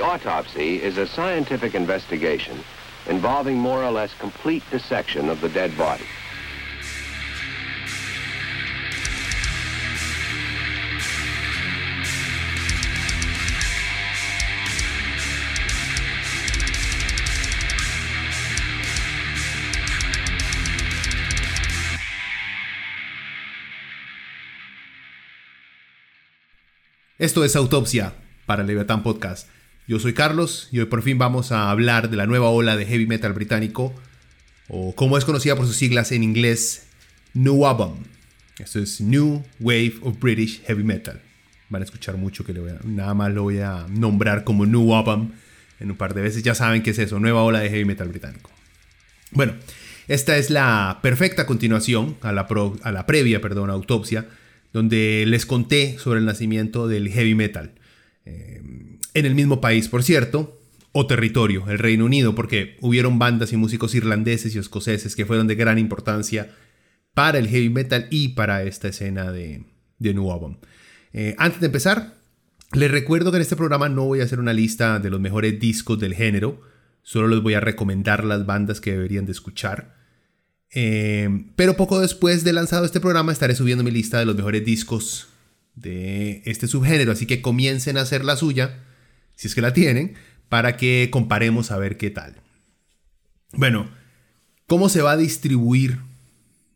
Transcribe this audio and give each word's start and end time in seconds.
Autopsy 0.00 0.82
is 0.82 0.98
a 0.98 1.06
scientific 1.06 1.74
investigation 1.74 2.58
involving 3.08 3.56
more 3.56 3.84
or 3.84 3.90
less 3.90 4.14
complete 4.14 4.62
dissection 4.70 5.28
of 5.28 5.40
the 5.40 5.48
dead 5.48 5.76
body. 5.76 6.04
Esto 27.18 27.44
es 27.44 27.54
Autopsia 27.54 28.14
para 28.46 28.62
Leviathan 28.62 29.02
Podcast. 29.02 29.59
Yo 29.90 29.98
soy 29.98 30.12
Carlos 30.12 30.68
y 30.70 30.78
hoy 30.78 30.84
por 30.84 31.02
fin 31.02 31.18
vamos 31.18 31.50
a 31.50 31.68
hablar 31.68 32.10
de 32.10 32.16
la 32.16 32.24
nueva 32.24 32.48
ola 32.48 32.76
de 32.76 32.86
heavy 32.86 33.08
metal 33.08 33.32
británico, 33.32 33.92
o 34.68 34.94
como 34.94 35.18
es 35.18 35.24
conocida 35.24 35.56
por 35.56 35.66
sus 35.66 35.74
siglas 35.74 36.12
en 36.12 36.22
inglés, 36.22 36.86
New 37.34 37.66
Album. 37.66 37.96
Esto 38.60 38.78
es 38.78 39.00
New 39.00 39.42
Wave 39.58 39.94
of 40.02 40.20
British 40.20 40.62
Heavy 40.62 40.84
Metal. 40.84 41.20
Van 41.70 41.82
a 41.82 41.84
escuchar 41.84 42.16
mucho 42.18 42.44
que 42.44 42.52
voy 42.52 42.70
a, 42.70 42.78
nada 42.84 43.14
más 43.14 43.32
lo 43.32 43.42
voy 43.42 43.58
a 43.58 43.84
nombrar 43.88 44.44
como 44.44 44.64
New 44.64 44.94
Album 44.94 45.32
en 45.80 45.90
un 45.90 45.96
par 45.96 46.14
de 46.14 46.20
veces. 46.20 46.44
Ya 46.44 46.54
saben 46.54 46.84
qué 46.84 46.90
es 46.90 46.98
eso, 47.00 47.18
nueva 47.18 47.42
ola 47.42 47.58
de 47.58 47.68
heavy 47.68 47.84
metal 47.84 48.10
británico. 48.10 48.48
Bueno, 49.32 49.54
esta 50.06 50.36
es 50.36 50.50
la 50.50 51.00
perfecta 51.02 51.46
continuación 51.46 52.16
a 52.20 52.30
la, 52.30 52.46
a 52.84 52.92
la 52.92 53.06
previa, 53.06 53.40
perdón, 53.40 53.70
autopsia 53.70 54.28
donde 54.72 55.24
les 55.26 55.46
conté 55.46 55.98
sobre 55.98 56.20
el 56.20 56.26
nacimiento 56.26 56.86
del 56.86 57.08
heavy 57.08 57.34
metal. 57.34 57.72
Eh, 58.24 58.62
en 59.14 59.26
el 59.26 59.34
mismo 59.34 59.60
país, 59.60 59.88
por 59.88 60.02
cierto, 60.02 60.60
o 60.92 61.06
territorio, 61.06 61.68
el 61.68 61.78
Reino 61.78 62.04
Unido, 62.04 62.34
porque 62.34 62.76
hubieron 62.80 63.18
bandas 63.18 63.52
y 63.52 63.56
músicos 63.56 63.94
irlandeses 63.94 64.54
y 64.54 64.58
escoceses 64.58 65.14
que 65.14 65.26
fueron 65.26 65.46
de 65.46 65.54
gran 65.54 65.78
importancia 65.78 66.50
para 67.14 67.38
el 67.38 67.48
heavy 67.48 67.70
metal 67.70 68.06
y 68.10 68.28
para 68.28 68.62
esta 68.64 68.88
escena 68.88 69.30
de, 69.30 69.64
de 69.98 70.14
New. 70.14 70.56
Eh, 71.12 71.34
antes 71.38 71.60
de 71.60 71.66
empezar, 71.66 72.14
les 72.72 72.90
recuerdo 72.90 73.30
que 73.30 73.36
en 73.36 73.42
este 73.42 73.56
programa 73.56 73.88
no 73.88 74.04
voy 74.04 74.20
a 74.20 74.24
hacer 74.24 74.40
una 74.40 74.52
lista 74.52 74.98
de 74.98 75.10
los 75.10 75.20
mejores 75.20 75.58
discos 75.60 75.98
del 75.98 76.14
género, 76.14 76.60
solo 77.02 77.28
les 77.28 77.42
voy 77.42 77.54
a 77.54 77.60
recomendar 77.60 78.24
las 78.24 78.46
bandas 78.46 78.80
que 78.80 78.92
deberían 78.92 79.26
de 79.26 79.32
escuchar. 79.32 79.96
Eh, 80.72 81.46
pero 81.56 81.76
poco 81.76 82.00
después 82.00 82.44
de 82.44 82.52
lanzado 82.52 82.84
este 82.84 83.00
programa 83.00 83.32
estaré 83.32 83.56
subiendo 83.56 83.82
mi 83.82 83.90
lista 83.90 84.20
de 84.20 84.24
los 84.24 84.36
mejores 84.36 84.64
discos 84.64 85.28
de 85.74 86.42
este 86.44 86.68
subgénero, 86.68 87.12
así 87.12 87.26
que 87.26 87.42
comiencen 87.42 87.96
a 87.96 88.02
hacer 88.02 88.24
la 88.24 88.36
suya, 88.36 88.78
si 89.40 89.48
es 89.48 89.54
que 89.54 89.62
la 89.62 89.72
tienen, 89.72 90.16
para 90.50 90.76
que 90.76 91.08
comparemos 91.10 91.70
a 91.70 91.78
ver 91.78 91.96
qué 91.96 92.10
tal. 92.10 92.42
Bueno, 93.54 93.88
¿cómo 94.66 94.90
se 94.90 95.00
va 95.00 95.12
a 95.12 95.16
distribuir 95.16 95.98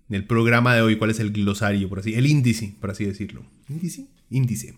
el 0.08 0.24
programa 0.24 0.74
de 0.74 0.80
hoy? 0.80 0.96
¿Cuál 0.96 1.10
es 1.10 1.20
el 1.20 1.30
glosario, 1.30 1.90
por 1.90 1.98
así, 1.98 2.14
el 2.14 2.26
índice, 2.26 2.74
por 2.80 2.90
así 2.90 3.04
decirlo? 3.04 3.44
¿Índice? 3.68 4.06
Índice. 4.30 4.74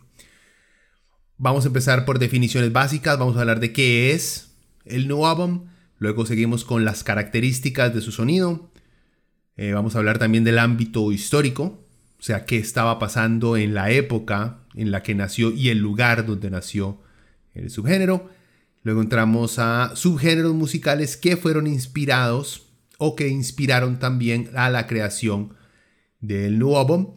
Vamos 1.38 1.64
a 1.64 1.68
empezar 1.68 2.04
por 2.04 2.18
definiciones 2.18 2.72
básicas, 2.72 3.20
vamos 3.20 3.36
a 3.36 3.42
hablar 3.42 3.60
de 3.60 3.72
qué 3.72 4.10
es 4.10 4.50
el 4.84 5.06
new 5.06 5.24
album, 5.24 5.66
luego 6.00 6.26
seguimos 6.26 6.64
con 6.64 6.84
las 6.84 7.04
características 7.04 7.94
de 7.94 8.00
su 8.00 8.10
sonido, 8.10 8.72
eh, 9.56 9.74
vamos 9.74 9.94
a 9.94 9.98
hablar 9.98 10.18
también 10.18 10.42
del 10.42 10.58
ámbito 10.58 11.12
histórico, 11.12 11.86
o 12.18 12.22
sea, 12.22 12.46
qué 12.46 12.56
estaba 12.56 12.98
pasando 12.98 13.56
en 13.56 13.74
la 13.74 13.92
época 13.92 14.58
en 14.74 14.90
la 14.90 15.04
que 15.04 15.14
nació 15.14 15.52
y 15.52 15.68
el 15.68 15.78
lugar 15.78 16.26
donde 16.26 16.50
nació 16.50 17.05
el 17.56 17.70
subgénero. 17.70 18.30
Luego 18.82 19.02
entramos 19.02 19.58
a 19.58 19.92
subgéneros 19.96 20.54
musicales 20.54 21.16
que 21.16 21.36
fueron 21.36 21.66
inspirados 21.66 22.68
o 22.98 23.16
que 23.16 23.28
inspiraron 23.28 23.98
también 23.98 24.50
a 24.54 24.70
la 24.70 24.86
creación 24.86 25.54
del 26.20 26.58
nuevo 26.58 26.78
álbum. 26.78 27.14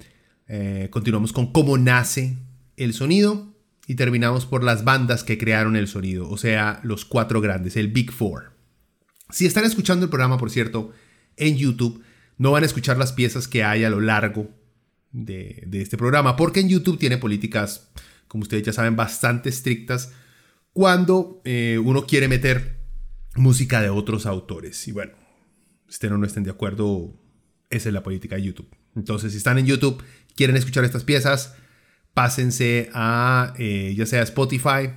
Eh, 0.48 0.88
continuamos 0.92 1.32
con 1.32 1.52
cómo 1.52 1.78
nace 1.78 2.38
el 2.76 2.94
sonido 2.94 3.54
y 3.88 3.96
terminamos 3.96 4.46
por 4.46 4.64
las 4.64 4.84
bandas 4.84 5.24
que 5.24 5.38
crearon 5.38 5.76
el 5.76 5.88
sonido, 5.88 6.30
o 6.30 6.38
sea, 6.38 6.80
los 6.84 7.06
cuatro 7.06 7.42
grandes, 7.42 7.76
el 7.76 7.88
Big 7.88 8.12
Four. 8.12 8.52
Si 9.32 9.46
están 9.46 9.66
escuchando 9.66 10.06
el 10.06 10.10
programa, 10.10 10.38
por 10.38 10.52
cierto, 10.52 10.92
en 11.38 11.58
YouTube, 11.58 12.04
no 12.38 12.52
van 12.52 12.64
a 12.64 12.66
escuchar 12.66 12.98
las 12.98 13.14
piezas 13.14 13.48
que 13.48 13.64
hay 13.64 13.84
a 13.84 13.90
lo 13.90 14.00
largo 14.00 14.50
de, 15.12 15.68
este 15.74 15.98
programa, 15.98 16.36
porque 16.36 16.60
en 16.60 16.70
YouTube 16.70 17.00
tiene 17.00 17.18
políticas, 17.18 17.90
como 18.28 18.44
ustedes 18.44 18.64
ya 18.64 18.74
saben, 18.74 18.96
bastante 18.96 19.50
estrictas 19.50 20.12
cuando 20.74 21.42
eh, 21.46 21.80
uno 21.84 22.06
quiere 22.06 22.28
meter 22.28 22.80
música 23.36 23.82
de 23.82 23.90
otros 23.90 24.26
autores. 24.26 24.88
Y 24.88 24.92
bueno, 24.92 25.14
estén 25.88 26.14
o 26.14 26.18
no 26.18 26.26
estén 26.26 26.44
de 26.44 26.52
acuerdo, 26.52 27.14
esa 27.70 27.90
es 27.90 27.94
la 27.94 28.04
política 28.04 28.36
de 28.36 28.44
YouTube. 28.44 28.70
Entonces, 28.96 29.32
si 29.32 29.38
están 29.38 29.58
en 29.58 29.66
YouTube, 29.66 30.04
quieren 30.36 30.56
escuchar 30.56 30.84
estas 30.84 31.04
piezas, 31.04 31.56
pásense 32.14 32.90
a 32.94 33.54
eh, 33.58 33.94
ya 33.96 34.06
sea 34.06 34.24
Spotify 34.24 34.92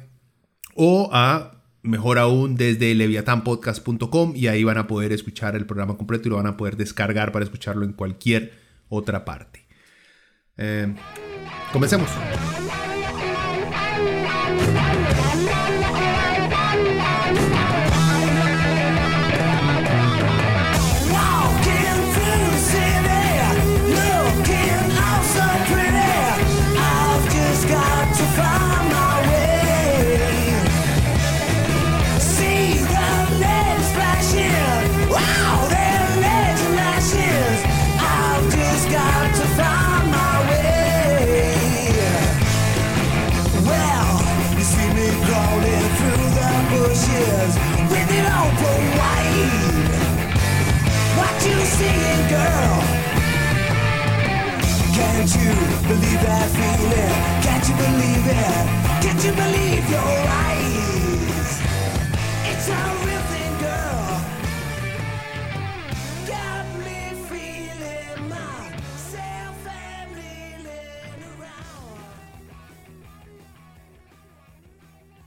o 0.74 1.10
a 1.12 1.62
mejor 1.82 2.18
aún 2.18 2.56
desde 2.56 2.94
leviatanpodcast.com 2.94 4.34
y 4.36 4.46
ahí 4.46 4.64
van 4.64 4.78
a 4.78 4.86
poder 4.86 5.12
escuchar 5.12 5.56
el 5.56 5.66
programa 5.66 5.96
completo 5.96 6.28
y 6.28 6.30
lo 6.30 6.36
van 6.36 6.46
a 6.46 6.56
poder 6.56 6.76
descargar 6.76 7.32
para 7.32 7.44
escucharlo 7.44 7.84
en 7.84 7.92
cualquier 7.92 8.52
otra 8.88 9.24
parte. 9.24 9.66
Eh, 10.56 10.94
comencemos. 11.72 12.08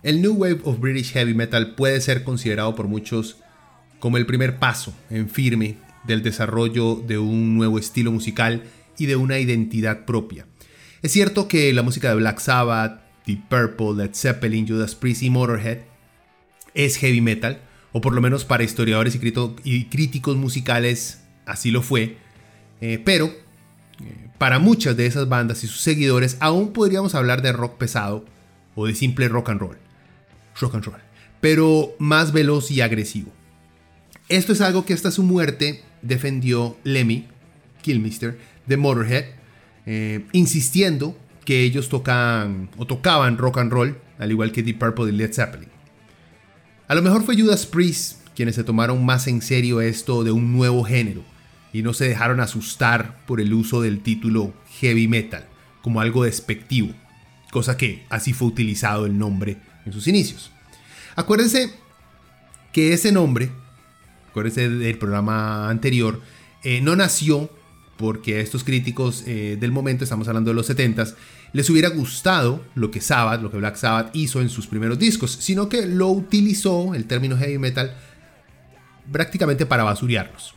El 0.03 0.21
New 0.21 0.33
Wave 0.33 0.59
of 0.65 0.79
British 0.79 1.13
Heavy 1.13 1.33
Metal 1.33 1.73
puede 1.73 2.01
ser 2.01 2.25
considerado 2.25 2.75
por 2.75 2.87
muchos 2.87 3.37
como 3.99 4.17
el 4.17 4.25
primer 4.25 4.57
paso 4.57 4.93
en 5.09 5.29
firme 5.29 5.77
del 6.05 6.21
desarrollo 6.21 6.95
de 6.95 7.17
un 7.17 7.55
nuevo 7.55 7.79
estilo 7.79 8.11
musical 8.11 8.63
y 8.97 9.05
de 9.05 9.15
una 9.15 9.39
identidad 9.39 10.05
propia. 10.05 10.45
Es 11.01 11.11
cierto 11.11 11.47
que 11.47 11.71
la 11.73 11.83
música 11.83 12.09
de 12.09 12.15
Black 12.15 12.39
Sabbath, 12.39 13.01
Deep 13.25 13.47
Purple, 13.47 14.03
Led 14.03 14.15
Zeppelin, 14.15 14.67
Judas 14.67 14.95
Priest 14.95 15.23
y 15.23 15.29
Motorhead 15.29 15.79
es 16.73 16.97
heavy 16.97 17.21
metal, 17.21 17.61
o 17.91 18.01
por 18.01 18.13
lo 18.13 18.21
menos 18.21 18.45
para 18.45 18.63
historiadores 18.63 19.17
y, 19.63 19.85
críticos 19.85 20.35
musicales 20.35 21.21
así 21.45 21.71
lo 21.71 21.81
fue, 21.81 22.17
eh, 22.81 22.99
pero 23.03 23.27
eh, 23.27 24.29
para 24.37 24.59
muchas 24.59 24.97
de 24.97 25.05
esas 25.05 25.29
bandas 25.29 25.63
y 25.63 25.67
sus 25.67 25.81
seguidores 25.81 26.37
aún 26.39 26.73
podríamos 26.73 27.15
hablar 27.15 27.41
de 27.41 27.53
rock 27.53 27.77
pesado 27.77 28.25
o 28.75 28.87
de 28.87 28.95
simple 28.95 29.27
rock 29.29 29.49
and 29.49 29.61
roll 29.61 29.77
rock 30.59 30.75
and 30.75 30.85
roll, 30.85 31.01
pero 31.41 31.95
más 31.99 32.31
veloz 32.31 32.71
y 32.71 32.81
agresivo. 32.81 33.31
Esto 34.29 34.53
es 34.53 34.61
algo 34.61 34.85
que 34.85 34.93
hasta 34.93 35.11
su 35.11 35.23
muerte 35.23 35.83
defendió 36.01 36.77
Lemmy, 36.83 37.27
Killmister, 37.81 38.39
de 38.65 38.77
Motorhead, 38.77 39.25
eh, 39.85 40.25
insistiendo 40.31 41.17
que 41.45 41.61
ellos 41.61 41.89
tocan 41.89 42.69
o 42.77 42.85
tocaban 42.87 43.37
rock 43.37 43.59
and 43.59 43.71
roll, 43.71 43.97
al 44.17 44.31
igual 44.31 44.51
que 44.51 44.63
Deep 44.63 44.79
Purple 44.79 45.09
y 45.09 45.11
Led 45.11 45.33
Zeppelin. 45.33 45.69
A 46.87 46.95
lo 46.95 47.01
mejor 47.01 47.23
fue 47.23 47.39
Judas 47.39 47.65
Priest 47.65 48.25
quienes 48.35 48.55
se 48.55 48.63
tomaron 48.63 49.03
más 49.05 49.27
en 49.27 49.41
serio 49.41 49.81
esto 49.81 50.23
de 50.23 50.31
un 50.31 50.53
nuevo 50.53 50.83
género 50.83 51.23
y 51.73 51.81
no 51.81 51.93
se 51.93 52.07
dejaron 52.07 52.39
asustar 52.39 53.25
por 53.25 53.41
el 53.41 53.53
uso 53.53 53.81
del 53.81 54.01
título 54.01 54.53
heavy 54.79 55.07
metal 55.07 55.45
como 55.81 56.01
algo 56.01 56.25
despectivo, 56.25 56.93
cosa 57.51 57.77
que 57.77 58.05
así 58.09 58.33
fue 58.33 58.47
utilizado 58.47 59.05
el 59.05 59.17
nombre 59.17 59.57
en 59.85 59.93
sus 59.93 60.07
inicios. 60.07 60.51
Acuérdense 61.15 61.73
que 62.73 62.93
ese 62.93 63.11
nombre, 63.11 63.49
acuérdense 64.29 64.69
del 64.69 64.97
programa 64.97 65.69
anterior, 65.69 66.21
eh, 66.63 66.81
no 66.81 66.95
nació 66.95 67.49
porque 67.97 68.37
a 68.37 68.41
estos 68.41 68.63
críticos 68.63 69.23
eh, 69.25 69.57
del 69.59 69.71
momento, 69.71 70.03
estamos 70.03 70.27
hablando 70.27 70.51
de 70.51 70.55
los 70.55 70.69
70s, 70.69 71.15
les 71.53 71.69
hubiera 71.69 71.89
gustado 71.89 72.63
lo 72.75 72.91
que 72.91 73.01
Sabbath, 73.01 73.41
lo 73.41 73.49
que 73.49 73.57
Black 73.57 73.75
Sabbath 73.75 74.13
hizo 74.13 74.41
en 74.41 74.49
sus 74.49 74.67
primeros 74.67 74.99
discos, 74.99 75.37
sino 75.39 75.69
que 75.69 75.85
lo 75.85 76.09
utilizó, 76.09 76.93
el 76.93 77.05
término 77.05 77.37
heavy 77.37 77.57
metal, 77.57 77.95
prácticamente 79.11 79.65
para 79.65 79.83
basurearlos. 79.83 80.53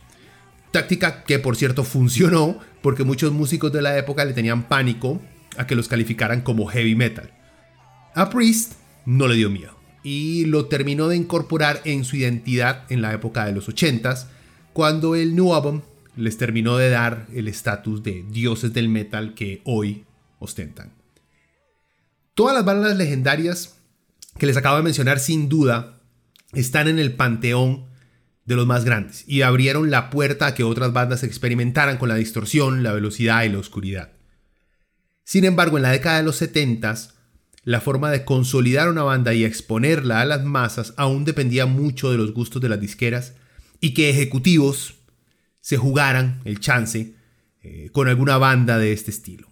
Táctica 0.71 1.23
que 1.23 1.39
por 1.39 1.55
cierto 1.55 1.83
funcionó 1.83 2.59
porque 2.81 3.03
muchos 3.03 3.31
músicos 3.31 3.71
de 3.71 3.81
la 3.81 3.97
época 3.97 4.25
le 4.25 4.33
tenían 4.33 4.67
pánico 4.67 5.21
a 5.57 5.65
que 5.65 5.75
los 5.75 5.87
calificaran 5.87 6.41
como 6.41 6.67
heavy 6.67 6.95
metal. 6.95 7.31
A 8.13 8.29
Priest 8.29 8.73
no 9.05 9.27
le 9.27 9.35
dio 9.35 9.49
miedo 9.49 9.79
y 10.03 10.45
lo 10.45 10.65
terminó 10.65 11.07
de 11.07 11.17
incorporar 11.17 11.81
en 11.85 12.05
su 12.05 12.15
identidad 12.15 12.83
en 12.89 13.01
la 13.01 13.13
época 13.13 13.45
de 13.45 13.51
los 13.51 13.67
80s, 13.67 14.27
cuando 14.73 15.15
el 15.15 15.35
New 15.35 15.53
Album 15.53 15.81
les 16.15 16.37
terminó 16.37 16.77
de 16.77 16.89
dar 16.89 17.27
el 17.33 17.47
estatus 17.47 18.03
de 18.03 18.25
dioses 18.29 18.73
del 18.73 18.89
metal 18.89 19.33
que 19.33 19.61
hoy 19.65 20.05
ostentan. 20.39 20.93
Todas 22.33 22.55
las 22.55 22.65
bandas 22.65 22.97
legendarias 22.97 23.77
que 24.37 24.45
les 24.45 24.57
acabo 24.57 24.77
de 24.77 24.83
mencionar 24.83 25.19
sin 25.19 25.49
duda 25.49 25.99
están 26.53 26.87
en 26.87 26.99
el 26.99 27.13
panteón 27.13 27.85
de 28.45 28.55
los 28.55 28.65
más 28.65 28.85
grandes 28.85 29.23
y 29.27 29.41
abrieron 29.41 29.91
la 29.91 30.09
puerta 30.09 30.47
a 30.47 30.55
que 30.55 30.63
otras 30.63 30.93
bandas 30.93 31.23
experimentaran 31.23 31.97
con 31.97 32.09
la 32.09 32.15
distorsión, 32.15 32.81
la 32.81 32.93
velocidad 32.93 33.43
y 33.43 33.49
la 33.49 33.59
oscuridad. 33.59 34.11
Sin 35.23 35.45
embargo, 35.45 35.77
en 35.77 35.83
la 35.83 35.91
década 35.91 36.17
de 36.17 36.23
los 36.23 36.37
70 36.37 36.95
la 37.63 37.81
forma 37.81 38.09
de 38.09 38.23
consolidar 38.25 38.89
una 38.89 39.03
banda 39.03 39.33
y 39.33 39.43
exponerla 39.43 40.21
a 40.21 40.25
las 40.25 40.43
masas 40.43 40.93
aún 40.97 41.25
dependía 41.25 41.65
mucho 41.65 42.09
de 42.09 42.17
los 42.17 42.33
gustos 42.33 42.61
de 42.61 42.69
las 42.69 42.79
disqueras 42.79 43.33
y 43.81 43.93
que 43.93 44.09
ejecutivos 44.09 44.95
se 45.69 45.77
jugaran 45.77 46.41
el 46.45 46.59
chance 46.59 47.13
eh, 47.61 47.89
con 47.91 48.07
alguna 48.07 48.39
banda 48.39 48.79
de 48.79 48.91
este 48.91 49.11
estilo. 49.11 49.47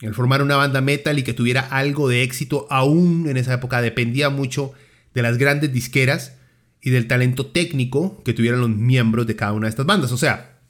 El 0.00 0.14
formar 0.14 0.40
una 0.40 0.54
banda 0.54 0.80
metal 0.80 1.18
y 1.18 1.24
que 1.24 1.32
tuviera 1.32 1.62
algo 1.62 2.08
de 2.08 2.22
éxito 2.22 2.68
aún 2.70 3.26
en 3.28 3.36
esa 3.36 3.54
época 3.54 3.82
dependía 3.82 4.30
mucho 4.30 4.72
de 5.14 5.22
las 5.22 5.36
grandes 5.36 5.72
disqueras 5.72 6.34
y 6.80 6.90
del 6.90 7.08
talento 7.08 7.46
técnico 7.46 8.22
que 8.22 8.34
tuvieran 8.34 8.60
los 8.60 8.70
miembros 8.70 9.26
de 9.26 9.34
cada 9.34 9.52
una 9.52 9.66
de 9.66 9.70
estas 9.70 9.84
bandas. 9.84 10.12
O 10.12 10.16
sea, 10.16 10.60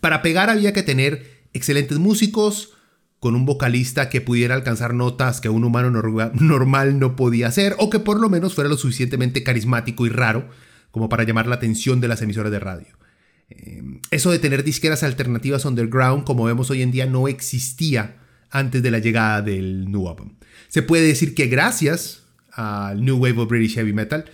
para 0.00 0.20
pegar 0.20 0.50
había 0.50 0.72
que 0.72 0.82
tener 0.82 1.44
excelentes 1.52 1.98
músicos, 1.98 2.72
con 3.20 3.36
un 3.36 3.46
vocalista 3.46 4.08
que 4.08 4.20
pudiera 4.20 4.56
alcanzar 4.56 4.94
notas 4.94 5.40
que 5.40 5.48
un 5.48 5.62
humano 5.62 5.92
normal 5.92 6.98
no 6.98 7.14
podía 7.14 7.46
hacer, 7.46 7.76
o 7.78 7.88
que 7.88 8.00
por 8.00 8.18
lo 8.18 8.28
menos 8.28 8.56
fuera 8.56 8.68
lo 8.68 8.76
suficientemente 8.76 9.44
carismático 9.44 10.06
y 10.06 10.08
raro 10.08 10.48
como 10.90 11.08
para 11.08 11.22
llamar 11.22 11.46
la 11.46 11.54
atención 11.54 12.00
de 12.00 12.08
las 12.08 12.20
emisoras 12.20 12.50
de 12.50 12.58
radio. 12.58 13.03
Em, 13.48 14.00
eso 14.10 14.30
de 14.30 14.38
tener 14.38 14.64
disqueras 14.64 15.02
alternativas 15.02 15.64
underground, 15.64 16.24
como 16.24 16.44
vemos 16.44 16.70
hoy 16.70 16.82
en 16.82 16.90
día, 16.90 17.06
no 17.06 17.28
existía 17.28 18.16
antes 18.50 18.82
de 18.82 18.90
la 18.90 18.98
llegada 18.98 19.42
del 19.42 19.90
New 19.90 20.08
Album. 20.08 20.36
Se 20.68 20.82
puede 20.82 21.06
decir 21.06 21.34
que 21.34 21.46
gracias 21.46 22.24
al 22.54 23.04
New 23.04 23.16
Wave 23.16 23.38
of 23.38 23.48
British 23.48 23.74
Heavy 23.74 23.92
Metal, 23.92 24.24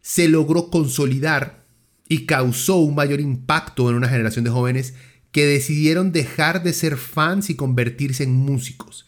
se 0.00 0.28
logró 0.28 0.70
consolidar 0.70 1.64
y 2.08 2.26
causó 2.26 2.76
un 2.76 2.94
mayor 2.94 3.20
impacto 3.20 3.88
en 3.90 3.96
una 3.96 4.08
generación 4.08 4.44
de 4.44 4.50
jóvenes 4.50 4.94
que 5.30 5.46
decidieron 5.46 6.12
dejar 6.12 6.62
de 6.62 6.72
ser 6.72 6.96
fans 6.96 7.50
y 7.50 7.54
convertirse 7.54 8.24
en 8.24 8.32
músicos. 8.32 9.06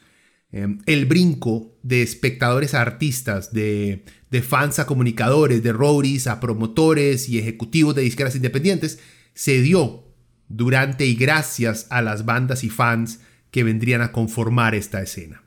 Em, 0.52 0.78
el 0.86 1.06
brinco 1.06 1.76
de 1.82 2.02
espectadores 2.02 2.74
a 2.74 2.82
artistas, 2.82 3.52
de, 3.52 4.04
fans 4.42 4.78
a 4.78 4.86
comunicadores, 4.86 5.62
de 5.62 5.72
roadies 5.72 6.26
a 6.26 6.40
promotores 6.40 7.28
y 7.28 7.38
ejecutivos 7.38 7.94
de 7.94 8.02
disqueras 8.02 8.36
independientes, 8.36 8.98
se 9.40 9.62
dio 9.62 10.04
durante 10.50 11.06
y 11.06 11.14
gracias 11.14 11.86
a 11.88 12.02
las 12.02 12.26
bandas 12.26 12.62
y 12.62 12.68
fans 12.68 13.20
que 13.50 13.64
vendrían 13.64 14.02
a 14.02 14.12
conformar 14.12 14.74
esta 14.74 15.00
escena. 15.00 15.42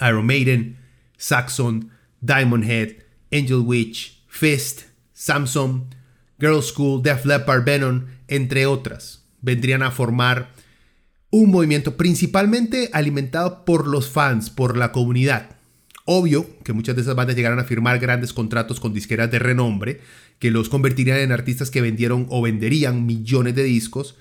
Iron 0.00 0.24
Maiden, 0.24 0.78
Saxon, 1.18 1.90
Diamond 2.22 2.64
Head, 2.64 2.92
Angel 3.30 3.58
Witch, 3.58 4.24
Fist, 4.26 4.84
Samsung, 5.12 5.92
Girl 6.38 6.62
School, 6.62 7.02
Def 7.02 7.26
Leppard, 7.26 7.62
Venom, 7.62 8.06
entre 8.26 8.64
otras, 8.64 9.26
vendrían 9.42 9.82
a 9.82 9.90
formar 9.90 10.52
un 11.28 11.50
movimiento 11.50 11.98
principalmente 11.98 12.88
alimentado 12.94 13.66
por 13.66 13.86
los 13.86 14.08
fans, 14.08 14.48
por 14.48 14.78
la 14.78 14.92
comunidad. 14.92 15.58
Obvio 16.04 16.46
que 16.64 16.72
muchas 16.72 16.96
de 16.96 17.02
esas 17.02 17.14
bandas 17.14 17.36
llegaron 17.36 17.58
a 17.58 17.64
firmar 17.64 17.98
grandes 17.98 18.32
contratos 18.32 18.80
con 18.80 18.92
disqueras 18.92 19.30
de 19.30 19.38
renombre, 19.38 20.00
que 20.38 20.50
los 20.50 20.68
convertirían 20.68 21.18
en 21.18 21.32
artistas 21.32 21.70
que 21.70 21.80
vendieron 21.80 22.26
o 22.30 22.42
venderían 22.42 23.06
millones 23.06 23.54
de 23.54 23.64
discos, 23.64 24.16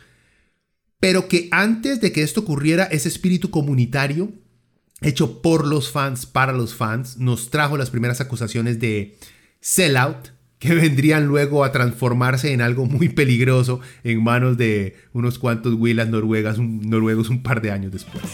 pero 0.99 1.27
que 1.27 1.47
antes 1.51 2.01
de 2.01 2.11
que 2.11 2.23
esto 2.23 2.41
ocurriera, 2.41 2.83
ese 2.83 3.07
espíritu 3.07 3.49
comunitario, 3.49 4.31
hecho 5.01 5.41
por 5.41 5.65
los 5.65 5.91
fans, 5.91 6.25
para 6.25 6.51
los 6.51 6.75
fans, 6.75 7.17
nos 7.17 7.49
trajo 7.49 7.77
las 7.77 7.89
primeras 7.89 8.19
acusaciones 8.19 8.79
de 8.79 9.17
sellout, 9.61 10.29
que 10.59 10.73
vendrían 10.75 11.25
luego 11.25 11.63
a 11.63 11.71
transformarse 11.71 12.51
en 12.51 12.61
algo 12.61 12.85
muy 12.85 13.07
peligroso 13.09 13.79
en 14.03 14.21
manos 14.21 14.57
de 14.57 14.97
unos 15.13 15.39
cuantos 15.39 15.73
huilas 15.73 16.09
noruegas, 16.09 16.59
noruegos 16.59 17.29
un 17.29 17.41
par 17.41 17.61
de 17.61 17.71
años 17.71 17.93
después. 17.93 18.25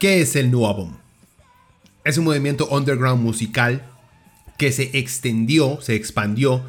¿Qué 0.00 0.22
es 0.22 0.34
el 0.34 0.50
New 0.50 0.66
Es 2.06 2.16
un 2.16 2.24
movimiento 2.24 2.66
underground 2.70 3.22
musical 3.22 3.82
que 4.56 4.72
se 4.72 4.98
extendió, 4.98 5.78
se 5.82 5.94
expandió 5.94 6.62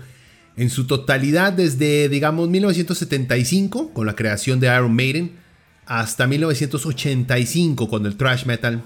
en 0.58 0.70
su 0.70 0.86
totalidad 0.86 1.54
desde, 1.54 2.10
digamos, 2.10 2.50
1975 2.50 3.94
con 3.94 4.06
la 4.06 4.18
creación 4.18 4.60
de 4.60 4.68
Iron 4.68 4.94
Maiden 4.94 5.32
hasta 5.86 6.28
1985 6.28 7.88
cuando 7.88 8.10
el 8.10 8.18
thrash 8.18 8.46
metal, 8.46 8.84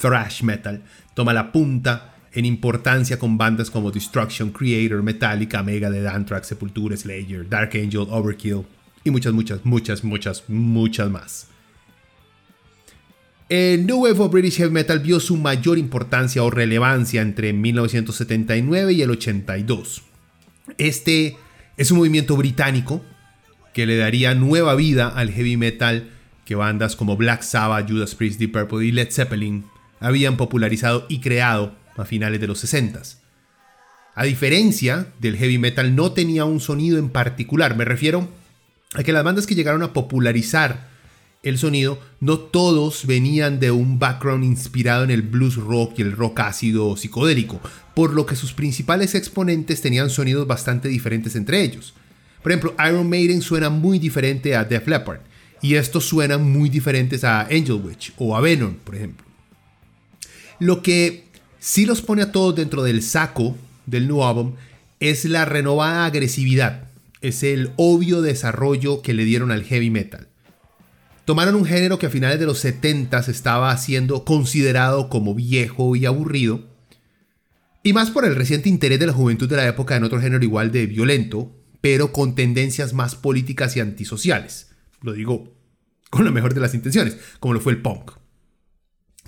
thrash 0.00 0.44
metal 0.44 0.84
toma 1.14 1.32
la 1.32 1.50
punta 1.50 2.14
en 2.32 2.44
importancia 2.44 3.18
con 3.18 3.36
bandas 3.36 3.68
como 3.68 3.90
Destruction, 3.90 4.52
Creator, 4.52 5.02
Metallica, 5.02 5.64
Mega 5.64 5.90
de 5.90 6.08
Anthrax, 6.08 6.46
Sepultura, 6.46 6.96
Slayer, 6.96 7.48
Dark 7.48 7.72
Angel, 7.74 8.06
Overkill 8.10 8.62
y 9.02 9.10
muchas, 9.10 9.32
muchas, 9.32 9.64
muchas, 9.64 10.04
muchas, 10.04 10.44
muchas 10.46 11.10
más. 11.10 11.50
El 13.50 13.84
New 13.84 14.04
Wave 14.04 14.20
of 14.20 14.30
British 14.30 14.58
Heavy 14.58 14.70
Metal 14.70 15.00
vio 15.00 15.18
su 15.18 15.36
mayor 15.36 15.76
importancia 15.76 16.44
o 16.44 16.50
relevancia 16.50 17.20
entre 17.20 17.52
1979 17.52 18.92
y 18.92 19.02
el 19.02 19.10
82. 19.10 20.02
Este 20.78 21.36
es 21.76 21.90
un 21.90 21.98
movimiento 21.98 22.36
británico 22.36 23.04
que 23.74 23.86
le 23.86 23.96
daría 23.96 24.36
nueva 24.36 24.76
vida 24.76 25.08
al 25.08 25.32
heavy 25.32 25.56
metal 25.56 26.10
que 26.44 26.54
bandas 26.54 26.94
como 26.94 27.16
Black 27.16 27.42
Sabbath, 27.42 27.90
Judas 27.90 28.14
Priest, 28.14 28.38
Deep 28.38 28.52
Purple 28.52 28.86
y 28.86 28.92
Led 28.92 29.10
Zeppelin 29.10 29.64
habían 29.98 30.36
popularizado 30.36 31.06
y 31.08 31.18
creado 31.18 31.74
a 31.96 32.04
finales 32.04 32.40
de 32.40 32.46
los 32.46 32.60
60 32.60 33.02
A 34.14 34.24
diferencia 34.26 35.08
del 35.18 35.36
heavy 35.36 35.58
metal 35.58 35.96
no 35.96 36.12
tenía 36.12 36.44
un 36.44 36.60
sonido 36.60 37.00
en 37.00 37.08
particular, 37.08 37.76
me 37.76 37.84
refiero 37.84 38.28
a 38.94 39.02
que 39.02 39.12
las 39.12 39.24
bandas 39.24 39.48
que 39.48 39.56
llegaron 39.56 39.82
a 39.82 39.92
popularizar 39.92 40.89
el 41.42 41.58
sonido, 41.58 41.98
no 42.20 42.38
todos 42.38 43.06
venían 43.06 43.60
de 43.60 43.70
un 43.70 43.98
background 43.98 44.44
inspirado 44.44 45.04
en 45.04 45.10
el 45.10 45.22
blues 45.22 45.56
rock 45.56 45.98
y 45.98 46.02
el 46.02 46.12
rock 46.12 46.40
ácido 46.40 46.96
psicodélico, 46.96 47.60
por 47.94 48.12
lo 48.12 48.26
que 48.26 48.36
sus 48.36 48.52
principales 48.52 49.14
exponentes 49.14 49.80
tenían 49.80 50.10
sonidos 50.10 50.46
bastante 50.46 50.88
diferentes 50.88 51.36
entre 51.36 51.62
ellos. 51.62 51.94
Por 52.42 52.52
ejemplo, 52.52 52.74
Iron 52.86 53.08
Maiden 53.08 53.42
suena 53.42 53.70
muy 53.70 53.98
diferente 53.98 54.54
a 54.54 54.64
Def 54.64 54.86
Leppard, 54.86 55.20
y 55.62 55.74
estos 55.74 56.06
suenan 56.06 56.50
muy 56.50 56.68
diferentes 56.68 57.24
a 57.24 57.42
Angel 57.42 57.80
Witch 57.82 58.12
o 58.16 58.36
a 58.36 58.40
Venom, 58.40 58.74
por 58.76 58.96
ejemplo. 58.96 59.26
Lo 60.58 60.82
que 60.82 61.24
sí 61.58 61.86
los 61.86 62.02
pone 62.02 62.22
a 62.22 62.32
todos 62.32 62.54
dentro 62.54 62.82
del 62.82 63.02
saco 63.02 63.56
del 63.86 64.08
nuevo 64.08 64.26
álbum 64.26 64.52
es 65.00 65.24
la 65.24 65.44
renovada 65.44 66.06
agresividad, 66.06 66.88
es 67.20 67.42
el 67.42 67.72
obvio 67.76 68.22
desarrollo 68.22 69.02
que 69.02 69.14
le 69.14 69.24
dieron 69.24 69.50
al 69.50 69.64
heavy 69.64 69.90
metal. 69.90 70.29
Tomaron 71.30 71.54
un 71.54 71.64
género 71.64 71.96
que 71.96 72.06
a 72.06 72.10
finales 72.10 72.40
de 72.40 72.44
los 72.46 72.58
70 72.58 73.20
estaba 73.20 73.76
siendo 73.76 74.24
considerado 74.24 75.08
como 75.08 75.32
viejo 75.32 75.94
y 75.94 76.04
aburrido, 76.04 76.68
y 77.84 77.92
más 77.92 78.10
por 78.10 78.24
el 78.24 78.34
reciente 78.34 78.68
interés 78.68 78.98
de 78.98 79.06
la 79.06 79.12
juventud 79.12 79.48
de 79.48 79.54
la 79.54 79.68
época 79.68 79.94
en 79.94 80.02
otro 80.02 80.20
género 80.20 80.42
igual 80.42 80.72
de 80.72 80.86
violento, 80.86 81.54
pero 81.80 82.10
con 82.10 82.34
tendencias 82.34 82.94
más 82.94 83.14
políticas 83.14 83.76
y 83.76 83.80
antisociales. 83.80 84.72
Lo 85.02 85.12
digo 85.12 85.54
con 86.10 86.24
lo 86.24 86.32
mejor 86.32 86.52
de 86.52 86.62
las 86.62 86.74
intenciones, 86.74 87.16
como 87.38 87.54
lo 87.54 87.60
fue 87.60 87.74
el 87.74 87.80
punk. 87.80 88.10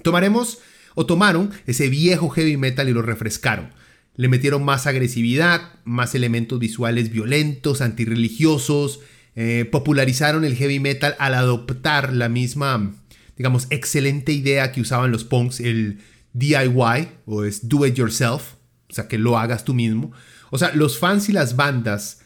Tomaremos 0.02 0.58
o 0.96 1.06
tomaron 1.06 1.52
ese 1.68 1.88
viejo 1.88 2.30
heavy 2.30 2.56
metal 2.56 2.88
y 2.88 2.94
lo 2.94 3.02
refrescaron. 3.02 3.70
Le 4.16 4.26
metieron 4.26 4.64
más 4.64 4.88
agresividad, 4.88 5.74
más 5.84 6.16
elementos 6.16 6.58
visuales 6.58 7.12
violentos, 7.12 7.80
antirreligiosos, 7.80 8.98
eh, 9.34 9.68
popularizaron 9.70 10.44
el 10.44 10.56
heavy 10.56 10.80
metal 10.80 11.16
al 11.18 11.34
adoptar 11.34 12.12
la 12.12 12.28
misma, 12.28 12.94
digamos, 13.36 13.66
excelente 13.70 14.32
idea 14.32 14.72
que 14.72 14.80
usaban 14.80 15.10
los 15.10 15.24
punks, 15.24 15.60
el 15.60 16.00
DIY 16.34 17.08
o 17.26 17.44
es 17.44 17.68
do 17.68 17.86
it 17.86 17.94
yourself, 17.94 18.54
o 18.90 18.94
sea, 18.94 19.08
que 19.08 19.18
lo 19.18 19.38
hagas 19.38 19.64
tú 19.64 19.74
mismo. 19.74 20.12
O 20.50 20.58
sea, 20.58 20.72
los 20.74 20.98
fans 20.98 21.28
y 21.28 21.32
las 21.32 21.56
bandas 21.56 22.20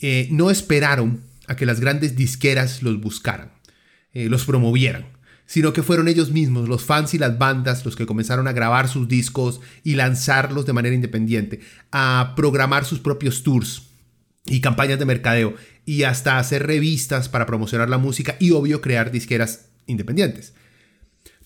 eh, 0.00 0.28
no 0.30 0.50
esperaron 0.50 1.22
a 1.46 1.56
que 1.56 1.66
las 1.66 1.80
grandes 1.80 2.16
disqueras 2.16 2.82
los 2.82 3.00
buscaran, 3.00 3.52
eh, 4.12 4.28
los 4.28 4.44
promovieran 4.44 5.16
sino 5.46 5.72
que 5.72 5.84
fueron 5.84 6.08
ellos 6.08 6.32
mismos, 6.32 6.68
los 6.68 6.84
fans 6.84 7.14
y 7.14 7.18
las 7.18 7.38
bandas, 7.38 7.84
los 7.84 7.96
que 7.96 8.04
comenzaron 8.04 8.48
a 8.48 8.52
grabar 8.52 8.88
sus 8.88 9.08
discos 9.08 9.60
y 9.84 9.94
lanzarlos 9.94 10.66
de 10.66 10.72
manera 10.72 10.94
independiente, 10.94 11.60
a 11.92 12.34
programar 12.36 12.84
sus 12.84 12.98
propios 12.98 13.44
tours 13.44 13.84
y 14.44 14.60
campañas 14.60 14.98
de 14.98 15.06
mercadeo 15.06 15.54
y 15.86 16.02
hasta 16.02 16.38
hacer 16.38 16.66
revistas 16.66 17.30
para 17.30 17.46
promocionar 17.46 17.88
la 17.88 17.96
música 17.96 18.36
y 18.38 18.50
obvio 18.50 18.82
crear 18.82 19.10
disqueras 19.10 19.70
independientes. 19.86 20.52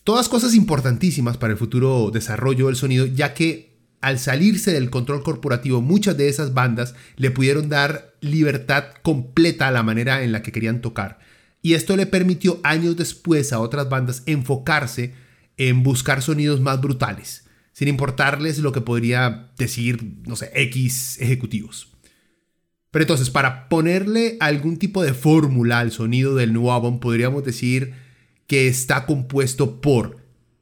Todas 0.03 0.29
cosas 0.29 0.55
importantísimas 0.55 1.37
para 1.37 1.53
el 1.53 1.59
futuro 1.59 2.11
desarrollo 2.13 2.67
del 2.67 2.77
sonido, 2.77 3.07
ya 3.07 3.35
que 3.35 3.79
al 4.01 4.19
salirse 4.19 4.73
del 4.73 4.91
control 4.91 5.23
corporativo, 5.23 5.81
muchas 5.81 6.17
de 6.17 6.29
esas 6.29 6.55
bandas 6.55 6.97
le 7.17 7.31
pudieron 7.31 7.69
dar 7.69 8.15
libertad 8.21 8.87
completa 9.03 9.69
a 9.69 9.71
la 9.71 9.85
manera 9.85 10.25
en 10.25 10.33
la 10.33 10.43
que 10.43 10.51
querían 10.51 10.81
tocar 10.81 11.21
y 11.63 11.75
esto 11.75 11.97
le 11.97 12.07
permitió 12.07 12.61
años 12.63 12.97
después 12.97 13.53
a 13.53 13.61
otras 13.61 13.89
bandas 13.89 14.23
enfocarse 14.27 15.15
en 15.57 15.83
buscar 15.83 16.23
sonidos 16.23 16.61
más 16.61 16.81
brutales, 16.81 17.45
sin 17.73 17.89
importarles 17.89 18.59
lo 18.59 18.73
que 18.73 18.81
podría 18.81 19.51
decir, 19.59 20.15
no 20.27 20.37
sé, 20.37 20.51
X 20.55 21.19
ejecutivos. 21.21 21.90
Pero 22.91 23.05
entonces, 23.05 23.31
para 23.31 23.69
ponerle 23.69 24.37
algún 24.41 24.77
tipo 24.77 25.03
de 25.03 25.15
fórmula 25.15 25.79
al 25.79 25.93
sonido 25.93 26.35
del 26.35 26.53
nuevo 26.53 26.73
álbum, 26.73 26.99
podríamos 26.99 27.45
decir 27.45 27.95
que 28.47 28.67
está 28.67 29.07
compuesto 29.07 29.81
por 29.81 30.19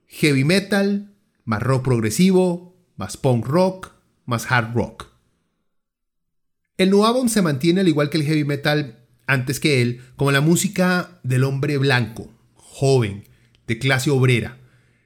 heavy 0.07 0.45
metal, 0.45 1.15
más 1.45 1.63
rock 1.63 1.85
progresivo, 1.85 2.77
más 2.97 3.17
punk 3.17 3.47
rock, 3.47 3.93
más 4.27 4.51
hard 4.51 4.75
rock. 4.75 5.07
El 6.77 6.91
nuevo 6.91 7.07
álbum 7.07 7.29
se 7.29 7.43
mantiene 7.43 7.81
al 7.81 7.89
igual 7.89 8.11
que 8.11 8.19
el 8.19 8.25
heavy 8.25 8.45
metal 8.45 9.07
antes 9.27 9.59
que 9.59 9.81
él 9.81 10.03
como 10.17 10.33
la 10.33 10.41
música 10.41 11.21
del 11.23 11.45
hombre 11.45 11.79
blanco, 11.79 12.31
joven, 12.55 13.25
de 13.67 13.79
clase 13.79 14.11
obrera. 14.11 14.59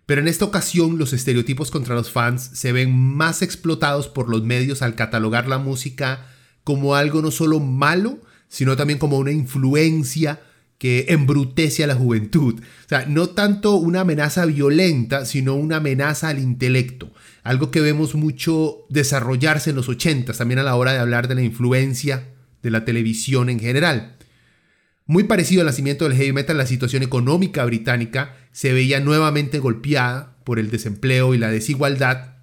Pero 0.07 0.21
en 0.21 0.29
esta 0.29 0.45
ocasión 0.45 0.99
los 0.99 1.13
estereotipos 1.13 1.71
contra 1.71 1.95
los 1.95 2.11
fans 2.11 2.51
se 2.53 2.73
ven 2.73 2.93
más 2.93 3.43
explotados 3.43 4.09
por 4.09 4.29
los 4.29 4.43
medios 4.43 4.83
al 4.83 4.95
catalogar 4.95 5.47
la 5.49 5.59
música 5.59 6.27
como 6.65 6.95
algo 6.95 7.23
no 7.23 7.31
solo 7.31 7.61
malo, 7.61 8.21
sino 8.49 8.77
también 8.77 8.99
como 8.99 9.19
una 9.19 9.33
influencia 9.33 10.41
que 10.79 11.07
embrutece 11.11 11.85
a 11.85 11.87
la 11.87 11.95
juventud. 11.95 12.61
O 12.61 12.89
sea, 12.89 13.07
no 13.07 13.29
tanto 13.29 13.77
una 13.77 14.01
amenaza 14.01 14.45
violenta, 14.47 15.25
sino 15.27 15.55
una 15.55 15.77
amenaza 15.77 16.29
al 16.29 16.41
intelecto. 16.41 17.13
Algo 17.45 17.71
que 17.71 17.81
vemos 17.81 18.17
mucho 18.17 18.85
desarrollarse 18.89 19.71
en 19.71 19.77
los 19.77 19.89
80 19.89 20.33
también 20.33 20.59
a 20.59 20.65
la 20.65 20.75
hora 20.75 20.93
de 20.93 20.99
hablar 20.99 21.29
de 21.29 21.37
la 21.37 21.43
influencia 21.43 22.29
de 22.63 22.71
la 22.71 22.85
televisión 22.85 23.49
en 23.49 23.61
general. 23.61 24.17
Muy 25.07 25.25
parecido 25.25 25.63
al 25.63 25.67
nacimiento 25.67 26.05
del 26.05 26.17
heavy 26.17 26.33
metal, 26.33 26.57
la 26.57 26.67
situación 26.67 27.03
económica 27.03 27.65
británica 27.65 28.35
se 28.53 28.73
veía 28.73 29.01
nuevamente 29.01 29.59
golpeada 29.59 30.37
por 30.45 30.59
el 30.59 30.71
desempleo 30.71 31.35
y 31.35 31.39
la 31.39 31.51
desigualdad, 31.51 32.35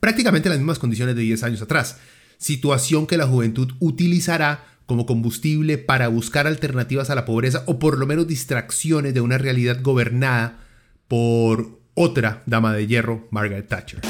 prácticamente 0.00 0.48
en 0.48 0.52
las 0.52 0.60
mismas 0.60 0.78
condiciones 0.78 1.14
de 1.14 1.22
10 1.22 1.42
años 1.42 1.62
atrás, 1.62 1.98
situación 2.42 3.06
que 3.06 3.16
la 3.16 3.26
juventud 3.26 3.72
utilizará 3.78 4.64
como 4.86 5.06
combustible 5.06 5.78
para 5.78 6.08
buscar 6.08 6.46
alternativas 6.46 7.08
a 7.08 7.14
la 7.14 7.24
pobreza 7.24 7.62
o 7.66 7.78
por 7.78 7.96
lo 7.98 8.06
menos 8.06 8.26
distracciones 8.26 9.14
de 9.14 9.20
una 9.20 9.38
realidad 9.38 9.78
gobernada 9.80 10.58
por 11.08 11.78
otra 11.94 12.42
dama 12.46 12.74
de 12.74 12.86
hierro, 12.86 13.28
Margaret 13.30 13.68
Thatcher. 13.68 14.00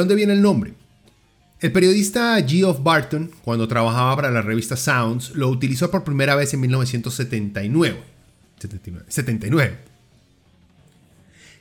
Dónde 0.00 0.14
viene 0.14 0.32
el 0.32 0.42
nombre? 0.42 0.74
El 1.60 1.72
periodista 1.72 2.42
Geoff 2.46 2.82
Barton, 2.82 3.30
cuando 3.42 3.68
trabajaba 3.68 4.16
para 4.16 4.30
la 4.30 4.42
revista 4.42 4.76
Sounds, 4.76 5.30
lo 5.34 5.48
utilizó 5.48 5.90
por 5.90 6.04
primera 6.04 6.34
vez 6.34 6.54
en 6.54 6.60
1979. 6.60 8.02
79. 9.08 9.78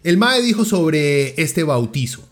El 0.04 0.18
Mae 0.18 0.42
dijo 0.42 0.64
sobre 0.64 1.42
este 1.42 1.64
bautizo. 1.64 2.28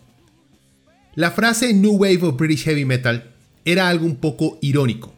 La 1.14 1.30
frase 1.30 1.74
New 1.74 1.96
Wave 1.96 2.22
of 2.22 2.36
British 2.36 2.64
Heavy 2.64 2.86
Metal 2.86 3.34
era 3.64 3.88
algo 3.88 4.06
un 4.06 4.16
poco 4.16 4.58
irónico. 4.62 5.14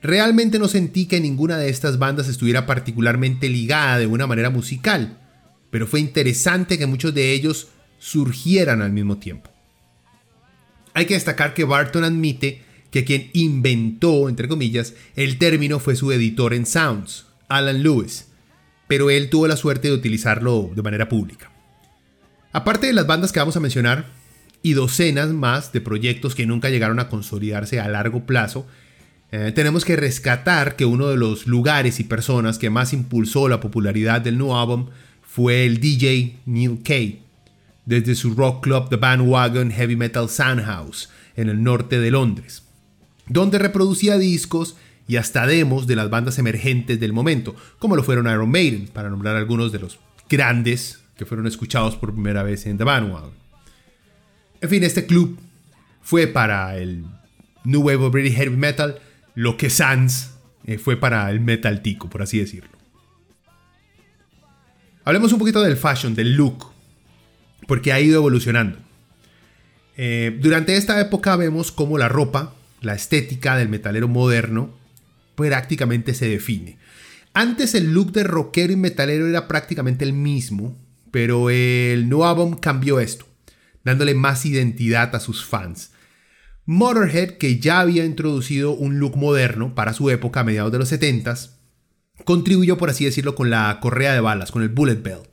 Realmente 0.00 0.58
no 0.58 0.68
sentí 0.68 1.06
que 1.06 1.20
ninguna 1.20 1.58
de 1.58 1.68
estas 1.68 1.98
bandas 1.98 2.28
estuviera 2.28 2.66
particularmente 2.66 3.48
ligada 3.50 3.98
de 3.98 4.06
una 4.06 4.26
manera 4.26 4.48
musical, 4.48 5.18
pero 5.70 5.86
fue 5.86 6.00
interesante 6.00 6.78
que 6.78 6.86
muchos 6.86 7.12
de 7.14 7.32
ellos 7.32 7.68
surgieran 7.98 8.80
al 8.80 8.92
mismo 8.92 9.18
tiempo. 9.18 9.53
Hay 10.94 11.06
que 11.06 11.14
destacar 11.14 11.52
que 11.52 11.64
Barton 11.64 12.04
admite 12.04 12.62
que 12.90 13.04
quien 13.04 13.28
inventó, 13.32 14.28
entre 14.28 14.48
comillas, 14.48 14.94
el 15.16 15.38
término 15.38 15.80
fue 15.80 15.96
su 15.96 16.12
editor 16.12 16.54
en 16.54 16.64
Sounds, 16.64 17.26
Alan 17.48 17.82
Lewis, 17.82 18.28
pero 18.86 19.10
él 19.10 19.28
tuvo 19.28 19.48
la 19.48 19.56
suerte 19.56 19.88
de 19.88 19.94
utilizarlo 19.94 20.70
de 20.74 20.82
manera 20.82 21.08
pública. 21.08 21.50
Aparte 22.52 22.86
de 22.86 22.92
las 22.92 23.06
bandas 23.06 23.32
que 23.32 23.40
vamos 23.40 23.56
a 23.56 23.60
mencionar, 23.60 24.06
y 24.64 24.72
docenas 24.72 25.28
más 25.28 25.72
de 25.72 25.82
proyectos 25.82 26.34
que 26.34 26.46
nunca 26.46 26.70
llegaron 26.70 26.98
a 26.98 27.08
consolidarse 27.08 27.80
a 27.80 27.88
largo 27.88 28.24
plazo, 28.24 28.66
eh, 29.30 29.52
tenemos 29.54 29.84
que 29.84 29.94
rescatar 29.94 30.74
que 30.74 30.86
uno 30.86 31.08
de 31.08 31.18
los 31.18 31.46
lugares 31.46 32.00
y 32.00 32.04
personas 32.04 32.58
que 32.58 32.70
más 32.70 32.94
impulsó 32.94 33.48
la 33.48 33.60
popularidad 33.60 34.22
del 34.22 34.38
nuevo 34.38 34.58
álbum 34.58 34.86
fue 35.20 35.66
el 35.66 35.80
DJ 35.80 36.38
Neil 36.46 36.78
Kay, 36.82 37.23
desde 37.86 38.14
su 38.14 38.34
rock 38.34 38.62
club 38.64 38.88
The 38.88 38.96
Bandwagon 38.96 39.70
Heavy 39.70 39.96
Metal 39.96 40.28
Soundhouse 40.28 41.10
en 41.36 41.48
el 41.48 41.62
norte 41.62 42.00
de 42.00 42.10
Londres, 42.10 42.62
donde 43.26 43.58
reproducía 43.58 44.18
discos 44.18 44.76
y 45.06 45.16
hasta 45.16 45.46
demos 45.46 45.86
de 45.86 45.96
las 45.96 46.10
bandas 46.10 46.38
emergentes 46.38 46.98
del 46.98 47.12
momento, 47.12 47.54
como 47.78 47.96
lo 47.96 48.02
fueron 48.02 48.26
Iron 48.26 48.50
Maiden, 48.50 48.88
para 48.88 49.10
nombrar 49.10 49.36
algunos 49.36 49.70
de 49.72 49.80
los 49.80 49.98
grandes 50.28 51.00
que 51.16 51.26
fueron 51.26 51.46
escuchados 51.46 51.96
por 51.96 52.12
primera 52.12 52.42
vez 52.42 52.66
en 52.66 52.78
The 52.78 52.84
Bandwagon. 52.84 53.32
En 54.60 54.68
fin, 54.68 54.82
este 54.82 55.06
club 55.06 55.38
fue 56.02 56.26
para 56.26 56.76
el 56.76 57.04
New 57.64 57.82
Wave 57.82 58.04
of 58.04 58.12
British 58.12 58.34
Heavy 58.34 58.56
Metal 58.56 59.00
lo 59.34 59.56
que 59.56 59.68
Sans 59.68 60.34
eh, 60.66 60.78
fue 60.78 60.96
para 60.96 61.30
el 61.30 61.40
metal 61.40 61.82
tico, 61.82 62.08
por 62.08 62.22
así 62.22 62.38
decirlo. 62.38 62.70
Hablemos 65.04 65.32
un 65.32 65.38
poquito 65.38 65.60
del 65.60 65.76
fashion, 65.76 66.14
del 66.14 66.34
look, 66.34 66.73
porque 67.66 67.92
ha 67.92 68.00
ido 68.00 68.16
evolucionando. 68.16 68.78
Eh, 69.96 70.38
durante 70.40 70.76
esta 70.76 71.00
época 71.00 71.36
vemos 71.36 71.70
cómo 71.72 71.98
la 71.98 72.08
ropa, 72.08 72.54
la 72.80 72.94
estética 72.94 73.56
del 73.56 73.68
metalero 73.68 74.08
moderno, 74.08 74.70
prácticamente 75.34 76.14
se 76.14 76.28
define. 76.28 76.78
Antes 77.32 77.74
el 77.74 77.92
look 77.92 78.12
de 78.12 78.24
rockero 78.24 78.72
y 78.72 78.76
metalero 78.76 79.26
era 79.26 79.48
prácticamente 79.48 80.04
el 80.04 80.12
mismo, 80.12 80.76
pero 81.10 81.50
el 81.50 82.08
nuevo 82.08 82.26
álbum 82.26 82.56
cambió 82.56 83.00
esto, 83.00 83.26
dándole 83.84 84.14
más 84.14 84.46
identidad 84.46 85.14
a 85.14 85.20
sus 85.20 85.44
fans. 85.44 85.90
Motorhead, 86.66 87.32
que 87.32 87.58
ya 87.58 87.80
había 87.80 88.04
introducido 88.04 88.72
un 88.72 88.98
look 88.98 89.16
moderno 89.16 89.74
para 89.74 89.92
su 89.92 90.10
época 90.10 90.40
a 90.40 90.44
mediados 90.44 90.72
de 90.72 90.78
los 90.78 90.92
70s, 90.92 91.50
contribuyó, 92.24 92.78
por 92.78 92.90
así 92.90 93.04
decirlo, 93.04 93.34
con 93.34 93.50
la 93.50 93.78
correa 93.80 94.14
de 94.14 94.20
balas, 94.20 94.50
con 94.50 94.62
el 94.62 94.70
bullet 94.70 95.02
belt. 95.02 95.28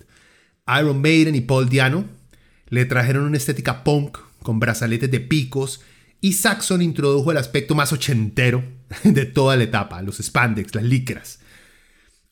Iron 0.80 1.02
Maiden 1.02 1.36
y 1.36 1.42
Paul 1.42 1.70
Diano 1.70 2.06
le 2.72 2.86
trajeron 2.86 3.26
una 3.26 3.38
estética 3.38 3.84
punk 3.84 4.18
con 4.42 4.60
brazaletes 4.60 5.12
de 5.12 5.20
picos 5.20 5.82
y 6.22 6.34
Saxon 6.34 6.82
introdujo 6.82 7.32
el 7.32 7.38
aspecto 7.38 7.76
más 7.76 7.94
ochentero 7.94 8.64
de 9.04 9.26
toda 9.26 9.56
la 9.56 9.66
etapa, 9.66 10.02
los 10.02 10.18
spandex, 10.18 10.74
las 10.74 10.84
licras. 10.84 11.40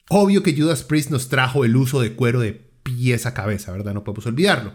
Obvio 0.09 0.41
que 0.41 0.59
Judas 0.59 0.83
Priest 0.83 1.11
nos 1.11 1.29
trajo 1.29 1.65
el 1.65 1.75
uso 1.75 2.01
de 2.01 2.13
cuero 2.13 2.39
de 2.39 2.59
pies 2.81 3.25
a 3.25 3.33
cabeza, 3.35 3.71
¿verdad? 3.71 3.93
No 3.93 4.03
podemos 4.03 4.25
olvidarlo. 4.25 4.73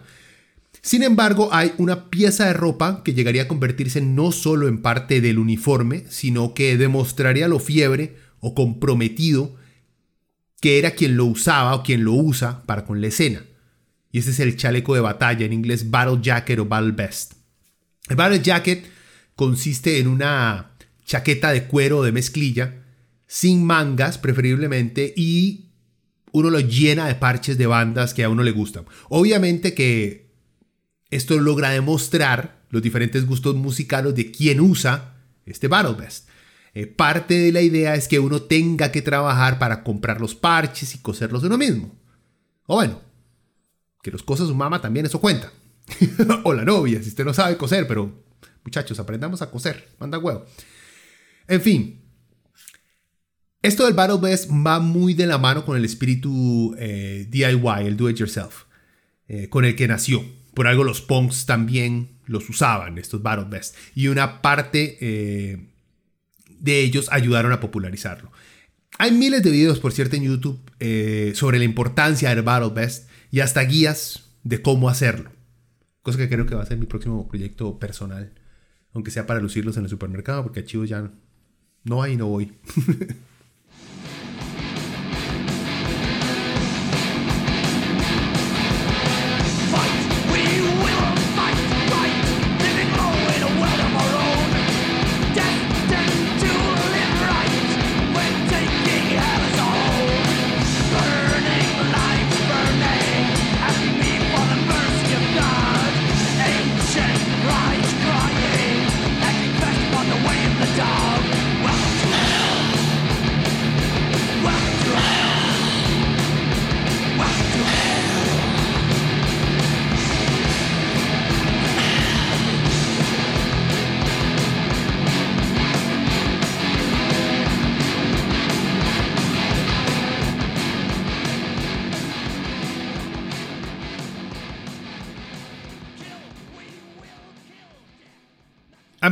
Sin 0.81 1.01
embargo, 1.01 1.49
hay 1.51 1.73
una 1.77 2.09
pieza 2.09 2.45
de 2.45 2.53
ropa 2.53 3.01
que 3.03 3.13
llegaría 3.13 3.43
a 3.43 3.47
convertirse 3.47 4.01
no 4.01 4.31
solo 4.31 4.67
en 4.67 4.81
parte 4.81 5.19
del 5.19 5.39
uniforme, 5.39 6.05
sino 6.09 6.53
que 6.53 6.77
demostraría 6.77 7.47
lo 7.47 7.59
fiebre 7.59 8.17
o 8.39 8.53
comprometido 8.53 9.55
que 10.61 10.77
era 10.77 10.91
quien 10.91 11.17
lo 11.17 11.25
usaba 11.25 11.73
o 11.73 11.83
quien 11.83 12.03
lo 12.03 12.13
usa 12.13 12.63
para 12.63 12.85
con 12.85 13.01
la 13.01 13.07
escena. 13.07 13.43
Y 14.15 14.19
ese 14.19 14.31
es 14.31 14.39
el 14.39 14.55
chaleco 14.55 14.95
de 14.95 15.01
batalla, 15.01 15.45
en 15.45 15.51
inglés 15.51 15.91
Battle 15.91 16.19
Jacket 16.21 16.59
o 16.59 16.65
Battle 16.65 16.93
Vest. 16.93 17.33
El 18.07 18.15
Battle 18.15 18.41
Jacket 18.41 18.85
consiste 19.35 19.99
en 19.99 20.07
una 20.07 20.71
chaqueta 21.03 21.51
de 21.51 21.65
cuero 21.65 22.01
de 22.01 22.13
mezclilla, 22.13 22.75
sin 23.27 23.65
mangas 23.65 24.17
preferiblemente, 24.17 25.13
y 25.17 25.65
uno 26.31 26.49
lo 26.49 26.61
llena 26.61 27.09
de 27.09 27.15
parches 27.15 27.57
de 27.57 27.67
bandas 27.67 28.13
que 28.13 28.23
a 28.23 28.29
uno 28.29 28.41
le 28.41 28.51
gustan. 28.51 28.85
Obviamente 29.09 29.73
que 29.73 30.31
esto 31.09 31.37
logra 31.37 31.71
demostrar 31.71 32.63
los 32.69 32.81
diferentes 32.81 33.25
gustos 33.25 33.53
musicales 33.55 34.15
de 34.15 34.31
quien 34.31 34.61
usa 34.61 35.17
este 35.45 35.67
Battle 35.67 36.01
Vest. 36.01 36.29
Eh, 36.73 36.87
parte 36.87 37.33
de 37.33 37.51
la 37.51 37.59
idea 37.59 37.95
es 37.95 38.07
que 38.07 38.19
uno 38.19 38.43
tenga 38.43 38.93
que 38.93 39.01
trabajar 39.01 39.59
para 39.59 39.83
comprar 39.83 40.21
los 40.21 40.35
parches 40.35 40.95
y 40.95 40.99
coserlos 40.99 41.43
uno 41.43 41.57
mismo. 41.57 41.93
O 42.65 42.75
bueno, 42.75 43.04
que 44.05 44.11
los 44.11 44.21
cosas 44.21 44.47
su 44.47 44.53
mamá 44.53 44.79
también 44.79 45.07
eso 45.07 45.19
cuenta. 45.19 45.51
o 46.43 46.53
la 46.53 46.63
novia, 46.63 47.01
si 47.01 47.09
usted 47.09 47.25
no 47.25 47.33
sabe 47.33 47.57
coser, 47.57 47.87
pero 47.87 48.23
muchachos, 48.63 48.99
aprendamos 48.99 49.41
a 49.41 49.49
coser, 49.49 49.89
manda 49.99 50.19
huevo. 50.19 50.45
En 51.47 51.59
fin, 51.59 52.01
esto 53.63 53.85
del 53.85 53.95
Battle 53.95 54.19
Vest 54.21 54.51
va 54.51 54.79
muy 54.79 55.15
de 55.15 55.25
la 55.25 55.39
mano 55.39 55.65
con 55.65 55.75
el 55.75 55.83
espíritu 55.83 56.75
eh, 56.77 57.25
DIY, 57.31 57.87
el 57.87 57.97
do 57.97 58.07
it 58.07 58.17
yourself, 58.17 58.65
eh, 59.27 59.49
con 59.49 59.65
el 59.65 59.75
que 59.75 59.87
nació. 59.87 60.23
Por 60.53 60.67
algo 60.67 60.83
los 60.83 61.01
punks 61.01 61.47
también 61.47 62.19
los 62.25 62.47
usaban, 62.47 62.99
estos 62.99 63.23
Battle 63.23 63.47
Vest. 63.49 63.75
Y 63.95 64.09
una 64.09 64.43
parte 64.43 64.99
eh, 65.01 65.67
de 66.59 66.79
ellos 66.79 67.09
ayudaron 67.11 67.53
a 67.53 67.59
popularizarlo. 67.59 68.31
Hay 68.99 69.11
miles 69.13 69.41
de 69.41 69.49
videos, 69.49 69.79
por 69.79 69.93
cierto, 69.93 70.15
en 70.15 70.25
YouTube 70.25 70.59
sobre 71.33 71.57
la 71.57 71.65
importancia 71.65 72.29
del 72.29 72.43
Battle 72.43 72.69
Vest 72.69 73.09
y 73.35 73.41
hasta 73.41 73.59
guías 73.63 74.29
de 74.43 74.61
cómo 74.61 74.87
hacerlo. 74.87 75.29
Cosa 76.03 76.17
que 76.17 76.29
creo 76.29 76.45
que 76.45 76.55
va 76.55 76.63
a 76.63 76.65
ser 76.65 76.77
mi 76.77 76.85
próximo 76.85 77.27
proyecto 77.27 77.79
personal. 77.79 78.31
Aunque 78.93 79.11
sea 79.11 79.27
para 79.27 79.41
lucirlos 79.41 79.75
en 79.75 79.83
el 79.83 79.89
supermercado, 79.89 80.41
porque 80.41 80.61
archivos 80.61 80.87
ya 80.87 81.11
no 81.83 82.01
hay 82.01 82.13
y 82.13 82.15
no 82.15 82.27
voy. 82.27 82.53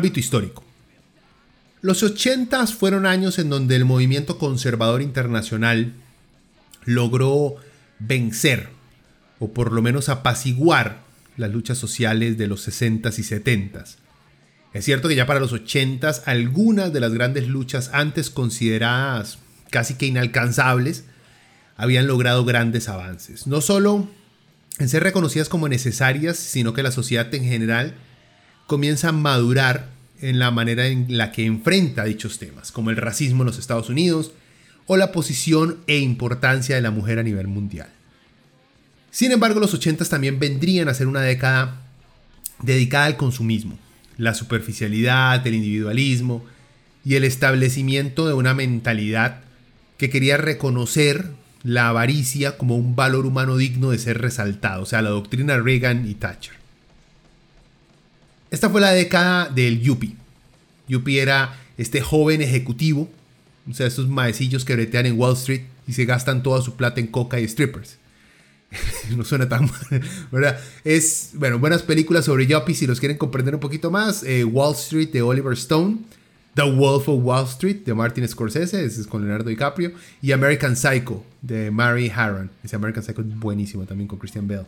Ámbito 0.04 0.20
histórico. 0.20 0.66
Los 1.80 2.04
80 2.04 2.68
fueron 2.68 3.06
años 3.06 3.40
en 3.40 3.50
donde 3.50 3.78
el 3.78 3.86
movimiento 3.86 4.38
conservador 4.38 5.02
internacional 5.02 5.94
logró 6.84 7.56
vencer, 8.00 8.68
o 9.40 9.54
por 9.54 9.72
lo 9.72 9.82
menos 9.82 10.10
apaciguar, 10.10 11.04
las 11.38 11.52
luchas 11.52 11.78
sociales 11.78 12.38
de 12.38 12.48
los 12.48 12.68
60s 12.68 13.18
y 13.18 13.22
70s. 13.22 13.96
Es 14.74 14.84
cierto 14.84 15.08
que 15.08 15.16
ya 15.16 15.26
para 15.26 15.40
los 15.40 15.54
80s 15.54 16.24
algunas 16.26 16.92
de 16.92 17.00
las 17.00 17.14
grandes 17.14 17.48
luchas 17.48 17.90
antes 17.94 18.30
consideradas 18.30 19.38
casi 19.70 19.94
que 19.94 20.08
inalcanzables 20.08 21.06
habían 21.78 22.08
logrado 22.08 22.44
grandes 22.44 22.90
avances. 22.90 23.48
No 23.48 23.62
solo 23.62 24.10
en 24.80 24.90
ser 24.90 25.04
reconocidas 25.04 25.48
como 25.48 25.70
necesarias, 25.70 26.36
sino 26.36 26.74
que 26.74 26.84
la 26.84 26.92
sociedad 26.92 27.34
en 27.34 27.46
general 27.46 27.94
comienza 28.68 29.10
a 29.10 29.14
madurar 29.14 29.93
en 30.24 30.40
la 30.40 30.52
manera 30.52 30.88
en 30.88 31.18
la 31.18 31.34
que 31.34 31.46
enfrenta 31.46 32.06
dichos 32.06 32.40
temas, 32.40 32.72
como 32.72 32.90
el 32.90 32.96
racismo 32.96 33.44
en 33.44 33.48
los 33.48 33.60
Estados 33.60 33.90
Unidos 33.90 34.32
o 34.88 34.96
la 34.96 35.12
posición 35.12 35.80
e 35.86 35.98
importancia 35.98 36.76
de 36.76 36.82
la 36.82 36.92
mujer 36.92 37.20
a 37.20 37.24
nivel 37.24 37.48
mundial. 37.48 37.90
Sin 39.12 39.32
embargo, 39.32 39.60
los 39.60 39.74
80 39.74 40.06
también 40.06 40.40
vendrían 40.40 40.88
a 40.88 40.94
ser 40.94 41.08
una 41.08 41.22
década 41.22 41.82
dedicada 42.62 43.06
al 43.06 43.18
consumismo, 43.18 43.78
la 44.18 44.34
superficialidad, 44.34 45.46
el 45.46 45.56
individualismo 45.56 46.46
y 47.04 47.16
el 47.16 47.26
establecimiento 47.26 48.26
de 48.26 48.34
una 48.34 48.54
mentalidad 48.54 49.42
que 49.98 50.10
quería 50.10 50.38
reconocer 50.38 51.32
la 51.64 51.90
avaricia 51.90 52.58
como 52.58 52.78
un 52.78 52.96
valor 52.96 53.26
humano 53.26 53.58
digno 53.58 53.92
de 53.92 53.98
ser 53.98 54.22
resaltado, 54.22 54.84
o 54.84 54.86
sea, 54.86 55.02
la 55.02 55.10
doctrina 55.10 55.58
Reagan 55.58 56.10
y 56.10 56.14
Thatcher. 56.14 56.63
Esta 58.54 58.70
fue 58.70 58.82
la 58.82 58.92
década 58.92 59.50
del 59.50 59.82
Yuppie. 59.82 60.16
Yuppie 60.88 61.20
era 61.20 61.58
este 61.76 62.02
joven 62.02 62.40
ejecutivo, 62.40 63.10
o 63.68 63.74
sea, 63.74 63.88
estos 63.88 64.08
maecillos 64.08 64.64
que 64.64 64.76
bretean 64.76 65.08
en 65.08 65.18
Wall 65.18 65.34
Street 65.34 65.64
y 65.88 65.94
se 65.94 66.06
gastan 66.06 66.44
toda 66.44 66.62
su 66.62 66.76
plata 66.76 67.00
en 67.00 67.08
coca 67.08 67.40
y 67.40 67.48
strippers. 67.48 67.98
no 69.18 69.24
suena 69.24 69.50
tan 69.50 69.66
mal, 69.66 70.04
¿verdad? 70.32 70.60
Es, 70.84 71.32
bueno, 71.34 71.58
buenas 71.58 71.82
películas 71.82 72.26
sobre 72.26 72.46
Yuppie 72.46 72.76
si 72.76 72.86
los 72.86 73.00
quieren 73.00 73.18
comprender 73.18 73.56
un 73.56 73.60
poquito 73.60 73.90
más. 73.90 74.22
Eh, 74.22 74.44
Wall 74.44 74.76
Street 74.76 75.10
de 75.10 75.24
Oliver 75.24 75.54
Stone. 75.54 76.02
The 76.54 76.62
Wolf 76.62 77.10
of 77.10 77.24
Wall 77.24 77.48
Street 77.48 77.78
de 77.84 77.96
Martin 77.96 78.28
Scorsese, 78.28 78.86
ese 78.86 79.02
es 79.02 79.08
con 79.08 79.24
Leonardo 79.24 79.50
DiCaprio. 79.50 79.94
Y 80.22 80.32
American 80.32 80.76
Psycho 80.76 81.26
de 81.42 81.72
Mary 81.72 82.12
Harron. 82.16 82.52
Ese 82.64 82.76
American 82.76 83.02
Psycho 83.02 83.22
es 83.22 83.40
buenísimo 83.40 83.86
también 83.86 84.08
con 84.08 84.20
Christian 84.20 84.48
Bell. 84.48 84.68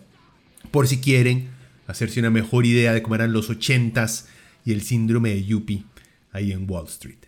Por 0.71 0.87
si 0.87 0.97
quieren 0.97 1.54
hacerse 1.87 2.19
una 2.19 2.29
mejor 2.29 2.65
idea 2.65 2.93
de 2.93 3.01
cómo 3.01 3.15
eran 3.15 3.33
los 3.33 3.49
80s 3.49 4.25
y 4.65 4.71
el 4.71 4.81
síndrome 4.81 5.29
de 5.29 5.45
Yuppie 5.45 5.85
ahí 6.31 6.51
en 6.51 6.69
Wall 6.69 6.87
Street. 6.87 7.19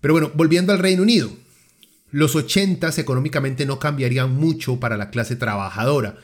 Pero 0.00 0.14
bueno, 0.14 0.30
volviendo 0.34 0.72
al 0.72 0.78
Reino 0.78 1.02
Unido. 1.02 1.30
Los 2.10 2.36
80s 2.36 2.98
económicamente 2.98 3.66
no 3.66 3.78
cambiarían 3.78 4.34
mucho 4.34 4.78
para 4.78 4.96
la 4.96 5.10
clase 5.10 5.36
trabajadora, 5.36 6.16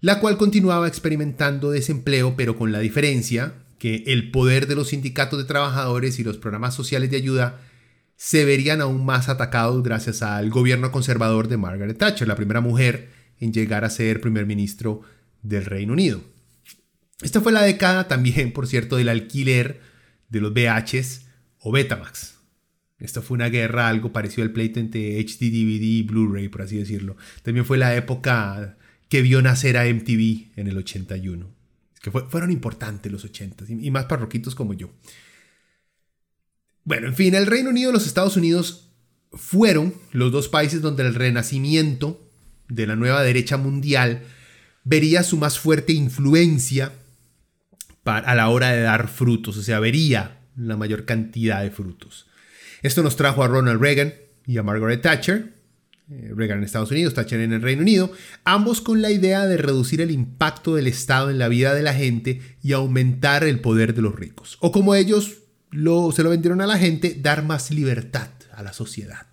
la 0.00 0.20
cual 0.20 0.36
continuaba 0.36 0.88
experimentando 0.88 1.70
desempleo, 1.70 2.34
pero 2.36 2.56
con 2.56 2.72
la 2.72 2.78
diferencia 2.78 3.54
que 3.78 4.04
el 4.06 4.30
poder 4.30 4.66
de 4.66 4.74
los 4.74 4.88
sindicatos 4.88 5.38
de 5.38 5.44
trabajadores 5.44 6.18
y 6.18 6.24
los 6.24 6.38
programas 6.38 6.74
sociales 6.74 7.10
de 7.10 7.18
ayuda 7.18 7.60
se 8.16 8.44
verían 8.44 8.80
aún 8.80 9.04
más 9.04 9.28
atacados 9.28 9.82
gracias 9.82 10.22
al 10.22 10.50
gobierno 10.50 10.90
conservador 10.90 11.46
de 11.46 11.56
Margaret 11.56 11.98
Thatcher, 11.98 12.26
la 12.26 12.34
primera 12.34 12.60
mujer 12.60 13.10
en 13.38 13.52
llegar 13.52 13.84
a 13.84 13.90
ser 13.90 14.20
primer 14.20 14.46
ministro 14.46 15.02
del 15.42 15.64
Reino 15.64 15.92
Unido. 15.92 16.20
Esta 17.20 17.40
fue 17.40 17.52
la 17.52 17.62
década 17.62 18.06
también, 18.06 18.52
por 18.52 18.66
cierto, 18.66 18.96
del 18.96 19.08
alquiler 19.08 19.80
de 20.28 20.40
los 20.40 20.52
VHs 20.52 21.26
o 21.60 21.72
Betamax. 21.72 22.36
Esta 22.98 23.22
fue 23.22 23.36
una 23.36 23.48
guerra, 23.48 23.88
algo 23.88 24.12
parecido 24.12 24.42
al 24.42 24.52
pleito 24.52 24.80
entre 24.80 25.18
HD, 25.20 25.50
DVD 25.50 25.82
y 25.82 26.02
Blu-ray, 26.02 26.48
por 26.48 26.62
así 26.62 26.76
decirlo. 26.76 27.16
También 27.42 27.64
fue 27.64 27.78
la 27.78 27.94
época 27.94 28.76
que 29.08 29.22
vio 29.22 29.40
nacer 29.40 29.76
a 29.76 29.84
MTV 29.84 30.52
en 30.56 30.68
el 30.68 30.76
81. 30.76 31.54
que 32.00 32.10
fueron 32.10 32.52
importantes 32.52 33.10
los 33.10 33.24
80 33.24 33.64
y 33.68 33.90
más 33.90 34.04
parroquitos 34.04 34.54
como 34.54 34.74
yo. 34.74 34.90
Bueno, 36.84 37.08
en 37.08 37.14
fin, 37.14 37.34
el 37.34 37.46
Reino 37.46 37.70
Unido 37.70 37.90
y 37.90 37.92
los 37.92 38.06
Estados 38.06 38.36
Unidos 38.36 38.90
fueron 39.32 39.94
los 40.12 40.32
dos 40.32 40.48
países 40.48 40.80
donde 40.80 41.02
el 41.04 41.14
renacimiento 41.14 42.30
de 42.68 42.86
la 42.86 42.96
nueva 42.96 43.22
derecha 43.22 43.56
mundial 43.56 44.22
vería 44.84 45.22
su 45.22 45.36
más 45.36 45.58
fuerte 45.58 45.92
influencia 45.92 46.92
a 48.04 48.34
la 48.34 48.48
hora 48.48 48.70
de 48.70 48.82
dar 48.82 49.08
frutos, 49.08 49.56
o 49.56 49.62
sea, 49.62 49.80
vería 49.80 50.38
la 50.56 50.76
mayor 50.76 51.04
cantidad 51.04 51.62
de 51.62 51.70
frutos. 51.70 52.26
Esto 52.82 53.02
nos 53.02 53.16
trajo 53.16 53.42
a 53.42 53.48
Ronald 53.48 53.80
Reagan 53.80 54.14
y 54.46 54.58
a 54.58 54.62
Margaret 54.62 55.02
Thatcher, 55.02 55.52
eh, 56.10 56.32
Reagan 56.34 56.58
en 56.58 56.64
Estados 56.64 56.90
Unidos, 56.90 57.14
Thatcher 57.14 57.40
en 57.40 57.52
el 57.52 57.60
Reino 57.60 57.82
Unido, 57.82 58.10
ambos 58.44 58.80
con 58.80 59.02
la 59.02 59.10
idea 59.10 59.46
de 59.46 59.58
reducir 59.58 60.00
el 60.00 60.10
impacto 60.10 60.74
del 60.74 60.86
Estado 60.86 61.30
en 61.30 61.38
la 61.38 61.48
vida 61.48 61.74
de 61.74 61.82
la 61.82 61.92
gente 61.92 62.40
y 62.62 62.72
aumentar 62.72 63.44
el 63.44 63.60
poder 63.60 63.94
de 63.94 64.02
los 64.02 64.14
ricos. 64.14 64.56
O 64.60 64.72
como 64.72 64.94
ellos 64.94 65.38
lo, 65.70 66.10
se 66.12 66.22
lo 66.22 66.30
vendieron 66.30 66.60
a 66.60 66.66
la 66.66 66.78
gente, 66.78 67.16
dar 67.20 67.44
más 67.44 67.70
libertad 67.70 68.30
a 68.52 68.62
la 68.62 68.72
sociedad. 68.72 69.26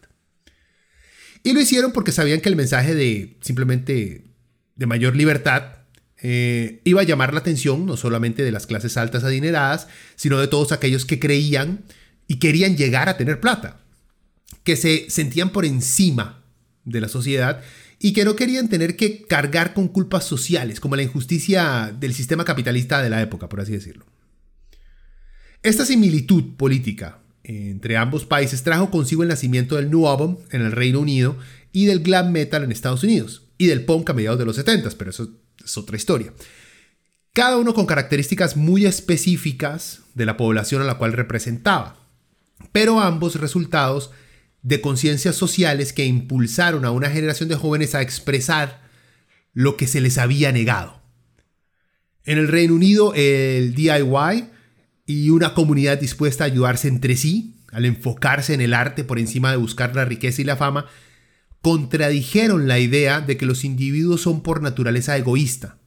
Y 1.44 1.54
lo 1.54 1.62
hicieron 1.62 1.92
porque 1.94 2.12
sabían 2.12 2.42
que 2.42 2.50
el 2.50 2.56
mensaje 2.56 2.94
de 2.96 3.38
simplemente 3.42 4.26
de 4.76 4.86
mayor 4.86 5.16
libertad 5.16 5.85
eh, 6.22 6.82
iba 6.84 7.02
a 7.02 7.06
llamar 7.06 7.34
la 7.34 7.40
atención 7.40 7.86
no 7.86 7.98
solamente 7.98 8.44
de 8.44 8.52
las 8.52 8.68
clases 8.68 8.98
altas 8.98 9.24
adineradas, 9.24 9.88
sino 10.16 10.40
de 10.40 10.48
todos 10.48 10.72
aquellos 10.72 11.06
que 11.06 11.20
creían 11.20 11.84
y 12.28 12.38
querían 12.38 12.78
llegar 12.78 13.10
a 13.10 13.18
tener 13.18 13.40
plata, 13.40 13.80
que 14.64 14.76
se 14.76 15.10
sentían 15.10 15.52
por 15.52 15.66
encima 15.66 16.44
de 16.86 17.02
la 17.02 17.10
sociedad 17.10 17.62
y 18.00 18.14
que 18.14 18.26
no 18.26 18.36
querían 18.36 18.70
tener 18.70 18.96
que 18.96 19.24
cargar 19.24 19.74
con 19.74 19.88
culpas 19.88 20.26
sociales, 20.26 20.80
como 20.80 20.96
la 20.96 21.04
injusticia 21.04 21.96
del 21.98 22.14
sistema 22.14 22.46
capitalista 22.46 23.02
de 23.02 23.10
la 23.10 23.22
época, 23.22 23.50
por 23.50 23.62
así 23.62 23.74
decirlo. 23.74 24.06
Esta 25.64 25.86
similitud 25.86 26.56
política 26.58 27.20
entre 27.44 27.98
ambos 27.98 28.26
países 28.26 28.64
trajo 28.64 28.90
consigo 28.90 29.22
el 29.22 29.30
nacimiento 29.30 29.76
del 29.76 29.92
New 29.92 30.08
Album 30.08 30.38
en 30.52 30.62
el 30.62 30.72
Reino 30.72 31.00
Unido 31.00 31.38
y 31.72 31.86
del 31.86 32.00
glam 32.00 32.32
metal 32.32 32.64
en 32.64 32.72
Estados 32.72 33.04
Unidos, 33.04 33.44
y 33.58 33.68
del 33.68 33.86
punk 33.86 34.10
a 34.10 34.14
mediados 34.14 34.40
de 34.40 34.46
los 34.46 34.56
70, 34.56 34.90
pero 34.98 35.12
eso 35.12 35.30
es 35.64 35.78
otra 35.78 35.98
historia. 35.98 36.34
Cada 37.34 37.58
uno 37.58 37.74
con 37.74 37.86
características 37.86 38.56
muy 38.56 38.86
específicas 38.86 40.02
de 40.14 40.26
la 40.26 40.38
población 40.38 40.82
a 40.82 40.86
la 40.86 40.98
cual 40.98 41.14
representaba, 41.14 41.98
pero 42.72 43.00
ambos 43.00 43.36
resultados 43.36 44.12
de 44.62 44.82
conciencias 44.82 45.36
sociales 45.36 45.94
que 45.94 46.06
impulsaron 46.06 46.86
a 46.86 46.92
una 46.92 47.10
generación 47.10 47.50
de 47.50 47.56
jóvenes 47.56 47.94
a 47.94 48.02
expresar 48.02 48.82
lo 49.54 49.78
que 49.78 49.86
se 49.86 50.02
les 50.02 50.18
había 50.18 50.52
negado. 50.52 51.02
En 52.24 52.40
el 52.40 52.48
Reino 52.48 52.74
Unido, 52.74 53.14
el 53.16 53.76
DIY 53.76 54.50
y 55.06 55.30
una 55.30 55.54
comunidad 55.54 56.00
dispuesta 56.00 56.44
a 56.44 56.48
ayudarse 56.48 56.88
entre 56.88 57.16
sí, 57.16 57.56
al 57.72 57.86
enfocarse 57.86 58.54
en 58.54 58.62
el 58.62 58.74
arte 58.74 59.04
por 59.04 59.20
encima 59.20 59.52
de 59.52 59.58
buscar 59.58 59.96
la 59.96 60.06
riqueza 60.06 60.42
y 60.42 60.46
la 60.46 60.56
fama, 60.56 60.88
contradijeron 61.66 62.68
la 62.68 62.78
idea 62.78 63.22
de 63.22 63.38
que 63.38 63.48
los 63.48 63.66
individuos 63.66 64.22
son 64.22 64.44
por 64.44 64.62
naturaleza 64.62 65.18
egoísta, 65.18 65.80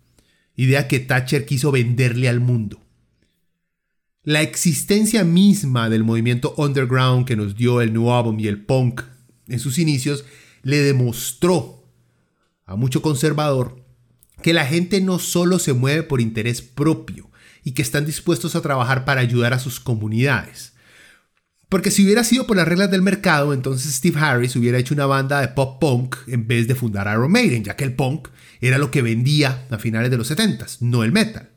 idea 0.57 0.89
que 0.89 0.99
Thatcher 0.99 1.47
quiso 1.47 1.71
venderle 1.71 2.29
al 2.29 2.41
mundo. 2.41 2.85
La 4.25 4.43
existencia 4.43 5.23
misma 5.23 5.89
del 5.89 6.03
movimiento 6.03 6.53
underground 6.57 7.29
que 7.29 7.37
nos 7.37 7.55
dio 7.55 7.81
el 7.81 7.93
New 7.93 8.11
Album 8.11 8.41
y 8.41 8.49
el 8.49 8.61
punk 8.61 9.03
en 9.47 9.61
sus 9.61 9.79
inicios 9.79 10.25
le 10.65 10.79
demostró 10.79 11.89
a 12.65 12.75
mucho 12.75 13.01
conservador 13.01 13.87
que 14.43 14.55
la 14.55 14.67
gente 14.67 15.01
no 15.01 15.21
solo 15.21 15.61
se 15.61 15.75
mueve 15.75 16.03
por 16.03 16.21
interés 16.21 16.61
propio, 16.61 17.31
y 17.63 17.71
que 17.71 17.83
están 17.83 18.05
dispuestos 18.05 18.57
a 18.57 18.63
trabajar 18.63 19.05
para 19.05 19.21
ayudar 19.21 19.55
a 19.55 19.61
sus 19.61 19.79
comunidades. 19.79 20.73
Porque 21.69 21.91
si 21.91 22.05
hubiera 22.05 22.25
sido 22.25 22.47
por 22.47 22.57
las 22.57 22.67
reglas 22.67 22.91
del 22.91 23.03
mercado, 23.03 23.53
entonces 23.53 23.93
Steve 23.95 24.19
Harris 24.19 24.57
hubiera 24.57 24.79
hecho 24.79 24.95
una 24.95 25.07
banda 25.07 25.41
de 25.41 25.49
pop 25.49 25.79
punk 25.79 26.17
en 26.27 26.47
vez 26.47 26.67
de 26.67 26.75
fundar 26.75 27.07
Iron 27.13 27.31
Maiden, 27.31 27.65
ya 27.65 27.77
que 27.77 27.85
el 27.85 27.95
punk 27.95 28.29
era 28.61 28.79
lo 28.79 28.91
que 28.91 29.03
vendía 29.03 29.67
a 29.71 29.79
finales 29.79 30.11
de 30.11 30.17
los 30.17 30.27
70 30.29 30.67
no 30.81 31.05
el 31.05 31.13
metal. 31.13 31.51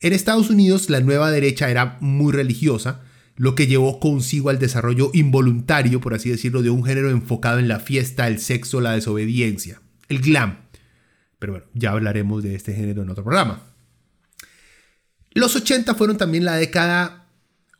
En 0.00 0.12
Estados 0.12 0.50
Unidos 0.50 0.90
la 0.90 1.00
nueva 1.00 1.30
derecha 1.30 1.70
era 1.70 1.96
muy 2.00 2.32
religiosa, 2.32 3.02
lo 3.36 3.54
que 3.54 3.66
llevó 3.66 3.98
consigo 3.98 4.50
al 4.50 4.58
desarrollo 4.58 5.10
involuntario, 5.12 6.00
por 6.00 6.14
así 6.14 6.30
decirlo, 6.30 6.62
de 6.62 6.70
un 6.70 6.84
género 6.84 7.10
enfocado 7.10 7.58
en 7.58 7.68
la 7.68 7.80
fiesta, 7.80 8.28
el 8.28 8.38
sexo, 8.38 8.80
la 8.80 8.92
desobediencia, 8.92 9.80
el 10.08 10.20
glam. 10.20 10.58
Pero 11.40 11.54
bueno, 11.54 11.66
ya 11.74 11.90
hablaremos 11.90 12.42
de 12.42 12.54
este 12.54 12.74
género 12.74 13.02
en 13.02 13.10
otro 13.10 13.24
programa. 13.24 13.62
Los 15.32 15.56
80 15.56 15.94
fueron 15.96 16.16
también 16.16 16.44
la 16.44 16.54
década, 16.56 17.23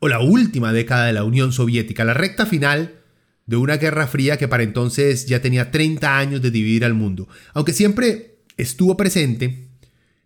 o 0.05 0.09
la 0.09 0.21
última 0.21 0.71
década 0.75 1.07
de 1.07 1.15
la 1.15 1.25
Unión 1.25 1.51
Soviética, 1.51 2.05
la 2.05 2.13
recta 2.13 2.45
final 2.45 2.97
de 3.47 3.57
una 3.57 3.79
guerra 3.79 4.07
fría 4.07 4.37
que 4.37 4.49
para 4.49 4.63
entonces 4.63 5.25
ya 5.25 5.41
tenía 5.41 5.71
30 5.71 6.19
años 6.19 6.43
de 6.43 6.51
dividir 6.51 6.85
al 6.85 6.93
mundo. 6.93 7.27
Aunque 7.55 7.73
siempre 7.73 8.37
estuvo 8.59 8.99
presente, 8.99 9.69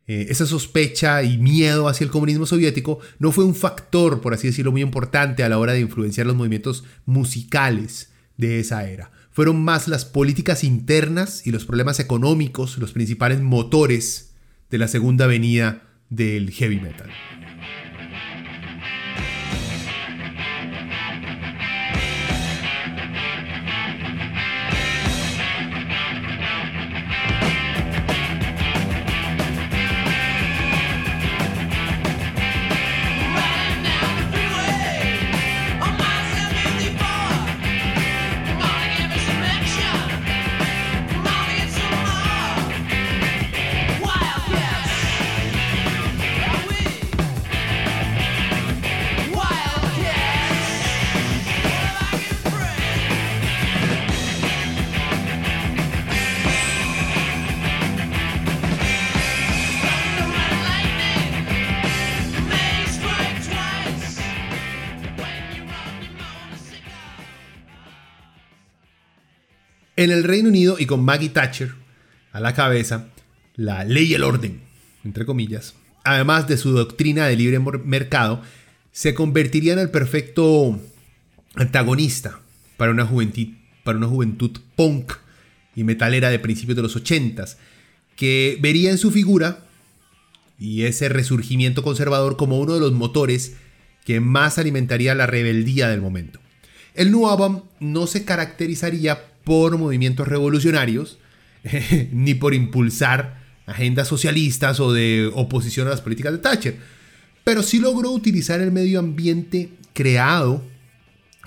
eh, 0.09 0.27
esa 0.31 0.47
sospecha 0.47 1.23
y 1.23 1.39
miedo 1.39 1.87
hacia 1.87 2.05
el 2.05 2.11
comunismo 2.11 2.45
soviético 2.45 2.99
no 3.21 3.31
fue 3.31 3.45
un 3.45 3.55
factor, 3.55 4.21
por 4.21 4.35
así 4.35 4.49
decirlo, 4.49 4.73
muy 4.73 4.83
importante 4.83 5.45
a 5.45 5.49
la 5.49 5.59
hora 5.59 5.75
de 5.75 5.81
influenciar 5.81 6.27
los 6.27 6.35
movimientos 6.35 6.83
musicales 7.07 8.11
de 8.37 8.59
esa 8.59 8.85
era. 8.91 9.13
Fueron 9.31 9.63
más 9.63 9.87
las 9.87 10.05
políticas 10.05 10.65
internas 10.65 11.47
y 11.47 11.53
los 11.53 11.65
problemas 11.65 12.01
económicos 12.01 12.79
los 12.79 12.91
principales 12.91 13.41
motores 13.43 14.35
de 14.71 14.79
la 14.79 14.89
segunda 14.89 15.29
venida 15.29 15.85
del 16.11 16.51
heavy 16.51 16.81
metal. 16.81 17.13
En 69.99 70.13
el 70.13 70.23
Reino 70.23 70.49
Unido 70.49 70.77
y 70.79 70.87
con 70.87 71.05
Maggie 71.05 71.31
Thatcher 71.31 71.75
a 72.31 72.39
la 72.39 72.55
cabeza, 72.55 73.09
la 73.57 73.83
ley 73.83 74.05
y 74.05 74.15
el 74.15 74.23
orden, 74.23 74.61
entre 75.05 75.27
comillas, 75.27 75.75
además 76.05 76.47
de 76.47 76.57
su 76.57 76.71
doctrina 76.71 77.27
de 77.27 77.35
libre 77.35 77.59
mercado, 77.59 78.41
se 78.93 79.13
convertiría 79.13 79.73
en 79.73 79.81
el 79.81 79.91
perfecto 79.91 80.79
antagonista 81.57 82.39
para 82.77 82.93
una 82.93 83.07
juventud, 83.07 84.53
punk 84.77 85.15
y 85.75 85.83
metalera 85.83 86.31
de 86.31 86.39
principios 86.39 86.77
de 86.77 86.83
los 86.83 86.95
80 86.95 87.47
que 88.15 88.57
vería 88.61 88.93
en 88.93 88.99
su 88.99 89.11
figura 89.11 89.67
y 90.61 90.85
ese 90.85 91.09
resurgimiento 91.09 91.83
conservador 91.83 92.37
como 92.37 92.61
uno 92.61 92.75
de 92.75 92.81
los 92.81 92.93
motores 92.93 93.57
que 94.05 94.21
más 94.21 94.59
alimentaría 94.59 95.17
la 95.17 95.27
rebeldía 95.27 95.89
del 95.89 96.01
momento. 96.01 96.39
El 96.95 97.11
New 97.11 97.29
Album 97.29 97.63
no 97.81 98.07
se 98.07 98.25
caracterizaría 98.25 99.25
por 99.49 99.79
movimientos 99.79 100.29
revolucionarios, 100.29 101.19
ni 102.13 102.35
por 102.35 102.53
impulsar 102.53 103.39
agendas 103.65 104.07
socialistas 104.07 104.79
o 104.79 104.93
de 104.93 105.31
oposición 105.33 105.87
a 105.87 105.91
las 105.91 106.03
políticas 106.03 106.33
de 106.33 106.39
Thatcher. 106.39 106.77
pero 107.45 107.63
sí 107.63 107.79
logró 107.79 108.11
utilizar 108.11 108.61
el 108.61 108.73
medio 108.73 108.99
ambiente 108.99 109.71
creado 109.95 110.63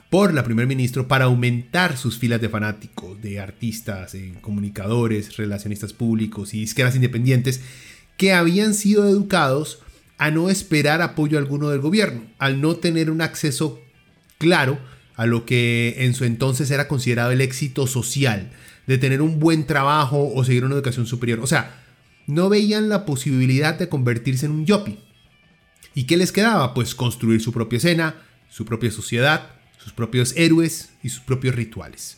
por 0.10 0.34
la 0.34 0.44
primer 0.44 0.66
ministro 0.66 1.08
para 1.08 1.26
aumentar 1.26 1.96
sus 1.96 2.18
filas 2.18 2.42
de 2.42 2.50
fanáticos, 2.50 3.22
de 3.22 3.40
artistas, 3.40 4.18
comunicadores, 4.42 5.38
relacionistas 5.38 5.94
públicos 5.94 6.56
y 6.56 6.62
disqueras 6.62 6.96
independientes 6.96 7.62
que 8.18 8.34
habían 8.34 8.74
sido 8.74 9.08
educados 9.08 9.80
a 10.18 10.32
no 10.32 10.50
esperar 10.50 11.04
apoyo 11.04 11.38
alguno 11.38 11.70
del 11.70 11.82
gobierno, 11.82 12.24
al 12.40 12.62
no 12.62 12.78
tener 12.78 13.12
un 13.12 13.22
acceso 13.22 13.80
claro 14.40 14.80
a 15.22 15.28
lo 15.28 15.46
que 15.46 15.98
en 16.00 16.16
su 16.16 16.26
entonces 16.26 16.72
era 16.72 16.88
considerado 16.88 17.30
el 17.30 17.42
éxito 17.42 17.86
social, 17.86 18.50
de 18.88 18.98
tener 18.98 19.22
un 19.22 19.40
buen 19.40 19.68
trabajo 19.68 20.32
o 20.34 20.44
seguir 20.44 20.66
una 20.66 20.74
educación 20.74 21.06
superior. 21.06 21.42
O 21.42 21.46
sea, 21.46 21.80
no 22.26 22.50
veían 22.50 22.90
la 22.90 23.06
posibilidad 23.06 23.78
de 23.78 23.88
convertirse 23.88 24.48
en 24.48 24.54
un 24.54 24.66
yopi. 24.66 24.98
¿Y 25.94 26.06
qué 26.06 26.18
les 26.18 26.32
quedaba? 26.32 26.74
Pues 26.74 26.96
construir 26.96 27.40
su 27.40 27.54
propia 27.54 27.78
escena, 27.78 28.16
su 28.50 28.66
propia 28.66 28.90
sociedad, 28.90 29.48
sus 29.78 29.94
propios 29.94 30.34
héroes 30.36 30.90
y 31.04 31.10
sus 31.10 31.20
propios 31.20 31.54
rituales. 31.54 32.18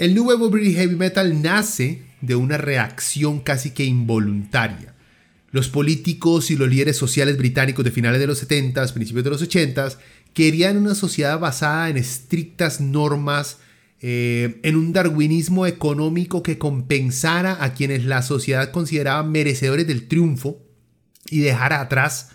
El 0.00 0.16
nuevo 0.16 0.50
British 0.50 0.74
Heavy 0.74 0.96
Metal 0.96 1.40
nace 1.40 2.02
de 2.20 2.34
una 2.34 2.58
reacción 2.58 3.38
casi 3.38 3.70
que 3.70 3.84
involuntaria. 3.84 4.96
Los 5.52 5.68
políticos 5.68 6.50
y 6.50 6.56
los 6.56 6.68
líderes 6.68 6.96
sociales 6.96 7.38
británicos 7.38 7.84
de 7.84 7.92
finales 7.92 8.18
de 8.18 8.26
los 8.26 8.42
70s, 8.44 8.92
principios 8.92 9.22
de 9.22 9.30
los 9.30 9.48
80s, 9.48 9.98
querían 10.34 10.76
una 10.76 10.94
sociedad 10.94 11.38
basada 11.38 11.88
en 11.88 11.96
estrictas 11.96 12.80
normas, 12.80 13.58
eh, 14.00 14.60
en 14.62 14.76
un 14.76 14.92
darwinismo 14.92 15.66
económico 15.66 16.42
que 16.42 16.58
compensara 16.58 17.62
a 17.62 17.74
quienes 17.74 18.04
la 18.04 18.22
sociedad 18.22 18.70
consideraba 18.70 19.22
merecedores 19.22 19.86
del 19.86 20.08
triunfo 20.08 20.62
y 21.28 21.40
dejara 21.40 21.80
atrás 21.80 22.30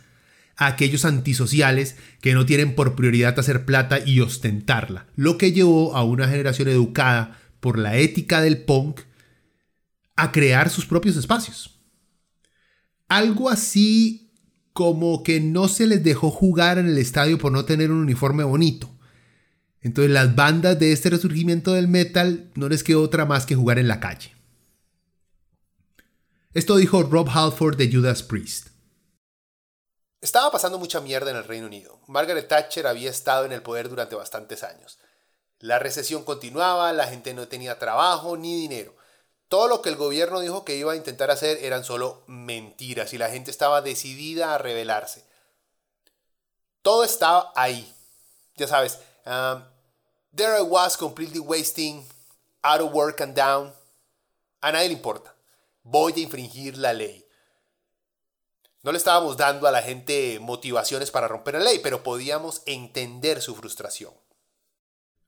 a 0.57 0.67
aquellos 0.67 1.05
antisociales 1.05 1.97
que 2.21 2.33
no 2.33 2.45
tienen 2.45 2.75
por 2.75 2.95
prioridad 2.95 3.37
hacer 3.39 3.65
plata 3.65 3.99
y 4.05 4.21
ostentarla, 4.21 5.07
lo 5.15 5.37
que 5.37 5.51
llevó 5.51 5.95
a 5.95 6.03
una 6.03 6.27
generación 6.27 6.67
educada 6.69 7.39
por 7.59 7.77
la 7.77 7.97
ética 7.97 8.41
del 8.41 8.63
punk 8.63 9.01
a 10.15 10.31
crear 10.31 10.69
sus 10.69 10.85
propios 10.85 11.17
espacios. 11.17 11.79
Algo 13.07 13.49
así 13.49 14.24
como 14.75 15.23
que 15.23 15.39
no 15.39 15.69
se 15.69 15.87
les 15.87 16.03
dejó 16.03 16.31
jugar 16.31 16.77
en 16.77 16.87
el 16.87 16.97
estadio 16.97 17.37
por 17.37 17.49
no 17.49 17.63
tener 17.63 17.91
un 17.91 18.01
uniforme 18.01 18.43
bonito. 18.43 18.89
Entonces 19.79 20.11
las 20.11 20.35
bandas 20.35 20.77
de 20.77 20.91
este 20.91 21.09
resurgimiento 21.09 21.71
del 21.71 21.87
metal 21.87 22.51
no 22.55 22.67
les 22.67 22.83
quedó 22.83 23.01
otra 23.01 23.23
más 23.23 23.45
que 23.45 23.55
jugar 23.55 23.79
en 23.79 23.87
la 23.87 24.01
calle. 24.01 24.35
Esto 26.53 26.75
dijo 26.75 27.03
Rob 27.03 27.29
Halford 27.29 27.77
de 27.77 27.89
Judas 27.89 28.21
Priest. 28.21 28.67
Estaba 30.19 30.51
pasando 30.51 30.77
mucha 30.77 30.99
mierda 30.99 31.31
en 31.31 31.37
el 31.37 31.45
Reino 31.45 31.67
Unido. 31.67 32.01
Margaret 32.07 32.49
Thatcher 32.49 32.85
había 32.85 33.09
estado 33.09 33.45
en 33.45 33.53
el 33.53 33.61
poder 33.61 33.87
durante 33.87 34.15
bastantes 34.15 34.61
años. 34.65 34.99
La 35.59 35.79
recesión 35.79 36.25
continuaba, 36.25 36.91
la 36.91 37.07
gente 37.07 37.33
no 37.33 37.47
tenía 37.47 37.79
trabajo 37.79 38.35
ni 38.35 38.59
dinero. 38.59 38.93
Todo 39.47 39.67
lo 39.67 39.81
que 39.81 39.89
el 39.89 39.95
gobierno 39.95 40.39
dijo 40.39 40.65
que 40.65 40.75
iba 40.75 40.93
a 40.93 40.95
intentar 40.95 41.29
hacer 41.29 41.63
eran 41.63 41.83
solo 41.83 42.23
mentiras 42.27 43.13
y 43.13 43.17
la 43.17 43.29
gente 43.29 43.51
estaba 43.51 43.81
decidida 43.81 44.53
a 44.53 44.57
rebelarse. 44.57 45.23
Todo 46.81 47.03
estaba 47.03 47.51
ahí. 47.55 47.93
Ya 48.55 48.67
sabes, 48.67 48.99
um, 49.25 49.63
there 50.35 50.57
I 50.57 50.61
was 50.61 50.97
completely 50.97 51.39
wasting, 51.39 52.05
out 52.63 52.81
of 52.81 52.93
work 52.93 53.21
and 53.21 53.35
down. 53.35 53.73
A 54.61 54.71
nadie 54.71 54.87
le 54.87 54.93
importa. 54.93 55.35
Voy 55.83 56.13
a 56.15 56.19
infringir 56.19 56.77
la 56.77 56.93
ley. 56.93 57.25
No 58.81 58.91
le 58.91 58.97
estábamos 58.97 59.35
dando 59.35 59.67
a 59.67 59.71
la 59.71 59.81
gente 59.81 60.39
motivaciones 60.39 61.09
para 61.11 61.27
romper 61.27 61.55
la 61.55 61.61
ley, 61.61 61.79
pero 61.81 62.03
podíamos 62.03 62.61
entender 62.65 63.41
su 63.41 63.55
frustración. 63.55 64.13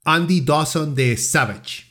Andy 0.04 0.42
Dawson 0.42 0.94
de 0.94 1.18
Savage. 1.18 1.87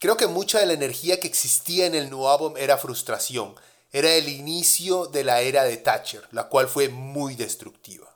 Creo 0.00 0.16
que 0.16 0.26
mucha 0.26 0.58
de 0.58 0.66
la 0.66 0.72
energía 0.72 1.20
que 1.20 1.28
existía 1.28 1.84
en 1.84 1.94
el 1.94 2.08
nuevo 2.08 2.32
álbum 2.32 2.54
era 2.56 2.78
frustración. 2.78 3.52
Era 3.92 4.14
el 4.14 4.30
inicio 4.30 5.06
de 5.06 5.24
la 5.24 5.42
era 5.42 5.64
de 5.64 5.76
Thatcher, 5.76 6.22
la 6.32 6.48
cual 6.48 6.68
fue 6.68 6.88
muy 6.88 7.34
destructiva. 7.34 8.08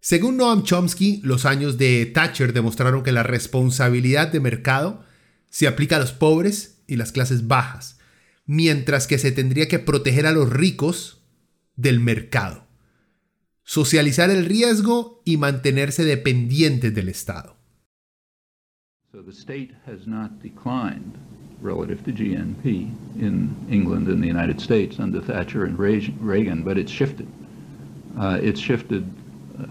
Según 0.00 0.36
Noam 0.36 0.64
Chomsky, 0.64 1.20
los 1.22 1.46
años 1.46 1.78
de 1.78 2.06
Thatcher 2.06 2.52
demostraron 2.52 3.04
que 3.04 3.12
la 3.12 3.22
responsabilidad 3.22 4.28
de 4.28 4.40
mercado 4.40 5.04
se 5.48 5.68
aplica 5.68 5.94
a 5.94 6.00
los 6.00 6.10
pobres 6.12 6.78
y 6.88 6.96
las 6.96 7.12
clases 7.12 7.46
bajas, 7.46 7.98
mientras 8.44 9.06
que 9.06 9.18
se 9.18 9.30
tendría 9.30 9.68
que 9.68 9.78
proteger 9.78 10.26
a 10.26 10.32
los 10.32 10.50
ricos 10.50 11.22
del 11.76 12.00
mercado, 12.00 12.66
socializar 13.62 14.30
el 14.30 14.44
riesgo 14.44 15.22
y 15.24 15.36
mantenerse 15.36 16.04
dependientes 16.04 16.92
del 16.92 17.08
Estado. 17.08 17.55
So 19.16 19.22
the 19.22 19.32
state 19.32 19.70
has 19.86 20.06
not 20.06 20.42
declined 20.42 21.16
relative 21.62 22.04
to 22.04 22.12
GNP 22.12 22.66
in 23.18 23.56
England 23.70 24.08
and 24.08 24.22
the 24.22 24.26
United 24.26 24.60
States 24.60 25.00
under 25.00 25.22
Thatcher 25.22 25.64
and 25.64 25.78
Reagan, 25.78 26.62
but 26.62 26.76
it's 26.76 26.92
shifted. 26.92 27.26
Uh, 28.18 28.38
it's 28.42 28.60
shifted 28.60 29.10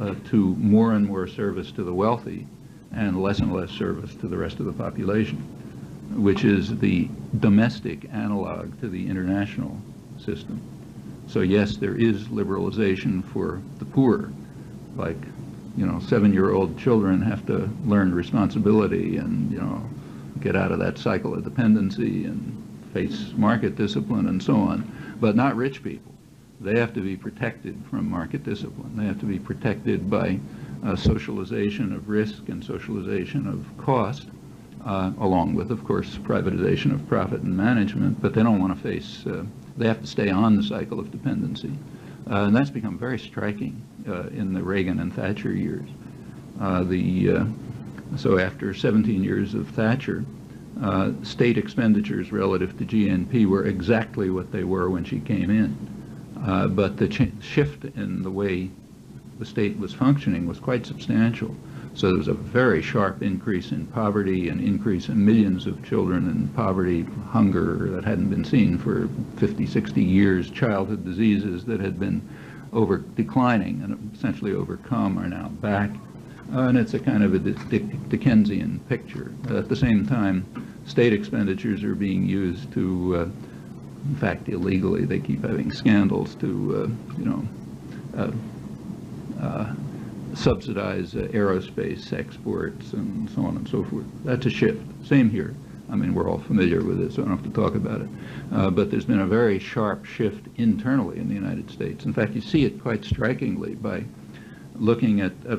uh, 0.01 0.15
to 0.31 0.55
more 0.55 0.93
and 0.93 1.05
more 1.05 1.27
service 1.27 1.71
to 1.73 1.84
the 1.84 1.93
wealthy 1.93 2.47
and 2.91 3.21
less 3.21 3.38
and 3.38 3.53
less 3.53 3.69
service 3.69 4.15
to 4.15 4.27
the 4.27 4.36
rest 4.36 4.60
of 4.60 4.65
the 4.65 4.73
population, 4.73 5.38
which 6.15 6.43
is 6.43 6.79
the 6.79 7.08
domestic 7.39 8.12
analog 8.12 8.79
to 8.79 8.89
the 8.89 9.08
international 9.08 9.79
system. 10.17 10.60
So 11.27 11.41
yes, 11.41 11.77
there 11.77 11.95
is 11.95 12.29
liberalization 12.29 13.23
for 13.23 13.62
the 13.77 13.86
poor, 13.86 14.31
like, 14.95 15.21
you 15.77 15.85
know, 15.85 15.99
seven-year-old 15.99 16.77
children 16.77 17.21
have 17.21 17.45
to 17.47 17.69
learn 17.85 18.13
responsibility 18.13 19.17
and, 19.17 19.51
you 19.51 19.59
know, 19.59 19.81
get 20.41 20.55
out 20.55 20.71
of 20.71 20.79
that 20.79 20.97
cycle 20.97 21.33
of 21.33 21.43
dependency 21.43 22.25
and 22.25 22.61
face 22.93 23.33
market 23.35 23.75
discipline 23.75 24.27
and 24.27 24.41
so 24.41 24.55
on, 24.55 25.17
but 25.19 25.35
not 25.35 25.55
rich 25.55 25.83
people. 25.83 26.13
They 26.61 26.79
have 26.79 26.93
to 26.93 27.01
be 27.01 27.17
protected 27.17 27.77
from 27.89 28.09
market 28.09 28.43
discipline. 28.43 28.95
They 28.95 29.05
have 29.05 29.19
to 29.19 29.25
be 29.25 29.39
protected 29.39 30.09
by 30.09 30.39
uh, 30.85 30.95
socialization 30.95 31.93
of 31.93 32.07
risk 32.07 32.47
and 32.47 32.63
socialization 32.63 33.47
of 33.47 33.65
cost, 33.83 34.27
uh, 34.85 35.11
along 35.19 35.55
with, 35.55 35.71
of 35.71 35.83
course, 35.83 36.17
privatization 36.17 36.93
of 36.93 37.07
profit 37.09 37.41
and 37.41 37.55
management, 37.55 38.21
but 38.21 38.33
they 38.33 38.43
don't 38.43 38.61
want 38.61 38.75
to 38.75 38.81
face 38.81 39.25
uh, 39.25 39.43
they 39.77 39.88
have 39.88 40.01
to 40.01 40.07
stay 40.07 40.29
on 40.29 40.55
the 40.55 40.63
cycle 40.63 40.99
of 40.99 41.11
dependency. 41.11 41.71
Uh, 42.29 42.45
and 42.45 42.55
that's 42.55 42.69
become 42.69 42.97
very 42.97 43.19
striking 43.19 43.81
uh, 44.07 44.27
in 44.27 44.53
the 44.53 44.61
Reagan 44.61 44.99
and 44.99 45.13
Thatcher 45.13 45.51
years. 45.51 45.88
Uh, 46.59 46.83
the, 46.83 47.31
uh, 47.31 47.45
so 48.17 48.39
after 48.39 48.73
17 48.73 49.23
years 49.23 49.53
of 49.53 49.67
Thatcher, 49.69 50.25
uh, 50.81 51.11
state 51.23 51.57
expenditures 51.57 52.31
relative 52.31 52.77
to 52.77 52.85
GNP 52.85 53.45
were 53.45 53.65
exactly 53.65 54.29
what 54.29 54.51
they 54.51 54.63
were 54.63 54.89
when 54.89 55.03
she 55.03 55.19
came 55.19 55.49
in. 55.49 55.77
Uh, 56.45 56.67
but 56.67 56.97
the 56.97 57.31
shift 57.41 57.85
in 57.85 58.21
the 58.23 58.31
way 58.31 58.69
the 59.39 59.45
state 59.45 59.77
was 59.77 59.93
functioning 59.93 60.47
was 60.47 60.59
quite 60.59 60.85
substantial. 60.85 61.55
So 61.95 62.08
there 62.08 62.17
was 62.17 62.27
a 62.27 62.34
very 62.34 62.81
sharp 62.81 63.23
increase 63.23 63.71
in 63.71 63.88
poverty, 63.88 64.49
an 64.49 64.60
increase 64.60 65.08
in 65.08 65.25
millions 65.25 65.65
of 65.65 65.84
children 65.86 66.29
in 66.29 66.49
poverty, 66.49 67.03
hunger 67.31 67.89
that 67.91 68.03
hadn't 68.03 68.29
been 68.29 68.43
seen 68.43 68.77
for 68.77 69.08
50, 69.38 69.65
60 69.65 70.03
years, 70.03 70.49
childhood 70.49 71.05
diseases 71.05 71.63
that 71.65 71.79
had 71.79 71.97
been 71.97 72.21
over 72.73 72.97
declining 72.97 73.81
and 73.81 74.12
essentially 74.13 74.51
overcome 74.51 75.17
are 75.17 75.27
now 75.27 75.47
back. 75.47 75.89
Uh, 76.53 76.63
and 76.63 76.77
it's 76.77 76.93
a 76.93 76.99
kind 76.99 77.23
of 77.23 77.34
a 77.34 77.39
Dickensian 77.39 78.79
picture. 78.89 79.31
at 79.49 79.69
the 79.69 79.75
same 79.75 80.05
time, 80.05 80.45
state 80.86 81.13
expenditures 81.13 81.81
are 81.84 81.95
being 81.95 82.25
used 82.27 82.71
to, 82.73 83.15
uh, 83.15 83.21
in 84.10 84.15
fact, 84.17 84.49
illegally, 84.49 85.05
they 85.05 85.19
keep 85.19 85.43
having 85.43 85.71
scandals 85.71 86.36
to, 86.36 86.47
uh, 86.47 87.17
you 87.17 87.25
know, 87.25 87.47
uh, 88.17 88.31
uh, 89.41 89.73
subsidize 90.36 91.15
uh, 91.15 91.19
aerospace 91.32 92.12
exports 92.13 92.93
and 92.93 93.30
so 93.32 93.41
on 93.45 93.58
and 93.58 93.67
so 93.67 93.84
forth. 93.86 94.06
That's 94.24 94.45
a 94.45 94.50
shift. 94.50 94.82
Same 95.06 95.30
here. 95.30 95.56
I 95.89 95.95
mean, 95.95 96.15
we're 96.15 96.30
all 96.30 96.39
familiar 96.39 96.84
with 96.84 97.00
it, 97.00 97.13
so 97.13 97.21
I 97.21 97.26
don't 97.26 97.38
have 97.38 97.45
to 97.45 97.62
talk 97.62 97.76
about 97.76 98.02
it. 98.02 98.10
Uh, 98.52 98.69
but 98.71 98.89
there's 98.89 99.06
been 99.06 99.19
a 99.19 99.28
very 99.28 99.60
sharp 99.60 100.06
shift 100.06 100.48
internally 100.58 101.19
in 101.19 101.30
the 101.30 101.36
United 101.36 101.69
States. 101.69 102.06
In 102.06 102.13
fact, 102.13 102.34
you 102.34 102.41
see 102.41 102.65
it 102.65 102.82
quite 102.82 103.06
strikingly 103.06 103.76
by 103.76 104.04
looking 104.76 105.21
at, 105.21 105.32
uh, 105.48 105.54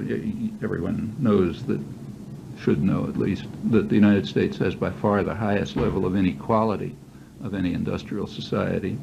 everyone 0.62 1.14
knows 1.18 1.64
that, 1.66 1.80
should 2.58 2.82
know 2.82 3.04
at 3.04 3.16
least, 3.16 3.44
that 3.70 3.88
the 3.88 3.94
United 3.94 4.26
States 4.26 4.56
has 4.58 4.74
by 4.74 4.90
far 4.90 5.22
the 5.22 5.34
highest 5.34 5.76
level 5.76 6.06
of 6.06 6.16
inequality 6.16 6.96
of 7.44 7.54
any 7.54 7.72
industrial 7.74 8.26
society. 8.26 8.98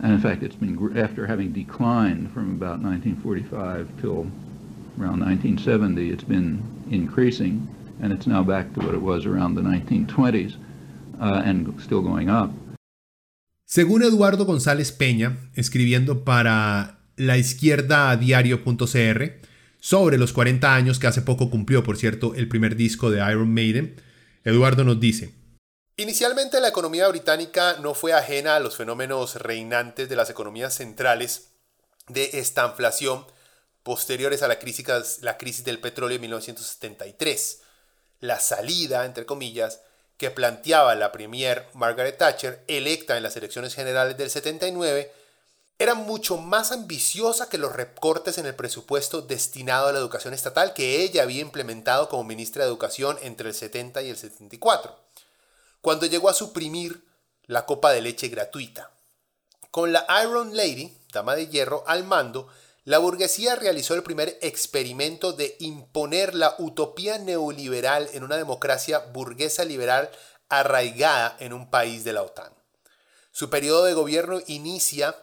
And 0.00 0.12
in 0.12 0.20
fact, 0.20 0.42
it's 0.42 0.54
been, 0.54 0.96
after 0.96 1.26
having 1.26 1.52
declined 1.52 2.32
from 2.32 2.50
about 2.52 2.80
1945 2.80 4.00
till 4.00 4.30
around 5.00 5.20
1970, 5.20 6.10
it's 6.10 6.26
been 6.26 6.60
increasing, 6.90 7.68
and 8.02 8.12
it's 8.12 8.26
now 8.26 8.42
back 8.42 8.72
to 8.74 8.80
what 8.80 8.94
it 8.94 9.02
was 9.02 9.26
around 9.26 9.54
the 9.54 9.62
1920s, 9.62 10.56
uh, 11.20 11.42
and 11.44 11.74
still 11.80 12.02
going 12.02 12.28
up. 12.28 12.50
Según 13.64 14.02
Eduardo 14.02 14.46
González 14.46 14.92
Peña, 14.92 15.36
escribiendo 15.54 16.24
para 16.24 17.00
la 17.16 17.36
izquierda 17.36 18.16
diario.cr 18.16 19.46
sobre 19.80 20.16
los 20.16 20.32
40 20.32 20.74
años 20.74 20.98
que 20.98 21.06
hace 21.06 21.20
poco 21.20 21.50
cumplió, 21.50 21.82
por 21.82 21.98
cierto, 21.98 22.34
el 22.34 22.48
primer 22.48 22.76
disco 22.76 23.10
de 23.10 23.18
Iron 23.30 23.52
Maiden, 23.52 24.00
Eduardo 24.44 24.84
nos 24.84 25.00
dice, 25.00 25.34
Inicialmente 25.98 26.60
la 26.60 26.68
economía 26.68 27.08
británica 27.08 27.76
no 27.82 27.92
fue 27.92 28.12
ajena 28.12 28.54
a 28.54 28.60
los 28.60 28.76
fenómenos 28.76 29.34
reinantes 29.34 30.08
de 30.08 30.14
las 30.14 30.30
economías 30.30 30.72
centrales 30.74 31.48
de 32.08 32.38
estanflación 32.38 33.24
posteriores 33.88 34.42
a 34.42 34.48
la 34.48 34.58
crisis, 34.58 34.84
crisis 35.38 35.64
del 35.64 35.80
petróleo 35.80 36.18
de 36.18 36.20
1973. 36.20 37.62
La 38.20 38.38
salida, 38.38 39.06
entre 39.06 39.24
comillas, 39.24 39.80
que 40.18 40.30
planteaba 40.30 40.94
la 40.94 41.10
premier 41.10 41.66
Margaret 41.72 42.18
Thatcher, 42.18 42.62
electa 42.68 43.16
en 43.16 43.22
las 43.22 43.34
elecciones 43.38 43.74
generales 43.74 44.18
del 44.18 44.28
79, 44.28 45.10
era 45.78 45.94
mucho 45.94 46.36
más 46.36 46.70
ambiciosa 46.70 47.48
que 47.48 47.56
los 47.56 47.72
recortes 47.72 48.36
en 48.36 48.44
el 48.44 48.54
presupuesto 48.54 49.22
destinado 49.22 49.86
a 49.86 49.92
la 49.92 50.00
educación 50.00 50.34
estatal 50.34 50.74
que 50.74 51.00
ella 51.00 51.22
había 51.22 51.40
implementado 51.40 52.10
como 52.10 52.24
ministra 52.24 52.64
de 52.64 52.68
Educación 52.68 53.16
entre 53.22 53.48
el 53.48 53.54
70 53.54 54.02
y 54.02 54.10
el 54.10 54.18
74 54.18 55.08
cuando 55.80 56.04
llegó 56.04 56.28
a 56.28 56.34
suprimir 56.34 57.06
la 57.46 57.64
copa 57.64 57.92
de 57.92 58.02
leche 58.02 58.28
gratuita. 58.28 58.90
Con 59.70 59.92
la 59.92 60.04
Iron 60.22 60.54
Lady, 60.54 60.94
dama 61.10 61.34
de 61.36 61.46
hierro, 61.46 61.82
al 61.86 62.04
mando, 62.04 62.48
la 62.88 62.96
burguesía 62.96 63.54
realizó 63.54 63.94
el 63.94 64.02
primer 64.02 64.38
experimento 64.40 65.34
de 65.34 65.56
imponer 65.58 66.34
la 66.34 66.54
utopía 66.56 67.18
neoliberal 67.18 68.08
en 68.14 68.24
una 68.24 68.38
democracia 68.38 69.00
burguesa 69.12 69.66
liberal 69.66 70.10
arraigada 70.48 71.36
en 71.38 71.52
un 71.52 71.68
país 71.68 72.02
de 72.04 72.14
la 72.14 72.22
OTAN. 72.22 72.50
Su 73.30 73.50
periodo 73.50 73.84
de 73.84 73.92
gobierno 73.92 74.40
inicia 74.46 75.14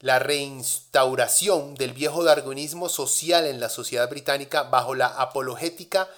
la 0.00 0.18
reinstauración 0.18 1.76
del 1.76 1.92
viejo 1.92 2.24
darwinismo 2.24 2.88
social 2.88 3.46
en 3.46 3.60
la 3.60 3.68
sociedad 3.68 4.10
británica 4.10 4.64
bajo 4.64 4.96
la 4.96 5.06
apologética 5.06 6.08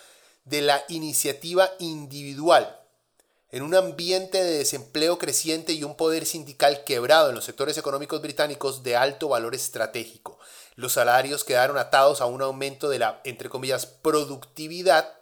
de 0.46 0.62
la 0.62 0.84
iniciativa 0.88 1.70
individual, 1.80 2.80
en 3.50 3.62
un 3.62 3.74
ambiente 3.74 4.42
de 4.42 4.56
desempleo 4.56 5.18
creciente 5.18 5.74
y 5.74 5.84
un 5.84 5.98
poder 5.98 6.24
sindical 6.24 6.82
quebrado 6.84 7.28
en 7.28 7.34
los 7.34 7.44
sectores 7.44 7.76
económicos 7.76 8.22
británicos 8.22 8.82
de 8.82 8.96
alto 8.96 9.28
valor 9.28 9.54
estratégico. 9.54 10.38
Los 10.76 10.92
salarios 10.92 11.44
quedaron 11.44 11.78
atados 11.78 12.20
a 12.20 12.26
un 12.26 12.42
aumento 12.42 12.88
de 12.88 12.98
la, 12.98 13.20
entre 13.24 13.48
comillas, 13.48 13.86
productividad, 13.86 15.20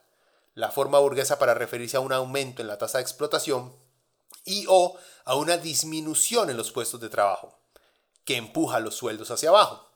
la 0.55 0.71
forma 0.71 0.99
burguesa 0.99 1.39
para 1.39 1.55
referirse 1.55 1.97
a 1.97 2.01
un 2.01 2.13
aumento 2.13 2.63
en 2.63 2.69
la 2.69 2.79
tasa 2.79 2.99
de 2.99 3.03
explotación, 3.03 3.75
y 4.45 4.65
o 4.69 4.97
a 5.25 5.37
una 5.37 5.57
disminución 5.57 6.51
en 6.51 6.57
los 6.57 6.73
puestos 6.73 7.01
de 7.01 7.09
trabajo, 7.09 7.59
que 8.25 8.37
empuja 8.37 8.81
los 8.81 8.95
sueldos 8.95 9.31
hacia 9.31 9.51
abajo. 9.51 9.89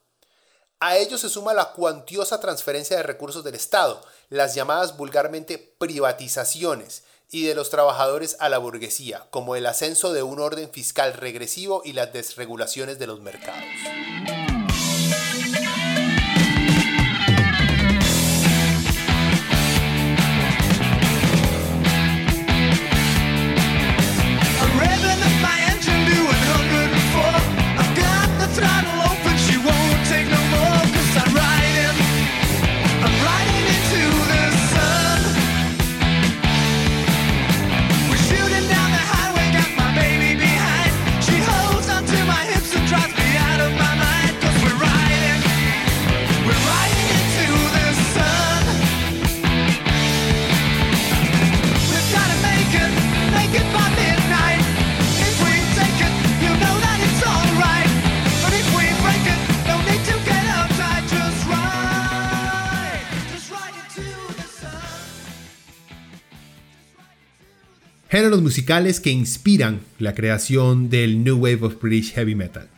A 0.78 0.98
ello 0.98 1.16
se 1.16 1.30
suma 1.30 1.54
la 1.54 1.72
cuantiosa 1.72 2.38
transferencia 2.38 2.98
de 2.98 3.02
recursos 3.02 3.42
del 3.42 3.54
Estado, 3.54 4.02
las 4.28 4.54
llamadas 4.54 4.96
vulgarmente 4.96 5.58
privatizaciones, 5.58 7.04
y 7.30 7.44
de 7.46 7.54
los 7.54 7.70
trabajadores 7.70 8.36
a 8.40 8.48
la 8.48 8.58
burguesía, 8.58 9.26
como 9.30 9.56
el 9.56 9.66
ascenso 9.66 10.12
de 10.12 10.22
un 10.22 10.38
orden 10.38 10.70
fiscal 10.70 11.14
regresivo 11.14 11.82
y 11.84 11.92
las 11.92 12.12
desregulaciones 12.12 12.98
de 12.98 13.06
los 13.06 13.20
mercados. 13.20 13.64
Géneros 68.08 68.40
musicales 68.40 69.00
que 69.00 69.10
inspiran 69.10 69.80
la 69.98 70.14
creación 70.14 70.90
del 70.90 71.24
New 71.24 71.38
Wave 71.38 71.62
of 71.62 71.80
British 71.80 72.12
Heavy 72.12 72.34
Metal. 72.34 72.68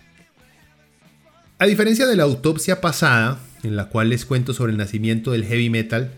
A 1.59 1.67
diferencia 1.67 2.07
de 2.07 2.17
la 2.17 2.23
autopsia 2.23 2.81
pasada, 2.81 3.41
en 3.63 3.77
la 3.77 3.87
cual 3.87 4.11
les 4.11 4.25
cuento 4.25 4.55
sobre 4.55 4.73
el 4.73 4.79
nacimiento 4.79 5.33
del 5.33 5.45
heavy 5.45 5.71
metal, 5.71 6.13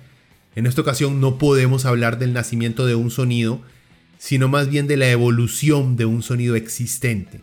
en 0.54 0.66
esta 0.66 0.82
ocasión 0.82 1.20
no 1.20 1.38
podemos 1.38 1.86
hablar 1.86 2.18
del 2.18 2.32
nacimiento 2.34 2.84
de 2.84 2.94
un 2.94 3.10
sonido, 3.10 3.62
sino 4.18 4.48
más 4.48 4.68
bien 4.68 4.86
de 4.86 4.98
la 4.98 5.10
evolución 5.10 5.96
de 5.96 6.04
un 6.04 6.22
sonido 6.22 6.56
existente. 6.56 7.40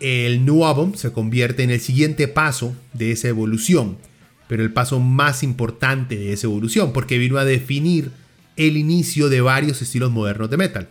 El 0.00 0.44
New 0.44 0.66
Album 0.66 0.94
se 0.94 1.12
convierte 1.12 1.62
en 1.62 1.70
el 1.70 1.80
siguiente 1.80 2.26
paso 2.26 2.74
de 2.92 3.12
esa 3.12 3.28
evolución, 3.28 3.98
pero 4.48 4.62
el 4.64 4.72
paso 4.72 4.98
más 4.98 5.42
importante 5.42 6.16
de 6.16 6.32
esa 6.32 6.48
evolución, 6.48 6.92
porque 6.92 7.18
vino 7.18 7.38
a 7.38 7.44
definir 7.44 8.10
el 8.56 8.76
inicio 8.76 9.28
de 9.28 9.40
varios 9.40 9.82
estilos 9.82 10.10
modernos 10.10 10.50
de 10.50 10.56
metal. 10.56 10.88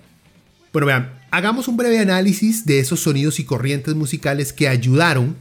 Bueno, 0.71 0.88
vean, 0.88 1.13
hagamos 1.32 1.67
un 1.67 1.78
breve 1.78 1.99
análisis 1.99 2.65
de 2.65 2.80
esos 2.80 2.99
sonidos 2.99 3.39
y 3.39 3.45
corrientes 3.45 3.95
musicales 3.95 4.54
que 4.54 4.67
ayudaron 4.67 5.36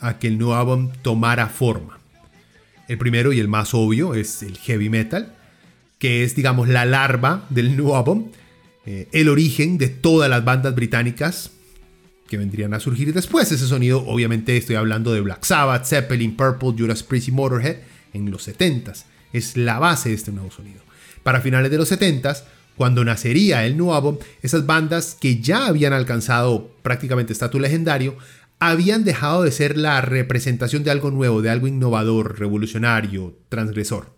a 0.00 0.18
que 0.18 0.28
el 0.28 0.38
nuevo 0.38 0.54
álbum 0.54 0.90
tomara 1.02 1.48
forma. 1.48 1.98
El 2.86 2.98
primero 2.98 3.32
y 3.32 3.40
el 3.40 3.48
más 3.48 3.74
obvio 3.74 4.14
es 4.14 4.42
el 4.42 4.56
heavy 4.58 4.88
metal, 4.88 5.34
que 5.98 6.24
es, 6.24 6.36
digamos, 6.36 6.68
la 6.68 6.84
larva 6.84 7.46
del 7.50 7.76
nuevo 7.76 7.96
álbum, 7.96 8.30
eh, 8.86 9.08
el 9.12 9.28
origen 9.28 9.76
de 9.76 9.88
todas 9.88 10.30
las 10.30 10.44
bandas 10.44 10.74
británicas 10.74 11.50
que 12.28 12.38
vendrían 12.38 12.72
a 12.74 12.80
surgir 12.80 13.12
después. 13.12 13.50
Ese 13.50 13.66
sonido, 13.66 14.06
obviamente, 14.06 14.56
estoy 14.56 14.76
hablando 14.76 15.12
de 15.12 15.20
Black 15.20 15.44
Sabbath, 15.44 15.84
Zeppelin, 15.84 16.36
Purple, 16.36 16.74
Judas 16.78 17.02
Priest 17.02 17.28
y 17.28 17.32
Motorhead 17.32 17.78
en 18.12 18.30
los 18.30 18.48
70s. 18.48 19.04
Es 19.32 19.56
la 19.56 19.78
base 19.78 20.10
de 20.10 20.14
este 20.14 20.32
nuevo 20.32 20.50
sonido. 20.50 20.87
Para 21.28 21.42
finales 21.42 21.70
de 21.70 21.76
los 21.76 21.88
70 21.88 22.36
cuando 22.74 23.04
nacería 23.04 23.66
el 23.66 23.76
nuevo, 23.76 24.18
esas 24.40 24.64
bandas 24.64 25.14
que 25.20 25.42
ya 25.42 25.66
habían 25.66 25.92
alcanzado 25.92 26.74
prácticamente 26.80 27.34
estatus 27.34 27.60
legendario, 27.60 28.16
habían 28.58 29.04
dejado 29.04 29.42
de 29.42 29.52
ser 29.52 29.76
la 29.76 30.00
representación 30.00 30.84
de 30.84 30.90
algo 30.90 31.10
nuevo, 31.10 31.42
de 31.42 31.50
algo 31.50 31.66
innovador, 31.66 32.38
revolucionario, 32.38 33.36
transgresor. 33.50 34.16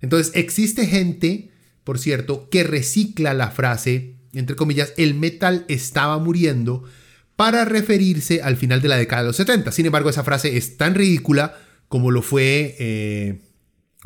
Entonces 0.00 0.32
existe 0.34 0.86
gente, 0.86 1.50
por 1.84 1.98
cierto, 1.98 2.48
que 2.48 2.64
recicla 2.64 3.34
la 3.34 3.50
frase, 3.50 4.14
entre 4.32 4.56
comillas, 4.56 4.94
el 4.96 5.12
metal 5.12 5.66
estaba 5.68 6.16
muriendo, 6.16 6.84
para 7.36 7.66
referirse 7.66 8.40
al 8.40 8.56
final 8.56 8.80
de 8.80 8.88
la 8.88 8.96
década 8.96 9.20
de 9.20 9.28
los 9.28 9.36
70. 9.36 9.70
Sin 9.70 9.84
embargo, 9.84 10.08
esa 10.08 10.24
frase 10.24 10.56
es 10.56 10.78
tan 10.78 10.94
ridícula 10.94 11.58
como 11.88 12.10
lo 12.10 12.22
fue 12.22 12.74
eh, 12.78 13.42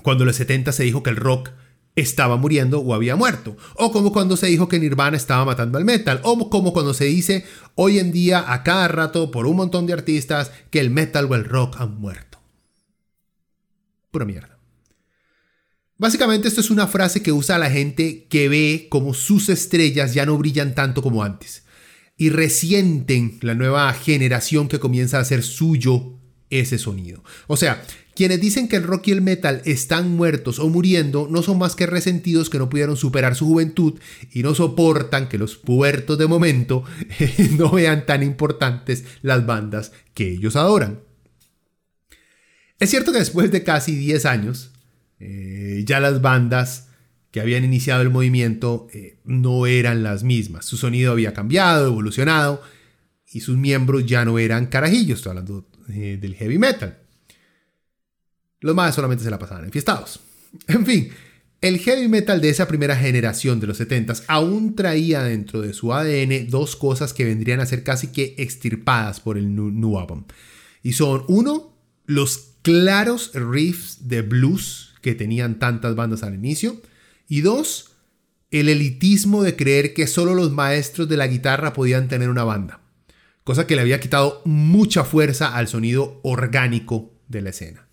cuando 0.03 0.25
en 0.25 0.27
los 0.27 0.37
70 0.37 0.73
se 0.73 0.83
dijo 0.83 1.05
que 1.05 1.11
el 1.11 1.17
rock 1.17 1.51
estaba 1.97 2.37
muriendo 2.37 2.81
o 2.81 2.95
había 2.95 3.17
muerto. 3.17 3.57
O 3.75 3.91
como 3.91 4.13
cuando 4.13 4.37
se 4.37 4.47
dijo 4.47 4.69
que 4.69 4.79
Nirvana 4.79 5.17
estaba 5.17 5.45
matando 5.45 5.79
al 5.79 5.85
metal. 5.85 6.21
O 6.23 6.51
como 6.51 6.73
cuando 6.73 6.95
se 6.95 7.07
dice 7.07 7.45
hoy 7.75 7.99
en 7.99 8.13
día 8.13 8.53
a 8.53 8.63
cada 8.63 8.87
rato 8.87 9.31
por 9.31 9.47
un 9.47 9.57
montón 9.57 9.87
de 9.87 9.95
artistas 9.95 10.53
que 10.71 10.79
el 10.79 10.91
metal 10.91 11.27
o 11.29 11.35
el 11.35 11.45
rock 11.45 11.81
han 11.81 11.99
muerto. 11.99 12.39
Pura 14.11 14.27
mierda. 14.27 14.59
Básicamente 15.99 16.49
esto 16.49 16.61
es 16.61 16.71
una 16.71 16.87
frase 16.87 17.23
que 17.23 17.33
usa 17.33 17.59
la 17.59 17.71
gente 17.71 18.27
que 18.29 18.51
ve 18.51 18.87
como 18.91 19.15
sus 19.15 19.49
estrellas 19.49 20.13
ya 20.13 20.27
no 20.27 20.37
brillan 20.37 20.75
tanto 20.75 21.03
como 21.03 21.25
antes. 21.25 21.65
Y 22.19 22.29
resienten 22.29 23.39
la 23.41 23.55
nueva 23.55 23.93
generación 23.95 24.69
que 24.69 24.79
comienza 24.79 25.17
a 25.17 25.23
hacer 25.23 25.43
suyo 25.43 26.19
ese 26.51 26.79
sonido. 26.79 27.25
O 27.47 27.57
sea, 27.57 27.83
quienes 28.17 28.41
dicen 28.41 28.67
que 28.67 28.77
el 28.77 28.83
rock 28.83 29.09
y 29.09 29.13
el 29.13 29.21
metal 29.21 29.63
están 29.67 30.11
muertos 30.17 30.59
o 30.59 30.69
muriendo 30.69 31.29
no 31.31 31.43
son 31.43 31.59
más 31.59 31.77
que 31.77 31.87
resentidos 31.87 32.51
que 32.51 32.59
no 32.59 32.71
pudieron 32.71 32.97
superar 32.97 33.37
su 33.37 33.47
juventud 33.47 34.01
y 34.33 34.43
no 34.43 34.55
soportan 34.55 35.29
que 35.29 35.39
los 35.39 35.57
puertos 35.57 36.19
de 36.19 36.27
momento 36.27 36.83
no 37.59 37.71
vean 37.71 38.07
tan 38.07 38.23
importantes 38.23 39.05
las 39.23 39.45
bandas 39.47 39.93
que 40.15 40.33
ellos 40.33 40.57
adoran. 40.57 41.01
Es 42.79 42.91
cierto 42.91 43.13
que 43.13 43.19
después 43.19 43.51
de 43.53 43.63
casi 43.63 43.95
10 43.95 44.27
años, 44.27 44.73
eh, 45.21 45.83
ya 45.87 46.01
las 46.01 46.21
bandas 46.21 46.89
que 47.31 47.41
habían 47.41 47.65
iniciado 47.65 48.01
el 48.01 48.11
movimiento 48.11 48.89
eh, 48.93 49.19
no 49.25 49.67
eran 49.67 50.03
las 50.03 50.23
mismas. 50.23 50.65
Su 50.65 50.79
sonido 50.79 51.13
había 51.13 51.35
cambiado, 51.35 51.87
evolucionado 51.87 52.63
y 53.31 53.41
sus 53.41 53.59
miembros 53.59 54.07
ya 54.07 54.25
no 54.25 54.39
eran 54.39 54.67
carajillos, 54.67 55.19
estoy 55.19 55.31
hablando 55.31 55.69
eh, 55.91 56.19
del 56.19 56.35
heavy 56.35 56.59
metal. 56.59 57.06
Los 58.61 58.75
más 58.75 58.95
solamente 58.95 59.25
se 59.25 59.31
la 59.31 59.39
pasaban 59.39 59.65
enfiestados. 59.65 60.21
En 60.69 60.87
fin, 60.87 61.11
el 61.61 61.79
heavy 61.79 62.09
metal 62.09 62.41
de 62.41 62.51
esa 62.51 62.69
primera 62.69 62.97
generación 62.97 63.61
de 63.61 63.67
los 63.67 63.81
70s 63.81 64.25
aún 64.29 64.75
traía 64.75 65.23
dentro 65.23 65.61
de 65.63 65.73
su 65.73 65.93
ADN 65.93 66.49
dos 66.49 66.77
cosas 66.77 67.13
que 67.13 67.25
vendrían 67.25 67.61
a 67.61 67.67
ser 67.67 67.83
casi 67.83 68.09
que 68.09 68.35
extirpadas 68.39 69.21
por 69.21 69.39
el 69.39 69.55
New 69.55 69.99
Album. 69.99 70.25
Y 70.83 70.93
son, 70.93 71.25
uno, 71.29 71.77
los 72.05 72.57
claros 72.63 73.33
riffs 73.35 74.09
de 74.09 74.23
blues 74.23 74.95
que 75.03 75.15
tenían 75.15 75.59
tantas 75.59 75.95
bandas 75.95 76.23
al 76.23 76.35
inicio. 76.35 76.81
Y 77.29 77.41
dos, 77.41 77.93
el 78.51 78.69
elitismo 78.69 79.43
de 79.43 79.57
creer 79.57 79.95
que 79.95 80.07
solo 80.07 80.35
los 80.35 80.53
maestros 80.53 81.09
de 81.09 81.17
la 81.17 81.27
guitarra 81.27 81.73
podían 81.73 82.09
tener 82.09 82.29
una 82.29 82.45
banda. 82.45 82.81
Cosa 83.45 83.67
que 83.67 83.77
le 83.77 83.83
había 83.83 84.01
quitado 84.01 84.43
mucha 84.45 85.05
fuerza 85.05 85.57
al 85.57 85.69
sonido 85.69 86.21
orgánico 86.23 87.13
de 87.29 87.43
la 87.43 87.51
escena. 87.51 87.86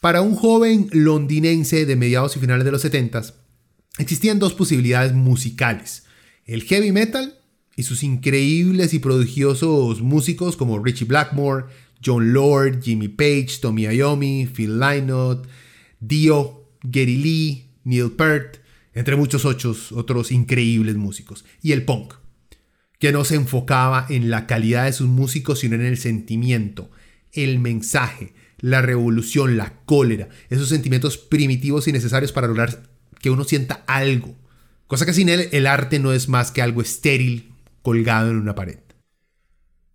Para 0.00 0.22
un 0.22 0.36
joven 0.36 0.88
londinense 0.92 1.84
de 1.84 1.96
mediados 1.96 2.36
y 2.36 2.40
finales 2.40 2.64
de 2.64 2.70
los 2.70 2.82
70 2.82 3.34
existían 3.98 4.38
dos 4.38 4.54
posibilidades 4.54 5.12
musicales: 5.12 6.04
el 6.44 6.62
heavy 6.62 6.92
metal 6.92 7.40
y 7.74 7.82
sus 7.82 8.04
increíbles 8.04 8.94
y 8.94 9.00
prodigiosos 9.00 10.00
músicos 10.00 10.56
como 10.56 10.78
Richie 10.78 11.04
Blackmore, 11.04 11.66
John 12.04 12.32
Lord, 12.32 12.80
Jimmy 12.80 13.08
Page, 13.08 13.58
Tommy 13.60 13.86
Iommi, 13.86 14.46
Phil 14.46 14.78
Lynott, 14.78 15.48
Dio, 15.98 16.70
Gary 16.84 17.16
Lee, 17.16 17.70
Neil 17.82 18.12
Peart, 18.12 18.58
entre 18.94 19.16
muchos 19.16 19.44
otros, 19.44 19.90
otros 19.90 20.30
increíbles 20.30 20.94
músicos. 20.94 21.44
Y 21.60 21.72
el 21.72 21.84
punk, 21.84 22.14
que 23.00 23.10
no 23.10 23.24
se 23.24 23.34
enfocaba 23.34 24.06
en 24.08 24.30
la 24.30 24.46
calidad 24.46 24.84
de 24.84 24.92
sus 24.92 25.08
músicos, 25.08 25.58
sino 25.58 25.74
en 25.74 25.82
el 25.82 25.98
sentimiento, 25.98 26.88
el 27.32 27.58
mensaje, 27.58 28.32
la 28.60 28.82
revolución, 28.82 29.56
la 29.56 29.80
cólera, 29.84 30.28
esos 30.50 30.68
sentimientos 30.68 31.16
primitivos 31.16 31.88
y 31.88 31.92
necesarios 31.92 32.32
para 32.32 32.48
lograr 32.48 32.82
que 33.20 33.30
uno 33.30 33.44
sienta 33.44 33.84
algo. 33.86 34.34
Cosa 34.86 35.06
que 35.06 35.12
sin 35.12 35.28
él 35.28 35.48
el 35.52 35.66
arte 35.66 35.98
no 35.98 36.12
es 36.12 36.28
más 36.28 36.50
que 36.50 36.62
algo 36.62 36.80
estéril 36.80 37.54
colgado 37.82 38.30
en 38.30 38.38
una 38.38 38.54
pared. 38.54 38.78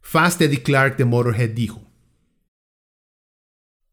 Fast 0.02 0.42
Eddie 0.42 0.64
Clark 0.64 0.98
de 0.98 1.06
Motorhead 1.06 1.50
dijo, 1.50 1.82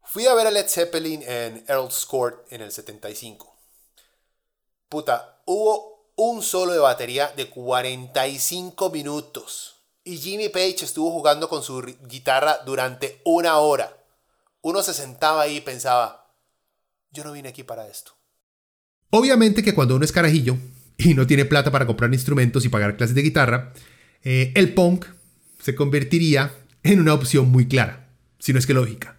Fui 0.03 0.25
a 0.27 0.33
ver 0.33 0.47
a 0.47 0.51
Led 0.51 0.67
Zeppelin 0.67 1.23
en 1.23 1.63
Earl's 1.67 2.05
Court 2.05 2.45
en 2.51 2.61
el 2.61 2.71
75. 2.71 3.55
Puta, 4.89 5.41
hubo 5.45 6.11
un 6.17 6.43
solo 6.43 6.73
de 6.73 6.79
batería 6.79 7.31
de 7.35 7.49
45 7.49 8.89
minutos. 8.89 9.77
Y 10.03 10.17
Jimmy 10.17 10.49
Page 10.49 10.83
estuvo 10.83 11.11
jugando 11.11 11.47
con 11.47 11.63
su 11.63 11.81
guitarra 12.07 12.59
durante 12.65 13.21
una 13.23 13.59
hora 13.59 14.00
uno 14.61 14.81
se 14.83 14.93
sentaba 14.93 15.43
ahí 15.43 15.57
y 15.57 15.61
pensaba, 15.61 16.35
yo 17.11 17.23
no 17.23 17.31
vine 17.31 17.49
aquí 17.49 17.63
para 17.63 17.87
esto. 17.87 18.13
Obviamente 19.09 19.63
que 19.63 19.73
cuando 19.73 19.95
uno 19.95 20.05
es 20.05 20.11
carajillo 20.11 20.57
y 20.97 21.13
no 21.13 21.27
tiene 21.27 21.45
plata 21.45 21.71
para 21.71 21.85
comprar 21.85 22.13
instrumentos 22.13 22.65
y 22.65 22.69
pagar 22.69 22.95
clases 22.95 23.15
de 23.15 23.23
guitarra, 23.23 23.73
eh, 24.23 24.51
el 24.55 24.73
punk 24.73 25.05
se 25.59 25.75
convertiría 25.75 26.53
en 26.83 26.99
una 26.99 27.13
opción 27.13 27.49
muy 27.49 27.67
clara, 27.67 28.09
si 28.39 28.53
no 28.53 28.59
es 28.59 28.65
que 28.65 28.73
lógica. 28.73 29.17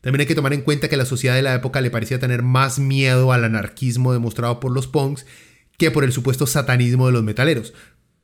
También 0.00 0.20
hay 0.20 0.26
que 0.26 0.34
tomar 0.34 0.52
en 0.52 0.62
cuenta 0.62 0.88
que 0.88 0.96
la 0.96 1.04
sociedad 1.04 1.34
de 1.34 1.42
la 1.42 1.54
época 1.54 1.80
le 1.80 1.90
parecía 1.90 2.18
tener 2.18 2.42
más 2.42 2.78
miedo 2.78 3.32
al 3.32 3.44
anarquismo 3.44 4.12
demostrado 4.12 4.60
por 4.60 4.72
los 4.72 4.86
punks 4.86 5.26
que 5.76 5.90
por 5.90 6.04
el 6.04 6.12
supuesto 6.12 6.46
satanismo 6.46 7.06
de 7.06 7.12
los 7.12 7.22
metaleros. 7.22 7.74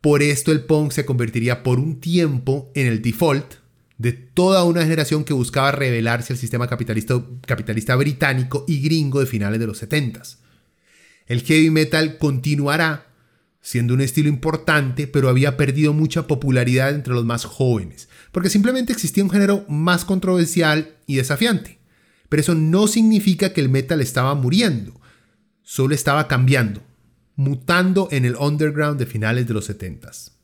Por 0.00 0.22
esto 0.22 0.52
el 0.52 0.64
punk 0.64 0.92
se 0.92 1.04
convertiría 1.04 1.62
por 1.62 1.78
un 1.78 2.00
tiempo 2.00 2.70
en 2.74 2.86
el 2.86 3.02
default 3.02 3.54
de 3.98 4.12
toda 4.12 4.64
una 4.64 4.82
generación 4.82 5.24
que 5.24 5.32
buscaba 5.32 5.72
rebelarse 5.72 6.32
al 6.32 6.38
sistema 6.38 6.68
capitalista, 6.68 7.22
capitalista 7.46 7.96
británico 7.96 8.64
y 8.68 8.80
gringo 8.80 9.20
de 9.20 9.26
finales 9.26 9.58
de 9.58 9.66
los 9.66 9.78
70 9.78 10.22
El 11.26 11.42
heavy 11.42 11.70
metal 11.70 12.18
continuará 12.18 13.06
siendo 13.66 13.94
un 13.94 14.00
estilo 14.00 14.28
importante, 14.28 15.08
pero 15.08 15.28
había 15.28 15.56
perdido 15.56 15.92
mucha 15.92 16.28
popularidad 16.28 16.90
entre 16.90 17.14
los 17.14 17.24
más 17.24 17.44
jóvenes, 17.44 18.08
porque 18.30 18.48
simplemente 18.48 18.92
existía 18.92 19.24
un 19.24 19.30
género 19.30 19.64
más 19.68 20.04
controversial 20.04 20.94
y 21.06 21.16
desafiante. 21.16 21.80
Pero 22.28 22.42
eso 22.42 22.54
no 22.54 22.86
significa 22.86 23.52
que 23.52 23.60
el 23.60 23.68
metal 23.68 24.00
estaba 24.00 24.36
muriendo, 24.36 25.00
solo 25.62 25.96
estaba 25.96 26.28
cambiando, 26.28 26.80
mutando 27.34 28.06
en 28.12 28.24
el 28.24 28.36
underground 28.36 29.00
de 29.00 29.06
finales 29.06 29.48
de 29.48 29.54
los 29.54 29.68
70s. 29.68 30.35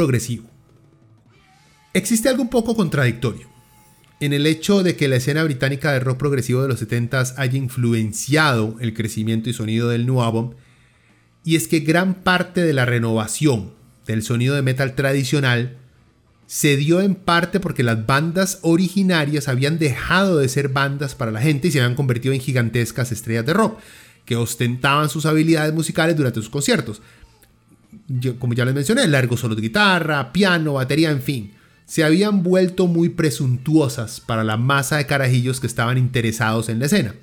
Progresivo. 0.00 0.48
Existe 1.92 2.30
algo 2.30 2.40
un 2.40 2.48
poco 2.48 2.74
contradictorio 2.74 3.46
en 4.18 4.32
el 4.32 4.46
hecho 4.46 4.82
de 4.82 4.96
que 4.96 5.08
la 5.08 5.16
escena 5.16 5.44
británica 5.44 5.92
de 5.92 6.00
rock 6.00 6.16
progresivo 6.16 6.62
de 6.62 6.68
los 6.68 6.80
70s 6.80 7.34
haya 7.36 7.58
influenciado 7.58 8.76
el 8.80 8.94
crecimiento 8.94 9.50
y 9.50 9.52
sonido 9.52 9.90
del 9.90 10.06
New 10.06 10.22
Album, 10.22 10.54
y 11.44 11.56
es 11.56 11.68
que 11.68 11.80
gran 11.80 12.14
parte 12.14 12.62
de 12.62 12.72
la 12.72 12.86
renovación 12.86 13.74
del 14.06 14.22
sonido 14.22 14.54
de 14.54 14.62
metal 14.62 14.94
tradicional 14.94 15.76
se 16.46 16.78
dio 16.78 17.02
en 17.02 17.14
parte 17.14 17.60
porque 17.60 17.82
las 17.82 18.06
bandas 18.06 18.58
originarias 18.62 19.48
habían 19.48 19.78
dejado 19.78 20.38
de 20.38 20.48
ser 20.48 20.70
bandas 20.70 21.14
para 21.14 21.30
la 21.30 21.42
gente 21.42 21.68
y 21.68 21.72
se 21.72 21.80
habían 21.80 21.94
convertido 21.94 22.32
en 22.32 22.40
gigantescas 22.40 23.12
estrellas 23.12 23.44
de 23.44 23.52
rock, 23.52 23.78
que 24.24 24.36
ostentaban 24.36 25.10
sus 25.10 25.26
habilidades 25.26 25.74
musicales 25.74 26.16
durante 26.16 26.40
sus 26.40 26.48
conciertos 26.48 27.02
como 28.38 28.54
ya 28.54 28.64
les 28.64 28.74
mencioné, 28.74 29.06
largos 29.06 29.40
solos 29.40 29.56
de 29.56 29.62
guitarra, 29.62 30.32
piano, 30.32 30.74
batería, 30.74 31.10
en 31.10 31.22
fin, 31.22 31.54
se 31.86 32.04
habían 32.04 32.42
vuelto 32.42 32.86
muy 32.86 33.08
presuntuosas 33.08 34.20
para 34.20 34.44
la 34.44 34.56
masa 34.56 34.96
de 34.96 35.06
carajillos 35.06 35.60
que 35.60 35.66
estaban 35.66 35.98
interesados 35.98 36.68
en 36.68 36.78
la 36.78 36.86
escena. 36.86 37.14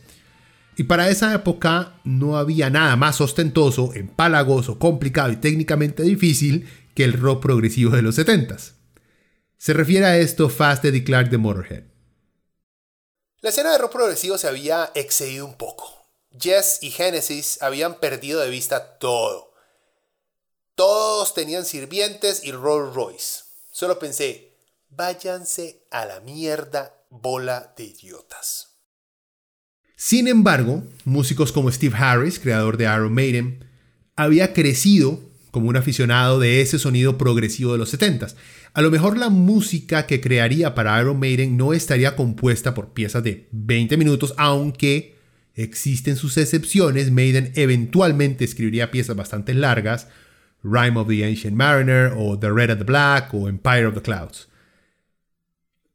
Y 0.75 0.83
para 0.83 1.09
esa 1.09 1.33
época 1.33 1.93
no 2.03 2.37
había 2.37 2.69
nada 2.69 2.95
más 2.95 3.19
ostentoso, 3.19 3.93
empalagoso, 3.95 4.77
complicado 4.77 5.31
y 5.31 5.37
técnicamente 5.37 6.03
difícil 6.03 6.69
que 6.93 7.03
el 7.03 7.13
rock 7.13 7.41
progresivo 7.41 7.95
de 7.95 8.01
los 8.01 8.17
70s. 8.17 8.73
Se 9.57 9.73
refiere 9.73 10.05
a 10.05 10.17
esto 10.17 10.49
Fast 10.49 10.85
Eddie 10.85 11.03
Clark 11.03 11.29
de 11.29 11.37
Motorhead. 11.37 11.83
La 13.41 13.49
escena 13.49 13.71
de 13.71 13.77
rock 13.77 13.93
progresivo 13.93 14.37
se 14.37 14.47
había 14.47 14.91
excedido 14.93 15.45
un 15.45 15.55
poco. 15.55 16.07
Jess 16.39 16.79
y 16.81 16.91
Genesis 16.91 17.57
habían 17.61 17.99
perdido 17.99 18.41
de 18.41 18.49
vista 18.49 18.97
todo. 18.99 19.46
Todos 20.77 21.33
tenían 21.33 21.65
sirvientes 21.65 22.43
y 22.43 22.51
Rolls 22.51 22.93
Royce. 22.93 23.39
Solo 23.71 23.97
pensé, 23.97 24.53
váyanse 24.91 25.87
a 25.89 26.05
la 26.05 26.19
mierda, 26.19 26.93
bola 27.09 27.73
de 27.75 27.85
idiotas. 27.85 28.75
Sin 29.95 30.27
embargo, 30.27 30.83
músicos 31.03 31.51
como 31.51 31.71
Steve 31.71 31.97
Harris, 31.97 32.37
creador 32.37 32.77
de 32.77 32.83
Iron 32.83 33.11
Maiden, 33.11 33.65
había 34.15 34.53
crecido 34.53 35.19
como 35.49 35.67
un 35.67 35.77
aficionado 35.77 36.39
de 36.39 36.61
ese 36.61 36.77
sonido 36.77 37.17
progresivo 37.17 37.71
de 37.71 37.79
los 37.79 37.91
70s. 37.91 38.35
A 38.73 38.83
lo 38.83 38.91
mejor 38.91 39.17
la 39.17 39.29
música 39.29 40.05
que 40.05 40.21
crearía 40.21 40.75
para 40.75 41.01
Iron 41.01 41.19
Maiden 41.19 41.57
no 41.57 41.73
estaría 41.73 42.15
compuesta 42.15 42.75
por 42.75 42.93
piezas 42.93 43.23
de 43.23 43.47
20 43.51 43.97
minutos, 43.97 44.35
aunque 44.37 45.17
Existen 45.57 46.17
sus 46.17 46.37
excepciones, 46.37 47.09
Maiden 47.09 47.51
eventualmente 47.55 48.45
escribiría 48.45 48.91
piezas 48.91 49.15
bastante 49.15 49.55
largas, 49.55 50.07
Rhyme 50.63 50.97
of 50.97 51.07
the 51.07 51.23
Ancient 51.23 51.55
Mariner 51.55 52.13
o 52.15 52.37
The 52.37 52.51
Red 52.51 52.71
and 52.71 52.79
the 52.79 52.85
Black 52.85 53.33
o 53.33 53.47
Empire 53.47 53.85
of 53.85 53.93
the 53.93 54.01
Clouds. 54.01 54.47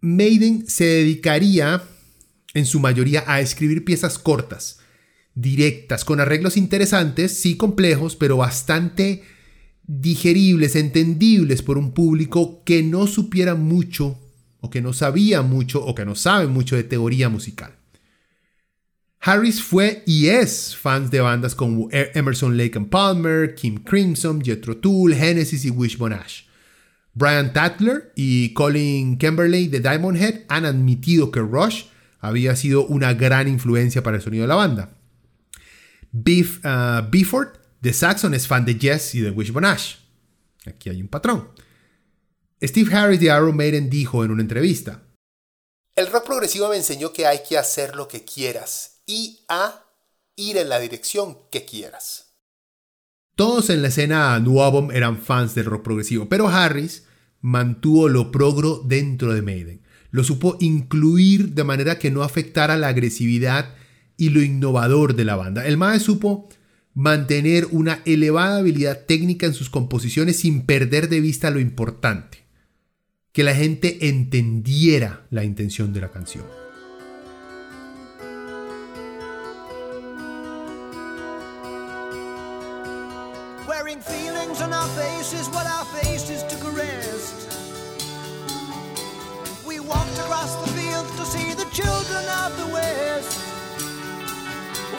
Maiden 0.01 0.67
se 0.67 0.85
dedicaría 0.85 1.83
en 2.55 2.67
su 2.67 2.81
mayoría 2.81 3.25
a 3.27 3.41
escribir 3.41 3.85
piezas 3.85 4.19
cortas, 4.19 4.81
directas, 5.35 6.05
con 6.05 6.21
arreglos 6.21 6.57
interesantes, 6.57 7.39
sí 7.39 7.57
complejos, 7.57 8.17
pero 8.17 8.37
bastante 8.37 9.23
digeribles, 9.85 10.77
entendibles 10.77 11.63
por 11.63 11.79
un 11.79 11.93
público 11.93 12.63
que 12.65 12.83
no 12.83 13.07
supiera 13.07 13.55
mucho 13.55 14.19
o 14.61 14.71
que 14.71 14.81
no 14.81 14.93
sabía 14.93 15.43
mucho 15.43 15.85
o 15.85 15.95
que 15.95 16.05
no 16.05 16.15
sabe 16.15 16.47
mucho 16.47 16.77
de 16.77 16.85
teoría 16.85 17.29
musical. 17.29 17.82
Harris 19.25 19.63
fue 19.63 20.03
y 20.05 20.27
es 20.31 20.77
fan 20.77 21.09
de 21.09 21.21
bandas 21.21 21.55
como 21.55 21.89
Emerson 21.93 22.57
Lake 22.57 22.77
and 22.77 22.89
Palmer, 22.89 23.55
Kim 23.55 23.77
Crimson, 23.85 24.43
Jethro 24.43 24.77
Tull, 24.77 25.15
Genesis 25.15 25.65
y 25.65 25.71
Wishbone 25.71 26.17
Ash. 26.17 26.43
Brian 27.15 27.53
Tatler 27.53 28.13
y 28.17 28.53
Colin 28.53 29.19
Kimberley 29.19 29.69
de 29.69 29.79
Diamond 29.79 30.21
Head 30.21 30.41
han 30.49 30.65
admitido 30.65 31.31
que 31.31 31.39
Rush 31.39 31.85
había 32.19 32.57
sido 32.57 32.85
una 32.87 33.15
gran 33.15 33.47
influencia 33.47 34.03
para 34.03 34.17
el 34.17 34.25
sonido 34.25 34.43
de 34.43 34.49
la 34.49 34.57
banda. 34.57 34.99
Biff 36.11 36.59
uh, 36.65 37.07
de 37.81 37.93
Saxon 37.93 38.35
es 38.35 38.49
fan 38.49 38.65
de 38.65 38.75
Jess 38.75 39.15
y 39.15 39.21
de 39.21 39.31
Wishbone 39.31 39.69
Ash. 39.69 39.99
Aquí 40.67 40.91
hay 40.91 41.01
un 41.01 41.09
patrón. 41.09 41.49
Steve 42.61 42.93
Harris 42.93 43.21
de 43.21 43.27
Iron 43.27 43.57
Maiden 43.57 43.89
dijo 43.89 44.25
en 44.25 44.33
una 44.33 44.43
entrevista: 44.43 45.05
El 45.95 46.11
rock 46.11 46.27
progresivo 46.27 46.69
me 46.69 46.77
enseñó 46.77 47.13
que 47.13 47.27
hay 47.27 47.41
que 47.49 47.57
hacer 47.57 47.95
lo 47.95 48.09
que 48.09 48.25
quieras 48.25 48.92
y 49.07 49.45
a 49.49 49.85
ir 50.37 50.57
en 50.57 50.69
la 50.69 50.79
dirección 50.79 51.39
que 51.51 51.65
quieras. 51.65 52.33
Todos 53.35 53.71
en 53.71 53.83
la 53.83 53.89
escena 53.89 54.39
New 54.39 54.63
Album 54.63 54.91
eran 54.91 55.19
fans 55.19 55.55
del 55.55 55.65
rock 55.65 55.83
progresivo, 55.83 56.29
pero 56.29 56.49
Harris 56.49 57.05
mantuvo 57.41 58.09
lo 58.09 58.31
progro 58.31 58.83
dentro 58.85 59.33
de 59.33 59.43
Maiden. 59.43 59.83
Lo 60.11 60.23
supo 60.25 60.57
incluir 60.61 61.55
de 61.55 61.65
manera 61.65 61.99
que 61.99 62.11
no 62.11 62.23
afectara 62.23 62.77
la 62.77 62.89
agresividad 62.89 63.75
y 64.17 64.29
lo 64.29 64.43
innovador 64.43 65.17
de 65.17 65.25
la 65.25 65.37
banda. 65.37 65.67
El 65.67 65.79
Mae 65.79 65.99
supo 65.99 66.49
mantener 66.95 67.67
una 67.71 68.03
elevada 68.05 68.59
habilidad 68.59 69.07
técnica 69.07 69.47
en 69.47 69.55
sus 69.55 69.71
composiciones 69.71 70.41
sin 70.41 70.67
perder 70.67 71.09
de 71.09 71.21
vista 71.21 71.51
lo 71.51 71.59
importante, 71.59 72.45
que 73.33 73.43
la 73.43 73.55
gente 73.55 74.09
entendiera 74.09 75.27
la 75.31 75.45
intención 75.45 75.93
de 75.95 76.03
la 76.03 76.11
canción. 76.11 76.62
Faces 85.33 85.49
what 85.55 85.67
our 85.67 85.85
faces 85.87 86.43
took 86.45 86.63
a 86.65 86.71
rest. 86.77 87.57
We 89.67 89.81
walked 89.81 90.19
across 90.19 90.55
the 90.57 90.69
fields 90.79 91.11
to 91.17 91.25
see 91.25 91.55
the 91.55 91.65
children 91.71 92.25
of 92.45 92.57
the 92.59 92.67
West. 92.75 93.41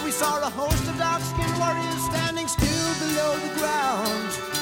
We 0.03 0.09
saw 0.11 0.41
a 0.41 0.49
host 0.49 0.87
of 0.89 0.97
dark 0.97 1.21
skinned 1.21 1.57
warriors 1.59 2.03
standing 2.05 2.47
still 2.47 2.93
below 2.99 3.37
the 3.37 3.59
ground. 3.59 4.52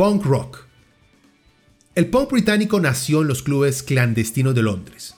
Punk 0.00 0.24
rock. 0.24 0.64
El 1.94 2.06
punk 2.06 2.30
británico 2.30 2.80
nació 2.80 3.20
en 3.20 3.28
los 3.28 3.42
clubes 3.42 3.82
clandestinos 3.82 4.54
de 4.54 4.62
Londres, 4.62 5.14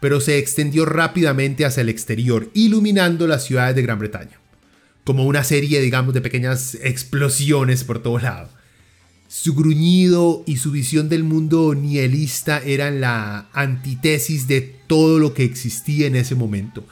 pero 0.00 0.20
se 0.20 0.38
extendió 0.38 0.84
rápidamente 0.86 1.64
hacia 1.64 1.82
el 1.82 1.88
exterior, 1.88 2.50
iluminando 2.52 3.28
las 3.28 3.44
ciudades 3.44 3.76
de 3.76 3.82
Gran 3.82 4.00
Bretaña, 4.00 4.40
como 5.04 5.24
una 5.24 5.44
serie, 5.44 5.80
digamos, 5.80 6.14
de 6.14 6.20
pequeñas 6.20 6.76
explosiones 6.82 7.84
por 7.84 8.02
todo 8.02 8.18
lado. 8.18 8.48
Su 9.28 9.54
gruñido 9.54 10.42
y 10.46 10.56
su 10.56 10.72
visión 10.72 11.08
del 11.08 11.22
mundo 11.22 11.72
nihilista 11.76 12.58
eran 12.58 13.00
la 13.00 13.46
antítesis 13.52 14.48
de 14.48 14.62
todo 14.88 15.20
lo 15.20 15.32
que 15.32 15.44
existía 15.44 16.08
en 16.08 16.16
ese 16.16 16.34
momento. 16.34 16.84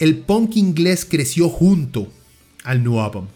El 0.00 0.16
punk 0.16 0.56
inglés 0.56 1.06
creció 1.08 1.50
junto 1.50 2.12
al 2.64 2.82
New 2.82 2.98
Album 2.98 3.28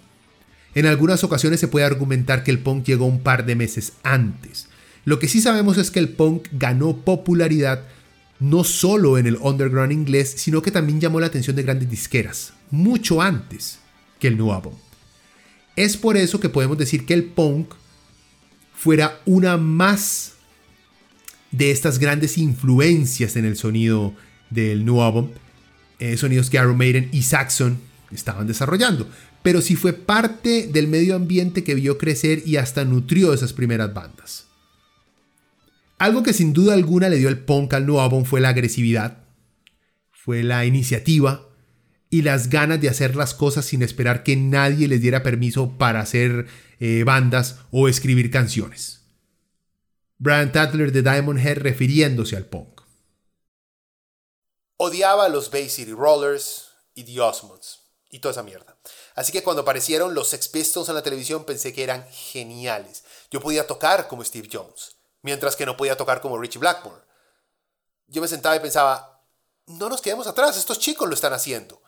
en 0.74 0.86
algunas 0.86 1.22
ocasiones 1.24 1.60
se 1.60 1.68
puede 1.68 1.86
argumentar 1.86 2.42
que 2.42 2.50
el 2.50 2.58
punk 2.58 2.84
llegó 2.84 3.06
un 3.06 3.20
par 3.20 3.46
de 3.46 3.54
meses 3.54 3.94
antes. 4.02 4.68
Lo 5.04 5.18
que 5.18 5.28
sí 5.28 5.40
sabemos 5.40 5.78
es 5.78 5.90
que 5.90 6.00
el 6.00 6.08
punk 6.08 6.48
ganó 6.52 6.96
popularidad 6.96 7.84
no 8.40 8.64
solo 8.64 9.16
en 9.18 9.26
el 9.26 9.36
underground 9.36 9.92
inglés, 9.92 10.34
sino 10.36 10.62
que 10.62 10.70
también 10.70 11.00
llamó 11.00 11.20
la 11.20 11.26
atención 11.26 11.54
de 11.56 11.62
grandes 11.62 11.88
disqueras, 11.88 12.52
mucho 12.70 13.22
antes 13.22 13.78
que 14.18 14.28
el 14.28 14.36
New 14.36 14.52
Album. 14.52 14.74
Es 15.76 15.96
por 15.96 16.16
eso 16.16 16.40
que 16.40 16.48
podemos 16.48 16.78
decir 16.78 17.06
que 17.06 17.14
el 17.14 17.24
punk 17.24 17.74
fuera 18.74 19.20
una 19.24 19.56
más 19.56 20.32
de 21.52 21.70
estas 21.70 21.98
grandes 21.98 22.36
influencias 22.36 23.36
en 23.36 23.44
el 23.44 23.56
sonido 23.56 24.14
del 24.50 24.84
New 24.84 25.00
Album, 25.00 25.30
eh, 26.00 26.16
sonidos 26.16 26.50
que 26.50 26.56
Iron 26.56 26.76
Maiden 26.76 27.08
y 27.12 27.22
Saxon 27.22 27.78
estaban 28.10 28.46
desarrollando 28.46 29.08
pero 29.44 29.60
sí 29.60 29.76
fue 29.76 29.92
parte 29.92 30.68
del 30.68 30.88
medio 30.88 31.14
ambiente 31.14 31.64
que 31.64 31.74
vio 31.74 31.98
crecer 31.98 32.42
y 32.46 32.56
hasta 32.56 32.86
nutrió 32.86 33.34
esas 33.34 33.52
primeras 33.52 33.92
bandas. 33.92 34.46
Algo 35.98 36.22
que 36.22 36.32
sin 36.32 36.54
duda 36.54 36.72
alguna 36.72 37.10
le 37.10 37.18
dio 37.18 37.28
el 37.28 37.44
punk 37.44 37.74
al 37.74 37.84
nuevo 37.84 38.24
fue 38.24 38.40
la 38.40 38.48
agresividad, 38.48 39.18
fue 40.10 40.42
la 40.42 40.64
iniciativa 40.64 41.46
y 42.08 42.22
las 42.22 42.48
ganas 42.48 42.80
de 42.80 42.88
hacer 42.88 43.16
las 43.16 43.34
cosas 43.34 43.66
sin 43.66 43.82
esperar 43.82 44.22
que 44.22 44.34
nadie 44.34 44.88
les 44.88 45.02
diera 45.02 45.22
permiso 45.22 45.76
para 45.76 46.00
hacer 46.00 46.46
eh, 46.80 47.04
bandas 47.04 47.58
o 47.70 47.86
escribir 47.86 48.30
canciones. 48.30 49.02
Brian 50.16 50.52
Tatler 50.52 50.90
de 50.90 51.02
Diamond 51.02 51.38
Head 51.38 51.58
refiriéndose 51.58 52.34
al 52.38 52.46
punk. 52.46 52.80
Odiaba 54.78 55.26
a 55.26 55.28
los 55.28 55.50
Bay 55.50 55.68
City 55.68 55.92
Rollers 55.92 56.70
y 56.94 57.04
The 57.04 57.20
Osmonds 57.20 57.80
y 58.08 58.20
toda 58.20 58.32
esa 58.32 58.42
mierda. 58.42 58.73
Así 59.14 59.30
que 59.30 59.42
cuando 59.42 59.62
aparecieron 59.62 60.14
los 60.14 60.28
Sex 60.28 60.50
en 60.76 60.94
la 60.94 61.02
televisión 61.02 61.44
pensé 61.44 61.72
que 61.72 61.84
eran 61.84 62.06
geniales. 62.10 63.04
Yo 63.30 63.40
podía 63.40 63.66
tocar 63.66 64.08
como 64.08 64.24
Steve 64.24 64.48
Jones, 64.52 64.96
mientras 65.22 65.56
que 65.56 65.66
no 65.66 65.76
podía 65.76 65.96
tocar 65.96 66.20
como 66.20 66.38
Richie 66.38 66.58
Blackmore. 66.58 67.02
Yo 68.08 68.20
me 68.20 68.28
sentaba 68.28 68.56
y 68.56 68.60
pensaba, 68.60 69.24
no 69.66 69.88
nos 69.88 70.02
quedemos 70.02 70.26
atrás, 70.26 70.56
estos 70.56 70.78
chicos 70.78 71.08
lo 71.08 71.14
están 71.14 71.32
haciendo. 71.32 71.80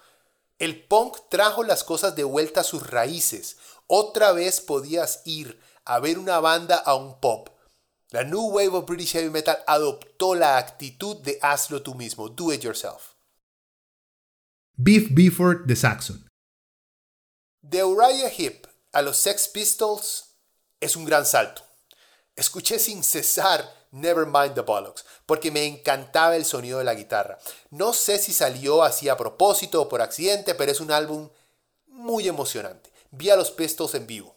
El 0.59 0.85
punk 0.87 1.19
trajo 1.29 1.65
las 1.65 1.85
cosas 1.85 2.17
de 2.17 2.25
vuelta 2.25 2.61
a 2.61 2.65
sus 2.65 2.87
raíces. 2.87 3.57
Otra 3.87 4.33
vez 4.33 4.61
podías 4.61 5.23
ir 5.25 5.61
a 5.85 5.99
ver 5.99 6.19
una 6.19 6.41
banda 6.41 6.77
a 6.77 6.95
un 6.95 7.21
pop. 7.21 7.51
La 8.11 8.23
New 8.23 8.51
Wave 8.51 8.69
of 8.69 8.87
British 8.87 9.13
Heavy 9.13 9.31
Metal 9.31 9.59
adoptó 9.67 10.35
la 10.35 10.59
actitud 10.59 11.17
de 11.23 11.39
hazlo 11.43 11.83
tú 11.83 11.95
mismo, 11.95 12.29
do 12.29 12.53
it 12.53 12.63
yourself. 12.63 13.15
Beef 14.77 15.09
Bifford 15.11 15.67
de 15.67 15.75
Saxon. 15.75 16.26
De 17.69 17.83
Uriah 17.83 18.29
Heep 18.29 18.69
a 18.93 19.03
los 19.03 19.17
Sex 19.17 19.49
Pistols 19.49 20.37
es 20.79 20.95
un 20.95 21.05
gran 21.05 21.27
salto. 21.27 21.63
Escuché 22.37 22.79
sin 22.79 23.03
cesar 23.03 23.89
Nevermind 23.91 24.55
the 24.55 24.61
Bollocks 24.61 25.05
porque 25.27 25.51
me 25.51 25.65
encantaba 25.65 26.37
el 26.37 26.45
sonido 26.45 26.79
de 26.79 26.85
la 26.85 26.95
guitarra. 26.95 27.39
No 27.71 27.93
sé 27.93 28.21
si 28.21 28.33
salió 28.33 28.85
así 28.85 29.09
a 29.09 29.17
propósito 29.17 29.83
o 29.83 29.89
por 29.89 30.01
accidente, 30.01 30.55
pero 30.55 30.71
es 30.71 30.79
un 30.79 30.93
álbum 30.93 31.29
muy 31.89 32.29
emocionante. 32.29 32.93
Vi 33.11 33.31
a 33.31 33.37
los 33.37 33.51
Pistols 33.51 33.97
en 33.97 34.07
vivo. 34.07 34.37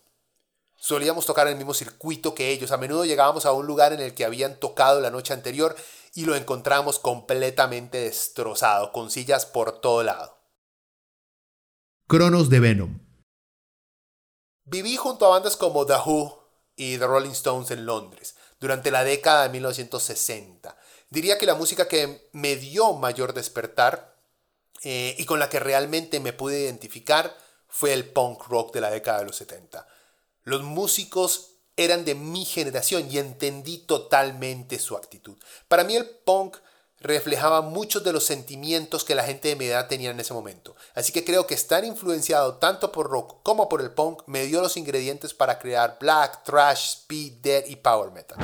Solíamos 0.75 1.27
tocar 1.27 1.45
en 1.45 1.51
el 1.51 1.59
mismo 1.59 1.75
circuito 1.75 2.33
que 2.33 2.49
ellos. 2.49 2.71
A 2.71 2.77
menudo 2.77 3.05
llegábamos 3.05 3.45
a 3.45 3.51
un 3.51 3.67
lugar 3.67 3.93
en 3.93 3.99
el 3.99 4.15
que 4.15 4.25
habían 4.25 4.59
tocado 4.59 5.01
la 5.01 5.11
noche 5.11 5.35
anterior 5.35 5.75
y 6.15 6.25
lo 6.25 6.35
encontramos 6.35 6.97
completamente 6.97 7.99
destrozado, 7.99 8.91
con 8.91 9.11
sillas 9.11 9.45
por 9.45 9.81
todo 9.81 10.01
lado. 10.01 10.35
Cronos 12.07 12.49
de 12.49 12.59
Venom. 12.59 13.08
Viví 14.69 14.97
junto 14.97 15.25
a 15.25 15.29
bandas 15.29 15.57
como 15.57 15.85
The 15.87 15.95
Who 16.05 16.37
y 16.75 16.97
The 16.99 17.07
Rolling 17.07 17.31
Stones 17.31 17.71
en 17.71 17.87
Londres 17.87 18.35
durante 18.59 18.91
la 18.91 19.03
década 19.03 19.43
de 19.43 19.49
1960. 19.49 20.77
Diría 21.09 21.39
que 21.39 21.47
la 21.47 21.55
música 21.55 21.87
que 21.87 22.29
me 22.33 22.55
dio 22.55 22.93
mayor 22.93 23.33
despertar 23.33 24.15
eh, 24.83 25.15
y 25.17 25.25
con 25.25 25.39
la 25.39 25.49
que 25.49 25.59
realmente 25.59 26.19
me 26.19 26.33
pude 26.33 26.59
identificar 26.59 27.35
fue 27.67 27.93
el 27.93 28.11
punk 28.11 28.43
rock 28.43 28.71
de 28.73 28.81
la 28.81 28.91
década 28.91 29.19
de 29.19 29.25
los 29.25 29.37
70. 29.37 29.87
Los 30.43 30.61
músicos 30.61 31.55
eran 31.75 32.05
de 32.05 32.13
mi 32.13 32.45
generación 32.45 33.09
y 33.09 33.17
entendí 33.17 33.79
totalmente 33.79 34.77
su 34.77 34.95
actitud. 34.95 35.37
Para 35.67 35.83
mí 35.83 35.95
el 35.95 36.07
punk 36.07 36.57
reflejaba 37.01 37.61
muchos 37.61 38.03
de 38.03 38.13
los 38.13 38.25
sentimientos 38.25 39.03
que 39.03 39.15
la 39.15 39.23
gente 39.23 39.49
de 39.49 39.55
mi 39.55 39.65
edad 39.65 39.87
tenía 39.87 40.11
en 40.11 40.19
ese 40.19 40.33
momento. 40.33 40.75
Así 40.95 41.11
que 41.11 41.23
creo 41.23 41.47
que 41.47 41.53
estar 41.53 41.83
influenciado 41.83 42.55
tanto 42.55 42.91
por 42.91 43.09
rock 43.09 43.37
como 43.43 43.69
por 43.69 43.81
el 43.81 43.91
punk 43.91 44.23
me 44.27 44.45
dio 44.45 44.61
los 44.61 44.77
ingredientes 44.77 45.33
para 45.33 45.59
crear 45.59 45.97
black, 45.99 46.43
thrash, 46.43 46.89
speed, 46.93 47.33
dead 47.41 47.65
y 47.67 47.75
power 47.77 48.11
metal. 48.11 48.37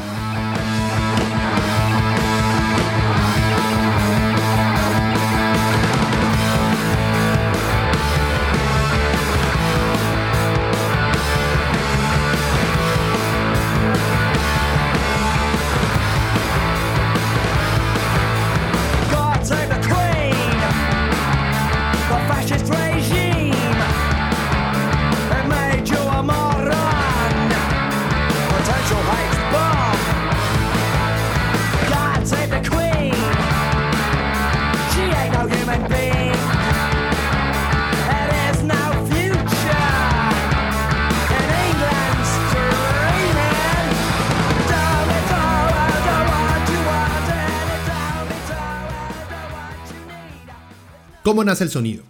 ¿Cómo 51.36 51.44
nace 51.44 51.66
el 51.66 51.70
sonido? 51.70 52.06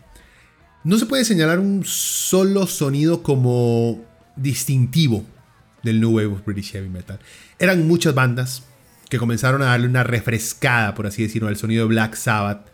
No 0.84 1.00
se 1.00 1.08
puede 1.08 1.26
señalar 1.26 1.58
un 1.58 1.84
solo 1.84 2.68
sonido 2.68 3.24
como 3.24 4.06
distintivo 4.36 5.26
del 5.82 6.00
New 6.00 6.12
Wave 6.12 6.28
of 6.28 6.46
British 6.46 6.74
Heavy 6.74 6.90
Metal. 6.90 7.18
Eran 7.58 7.88
muchas 7.88 8.14
bandas 8.14 8.66
que 9.10 9.18
comenzaron 9.18 9.64
a 9.64 9.66
darle 9.66 9.88
una 9.88 10.04
refrescada, 10.04 10.94
por 10.94 11.08
así 11.08 11.24
decirlo, 11.24 11.48
al 11.48 11.58
sonido 11.58 11.86
de 11.86 11.88
Black 11.88 12.14
Sabbath 12.14 12.68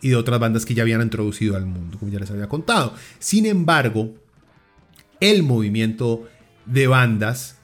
y 0.00 0.10
de 0.10 0.14
otras 0.14 0.38
bandas 0.38 0.64
que 0.64 0.74
ya 0.74 0.82
habían 0.82 1.02
introducido 1.02 1.56
al 1.56 1.66
mundo, 1.66 1.98
como 1.98 2.12
ya 2.12 2.20
les 2.20 2.30
había 2.30 2.48
contado. 2.48 2.94
Sin 3.18 3.44
embargo, 3.44 4.14
el 5.18 5.42
movimiento 5.42 6.28
de 6.66 6.86
bandas 6.86 7.56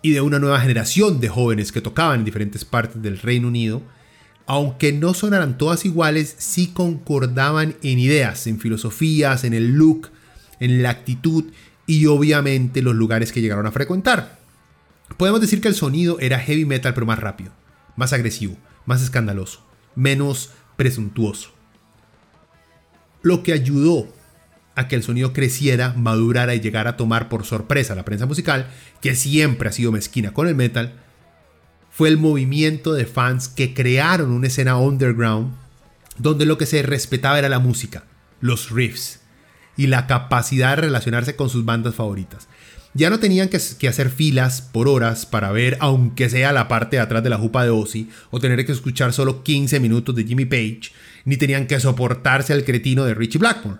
y 0.00 0.12
de 0.12 0.22
una 0.22 0.38
nueva 0.38 0.60
generación 0.60 1.20
de 1.20 1.28
jóvenes 1.28 1.72
que 1.72 1.82
tocaban 1.82 2.20
en 2.20 2.24
diferentes 2.24 2.64
partes 2.64 3.02
del 3.02 3.18
Reino 3.18 3.48
Unido 3.48 3.82
aunque 4.50 4.92
no 4.92 5.14
sonaran 5.14 5.56
todas 5.56 5.84
iguales, 5.84 6.34
sí 6.38 6.72
concordaban 6.74 7.76
en 7.84 8.00
ideas, 8.00 8.48
en 8.48 8.58
filosofías, 8.58 9.44
en 9.44 9.54
el 9.54 9.76
look, 9.76 10.10
en 10.58 10.82
la 10.82 10.90
actitud 10.90 11.44
y 11.86 12.06
obviamente 12.06 12.82
los 12.82 12.96
lugares 12.96 13.30
que 13.30 13.42
llegaron 13.42 13.66
a 13.66 13.70
frecuentar. 13.70 14.40
Podemos 15.16 15.40
decir 15.40 15.60
que 15.60 15.68
el 15.68 15.76
sonido 15.76 16.18
era 16.18 16.40
heavy 16.40 16.64
metal 16.64 16.94
pero 16.94 17.06
más 17.06 17.20
rápido, 17.20 17.52
más 17.94 18.12
agresivo, 18.12 18.56
más 18.86 19.02
escandaloso, 19.02 19.64
menos 19.94 20.50
presuntuoso. 20.76 21.52
Lo 23.22 23.44
que 23.44 23.52
ayudó 23.52 24.08
a 24.74 24.88
que 24.88 24.96
el 24.96 25.04
sonido 25.04 25.32
creciera, 25.32 25.94
madurara 25.96 26.56
y 26.56 26.60
llegara 26.60 26.90
a 26.90 26.96
tomar 26.96 27.28
por 27.28 27.44
sorpresa 27.44 27.94
la 27.94 28.04
prensa 28.04 28.26
musical, 28.26 28.66
que 29.00 29.14
siempre 29.14 29.68
ha 29.68 29.72
sido 29.72 29.92
mezquina 29.92 30.32
con 30.32 30.48
el 30.48 30.56
metal, 30.56 30.94
fue 31.90 32.08
el 32.08 32.18
movimiento 32.18 32.92
de 32.92 33.06
fans 33.06 33.48
que 33.48 33.74
crearon 33.74 34.30
una 34.30 34.46
escena 34.46 34.76
underground 34.76 35.52
donde 36.18 36.46
lo 36.46 36.58
que 36.58 36.66
se 36.66 36.82
respetaba 36.82 37.38
era 37.38 37.48
la 37.48 37.58
música, 37.58 38.04
los 38.40 38.70
riffs 38.70 39.20
y 39.76 39.86
la 39.86 40.06
capacidad 40.06 40.76
de 40.76 40.82
relacionarse 40.82 41.36
con 41.36 41.48
sus 41.48 41.64
bandas 41.64 41.94
favoritas. 41.94 42.48
Ya 42.92 43.08
no 43.08 43.20
tenían 43.20 43.48
que, 43.48 43.56
hacer 43.88 44.10
filas 44.10 44.62
por 44.62 44.88
horas 44.88 45.24
para 45.24 45.52
ver, 45.52 45.76
aunque 45.80 46.28
sea 46.28 46.52
la 46.52 46.66
parte 46.66 46.96
de 46.96 47.02
atrás 47.02 47.22
de 47.22 47.30
la 47.30 47.38
jupa 47.38 47.62
de 47.62 47.70
Ozzy, 47.70 48.08
o 48.30 48.40
tener 48.40 48.66
que 48.66 48.72
escuchar 48.72 49.12
solo 49.12 49.44
15 49.44 49.78
minutos 49.78 50.14
de 50.16 50.24
Jimmy 50.24 50.44
Page, 50.44 50.92
ni 51.24 51.36
tenían 51.36 51.68
que 51.68 51.78
soportarse 51.78 52.52
al 52.52 52.64
cretino 52.64 53.04
de 53.04 53.14
Richie 53.14 53.38
Blackmore. 53.38 53.78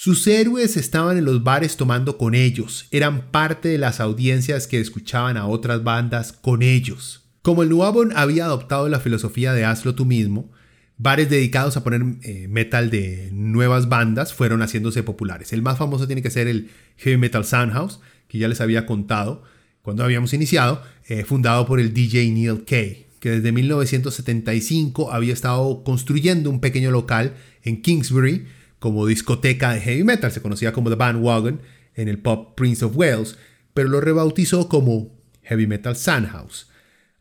Sus 0.00 0.24
héroes 0.28 0.76
estaban 0.76 1.18
en 1.18 1.24
los 1.24 1.42
bares 1.42 1.76
tomando 1.76 2.18
con 2.18 2.36
ellos, 2.36 2.86
eran 2.92 3.32
parte 3.32 3.68
de 3.68 3.78
las 3.78 3.98
audiencias 3.98 4.68
que 4.68 4.78
escuchaban 4.78 5.36
a 5.36 5.48
otras 5.48 5.82
bandas 5.82 6.32
con 6.32 6.62
ellos. 6.62 7.24
Como 7.42 7.64
el 7.64 7.68
Nuabon 7.68 8.12
había 8.14 8.44
adoptado 8.44 8.88
la 8.88 9.00
filosofía 9.00 9.52
de 9.54 9.64
hazlo 9.64 9.96
tú 9.96 10.06
mismo, 10.06 10.52
bares 10.98 11.28
dedicados 11.28 11.76
a 11.76 11.82
poner 11.82 12.04
eh, 12.22 12.46
metal 12.46 12.90
de 12.90 13.30
nuevas 13.32 13.88
bandas 13.88 14.32
fueron 14.32 14.62
haciéndose 14.62 15.02
populares. 15.02 15.52
El 15.52 15.62
más 15.62 15.78
famoso 15.78 16.06
tiene 16.06 16.22
que 16.22 16.30
ser 16.30 16.46
el 16.46 16.70
Heavy 16.98 17.16
Metal 17.16 17.44
Soundhouse, 17.44 17.98
que 18.28 18.38
ya 18.38 18.46
les 18.46 18.60
había 18.60 18.86
contado 18.86 19.42
cuando 19.82 20.04
habíamos 20.04 20.32
iniciado, 20.32 20.80
eh, 21.08 21.24
fundado 21.24 21.66
por 21.66 21.80
el 21.80 21.92
DJ 21.92 22.30
Neil 22.30 22.64
Kay, 22.64 23.06
que 23.18 23.30
desde 23.30 23.50
1975 23.50 25.12
había 25.12 25.32
estado 25.32 25.82
construyendo 25.82 26.50
un 26.50 26.60
pequeño 26.60 26.92
local 26.92 27.34
en 27.64 27.82
Kingsbury, 27.82 28.46
como 28.78 29.06
discoteca 29.06 29.72
de 29.72 29.80
heavy 29.80 30.04
metal, 30.04 30.30
se 30.32 30.42
conocía 30.42 30.72
como 30.72 30.90
The 30.90 30.96
Bandwagon 30.96 31.60
en 31.94 32.08
el 32.08 32.18
pop 32.18 32.56
Prince 32.56 32.84
of 32.84 32.96
Wales, 32.96 33.36
pero 33.74 33.88
lo 33.88 34.00
rebautizó 34.00 34.68
como 34.68 35.18
Heavy 35.42 35.66
Metal 35.66 35.96
Sandhouse. 35.96 36.68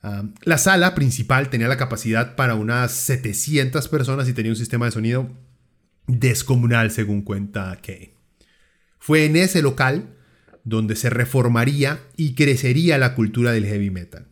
Um, 0.03 0.33
la 0.43 0.57
sala 0.57 0.93
principal 0.93 1.49
tenía 1.49 1.67
la 1.67 1.77
capacidad 1.77 2.35
para 2.35 2.55
unas 2.55 2.91
700 2.91 3.87
personas 3.87 4.29
y 4.29 4.33
tenía 4.33 4.51
un 4.51 4.55
sistema 4.55 4.85
de 4.85 4.91
sonido 4.91 5.29
descomunal, 6.07 6.91
según 6.91 7.23
cuenta 7.23 7.77
Kane. 7.81 8.13
Fue 8.99 9.25
en 9.25 9.35
ese 9.35 9.61
local 9.61 10.15
donde 10.63 10.95
se 10.95 11.09
reformaría 11.09 11.99
y 12.15 12.35
crecería 12.35 12.97
la 12.97 13.15
cultura 13.15 13.51
del 13.51 13.65
heavy 13.65 13.89
metal. 13.89 14.27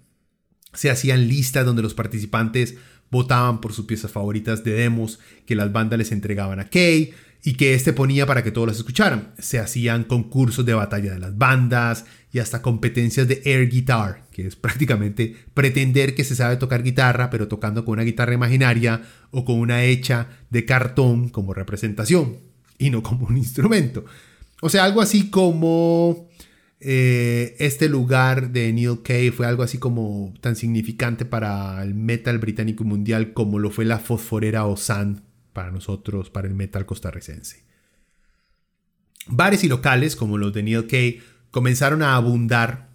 Se 0.73 0.89
hacían 0.89 1.27
listas 1.27 1.65
donde 1.65 1.81
los 1.81 1.93
participantes 1.93 2.75
votaban 3.11 3.61
por 3.61 3.73
sus 3.73 3.85
piezas 3.85 4.11
favoritas 4.11 4.63
de 4.63 4.73
demos 4.73 5.19
que 5.45 5.55
las 5.55 5.71
bandas 5.71 5.99
les 5.99 6.11
entregaban 6.11 6.59
a 6.59 6.69
Kay 6.69 7.13
y 7.43 7.53
que 7.53 7.75
este 7.75 7.93
ponía 7.93 8.25
para 8.25 8.43
que 8.43 8.51
todos 8.51 8.67
las 8.67 8.77
escucharan. 8.77 9.33
Se 9.37 9.59
hacían 9.59 10.03
concursos 10.03 10.65
de 10.65 10.73
batalla 10.73 11.13
de 11.13 11.19
las 11.19 11.37
bandas 11.37 12.05
y 12.33 12.39
hasta 12.39 12.63
competencias 12.63 13.27
de 13.27 13.41
air 13.45 13.69
guitar, 13.69 14.25
que 14.31 14.47
es 14.47 14.55
prácticamente 14.55 15.35
pretender 15.53 16.15
que 16.15 16.23
se 16.23 16.35
sabe 16.35 16.57
tocar 16.57 16.81
guitarra, 16.81 17.29
pero 17.29 17.47
tocando 17.47 17.85
con 17.85 17.93
una 17.93 18.03
guitarra 18.03 18.33
imaginaria 18.33 19.03
o 19.29 19.45
con 19.45 19.59
una 19.59 19.83
hecha 19.83 20.27
de 20.49 20.65
cartón 20.65 21.29
como 21.29 21.53
representación 21.53 22.37
y 22.79 22.89
no 22.89 23.03
como 23.03 23.27
un 23.27 23.37
instrumento. 23.37 24.05
O 24.61 24.69
sea, 24.69 24.83
algo 24.83 24.99
así 24.99 25.29
como 25.29 26.27
eh, 26.87 27.55
este 27.57 27.89
lugar 27.89 28.51
de 28.51 28.71
Neil 28.71 29.01
Kay 29.01 29.31
fue 29.31 29.47
algo 29.47 29.63
así 29.63 29.79
como 29.79 30.35
tan 30.39 30.55
significante 30.55 31.25
para 31.25 31.81
el 31.81 31.95
metal 31.95 32.37
británico 32.37 32.83
mundial 32.83 33.33
como 33.33 33.57
lo 33.57 33.71
fue 33.71 33.85
la 33.85 33.97
fosforera 33.97 34.67
Osan 34.67 35.23
para 35.51 35.71
nosotros, 35.71 36.29
para 36.29 36.47
el 36.47 36.53
metal 36.53 36.85
costarricense. 36.85 37.65
Bares 39.25 39.63
y 39.63 39.67
locales 39.67 40.15
como 40.15 40.37
los 40.37 40.53
de 40.53 40.61
Neil 40.61 40.85
Kay 40.85 41.21
comenzaron 41.49 42.03
a 42.03 42.15
abundar 42.15 42.91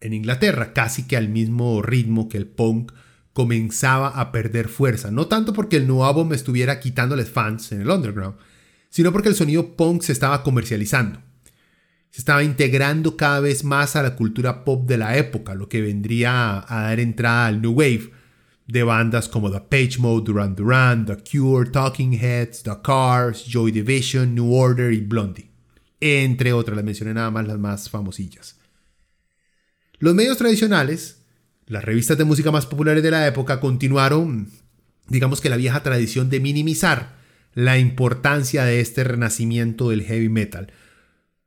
en 0.00 0.12
Inglaterra, 0.12 0.74
casi 0.74 1.06
que 1.06 1.16
al 1.16 1.30
mismo 1.30 1.80
ritmo 1.80 2.28
que 2.28 2.36
el 2.36 2.46
punk 2.46 2.92
comenzaba 3.32 4.08
a 4.08 4.30
perder 4.30 4.68
fuerza, 4.68 5.10
no 5.10 5.26
tanto 5.26 5.54
porque 5.54 5.78
el 5.78 5.86
nuevo 5.86 6.26
me 6.26 6.36
estuviera 6.36 6.80
quitándoles 6.80 7.30
fans 7.30 7.72
en 7.72 7.80
el 7.80 7.88
underground, 7.88 8.36
sino 8.90 9.10
porque 9.10 9.30
el 9.30 9.34
sonido 9.34 9.74
punk 9.74 10.02
se 10.02 10.12
estaba 10.12 10.42
comercializando 10.42 11.25
se 12.16 12.22
estaba 12.22 12.42
integrando 12.42 13.14
cada 13.14 13.40
vez 13.40 13.62
más 13.62 13.94
a 13.94 14.02
la 14.02 14.16
cultura 14.16 14.64
pop 14.64 14.88
de 14.88 14.96
la 14.96 15.18
época, 15.18 15.54
lo 15.54 15.68
que 15.68 15.82
vendría 15.82 16.64
a, 16.66 16.84
dar 16.84 16.98
entrada 16.98 17.46
al 17.46 17.60
New 17.60 17.72
Wave 17.72 18.10
de 18.66 18.82
bandas 18.84 19.28
como 19.28 19.50
The 19.50 19.60
Page 19.60 19.98
Mode, 19.98 20.24
Duran 20.24 20.56
Duran, 20.56 21.04
The 21.04 21.18
Cure, 21.18 21.68
Talking 21.68 22.14
Heads, 22.14 22.62
The 22.62 22.78
Cars, 22.82 23.44
Joy 23.44 23.70
Division, 23.70 24.34
New 24.34 24.50
Order 24.50 24.94
y 24.94 25.00
Blondie, 25.00 25.50
entre 26.00 26.54
otras, 26.54 26.74
las 26.74 26.86
mencioné 26.86 27.12
nada 27.12 27.30
más 27.30 27.46
las 27.46 27.58
más 27.58 27.90
famosillas. 27.90 28.56
Los 29.98 30.14
medios 30.14 30.38
tradicionales, 30.38 31.20
las 31.66 31.84
revistas 31.84 32.16
de 32.16 32.24
música 32.24 32.50
más 32.50 32.64
populares 32.64 33.02
de 33.02 33.10
la 33.10 33.26
época, 33.26 33.60
continuaron, 33.60 34.48
digamos 35.06 35.42
que 35.42 35.50
la 35.50 35.58
vieja 35.58 35.82
tradición 35.82 36.30
de 36.30 36.40
minimizar 36.40 37.14
la 37.52 37.76
importancia 37.76 38.64
de 38.64 38.80
este 38.80 39.04
renacimiento 39.04 39.90
del 39.90 40.02
heavy 40.02 40.30
metal, 40.30 40.72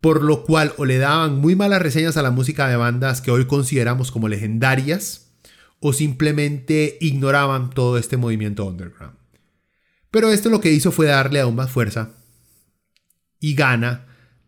por 0.02 0.24
lo 0.24 0.44
cual 0.44 0.74
o 0.78 0.86
le 0.86 0.98
daban 0.98 1.38
muy 1.38 1.56
malas 1.56 1.82
reseñas 1.82 2.18
a 2.18 2.22
la 2.22 2.32
música 2.32 2.68
de 2.68 2.78
bandas 2.78 3.22
que 3.22 3.32
hoy 3.32 3.46
consideramos 3.46 4.12
como 4.12 4.28
legendarias, 4.28 5.30
o 5.80 5.94
simplemente 5.94 6.98
ignoraban 7.00 7.70
todo 7.70 7.98
este 7.98 8.18
movimiento 8.18 8.66
underground. 8.66 9.16
Pero 10.12 10.32
esto 10.32 10.50
lo 10.50 10.60
que 10.62 10.72
hizo 10.72 10.92
fue 10.92 11.06
darle 11.06 11.40
aún 11.40 11.56
más 11.56 11.72
fuerza 11.72 12.12
y 13.40 13.54
gana 13.54 14.08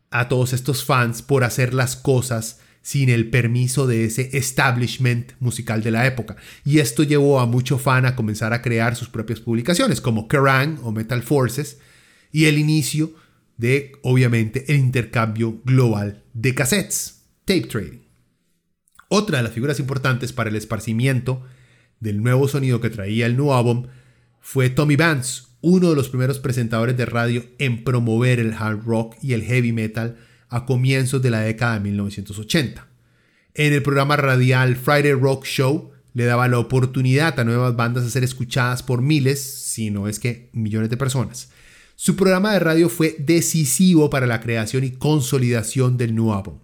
a 0.09 0.27
todos 0.27 0.53
estos 0.53 0.83
fans 0.83 1.21
por 1.21 1.43
hacer 1.43 1.73
las 1.73 1.95
cosas 1.95 2.59
sin 2.81 3.09
el 3.09 3.29
permiso 3.29 3.85
de 3.87 4.05
ese 4.05 4.35
establishment 4.37 5.33
musical 5.39 5.83
de 5.83 5.91
la 5.91 6.05
época. 6.07 6.35
Y 6.65 6.79
esto 6.79 7.03
llevó 7.03 7.39
a 7.39 7.45
mucho 7.45 7.77
fan 7.77 8.05
a 8.05 8.15
comenzar 8.15 8.53
a 8.53 8.61
crear 8.61 8.95
sus 8.95 9.07
propias 9.07 9.39
publicaciones, 9.39 10.01
como 10.01 10.27
Kerrang 10.27 10.79
o 10.83 10.91
Metal 10.91 11.21
Forces, 11.21 11.77
y 12.31 12.45
el 12.45 12.57
inicio 12.57 13.13
de, 13.61 13.91
obviamente, 14.01 14.65
el 14.69 14.79
intercambio 14.79 15.61
global 15.63 16.23
de 16.33 16.55
cassettes, 16.55 17.27
tape 17.45 17.67
trading. 17.67 17.99
Otra 19.07 19.37
de 19.37 19.43
las 19.43 19.53
figuras 19.53 19.79
importantes 19.79 20.33
para 20.33 20.49
el 20.49 20.55
esparcimiento 20.55 21.43
del 21.99 22.23
nuevo 22.23 22.47
sonido 22.47 22.81
que 22.81 22.89
traía 22.89 23.27
el 23.27 23.37
nuevo 23.37 23.55
álbum 23.55 23.85
fue 24.39 24.71
Tommy 24.71 24.95
Vance, 24.95 25.43
uno 25.61 25.91
de 25.91 25.95
los 25.95 26.09
primeros 26.09 26.39
presentadores 26.39 26.97
de 26.97 27.05
radio 27.05 27.45
en 27.59 27.83
promover 27.83 28.39
el 28.39 28.53
hard 28.53 28.83
rock 28.83 29.15
y 29.21 29.33
el 29.33 29.43
heavy 29.43 29.73
metal 29.73 30.17
a 30.49 30.65
comienzos 30.65 31.21
de 31.21 31.29
la 31.29 31.41
década 31.41 31.75
de 31.75 31.81
1980. 31.81 32.87
En 33.53 33.73
el 33.73 33.83
programa 33.83 34.17
radial 34.17 34.75
Friday 34.75 35.13
Rock 35.13 35.45
Show 35.45 35.91
le 36.15 36.25
daba 36.25 36.47
la 36.47 36.57
oportunidad 36.57 37.39
a 37.39 37.43
nuevas 37.43 37.75
bandas 37.75 38.05
a 38.05 38.09
ser 38.09 38.23
escuchadas 38.23 38.81
por 38.81 39.03
miles, 39.03 39.39
si 39.39 39.91
no 39.91 40.07
es 40.07 40.19
que 40.19 40.49
millones 40.51 40.89
de 40.89 40.97
personas. 40.97 41.51
Su 42.03 42.15
programa 42.15 42.53
de 42.53 42.59
radio 42.59 42.89
fue 42.89 43.15
decisivo 43.19 44.09
para 44.09 44.25
la 44.25 44.41
creación 44.41 44.83
y 44.83 44.89
consolidación 44.89 45.97
del 45.97 46.15
nuevo. 46.15 46.59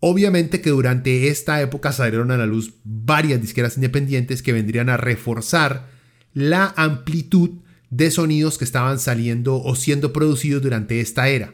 Obviamente 0.00 0.62
que 0.62 0.70
durante 0.70 1.28
esta 1.28 1.60
época 1.60 1.92
salieron 1.92 2.30
a 2.30 2.38
la 2.38 2.46
luz 2.46 2.72
varias 2.82 3.42
disqueras 3.42 3.76
independientes 3.76 4.40
que 4.40 4.54
vendrían 4.54 4.88
a 4.88 4.96
reforzar 4.96 5.90
la 6.32 6.72
amplitud 6.78 7.58
de 7.90 8.10
sonidos 8.10 8.56
que 8.56 8.64
estaban 8.64 8.98
saliendo 8.98 9.62
o 9.62 9.76
siendo 9.76 10.14
producidos 10.14 10.62
durante 10.62 11.00
esta 11.00 11.28
era. 11.28 11.52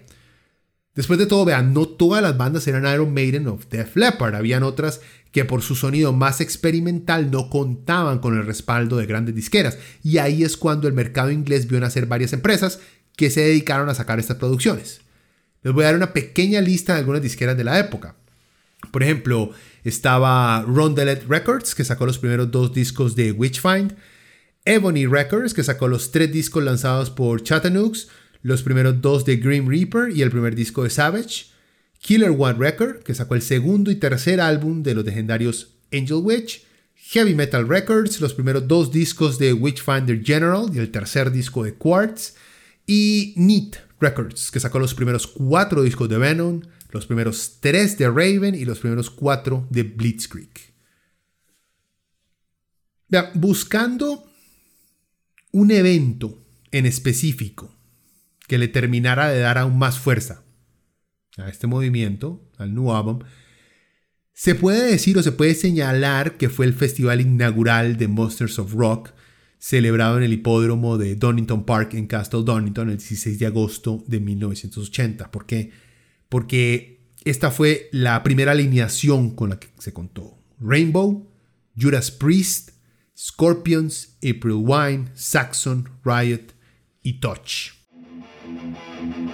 Después 0.95 1.19
de 1.19 1.27
todo, 1.27 1.45
vean, 1.45 1.75
no 1.75 1.87
todas 1.87 2.23
las 2.23 2.37
bandas 2.37 2.67
eran 2.69 2.93
Iron 2.93 3.13
Maiden 3.13 3.49
o 3.49 3.59
Def 3.69 3.97
Leppard, 3.97 4.35
habían 4.35 4.63
otras 4.63 5.01
que 5.33 5.45
por 5.45 5.63
su 5.63 5.75
sonido 5.75 6.13
más 6.13 6.41
experimental 6.41 7.33
no 7.33 7.51
contaban 7.51 8.21
con 8.21 8.37
el 8.39 8.47
respaldo 8.47 8.97
de 8.97 9.07
grandes 9.07 9.35
disqueras, 9.35 9.79
y 10.05 10.19
ahí 10.19 10.45
es 10.45 10.57
cuando 10.57 10.87
el 10.87 10.95
mercado 10.95 11.33
inglés 11.33 11.67
vio 11.67 11.81
nacer 11.81 12.07
varias 12.07 12.33
empresas 12.33 12.79
que 13.17 13.31
se 13.31 13.41
dedicaron 13.41 13.89
a 13.89 13.95
sacar 13.95 14.21
estas 14.21 14.37
producciones. 14.37 15.01
Les 15.63 15.73
voy 15.73 15.83
a 15.83 15.87
dar 15.87 15.97
una 15.97 16.13
pequeña 16.13 16.61
lista 16.61 16.93
de 16.93 17.01
algunas 17.01 17.23
disqueras 17.23 17.57
de 17.57 17.65
la 17.65 17.81
época. 17.81 18.15
Por 18.93 19.03
ejemplo, 19.03 19.51
estaba 19.83 20.63
Rondelet 20.63 21.27
Records, 21.27 21.75
que 21.75 21.85
sacó 21.85 22.07
los 22.07 22.19
primeros 22.19 22.51
dos 22.51 22.73
discos 22.73 23.17
de 23.17 23.33
Witchfind, 23.33 23.97
Ebony 24.65 25.07
Records, 25.07 25.53
que 25.55 25.65
sacó 25.65 25.89
los 25.89 26.13
tres 26.13 26.31
discos 26.31 26.63
lanzados 26.63 27.11
por 27.11 27.43
Chattanooga, 27.43 27.99
los 28.45 28.63
primeros 28.63 29.01
dos 29.01 29.25
de 29.25 29.39
Grim 29.39 29.67
Reaper 29.67 30.11
y 30.15 30.21
el 30.21 30.31
primer 30.31 30.55
disco 30.55 30.85
de 30.85 30.91
Savage, 30.91 31.47
Killer 31.99 32.31
One 32.31 32.59
Record, 32.59 33.03
que 33.03 33.15
sacó 33.15 33.35
el 33.35 33.41
segundo 33.41 33.91
y 33.91 33.97
tercer 33.97 34.39
álbum 34.39 34.83
de 34.83 34.95
los 34.95 35.03
legendarios 35.03 35.79
Angel 35.91 36.21
Witch, 36.23 36.63
Heavy 36.95 37.35
Metal 37.35 37.67
Records, 37.67 38.21
los 38.21 38.35
primeros 38.35 38.69
dos 38.69 38.93
discos 38.93 39.39
de 39.39 39.55
Witchfinder 39.55 40.23
General 40.23 40.67
y 40.75 40.79
el 40.79 40.91
tercer 40.91 41.31
disco 41.31 41.65
de 41.65 41.73
Quartz, 41.73 42.35
y 42.87 43.33
Neat 43.37 43.77
Records, 43.99 44.51
que 44.51 44.61
sacó 44.61 44.79
los 44.79 44.95
primeros 44.95 45.27
cuatro 45.27 45.83
discos 45.83 46.11
de 46.11 46.19
Venom, 46.19 46.61
los 46.91 47.07
primeros 47.07 47.57
tres 47.61 47.97
de 47.97 48.09
Raven 48.09 48.55
y 48.55 48.67
los 48.67 48.79
primeros 48.79 49.09
cuatro 49.09 49.67
de 49.71 49.85
Blitzkrieg. 49.85 50.51
buscando 53.37 54.31
un 55.51 55.71
evento 55.71 56.45
en 56.73 56.85
específico 56.85 57.75
que 58.47 58.59
le 58.59 58.69
terminara 58.69 59.29
de 59.29 59.41
dar 59.41 59.59
aún 59.59 59.79
más 59.79 59.99
fuerza 59.99 60.45
a 61.37 61.49
este 61.49 61.67
movimiento, 61.67 62.49
al 62.59 62.75
New 62.75 62.93
Album, 62.93 63.21
se 64.33 64.55
puede 64.55 64.91
decir 64.91 65.17
o 65.17 65.23
se 65.23 65.33
puede 65.33 65.55
señalar 65.55 66.37
que 66.37 66.49
fue 66.49 66.67
el 66.67 66.75
festival 66.75 67.21
inaugural 67.21 67.97
de 67.97 68.09
Monsters 68.09 68.59
of 68.59 68.75
Rock, 68.75 69.13
celebrado 69.59 70.19
en 70.19 70.25
el 70.25 70.33
hipódromo 70.33 70.99
de 70.99 71.15
Donington 71.15 71.65
Park 71.65 71.95
en 71.95 72.07
Castle 72.07 72.43
Donington 72.45 72.91
el 72.91 72.99
16 72.99 73.39
de 73.39 73.47
agosto 73.47 74.05
de 74.07 74.21
1980. 74.21 75.31
¿Por 75.31 75.47
qué? 75.47 75.71
Porque 76.29 77.01
esta 77.25 77.51
fue 77.51 77.89
la 77.93 78.23
primera 78.23 78.53
alineación 78.53 79.35
con 79.35 79.51
la 79.51 79.59
que 79.59 79.69
se 79.79 79.93
contó. 79.93 80.37
Rainbow, 80.61 81.31
Judas 81.81 82.11
Priest, 82.11 82.71
Scorpions, 83.17 84.17
April 84.19 84.57
Wine, 84.57 85.11
Saxon, 85.15 85.89
Riot 86.05 86.53
y 87.03 87.21
Touch. 87.21 87.84
Música 88.45 89.34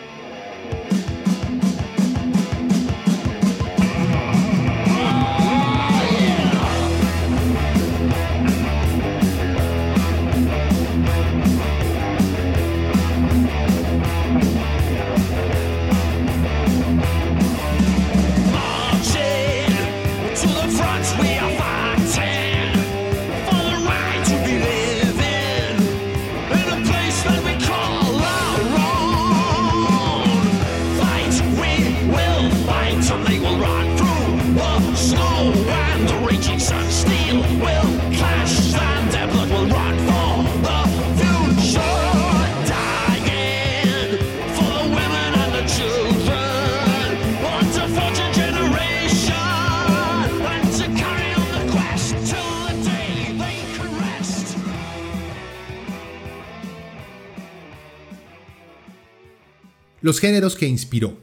Los 60.03 60.21
géneros 60.21 60.57
que 60.57 60.67
inspiró. 60.67 61.19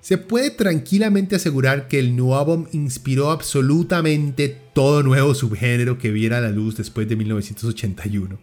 Se 0.00 0.18
puede 0.18 0.50
tranquilamente 0.50 1.36
asegurar 1.36 1.88
que 1.88 1.98
el 1.98 2.14
New 2.14 2.34
Album 2.34 2.66
inspiró 2.72 3.30
absolutamente 3.30 4.54
todo 4.74 5.02
nuevo 5.02 5.34
subgénero 5.34 5.98
que 5.98 6.10
viera 6.10 6.42
la 6.42 6.50
luz 6.50 6.76
después 6.76 7.08
de 7.08 7.16
1981. 7.16 8.38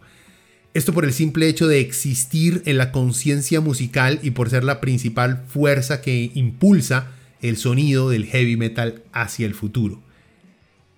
Esto 0.73 0.93
por 0.93 1.05
el 1.05 1.13
simple 1.13 1.47
hecho 1.47 1.67
de 1.67 1.79
existir 1.79 2.63
en 2.65 2.77
la 2.77 2.91
conciencia 2.91 3.61
musical 3.61 4.19
y 4.23 4.31
por 4.31 4.49
ser 4.49 4.63
la 4.63 4.81
principal 4.81 5.43
fuerza 5.47 6.01
que 6.01 6.31
impulsa 6.33 7.11
el 7.41 7.57
sonido 7.57 8.09
del 8.09 8.25
heavy 8.25 8.57
metal 8.57 9.03
hacia 9.11 9.45
el 9.45 9.53
futuro. 9.53 10.01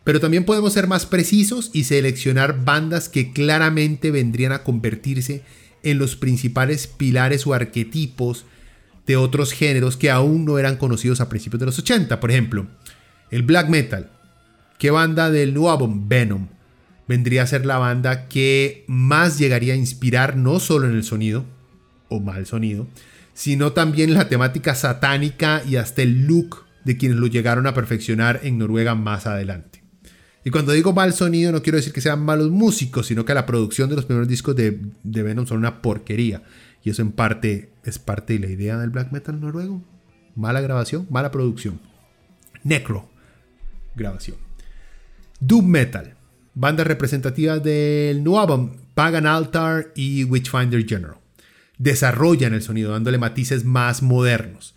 Pero 0.04 0.20
también 0.20 0.46
podemos 0.46 0.74
ser 0.74 0.88
más 0.88 1.06
precisos 1.06 1.72
y 1.74 1.86
seleccionar 1.86 2.64
bandas 2.66 3.10
que 3.10 3.32
claramente 3.32 4.12
vendrían 4.12 4.52
a 4.52 4.64
convertirse 4.64 5.44
en 5.84 6.00
los 6.00 6.16
principales 6.16 6.88
pilares 6.88 7.46
o 7.46 7.54
arquetipos 7.54 8.46
de 9.06 9.18
otros 9.18 9.52
géneros 9.52 9.98
que 9.98 10.10
aún 10.10 10.46
no 10.46 10.58
eran 10.58 10.78
conocidos 10.78 11.22
a 11.22 11.30
principios 11.30 11.60
de 11.60 11.66
los 11.66 11.80
80. 11.80 12.20
Por 12.20 12.32
ejemplo, 12.32 12.68
el 13.32 13.44
black 13.44 13.70
metal. 13.70 14.10
¿Qué 14.78 14.92
banda 14.92 15.30
del 15.30 15.54
nuevo 15.54 15.92
Venom? 15.94 16.48
Vendría 17.08 17.44
a 17.44 17.48
ser 17.48 17.66
la 17.66 17.78
banda 17.78 18.28
que 18.28 18.86
más 18.88 19.38
llegaría 19.38 19.74
a 19.74 19.78
inspirar 19.78 20.38
no 20.38 20.60
solo 20.60 20.88
en 20.88 20.96
el 20.96 21.04
sonido, 21.04 21.46
o 22.10 22.20
mal 22.20 22.46
sonido, 22.46 22.88
sino 23.34 23.74
también 23.74 24.14
la 24.14 24.30
temática 24.30 24.76
satánica 24.76 25.64
y 25.68 25.76
hasta 25.76 26.02
el 26.02 26.26
look 26.26 26.66
de 26.86 26.98
quienes 26.98 27.18
lo 27.18 27.28
llegaron 27.28 27.68
a 27.68 27.74
perfeccionar 27.74 28.42
en 28.44 28.58
Noruega 28.58 28.96
más 28.96 29.26
adelante. 29.26 29.73
Y 30.44 30.52
cuando 30.52 30.74
digo 30.74 30.94
mal 30.94 31.14
sonido 31.14 31.52
no 31.52 31.62
quiero 31.62 31.78
decir 31.78 31.94
que 31.94 32.02
sean 32.02 32.24
malos 32.24 32.52
músicos, 32.52 33.08
sino 33.08 33.26
que 33.26 33.34
la 33.34 33.46
producción 33.46 33.90
de 33.90 33.96
los 33.96 34.06
primeros 34.06 34.28
discos 34.28 34.56
de, 34.56 34.80
Venom 35.04 35.46
son 35.46 35.60
una 35.60 35.82
porquería. 35.82 36.44
Y 36.84 36.90
eso 36.90 37.02
en 37.02 37.12
parte 37.12 37.70
es 37.86 37.98
parte 37.98 38.34
de 38.34 38.40
la 38.40 38.48
idea 38.48 38.78
del 38.78 38.90
black 38.90 39.12
metal 39.12 39.40
noruego. 39.40 39.82
Mala 40.36 40.60
grabación, 40.62 41.08
mala 41.10 41.32
producción. 41.32 41.80
Necro, 42.64 43.10
grabación. 43.96 44.38
Doom 45.40 45.68
Metal, 45.68 46.16
bandas 46.54 46.88
representativas 46.88 47.62
del 47.64 48.24
nuevo 48.24 48.74
Pagan 48.94 49.28
Altar 49.28 49.92
y 49.96 50.24
Witchfinder 50.24 50.86
General. 50.86 51.18
Desarrollan 51.78 52.54
el 52.54 52.62
sonido 52.62 52.92
dándole 52.92 53.18
matices 53.18 53.66
más 53.66 54.02
modernos. 54.02 54.76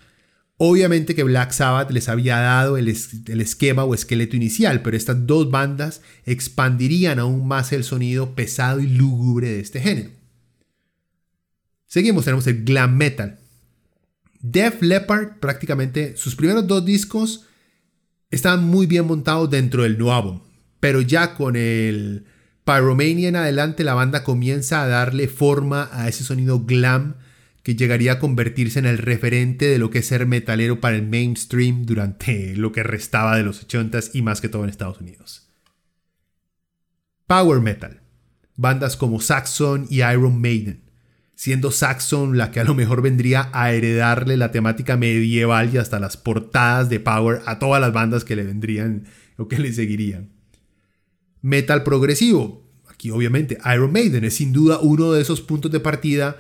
Obviamente 0.59 1.15
que 1.15 1.23
Black 1.23 1.53
Sabbath 1.53 1.91
les 1.91 2.09
había 2.09 2.39
dado 2.39 2.79
el, 2.79 2.89
esquema 2.89 3.85
o 3.85 3.95
esqueleto 3.95 4.37
inicial, 4.37 4.81
pero 4.81 4.97
estas 4.97 5.27
dos 5.27 5.51
bandas 5.51 6.01
expandirían 6.25 7.19
aún 7.19 7.47
más 7.47 7.73
el 7.73 7.85
sonido 7.85 8.35
pesado 8.35 8.81
y 8.81 8.87
lúgubre 8.87 9.51
de 9.51 9.61
este 9.61 9.81
género. 9.81 10.11
Seguimos, 11.87 12.25
tenemos 12.25 12.47
el 12.47 12.65
glam 12.65 12.97
metal. 12.97 13.39
Def 14.41 14.81
Leppard 14.81 15.41
prácticamente 15.41 16.17
sus 16.17 16.37
primeros 16.37 16.67
dos 16.67 16.85
discos 16.85 17.47
estaban 18.31 18.65
muy 18.65 18.87
bien 18.87 19.07
montados 19.07 19.51
dentro 19.51 19.83
del 19.83 19.99
nuevo 19.99 20.15
álbum, 20.15 20.41
pero 20.81 21.03
ya 21.03 21.35
con 21.35 21.57
el 21.57 22.25
Pyromania 22.65 23.29
en 23.29 23.37
adelante 23.37 23.85
la 23.85 23.95
banda 23.95 24.25
comienza 24.25 24.83
a 24.83 24.89
darle 24.89 25.29
forma 25.29 25.91
a 25.93 26.09
ese 26.09 26.25
sonido 26.25 26.65
glam 26.65 27.17
que 27.67 27.75
llegaría 27.75 28.13
a 28.13 28.19
convertirse 28.21 28.79
en 28.79 28.87
el 28.87 28.97
referente 28.97 29.67
de 29.67 29.79
lo 29.79 29.91
que 29.91 29.99
es 29.99 30.07
ser 30.07 30.25
metalero 30.25 30.81
para 30.81 30.95
el 30.95 31.03
mainstream 31.03 31.85
durante 31.85 32.55
lo 32.55 32.71
que 32.71 32.85
restaba 32.85 33.37
de 33.37 33.43
los 33.43 33.67
80s 33.67 34.11
y 34.15 34.23
más 34.23 34.41
que 34.41 34.49
todo 34.49 34.63
en 34.63 34.71
Estados 34.71 35.01
Unidos. 35.01 35.49
Power 37.27 37.61
Metal. 37.61 38.03
Bandas 38.55 38.97
como 38.97 39.21
Saxon 39.21 39.89
y 39.91 39.97
Iron 39.97 40.41
Maiden. 40.41 40.85
Siendo 41.35 41.73
Saxon 41.73 42.39
la 42.39 42.53
que 42.53 42.61
a 42.61 42.65
lo 42.65 42.77
mejor 42.77 43.03
vendría 43.03 43.51
a 43.53 43.73
heredarle 43.73 44.37
la 44.37 44.53
temática 44.53 44.97
medieval 44.97 45.75
y 45.75 45.79
hasta 45.79 45.99
las 45.99 46.17
portadas 46.17 46.89
de 46.89 47.01
Power 47.01 47.43
a 47.47 47.59
todas 47.59 47.81
las 47.81 47.93
bandas 47.93 48.25
que 48.25 48.37
le 48.37 48.45
vendrían 48.45 49.07
o 49.39 49.49
que 49.49 49.59
le 49.59 49.73
seguirían. 49.73 50.31
Metal 51.43 51.83
progresivo. 51.83 52.65
Aquí 52.87 53.11
obviamente 53.11 53.59
Iron 53.75 53.91
Maiden 53.91 54.23
es 54.23 54.37
sin 54.37 54.53
duda 54.53 54.79
uno 54.79 55.11
de 55.11 55.21
esos 55.21 55.41
puntos 55.41 55.73
de 55.73 55.81
partida 55.81 56.37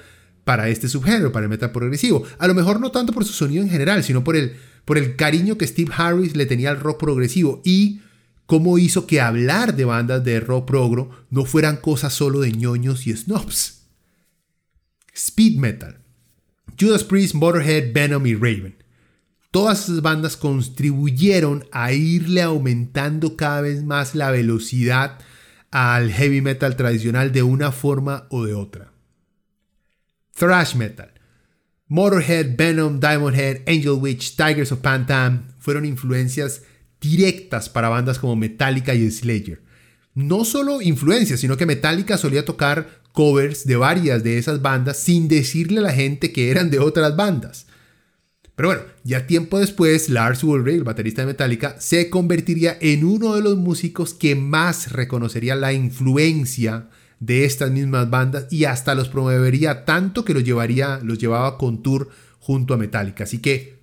para 0.47 0.69
este 0.69 0.89
subgénero, 0.89 1.33
para 1.33 1.47
el 1.47 1.51
metal 1.51 1.73
progresivo. 1.73 2.23
A 2.39 2.47
lo 2.47 2.55
mejor 2.55 2.79
no 2.79 2.93
tanto 2.93 3.13
por 3.13 3.25
su 3.25 3.33
sonido 3.33 3.65
en 3.65 3.69
general, 3.69 4.05
sino 4.05 4.23
por 4.23 4.37
el, 4.37 4.55
por 4.85 4.97
el 4.97 5.17
cariño 5.17 5.59
que 5.59 5.67
Steve 5.67 5.91
Harris 5.93 6.37
le 6.37 6.47
tenía 6.47 6.71
al 6.71 6.79
rock 6.79 7.01
progresivo 7.01 7.61
y 7.65 8.01
cómo 8.47 8.79
hizo 8.79 9.09
que 9.09 9.21
hablar 9.21 9.75
de 9.75 9.85
bandas 9.85 10.23
de 10.23 10.39
rock 10.39 10.69
progro 10.69 11.11
no 11.31 11.47
fueran 11.47 11.79
cosas 11.79 12.15
solo 12.15 12.39
de 12.39 12.53
ñoños 12.53 13.09
y 13.09 13.17
snobs. 13.17 13.89
Speed 15.13 15.59
metal. 15.59 15.99
Judas 16.79 17.03
Priest, 17.03 17.35
Motorhead, 17.35 17.93
Venom 17.93 18.25
y 18.25 18.37
Raven. 18.37 18.77
Todas 19.51 19.89
esas 19.89 20.01
bandas 20.01 20.37
contribuyeron 20.37 21.65
a 21.73 21.93
irle 21.93 22.43
aumentando 22.43 23.37
cada 23.37 23.63
vez 23.63 23.83
más 23.83 24.15
la 24.15 24.31
velocidad 24.31 25.19
al 25.73 26.13
heavy 26.13 26.41
metal 26.41 26.77
tradicional 26.77 27.33
de 27.33 27.43
una 27.43 27.73
forma 27.73 28.29
o 28.31 28.45
de 28.45 28.55
otra 28.55 28.93
thrash 30.37 30.75
metal. 30.75 31.11
Motorhead, 31.89 32.57
Venom, 32.57 33.01
Diamond 33.01 33.37
Head, 33.37 33.63
Angel 33.67 33.99
Witch, 34.01 34.37
Tigers 34.37 34.73
of 34.73 34.81
Pantam 34.81 35.49
fueron 35.59 35.85
influencias 35.85 36.63
directas 37.01 37.69
para 37.69 37.89
bandas 37.89 38.19
como 38.19 38.37
Metallica 38.37 38.95
y 38.95 39.11
Slayer. 39.11 39.63
No 40.15 40.45
solo 40.45 40.83
influencias, 40.83 41.41
sino 41.41 41.57
que 41.57 41.67
Metallica 41.67 42.19
solía 42.19 42.45
tocar 42.45 43.03
covers 43.13 43.67
de 43.67 43.77
varias 43.77 44.25
de 44.25 44.39
esas 44.39 44.63
bandas 44.63 44.99
sin 44.99 45.29
decirle 45.29 45.79
a 45.79 45.83
la 45.83 45.93
gente 45.93 46.33
que 46.33 46.51
eran 46.51 46.71
de 46.71 46.79
otras 46.79 47.17
bandas. 47.17 47.67
Pero 48.57 48.71
bueno, 48.71 48.83
ya 49.05 49.27
tiempo 49.27 49.59
después, 49.59 50.09
Lars 50.09 50.43
Ulrich, 50.43 50.77
el 50.77 50.85
baterista 50.85 51.23
de 51.23 51.27
Metallica, 51.27 51.77
se 51.79 52.09
convertiría 52.09 52.77
en 52.81 53.05
uno 53.05 53.35
de 53.35 53.43
los 53.43 53.57
músicos 53.57 54.15
que 54.15 54.35
más 54.35 54.93
reconocería 54.93 55.55
la 55.55 55.75
influencia 55.75 56.89
de 57.21 57.45
estas 57.45 57.71
mismas 57.71 58.11
bandas 58.11 58.47
y 58.51 58.65
hasta 58.65 58.95
los 58.95 59.09
promovería 59.09 59.85
tanto 59.85 60.25
que 60.25 60.35
los 60.35 60.45
llevaría, 60.45 61.01
los 61.03 61.19
llevaba 61.19 61.59
con 61.59 61.83
tour 61.83 62.11
junto 62.39 62.75
a 62.75 62.77
Metallica. 62.77 63.25
Así 63.25 63.39
que 63.39 63.79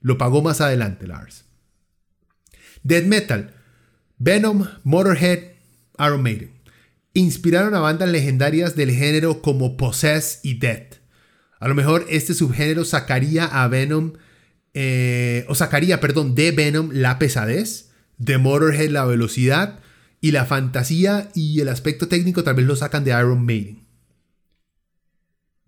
lo 0.00 0.18
pagó 0.18 0.42
más 0.42 0.60
adelante 0.60 1.06
Lars. 1.06 1.44
Death 2.82 3.04
Metal, 3.04 3.54
Venom, 4.18 4.66
Motorhead, 4.84 5.40
Iron 5.98 6.22
Maiden. 6.22 6.52
Inspiraron 7.14 7.74
a 7.74 7.80
bandas 7.80 8.08
legendarias 8.08 8.76
del 8.76 8.90
género 8.92 9.42
como 9.42 9.76
Possess 9.76 10.40
y 10.42 10.58
Death. 10.58 10.96
A 11.60 11.68
lo 11.68 11.74
mejor 11.74 12.06
este 12.08 12.34
subgénero 12.34 12.84
sacaría 12.84 13.44
a 13.44 13.66
Venom, 13.68 14.12
eh, 14.74 15.44
o 15.48 15.54
sacaría, 15.54 16.00
perdón, 16.00 16.34
de 16.34 16.52
Venom 16.52 16.90
la 16.92 17.18
pesadez, 17.18 17.90
de 18.18 18.38
Motorhead 18.38 18.90
la 18.90 19.04
velocidad, 19.04 19.80
y 20.20 20.32
la 20.32 20.44
fantasía 20.44 21.30
y 21.34 21.60
el 21.60 21.68
aspecto 21.68 22.08
técnico 22.08 22.42
tal 22.42 22.54
vez 22.54 22.66
lo 22.66 22.76
sacan 22.76 23.04
de 23.04 23.10
Iron 23.10 23.44
Maiden. 23.44 23.86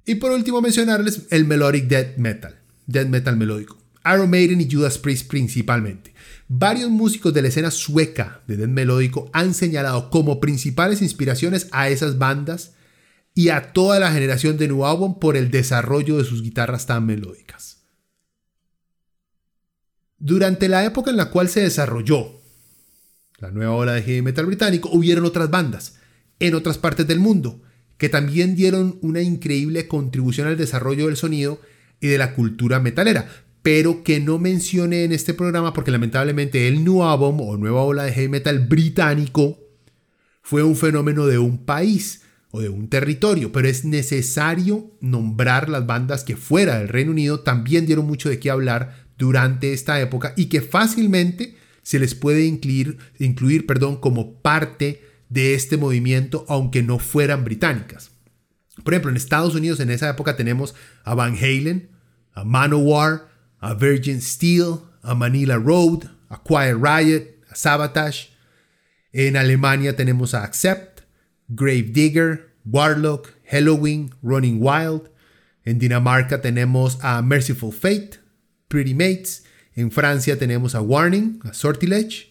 Y 0.04 0.16
por 0.16 0.32
último 0.32 0.60
mencionarles 0.60 1.26
el 1.30 1.44
melodic 1.44 1.86
death 1.86 2.16
metal, 2.16 2.58
death 2.86 3.08
metal 3.08 3.36
melódico. 3.36 3.78
Iron 4.04 4.30
Maiden 4.30 4.60
y 4.60 4.70
Judas 4.70 4.98
Priest 4.98 5.28
principalmente. 5.28 6.14
Varios 6.48 6.90
músicos 6.90 7.32
de 7.32 7.42
la 7.42 7.48
escena 7.48 7.70
sueca 7.70 8.42
de 8.46 8.56
death 8.56 8.70
melódico 8.70 9.30
han 9.32 9.54
señalado 9.54 10.10
como 10.10 10.40
principales 10.40 11.02
inspiraciones 11.02 11.68
a 11.70 11.88
esas 11.90 12.18
bandas 12.18 12.72
y 13.34 13.50
a 13.50 13.72
toda 13.72 14.00
la 14.00 14.10
generación 14.10 14.56
de 14.56 14.68
New 14.68 14.84
Album 14.84 15.18
por 15.18 15.36
el 15.36 15.50
desarrollo 15.50 16.18
de 16.18 16.24
sus 16.24 16.42
guitarras 16.42 16.86
tan 16.86 17.06
melódicas. 17.06 17.84
Durante 20.18 20.68
la 20.68 20.84
época 20.84 21.10
en 21.10 21.16
la 21.16 21.30
cual 21.30 21.48
se 21.48 21.60
desarrolló 21.60 22.39
la 23.40 23.50
nueva 23.50 23.74
ola 23.74 23.92
de 23.94 24.02
heavy 24.02 24.22
metal 24.22 24.46
británico, 24.46 24.90
hubieron 24.92 25.24
otras 25.24 25.50
bandas 25.50 25.96
en 26.38 26.54
otras 26.54 26.78
partes 26.78 27.06
del 27.06 27.20
mundo 27.20 27.62
que 28.00 28.08
también 28.08 28.56
dieron 28.56 28.98
una 29.02 29.20
increíble 29.20 29.86
contribución 29.86 30.48
al 30.48 30.56
desarrollo 30.56 31.06
del 31.06 31.18
sonido 31.18 31.60
y 32.00 32.08
de 32.08 32.16
la 32.16 32.34
cultura 32.34 32.80
metalera, 32.80 33.28
pero 33.60 34.02
que 34.02 34.20
no 34.20 34.38
mencioné 34.38 35.04
en 35.04 35.12
este 35.12 35.34
programa 35.34 35.74
porque 35.74 35.90
lamentablemente 35.90 36.66
el 36.66 36.82
New 36.82 37.02
Album 37.02 37.42
o 37.42 37.58
nueva 37.58 37.82
ola 37.82 38.04
de 38.04 38.12
heavy 38.12 38.28
metal 38.28 38.60
británico 38.60 39.58
fue 40.40 40.62
un 40.62 40.76
fenómeno 40.76 41.26
de 41.26 41.38
un 41.38 41.66
país 41.66 42.22
o 42.52 42.62
de 42.62 42.70
un 42.70 42.88
territorio, 42.88 43.52
pero 43.52 43.68
es 43.68 43.84
necesario 43.84 44.90
nombrar 45.02 45.68
las 45.68 45.86
bandas 45.86 46.24
que 46.24 46.36
fuera 46.36 46.78
del 46.78 46.88
Reino 46.88 47.10
Unido. 47.10 47.40
También 47.40 47.84
dieron 47.84 48.06
mucho 48.06 48.30
de 48.30 48.40
qué 48.40 48.50
hablar 48.50 49.06
durante 49.18 49.74
esta 49.74 50.00
época 50.00 50.32
y 50.36 50.46
que 50.46 50.62
fácilmente 50.62 51.59
se 51.82 51.98
les 51.98 52.14
puede 52.14 52.44
incluir, 52.44 52.98
incluir 53.18 53.66
perdón, 53.66 53.96
como 53.96 54.34
parte 54.40 55.02
de 55.28 55.54
este 55.54 55.76
movimiento, 55.76 56.44
aunque 56.48 56.82
no 56.82 56.98
fueran 56.98 57.44
británicas. 57.44 58.10
Por 58.82 58.94
ejemplo, 58.94 59.10
en 59.10 59.16
Estados 59.16 59.54
Unidos 59.54 59.80
en 59.80 59.90
esa 59.90 60.08
época 60.08 60.36
tenemos 60.36 60.74
a 61.04 61.14
Van 61.14 61.36
Halen, 61.36 61.90
a 62.32 62.44
Manowar, 62.44 63.28
a 63.58 63.74
Virgin 63.74 64.20
Steel, 64.20 64.76
a 65.02 65.14
Manila 65.14 65.56
Road, 65.56 66.04
a 66.28 66.42
Quiet 66.42 66.76
Riot, 66.80 67.24
a 67.50 67.54
Sabotage. 67.54 68.30
En 69.12 69.36
Alemania 69.36 69.96
tenemos 69.96 70.34
a 70.34 70.44
Accept, 70.44 71.00
Grave 71.48 71.82
Digger, 71.82 72.54
Warlock, 72.64 73.28
Halloween, 73.44 74.14
Running 74.22 74.58
Wild. 74.60 75.10
En 75.64 75.78
Dinamarca 75.78 76.40
tenemos 76.40 76.98
a 77.02 77.20
Merciful 77.22 77.72
Fate, 77.72 78.20
Pretty 78.68 78.94
Mates. 78.94 79.44
En 79.76 79.90
Francia 79.90 80.38
tenemos 80.38 80.74
a 80.74 80.80
Warning, 80.80 81.40
a 81.44 81.54
Sortilege. 81.54 82.30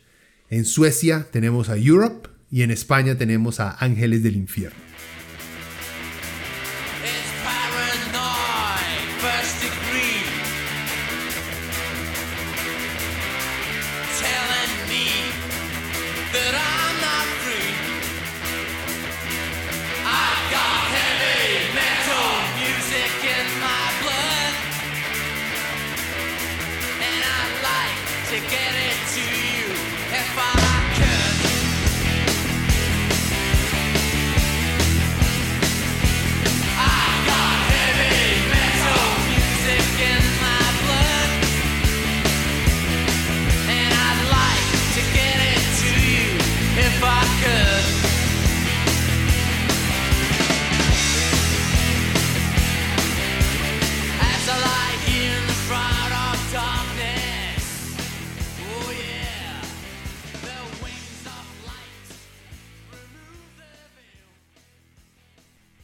En 0.50 0.66
Suecia 0.66 1.28
tenemos 1.32 1.70
a 1.70 1.78
Europe. 1.78 2.30
Y 2.52 2.64
en 2.64 2.72
España 2.72 3.16
tenemos 3.16 3.60
a 3.60 3.78
Ángeles 3.80 4.24
del 4.24 4.36
Infierno. 4.36 4.89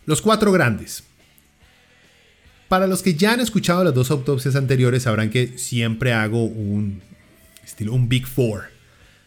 Los 0.06 0.22
cuatro 0.22 0.52
grandes. 0.52 1.04
Para 2.68 2.88
los 2.88 3.02
que 3.02 3.16
ya 3.16 3.34
han 3.34 3.40
escuchado 3.40 3.84
las 3.84 3.94
dos 3.94 4.12
autopsias 4.12 4.56
anteriores 4.56 5.04
sabrán 5.04 5.30
que 5.30 5.58
siempre 5.58 6.14
hago 6.14 6.44
un 6.46 7.02
estilo, 7.64 7.94
un 7.94 8.10
Big 8.10 8.26
Four 8.28 8.66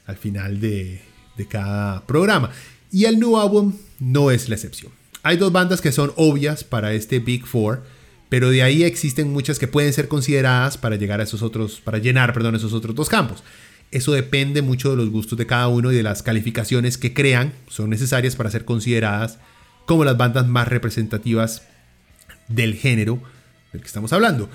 al 0.06 0.16
final 0.16 0.60
de, 0.60 1.02
cada 1.48 2.04
programa. 2.06 2.50
Y 2.90 3.04
el 3.04 3.20
nuevo 3.20 3.40
álbum 3.40 3.74
no 4.00 4.30
es 4.30 4.48
la 4.48 4.56
excepción. 4.56 4.90
Hay 5.22 5.36
dos 5.36 5.52
bandas 5.52 5.80
que 5.80 5.92
son 5.92 6.12
obvias 6.16 6.64
para 6.64 6.94
este 6.94 7.20
Big 7.20 7.46
Four, 7.46 7.84
pero 8.28 8.50
de 8.50 8.62
ahí 8.62 8.82
existen 8.82 9.32
muchas 9.32 9.58
que 9.58 9.68
pueden 9.68 9.92
ser 9.92 10.08
consideradas 10.08 10.78
para 10.78 10.96
llegar 10.96 11.20
a 11.20 11.24
esos 11.24 11.42
otros, 11.42 11.80
para 11.80 11.98
llenar, 11.98 12.32
perdón, 12.32 12.56
esos 12.56 12.72
otros 12.72 12.94
dos 12.94 13.08
campos. 13.08 13.44
Eso 13.90 14.12
depende 14.12 14.62
mucho 14.62 14.90
de 14.90 14.96
los 14.96 15.10
gustos 15.10 15.38
de 15.38 15.46
cada 15.46 15.68
uno 15.68 15.92
y 15.92 15.96
de 15.96 16.02
las 16.02 16.22
calificaciones 16.22 16.98
que 16.98 17.14
crean 17.14 17.52
son 17.68 17.90
necesarias 17.90 18.36
para 18.36 18.50
ser 18.50 18.64
consideradas 18.64 19.38
como 19.88 20.04
las 20.04 20.18
bandas 20.18 20.46
más 20.46 20.68
representativas 20.68 21.62
del 22.46 22.74
género 22.74 23.22
del 23.72 23.80
que 23.80 23.86
estamos 23.86 24.12
hablando. 24.12 24.50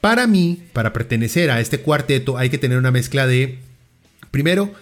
Para 0.00 0.26
mí, 0.26 0.62
para 0.72 0.94
pertenecer 0.94 1.50
a 1.50 1.60
este 1.60 1.80
cuarteto, 1.82 2.38
hay 2.38 2.48
que 2.48 2.56
tener 2.56 2.78
una 2.78 2.90
mezcla 2.90 3.26
de, 3.26 3.58
primero, 4.30 4.72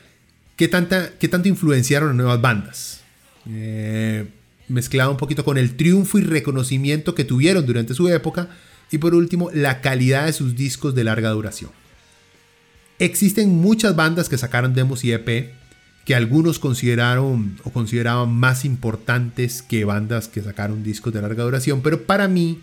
qué, 0.54 0.68
tanta, 0.68 1.10
qué 1.18 1.26
tanto 1.26 1.48
influenciaron 1.48 2.10
a 2.10 2.12
nuevas 2.12 2.40
bandas. 2.40 3.00
Eh, 3.50 4.28
mezclado 4.68 5.10
un 5.10 5.16
poquito 5.16 5.44
con 5.44 5.58
el 5.58 5.76
triunfo 5.76 6.18
y 6.18 6.22
reconocimiento 6.22 7.16
que 7.16 7.24
tuvieron 7.24 7.66
durante 7.66 7.92
su 7.92 8.08
época. 8.08 8.50
Y 8.92 8.98
por 8.98 9.16
último, 9.16 9.50
la 9.52 9.80
calidad 9.80 10.26
de 10.26 10.32
sus 10.32 10.54
discos 10.54 10.94
de 10.94 11.02
larga 11.02 11.30
duración. 11.30 11.72
Existen 13.00 13.50
muchas 13.50 13.96
bandas 13.96 14.28
que 14.28 14.38
sacaron 14.38 14.74
demos 14.74 15.02
y 15.04 15.10
EP 15.10 15.52
que 16.08 16.14
algunos 16.14 16.58
consideraron 16.58 17.60
o 17.64 17.70
consideraban 17.70 18.32
más 18.32 18.64
importantes 18.64 19.60
que 19.60 19.84
bandas 19.84 20.26
que 20.26 20.40
sacaron 20.40 20.82
discos 20.82 21.12
de 21.12 21.20
larga 21.20 21.44
duración, 21.44 21.82
pero 21.82 22.04
para 22.04 22.28
mí, 22.28 22.62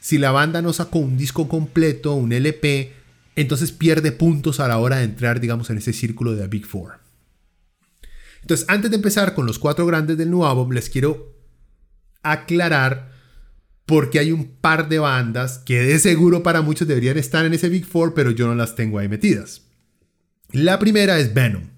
si 0.00 0.18
la 0.18 0.32
banda 0.32 0.60
no 0.60 0.72
sacó 0.72 0.98
un 0.98 1.16
disco 1.16 1.46
completo, 1.46 2.14
un 2.14 2.32
LP, 2.32 2.92
entonces 3.36 3.70
pierde 3.70 4.10
puntos 4.10 4.58
a 4.58 4.66
la 4.66 4.78
hora 4.78 4.96
de 4.96 5.04
entrar, 5.04 5.38
digamos, 5.38 5.70
en 5.70 5.78
ese 5.78 5.92
círculo 5.92 6.34
de 6.34 6.48
Big 6.48 6.66
Four. 6.66 6.98
Entonces, 8.40 8.66
antes 8.68 8.90
de 8.90 8.96
empezar 8.96 9.34
con 9.34 9.46
los 9.46 9.60
cuatro 9.60 9.86
grandes 9.86 10.18
del 10.18 10.32
nuevo 10.32 10.48
álbum, 10.48 10.72
les 10.72 10.90
quiero 10.90 11.32
aclarar 12.24 13.12
porque 13.86 14.18
hay 14.18 14.32
un 14.32 14.48
par 14.60 14.88
de 14.88 14.98
bandas 14.98 15.58
que 15.58 15.78
de 15.78 16.00
seguro 16.00 16.42
para 16.42 16.60
muchos 16.60 16.88
deberían 16.88 17.18
estar 17.18 17.46
en 17.46 17.54
ese 17.54 17.68
Big 17.68 17.86
Four, 17.86 18.14
pero 18.14 18.32
yo 18.32 18.48
no 18.48 18.56
las 18.56 18.74
tengo 18.74 18.98
ahí 18.98 19.08
metidas. 19.08 19.62
La 20.50 20.80
primera 20.80 21.20
es 21.20 21.32
Venom. 21.32 21.69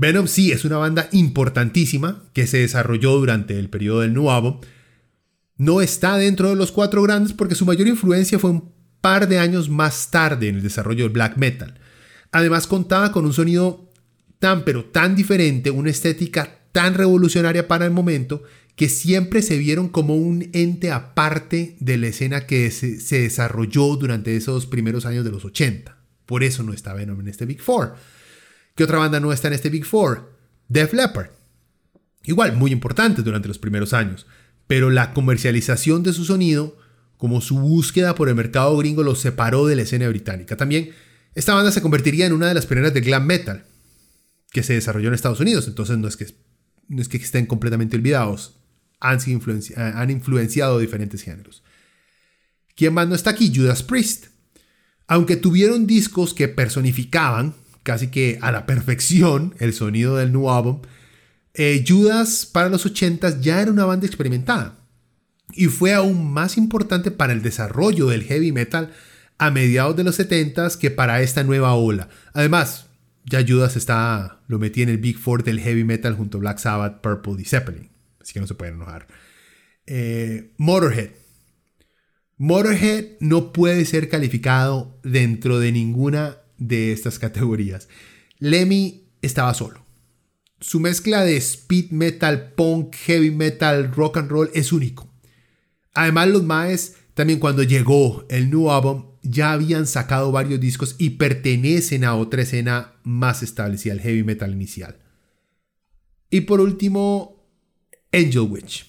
Venom 0.00 0.28
sí 0.28 0.50
es 0.50 0.64
una 0.64 0.78
banda 0.78 1.10
importantísima 1.12 2.24
que 2.32 2.46
se 2.46 2.56
desarrolló 2.56 3.18
durante 3.18 3.58
el 3.58 3.68
periodo 3.68 4.00
del 4.00 4.14
nuevo. 4.14 4.62
No 5.58 5.82
está 5.82 6.16
dentro 6.16 6.48
de 6.48 6.56
los 6.56 6.72
cuatro 6.72 7.02
grandes 7.02 7.34
porque 7.34 7.54
su 7.54 7.66
mayor 7.66 7.86
influencia 7.86 8.38
fue 8.38 8.48
un 8.48 8.72
par 9.02 9.28
de 9.28 9.38
años 9.38 9.68
más 9.68 10.10
tarde 10.10 10.48
en 10.48 10.56
el 10.56 10.62
desarrollo 10.62 11.04
del 11.04 11.12
black 11.12 11.36
metal. 11.36 11.78
Además 12.32 12.66
contaba 12.66 13.12
con 13.12 13.26
un 13.26 13.34
sonido 13.34 13.92
tan 14.38 14.64
pero 14.64 14.86
tan 14.86 15.14
diferente, 15.14 15.70
una 15.70 15.90
estética 15.90 16.60
tan 16.72 16.94
revolucionaria 16.94 17.68
para 17.68 17.84
el 17.84 17.90
momento 17.90 18.42
que 18.76 18.88
siempre 18.88 19.42
se 19.42 19.58
vieron 19.58 19.90
como 19.90 20.16
un 20.16 20.48
ente 20.54 20.92
aparte 20.92 21.76
de 21.78 21.98
la 21.98 22.06
escena 22.06 22.46
que 22.46 22.70
se, 22.70 23.20
desarrolló 23.20 23.96
durante 23.96 24.34
esos 24.34 24.64
primeros 24.64 25.04
años 25.04 25.26
de 25.26 25.30
los 25.30 25.44
80. 25.44 25.94
Por 26.24 26.42
eso 26.42 26.62
no 26.62 26.72
está 26.72 26.94
Venom 26.94 27.20
en 27.20 27.28
este 27.28 27.44
Big 27.44 27.60
Four. 27.60 27.96
¿Qué 28.80 28.84
otra 28.84 28.96
banda 28.96 29.20
no 29.20 29.30
está 29.30 29.48
en 29.48 29.52
este 29.52 29.68
Big 29.68 29.84
Four? 29.84 30.32
Def 30.66 30.94
Leppard. 30.94 31.28
Igual, 32.24 32.56
muy 32.56 32.72
importante 32.72 33.20
durante 33.20 33.46
los 33.46 33.58
primeros 33.58 33.92
años, 33.92 34.26
pero 34.66 34.88
la 34.88 35.12
comercialización 35.12 36.02
de 36.02 36.14
su 36.14 36.24
sonido, 36.24 36.78
como 37.18 37.42
su 37.42 37.58
búsqueda 37.58 38.14
por 38.14 38.30
el 38.30 38.36
mercado 38.36 38.74
gringo, 38.78 39.02
los 39.02 39.20
separó 39.20 39.66
de 39.66 39.76
la 39.76 39.82
escena 39.82 40.08
británica. 40.08 40.56
También, 40.56 40.92
esta 41.34 41.52
banda 41.52 41.72
se 41.72 41.82
convertiría 41.82 42.24
en 42.24 42.32
una 42.32 42.48
de 42.48 42.54
las 42.54 42.64
primeras 42.64 42.94
de 42.94 43.02
glam 43.02 43.26
metal 43.26 43.66
que 44.50 44.62
se 44.62 44.72
desarrolló 44.72 45.08
en 45.08 45.14
Estados 45.14 45.40
Unidos, 45.40 45.68
entonces 45.68 45.98
no 45.98 46.08
es 46.08 46.16
que, 46.16 46.34
no 46.88 47.02
es 47.02 47.08
que 47.10 47.18
estén 47.18 47.44
completamente 47.44 47.98
olvidados 47.98 48.56
han, 48.98 49.18
han 49.76 50.10
influenciado 50.10 50.78
diferentes 50.78 51.20
géneros. 51.20 51.62
¿Quién 52.76 52.94
más 52.94 53.06
no 53.06 53.14
está 53.14 53.28
aquí? 53.28 53.52
Judas 53.54 53.82
Priest. 53.82 54.28
Aunque 55.06 55.36
tuvieron 55.36 55.86
discos 55.86 56.32
que 56.32 56.48
personificaban 56.48 57.56
casi 57.90 58.06
que 58.06 58.38
a 58.40 58.52
la 58.52 58.66
perfección 58.66 59.52
el 59.58 59.72
sonido 59.72 60.14
del 60.14 60.30
nuevo 60.30 60.54
álbum, 60.54 60.80
eh, 61.54 61.84
Judas 61.86 62.46
para 62.46 62.68
los 62.68 62.86
80 62.86 63.40
ya 63.40 63.60
era 63.60 63.72
una 63.72 63.84
banda 63.84 64.06
experimentada 64.06 64.78
y 65.52 65.66
fue 65.66 65.92
aún 65.92 66.32
más 66.32 66.56
importante 66.56 67.10
para 67.10 67.32
el 67.32 67.42
desarrollo 67.42 68.06
del 68.06 68.22
heavy 68.22 68.52
metal 68.52 68.92
a 69.38 69.50
mediados 69.50 69.96
de 69.96 70.04
los 70.04 70.14
70 70.14 70.68
que 70.80 70.92
para 70.92 71.20
esta 71.20 71.42
nueva 71.42 71.74
ola. 71.74 72.08
Además, 72.32 72.86
ya 73.24 73.44
Judas 73.44 73.74
está, 73.74 74.38
lo 74.46 74.60
metí 74.60 74.82
en 74.82 74.88
el 74.90 74.98
Big 74.98 75.18
Four 75.18 75.42
del 75.42 75.58
heavy 75.58 75.82
metal 75.82 76.14
junto 76.14 76.38
a 76.38 76.42
Black 76.42 76.58
Sabbath, 76.58 77.00
Purple 77.00 77.42
y 77.42 77.44
Zeppelin 77.44 77.90
así 78.20 78.34
que 78.34 78.40
no 78.40 78.46
se 78.46 78.54
pueden 78.54 78.76
enojar. 78.76 79.08
Eh, 79.86 80.52
Motorhead. 80.58 81.10
Motorhead 82.36 83.16
no 83.18 83.52
puede 83.52 83.84
ser 83.84 84.08
calificado 84.08 85.00
dentro 85.02 85.58
de 85.58 85.72
ninguna 85.72 86.36
de 86.60 86.92
estas 86.92 87.18
categorías. 87.18 87.88
Lemmy 88.38 89.08
estaba 89.20 89.52
solo. 89.54 89.84
Su 90.60 90.78
mezcla 90.78 91.24
de 91.24 91.36
speed 91.36 91.90
metal, 91.90 92.52
punk, 92.52 92.94
heavy 92.94 93.32
metal, 93.32 93.90
rock 93.92 94.18
and 94.18 94.30
roll 94.30 94.50
es 94.54 94.72
único. 94.72 95.12
Además, 95.94 96.28
los 96.28 96.44
Maes 96.44 96.96
también 97.14 97.40
cuando 97.40 97.62
llegó 97.64 98.24
el 98.28 98.50
nuevo 98.50 98.72
álbum 98.72 99.10
ya 99.22 99.52
habían 99.52 99.86
sacado 99.86 100.32
varios 100.32 100.60
discos 100.60 100.96
y 100.98 101.10
pertenecen 101.10 102.04
a 102.04 102.14
otra 102.14 102.42
escena 102.42 102.94
más 103.02 103.42
establecida, 103.42 103.92
el 103.92 104.00
heavy 104.00 104.22
metal 104.22 104.52
inicial. 104.52 104.98
Y 106.30 106.42
por 106.42 106.60
último, 106.60 107.44
Angel 108.12 108.40
Witch. 108.48 108.86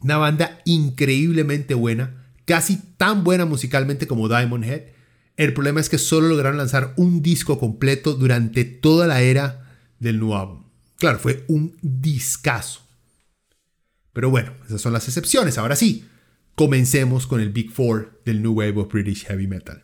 Una 0.00 0.16
banda 0.16 0.60
increíblemente 0.64 1.74
buena, 1.74 2.32
casi 2.46 2.78
tan 2.96 3.22
buena 3.24 3.44
musicalmente 3.44 4.06
como 4.06 4.28
Diamond 4.28 4.64
Head. 4.64 4.82
El 5.40 5.54
problema 5.54 5.80
es 5.80 5.88
que 5.88 5.96
solo 5.96 6.28
lograron 6.28 6.58
lanzar 6.58 6.92
un 6.98 7.22
disco 7.22 7.58
completo 7.58 8.12
durante 8.12 8.66
toda 8.66 9.06
la 9.06 9.22
era 9.22 9.74
del 9.98 10.18
nuevo 10.18 10.36
álbum. 10.36 10.64
Claro, 10.98 11.18
fue 11.18 11.46
un 11.48 11.78
discazo. 11.80 12.82
Pero 14.12 14.28
bueno, 14.28 14.52
esas 14.66 14.82
son 14.82 14.92
las 14.92 15.08
excepciones. 15.08 15.56
Ahora 15.56 15.76
sí, 15.76 16.04
comencemos 16.56 17.26
con 17.26 17.40
el 17.40 17.48
Big 17.48 17.70
Four 17.70 18.20
del 18.26 18.42
New 18.42 18.52
Wave 18.52 18.82
of 18.82 18.92
British 18.92 19.24
Heavy 19.24 19.46
Metal. 19.46 19.82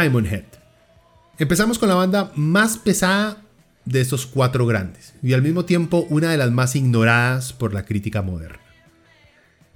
Diamond 0.00 0.32
Head. 0.32 0.44
Empezamos 1.38 1.78
con 1.78 1.88
la 1.88 1.96
banda 1.96 2.30
más 2.36 2.78
pesada 2.78 3.38
de 3.84 4.00
estos 4.00 4.26
cuatro 4.26 4.64
grandes 4.64 5.14
y 5.24 5.32
al 5.32 5.42
mismo 5.42 5.64
tiempo 5.64 6.06
una 6.08 6.30
de 6.30 6.36
las 6.36 6.52
más 6.52 6.76
ignoradas 6.76 7.52
por 7.52 7.74
la 7.74 7.84
crítica 7.84 8.22
moderna. 8.22 8.60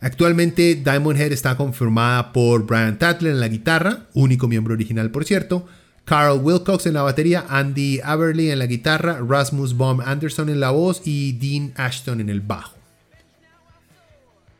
Actualmente 0.01 0.77
Diamond 0.77 1.18
Head 1.18 1.33
está 1.33 1.57
confirmada 1.57 2.33
por 2.33 2.66
Brian 2.66 2.99
Tatler 2.99 3.33
en 3.33 3.41
la 3.41 3.49
guitarra, 3.49 4.07
único 4.14 4.47
miembro 4.47 4.75
original 4.75 5.11
por 5.11 5.25
cierto, 5.25 5.66
Carl 6.05 6.41
Wilcox 6.41 6.87
en 6.87 6.95
la 6.95 7.03
batería, 7.03 7.45
Andy 7.49 8.01
Aberley 8.05 8.51
en 8.51 8.61
la 8.61 8.66
guitarra, 8.66 9.18
Rasmus 9.27 9.77
Baum 9.77 10.01
Anderson 10.01 10.49
en 10.51 10.61
la 10.61 10.70
voz 10.70 11.03
y 11.05 11.33
Dean 11.33 11.73
Ashton 11.77 12.20
en 12.20 12.29
el 12.29 12.41
bajo. 12.41 12.77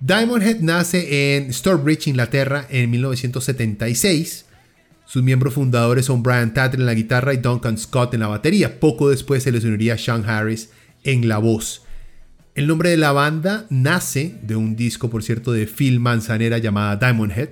Diamond 0.01 0.43
Head 0.43 0.61
nace 0.61 1.37
en 1.37 1.53
Storebridge, 1.53 2.09
Inglaterra, 2.09 2.67
en 2.69 2.91
1976. 2.91 4.47
Sus 5.13 5.23
miembros 5.23 5.53
fundadores 5.53 6.07
son 6.07 6.23
Brian 6.23 6.55
Tatter 6.55 6.81
en 6.81 6.87
la 6.87 6.95
guitarra 6.95 7.35
y 7.35 7.37
Duncan 7.37 7.77
Scott 7.77 8.15
en 8.15 8.21
la 8.21 8.29
batería. 8.29 8.81
Poco 8.81 9.11
después 9.11 9.43
se 9.43 9.53
les 9.53 9.63
uniría 9.63 9.99
Sean 9.99 10.25
Harris 10.27 10.71
en 11.05 11.29
la 11.29 11.37
voz. 11.37 11.83
El 12.55 12.67
nombre 12.67 12.89
de 12.89 12.97
la 12.97 13.13
banda 13.13 13.67
nace 13.69 14.39
de 14.41 14.57
un 14.57 14.75
disco, 14.75 15.11
por 15.11 15.23
cierto, 15.23 15.53
de 15.53 15.67
Phil 15.67 16.01
Manzanera 16.01 16.57
llamada 16.57 16.97
Diamond 16.97 17.31
Head. 17.31 17.51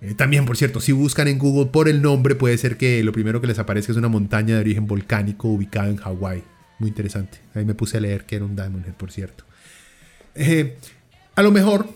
Eh, 0.00 0.14
también, 0.14 0.46
por 0.46 0.56
cierto, 0.56 0.80
si 0.80 0.92
buscan 0.92 1.26
en 1.26 1.40
Google 1.40 1.72
por 1.72 1.88
el 1.88 2.02
nombre, 2.02 2.36
puede 2.36 2.56
ser 2.56 2.76
que 2.76 3.02
lo 3.02 3.10
primero 3.10 3.40
que 3.40 3.48
les 3.48 3.58
aparezca 3.58 3.90
es 3.90 3.98
una 3.98 4.06
montaña 4.06 4.54
de 4.54 4.60
origen 4.60 4.86
volcánico 4.86 5.48
ubicada 5.48 5.88
en 5.88 5.96
Hawái. 5.96 6.44
Muy 6.78 6.90
interesante. 6.90 7.38
Ahí 7.52 7.64
me 7.64 7.74
puse 7.74 7.96
a 7.96 8.00
leer 8.00 8.26
que 8.26 8.36
era 8.36 8.44
un 8.44 8.54
Diamond 8.54 8.86
Head, 8.86 8.94
por 8.94 9.10
cierto. 9.10 9.42
Eh, 10.36 10.78
a 11.34 11.42
lo 11.42 11.50
mejor, 11.50 11.88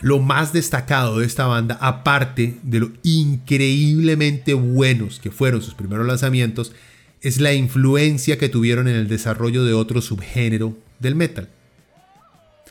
lo 0.00 0.18
más 0.18 0.52
destacado 0.52 1.18
de 1.18 1.26
esta 1.26 1.46
banda, 1.46 1.78
aparte 1.80 2.58
de 2.62 2.80
lo 2.80 2.92
increíblemente 3.02 4.54
buenos 4.54 5.20
que 5.20 5.30
fueron 5.30 5.62
sus 5.62 5.74
primeros 5.74 6.06
lanzamientos, 6.06 6.72
es 7.20 7.40
la 7.40 7.52
influencia 7.52 8.38
que 8.38 8.48
tuvieron 8.48 8.88
en 8.88 8.96
el 8.96 9.08
desarrollo 9.08 9.64
de 9.64 9.74
otro 9.74 10.00
subgénero 10.00 10.76
del 10.98 11.16
metal. 11.16 11.48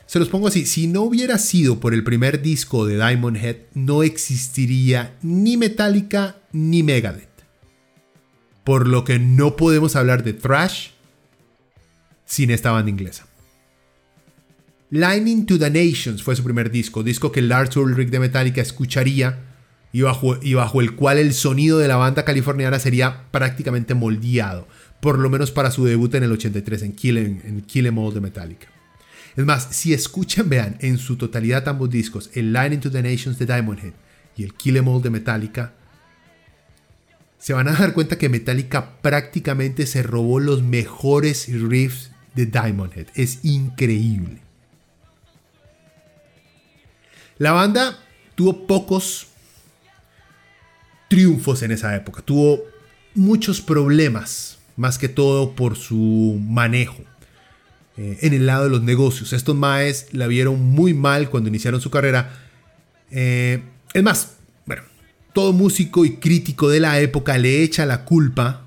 Se 0.06 0.18
los 0.18 0.28
pongo 0.28 0.48
así, 0.48 0.66
si 0.66 0.88
no 0.88 1.02
hubiera 1.02 1.38
sido 1.38 1.78
por 1.78 1.94
el 1.94 2.02
primer 2.02 2.42
disco 2.42 2.84
de 2.84 2.96
Diamond 2.96 3.36
Head, 3.36 3.56
no 3.74 4.02
existiría 4.02 5.16
ni 5.22 5.56
Metallica 5.56 6.36
ni 6.50 6.82
Megadeth. 6.82 7.28
Por 8.64 8.88
lo 8.88 9.04
que 9.04 9.20
no 9.20 9.54
podemos 9.54 9.94
hablar 9.94 10.24
de 10.24 10.32
thrash 10.32 10.88
sin 12.24 12.50
esta 12.50 12.72
banda 12.72 12.90
inglesa. 12.90 13.29
Lightning 14.92 15.46
to 15.46 15.56
the 15.56 15.70
Nations 15.70 16.20
fue 16.20 16.34
su 16.34 16.42
primer 16.42 16.72
disco, 16.72 17.04
disco 17.04 17.30
que 17.30 17.42
Lars 17.42 17.76
Ulrich 17.76 18.10
de 18.10 18.18
Metallica 18.18 18.60
escucharía 18.60 19.38
y 19.92 20.02
bajo, 20.02 20.80
el 20.80 20.96
cual 20.96 21.18
el 21.18 21.32
sonido 21.32 21.78
de 21.78 21.86
la 21.86 21.94
banda 21.94 22.24
californiana 22.24 22.80
sería 22.80 23.30
prácticamente 23.30 23.94
moldeado, 23.94 24.66
por 25.00 25.18
lo 25.18 25.30
menos 25.30 25.52
para 25.52 25.70
su 25.70 25.84
debut 25.84 26.12
en 26.16 26.24
el 26.24 26.32
83 26.32 26.82
en 26.82 26.92
Kill, 26.92 27.18
en, 27.18 27.62
Kill 27.62 27.86
Em 27.86 27.98
All 27.98 28.14
de 28.14 28.20
Metallica. 28.20 28.66
Es 29.36 29.44
más, 29.44 29.68
si 29.70 29.94
escuchan, 29.94 30.48
vean, 30.48 30.76
en 30.80 30.98
su 30.98 31.16
totalidad 31.16 31.68
ambos 31.68 31.88
discos, 31.88 32.28
el 32.34 32.52
Line 32.52 32.78
to 32.78 32.90
the 32.90 33.00
Nations 33.00 33.38
de 33.38 33.46
Diamond 33.46 33.78
Head 33.78 33.92
y 34.36 34.42
el 34.42 34.54
Kill 34.54 34.76
Em 34.76 34.88
All 34.88 35.02
de 35.02 35.10
Metallica, 35.10 35.72
se 37.38 37.52
van 37.52 37.68
a 37.68 37.72
dar 37.72 37.94
cuenta 37.94 38.18
que 38.18 38.28
Metallica 38.28 39.00
prácticamente 39.00 39.86
se 39.86 40.02
robó 40.02 40.40
los 40.40 40.64
mejores 40.64 41.48
riffs 41.48 42.10
de 42.34 42.46
Diamond 42.46 42.92
Head. 42.96 43.06
Es 43.14 43.44
increíble. 43.44 44.49
La 47.40 47.52
banda 47.52 47.96
tuvo 48.34 48.66
pocos 48.66 49.28
triunfos 51.08 51.62
en 51.62 51.70
esa 51.70 51.96
época. 51.96 52.20
Tuvo 52.20 52.60
muchos 53.14 53.62
problemas, 53.62 54.58
más 54.76 54.98
que 54.98 55.08
todo 55.08 55.52
por 55.52 55.78
su 55.78 56.38
manejo 56.38 57.02
eh, 57.96 58.18
en 58.20 58.34
el 58.34 58.44
lado 58.44 58.64
de 58.64 58.70
los 58.70 58.82
negocios. 58.82 59.32
Estos 59.32 59.56
maes 59.56 60.08
la 60.12 60.26
vieron 60.26 60.60
muy 60.60 60.92
mal 60.92 61.30
cuando 61.30 61.48
iniciaron 61.48 61.80
su 61.80 61.90
carrera. 61.90 62.30
Eh, 63.10 63.62
es 63.94 64.02
más, 64.02 64.36
bueno, 64.66 64.82
todo 65.32 65.54
músico 65.54 66.04
y 66.04 66.16
crítico 66.16 66.68
de 66.68 66.80
la 66.80 67.00
época 67.00 67.38
le 67.38 67.62
echa 67.62 67.86
la 67.86 68.04
culpa 68.04 68.66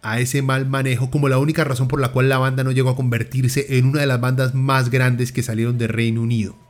a 0.00 0.20
ese 0.20 0.42
mal 0.42 0.66
manejo 0.66 1.10
como 1.10 1.28
la 1.28 1.38
única 1.38 1.64
razón 1.64 1.88
por 1.88 2.00
la 2.00 2.12
cual 2.12 2.28
la 2.28 2.38
banda 2.38 2.62
no 2.62 2.70
llegó 2.70 2.90
a 2.90 2.96
convertirse 2.96 3.78
en 3.78 3.86
una 3.86 4.02
de 4.02 4.06
las 4.06 4.20
bandas 4.20 4.54
más 4.54 4.90
grandes 4.90 5.32
que 5.32 5.42
salieron 5.42 5.76
de 5.76 5.88
Reino 5.88 6.22
Unido. 6.22 6.61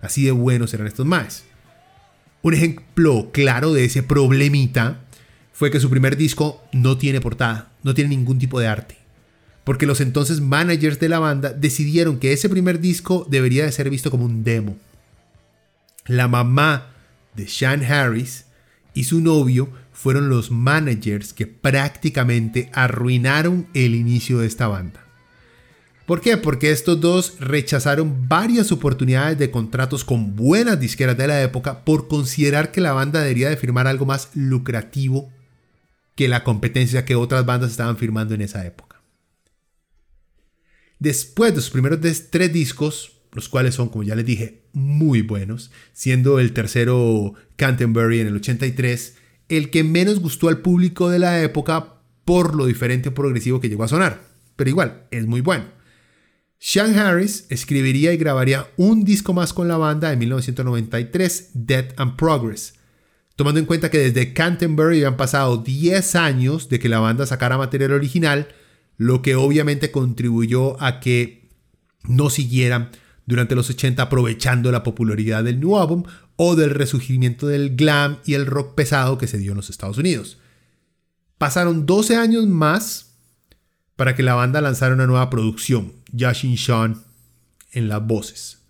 Así 0.00 0.24
de 0.24 0.32
buenos 0.32 0.72
eran 0.74 0.86
estos 0.86 1.06
maes. 1.06 1.44
Un 2.42 2.54
ejemplo 2.54 3.30
claro 3.32 3.72
de 3.72 3.84
ese 3.84 4.02
problemita 4.02 5.00
fue 5.52 5.70
que 5.70 5.80
su 5.80 5.90
primer 5.90 6.16
disco 6.16 6.64
no 6.72 6.96
tiene 6.96 7.20
portada, 7.20 7.70
no 7.82 7.92
tiene 7.92 8.10
ningún 8.10 8.38
tipo 8.38 8.58
de 8.58 8.66
arte. 8.66 8.96
Porque 9.64 9.86
los 9.86 10.00
entonces 10.00 10.40
managers 10.40 10.98
de 10.98 11.10
la 11.10 11.18
banda 11.18 11.52
decidieron 11.52 12.18
que 12.18 12.32
ese 12.32 12.48
primer 12.48 12.80
disco 12.80 13.26
debería 13.28 13.64
de 13.64 13.72
ser 13.72 13.90
visto 13.90 14.10
como 14.10 14.24
un 14.24 14.42
demo. 14.42 14.78
La 16.06 16.28
mamá 16.28 16.92
de 17.34 17.46
Sean 17.46 17.84
Harris 17.84 18.46
y 18.94 19.04
su 19.04 19.20
novio 19.20 19.70
fueron 19.92 20.30
los 20.30 20.50
managers 20.50 21.34
que 21.34 21.46
prácticamente 21.46 22.70
arruinaron 22.72 23.68
el 23.74 23.94
inicio 23.94 24.38
de 24.38 24.46
esta 24.46 24.66
banda. 24.66 25.04
¿Por 26.10 26.20
qué? 26.20 26.36
Porque 26.36 26.72
estos 26.72 27.00
dos 27.00 27.36
rechazaron 27.38 28.26
varias 28.28 28.72
oportunidades 28.72 29.38
de 29.38 29.52
contratos 29.52 30.04
con 30.04 30.34
buenas 30.34 30.80
disqueras 30.80 31.16
de 31.16 31.28
la 31.28 31.40
época 31.40 31.84
por 31.84 32.08
considerar 32.08 32.72
que 32.72 32.80
la 32.80 32.92
banda 32.92 33.20
debería 33.20 33.48
de 33.48 33.56
firmar 33.56 33.86
algo 33.86 34.06
más 34.06 34.30
lucrativo 34.34 35.32
que 36.16 36.26
la 36.26 36.42
competencia 36.42 37.04
que 37.04 37.14
otras 37.14 37.46
bandas 37.46 37.70
estaban 37.70 37.96
firmando 37.96 38.34
en 38.34 38.40
esa 38.40 38.66
época. 38.66 39.00
Después 40.98 41.54
de 41.54 41.60
sus 41.60 41.70
primeros 41.70 42.00
tres 42.00 42.52
discos, 42.52 43.12
los 43.30 43.48
cuales 43.48 43.76
son, 43.76 43.88
como 43.88 44.02
ya 44.02 44.16
les 44.16 44.26
dije, 44.26 44.62
muy 44.72 45.22
buenos, 45.22 45.70
siendo 45.92 46.40
el 46.40 46.52
tercero 46.52 47.34
Canterbury 47.54 48.18
en 48.18 48.26
el 48.26 48.34
83, 48.34 49.14
el 49.48 49.70
que 49.70 49.84
menos 49.84 50.18
gustó 50.18 50.48
al 50.48 50.58
público 50.58 51.08
de 51.08 51.20
la 51.20 51.40
época 51.40 52.00
por 52.24 52.56
lo 52.56 52.66
diferente 52.66 53.10
o 53.10 53.14
progresivo 53.14 53.60
que 53.60 53.68
llegó 53.68 53.84
a 53.84 53.88
sonar. 53.88 54.22
Pero 54.56 54.70
igual, 54.70 55.04
es 55.12 55.24
muy 55.28 55.40
bueno. 55.40 55.78
Sean 56.62 56.96
Harris 56.98 57.46
escribiría 57.48 58.12
y 58.12 58.18
grabaría 58.18 58.70
un 58.76 59.02
disco 59.02 59.32
más 59.32 59.54
con 59.54 59.66
la 59.66 59.78
banda 59.78 60.12
en 60.12 60.18
1993, 60.18 61.52
Death 61.54 61.98
and 61.98 62.16
Progress. 62.16 62.74
Tomando 63.34 63.60
en 63.60 63.66
cuenta 63.66 63.90
que 63.90 63.96
desde 63.96 64.34
Canterbury 64.34 64.98
habían 64.98 65.16
pasado 65.16 65.56
10 65.56 66.14
años 66.16 66.68
de 66.68 66.78
que 66.78 66.90
la 66.90 67.00
banda 67.00 67.24
sacara 67.24 67.56
material 67.56 67.92
original, 67.92 68.48
lo 68.98 69.22
que 69.22 69.36
obviamente 69.36 69.90
contribuyó 69.90 70.80
a 70.82 71.00
que 71.00 71.48
no 72.04 72.28
siguieran 72.28 72.90
durante 73.24 73.54
los 73.54 73.70
80 73.70 74.02
aprovechando 74.02 74.70
la 74.70 74.82
popularidad 74.82 75.42
del 75.42 75.60
nuevo 75.60 75.80
álbum 75.80 76.02
o 76.36 76.56
del 76.56 76.70
resurgimiento 76.70 77.46
del 77.46 77.74
glam 77.74 78.18
y 78.26 78.34
el 78.34 78.44
rock 78.44 78.74
pesado 78.74 79.16
que 79.16 79.28
se 79.28 79.38
dio 79.38 79.52
en 79.52 79.56
los 79.56 79.70
Estados 79.70 79.96
Unidos. 79.96 80.36
Pasaron 81.38 81.86
12 81.86 82.16
años 82.16 82.46
más 82.46 83.09
para 84.00 84.16
que 84.16 84.22
la 84.22 84.32
banda 84.32 84.62
lanzara 84.62 84.94
una 84.94 85.06
nueva 85.06 85.28
producción, 85.28 85.92
Yashin 86.10 86.56
Sean 86.56 87.04
en 87.70 87.90
las 87.90 88.02
voces. 88.02 88.62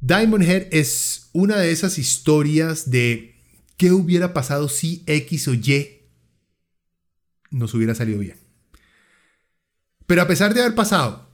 Diamond 0.00 0.44
Head 0.44 0.68
es 0.70 1.28
una 1.32 1.56
de 1.56 1.72
esas 1.72 1.98
historias 1.98 2.88
de 2.88 3.34
qué 3.76 3.90
hubiera 3.90 4.32
pasado 4.32 4.68
si 4.68 5.02
X 5.08 5.48
o 5.48 5.54
Y 5.54 6.02
nos 7.50 7.74
hubiera 7.74 7.96
salido 7.96 8.20
bien. 8.20 8.36
Pero 10.06 10.22
a 10.22 10.28
pesar 10.28 10.54
de 10.54 10.60
haber 10.60 10.76
pasado 10.76 11.28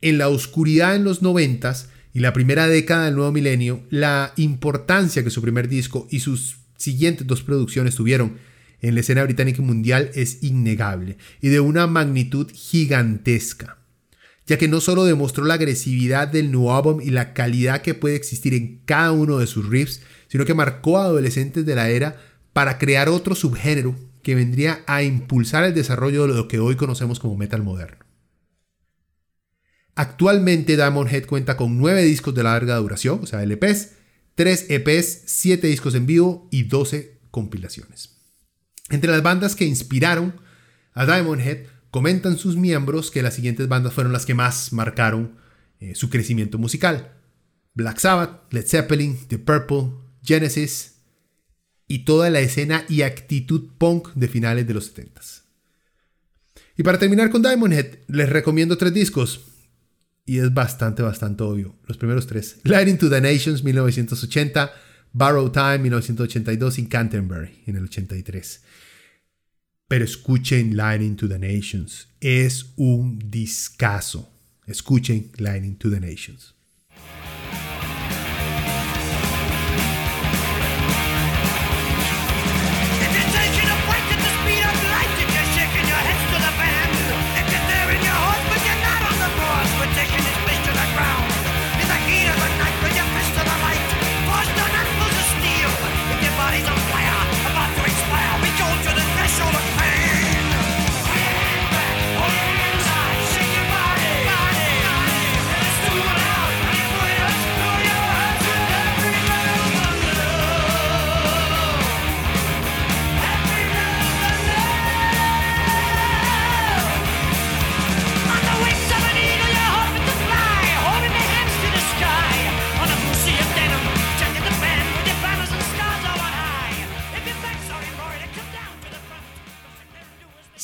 en 0.00 0.16
la 0.16 0.30
oscuridad 0.30 0.96
en 0.96 1.04
los 1.04 1.20
noventas 1.20 1.90
y 2.14 2.20
la 2.20 2.32
primera 2.32 2.66
década 2.66 3.04
del 3.04 3.16
nuevo 3.16 3.30
milenio, 3.30 3.82
la 3.90 4.32
importancia 4.36 5.22
que 5.22 5.28
su 5.28 5.42
primer 5.42 5.68
disco 5.68 6.08
y 6.10 6.20
sus 6.20 6.60
siguientes 6.78 7.26
dos 7.26 7.42
producciones 7.42 7.94
tuvieron 7.94 8.38
en 8.80 8.94
la 8.94 9.00
escena 9.00 9.24
británica 9.24 9.62
mundial 9.62 10.10
es 10.14 10.42
innegable 10.42 11.18
y 11.40 11.48
de 11.48 11.60
una 11.60 11.86
magnitud 11.86 12.50
gigantesca, 12.52 13.78
ya 14.46 14.58
que 14.58 14.68
no 14.68 14.80
solo 14.80 15.04
demostró 15.04 15.44
la 15.44 15.54
agresividad 15.54 16.28
del 16.28 16.50
nuevo 16.50 16.74
álbum 16.74 17.00
y 17.00 17.10
la 17.10 17.34
calidad 17.34 17.82
que 17.82 17.94
puede 17.94 18.16
existir 18.16 18.54
en 18.54 18.80
cada 18.84 19.12
uno 19.12 19.38
de 19.38 19.46
sus 19.46 19.68
riffs, 19.68 20.02
sino 20.28 20.44
que 20.44 20.54
marcó 20.54 20.98
a 20.98 21.04
adolescentes 21.04 21.66
de 21.66 21.74
la 21.74 21.90
era 21.90 22.20
para 22.52 22.78
crear 22.78 23.08
otro 23.08 23.34
subgénero 23.34 23.94
que 24.22 24.34
vendría 24.34 24.82
a 24.86 25.02
impulsar 25.02 25.64
el 25.64 25.74
desarrollo 25.74 26.26
de 26.26 26.34
lo 26.34 26.48
que 26.48 26.58
hoy 26.58 26.76
conocemos 26.76 27.18
como 27.18 27.36
metal 27.36 27.62
moderno. 27.62 28.04
Actualmente 29.94 30.76
Diamond 30.76 31.12
Head 31.12 31.26
cuenta 31.26 31.56
con 31.56 31.76
9 31.76 32.02
discos 32.04 32.34
de 32.34 32.44
larga 32.44 32.76
duración, 32.76 33.20
o 33.22 33.26
sea, 33.26 33.42
LPs, 33.42 33.94
3 34.36 34.66
EPs, 34.68 35.22
7 35.26 35.66
discos 35.66 35.94
en 35.96 36.06
vivo 36.06 36.48
y 36.52 36.64
12 36.64 37.18
compilaciones. 37.30 38.17
Entre 38.90 39.10
las 39.10 39.22
bandas 39.22 39.54
que 39.54 39.64
inspiraron 39.64 40.34
a 40.94 41.06
Diamond 41.06 41.40
Head, 41.40 41.66
comentan 41.90 42.38
sus 42.38 42.56
miembros 42.56 43.10
que 43.10 43.22
las 43.22 43.34
siguientes 43.34 43.68
bandas 43.68 43.92
fueron 43.92 44.12
las 44.12 44.26
que 44.26 44.34
más 44.34 44.72
marcaron 44.72 45.36
eh, 45.80 45.94
su 45.94 46.10
crecimiento 46.10 46.58
musical. 46.58 47.12
Black 47.74 47.98
Sabbath, 47.98 48.52
Led 48.52 48.66
Zeppelin, 48.66 49.16
The 49.28 49.38
Purple, 49.38 49.92
Genesis 50.22 50.96
y 51.86 52.00
toda 52.00 52.28
la 52.30 52.40
escena 52.40 52.84
y 52.88 53.02
actitud 53.02 53.70
punk 53.78 54.12
de 54.14 54.28
finales 54.28 54.66
de 54.66 54.74
los 54.74 54.86
70 54.86 55.20
Y 56.76 56.82
para 56.82 56.98
terminar 56.98 57.30
con 57.30 57.42
Diamond 57.42 57.72
Head, 57.72 57.98
les 58.08 58.28
recomiendo 58.28 58.76
tres 58.76 58.92
discos. 58.92 59.40
Y 60.26 60.38
es 60.38 60.52
bastante, 60.52 61.02
bastante 61.02 61.42
obvio. 61.42 61.74
Los 61.86 61.96
primeros 61.96 62.26
tres. 62.26 62.58
Lighting 62.64 62.98
to 62.98 63.08
the 63.08 63.20
Nations, 63.20 63.64
1980. 63.64 64.70
Borrow 65.12 65.50
Time, 65.50 65.78
1982. 65.78 66.78
Y 66.80 66.86
Canterbury, 66.86 67.62
en 67.66 67.76
el 67.76 67.84
83. 67.84 68.62
Pero 69.88 70.04
escuchen 70.04 70.76
Lightning 70.76 71.16
to 71.16 71.26
the 71.26 71.38
Nations. 71.38 72.08
Es 72.20 72.74
un 72.76 73.18
discazo. 73.30 74.28
Escuchen 74.66 75.32
Lightning 75.38 75.76
to 75.78 75.88
the 75.88 75.98
Nations. 75.98 76.54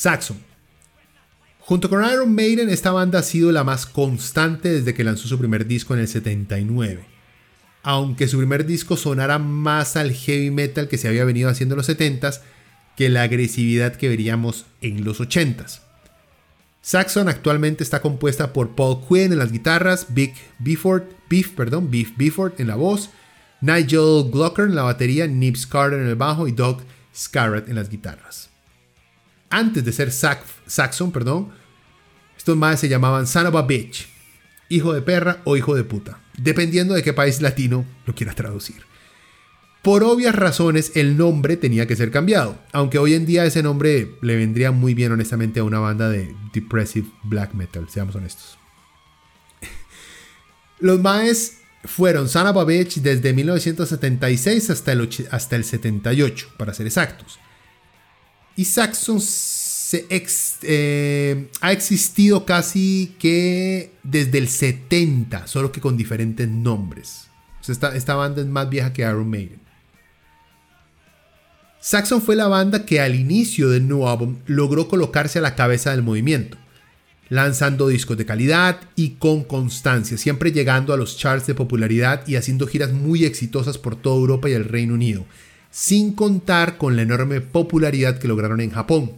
Saxon. 0.05 0.37
Junto 1.61 1.89
con 1.89 2.05
Iron 2.05 2.35
Maiden, 2.35 2.69
esta 2.69 2.91
banda 2.91 3.17
ha 3.17 3.23
sido 3.23 3.51
la 3.51 3.63
más 3.63 3.87
constante 3.87 4.71
desde 4.71 4.93
que 4.93 5.03
lanzó 5.03 5.27
su 5.27 5.39
primer 5.39 5.65
disco 5.65 5.95
en 5.95 6.01
el 6.01 6.07
79. 6.07 7.03
Aunque 7.81 8.27
su 8.27 8.37
primer 8.37 8.67
disco 8.67 8.97
sonara 8.97 9.39
más 9.39 9.95
al 9.95 10.11
heavy 10.11 10.51
metal 10.51 10.87
que 10.89 10.99
se 10.99 11.07
había 11.07 11.25
venido 11.25 11.49
haciendo 11.49 11.73
en 11.73 11.77
los 11.77 11.89
70s 11.89 12.41
que 12.95 13.09
la 13.09 13.23
agresividad 13.23 13.95
que 13.95 14.07
veríamos 14.07 14.67
en 14.81 15.03
los 15.03 15.19
80s. 15.19 15.79
Saxon 16.83 17.27
actualmente 17.27 17.83
está 17.83 17.99
compuesta 18.03 18.53
por 18.53 18.75
Paul 18.75 18.99
Quinn 19.09 19.33
en 19.33 19.39
las 19.39 19.51
guitarras, 19.51 20.05
Big 20.09 20.35
Beeford, 20.59 21.05
Beef, 21.31 21.49
perdón, 21.49 21.89
Beef 21.89 22.11
Beeford 22.15 22.53
en 22.59 22.67
la 22.67 22.75
voz, 22.75 23.09
Nigel 23.59 24.29
Glocker 24.31 24.65
en 24.65 24.75
la 24.75 24.83
batería, 24.83 25.25
Nibs 25.25 25.65
Carter 25.65 25.99
en 25.99 26.05
el 26.05 26.15
bajo 26.15 26.47
y 26.47 26.51
Doug 26.51 26.83
Scarrett 27.11 27.69
en 27.69 27.73
las 27.73 27.89
guitarras 27.89 28.54
antes 29.49 29.83
de 29.85 29.91
ser 29.91 30.11
Saxon, 30.11 31.11
perdón, 31.11 31.51
estos 32.37 32.57
más 32.57 32.79
se 32.79 32.89
llamaban 32.89 33.27
son 33.27 33.47
of 33.47 33.67
bitch, 33.67 34.07
hijo 34.69 34.93
de 34.93 35.01
perra 35.01 35.41
o 35.45 35.57
hijo 35.57 35.75
de 35.75 35.83
puta, 35.83 36.19
dependiendo 36.37 36.93
de 36.93 37.03
qué 37.03 37.13
país 37.13 37.41
latino 37.41 37.85
lo 38.05 38.15
quiera 38.15 38.33
traducir. 38.33 38.83
Por 39.81 40.03
obvias 40.03 40.33
razones 40.33 40.93
el 40.95 41.15
nombre 41.15 41.57
tenía 41.57 41.85
que 41.85 41.95
ser 41.95 42.09
cambiado, 42.09 42.57
aunque 42.71 42.97
hoy 42.97 43.13
en 43.13 43.25
día 43.25 43.45
ese 43.45 43.61
nombre 43.61 44.15
le 44.21 44.35
vendría 44.35 44.71
muy 44.71 44.95
bien 44.95 45.11
honestamente 45.11 45.59
a 45.59 45.63
una 45.63 45.79
banda 45.79 46.09
de 46.09 46.35
depressive 46.53 47.07
black 47.23 47.53
metal, 47.53 47.87
seamos 47.89 48.15
honestos. 48.15 48.57
Los 50.79 50.99
maes 50.99 51.59
fueron 51.83 52.29
Son 52.29 52.47
of 52.47 52.57
a 52.57 52.63
Bitch 52.63 52.95
desde 52.95 53.33
1976 53.33 54.71
hasta 54.71 54.93
hasta 55.31 55.55
el 55.55 55.63
78, 55.63 56.47
para 56.57 56.73
ser 56.73 56.87
exactos. 56.87 57.39
Y 58.55 58.65
Saxon 58.65 59.19
eh, 60.63 61.47
ha 61.61 61.71
existido 61.71 62.45
casi 62.45 63.15
que 63.19 63.91
desde 64.03 64.37
el 64.37 64.47
70, 64.47 65.47
solo 65.47 65.71
que 65.71 65.81
con 65.81 65.97
diferentes 65.97 66.47
nombres. 66.47 67.27
esta, 67.67 68.15
banda 68.15 68.41
es 68.41 68.47
más 68.47 68.69
vieja 68.69 68.93
que 68.93 69.03
Iron 69.03 69.29
Maiden. 69.29 69.59
Saxon 71.79 72.21
fue 72.21 72.35
la 72.35 72.47
banda 72.47 72.85
que 72.85 72.99
al 72.99 73.13
inicio 73.13 73.69
del 73.69 73.87
nuevo 73.87 74.09
álbum 74.09 74.37
logró 74.47 74.87
colocarse 74.87 75.37
a 75.37 75.43
la 75.43 75.55
cabeza 75.55 75.91
del 75.91 76.01
movimiento, 76.01 76.57
lanzando 77.29 77.87
discos 77.87 78.17
de 78.17 78.25
calidad 78.25 78.79
y 78.95 79.11
con 79.11 79.43
constancia, 79.43 80.17
siempre 80.17 80.51
llegando 80.51 80.93
a 80.93 80.97
los 80.97 81.17
charts 81.17 81.45
de 81.45 81.53
popularidad 81.53 82.27
y 82.27 82.37
haciendo 82.37 82.65
giras 82.65 82.91
muy 82.91 83.23
exitosas 83.23 83.77
por 83.77 83.95
toda 83.95 84.15
Europa 84.15 84.49
y 84.49 84.53
el 84.53 84.65
Reino 84.65 84.95
Unido, 84.95 85.25
sin 85.75 86.13
contar 86.13 86.77
con 86.77 86.95
la 86.95 87.01
enorme 87.01 87.41
popularidad 87.41 88.17
que 88.17 88.29
lograron 88.29 88.61
en 88.61 88.71
Japón. 88.71 89.11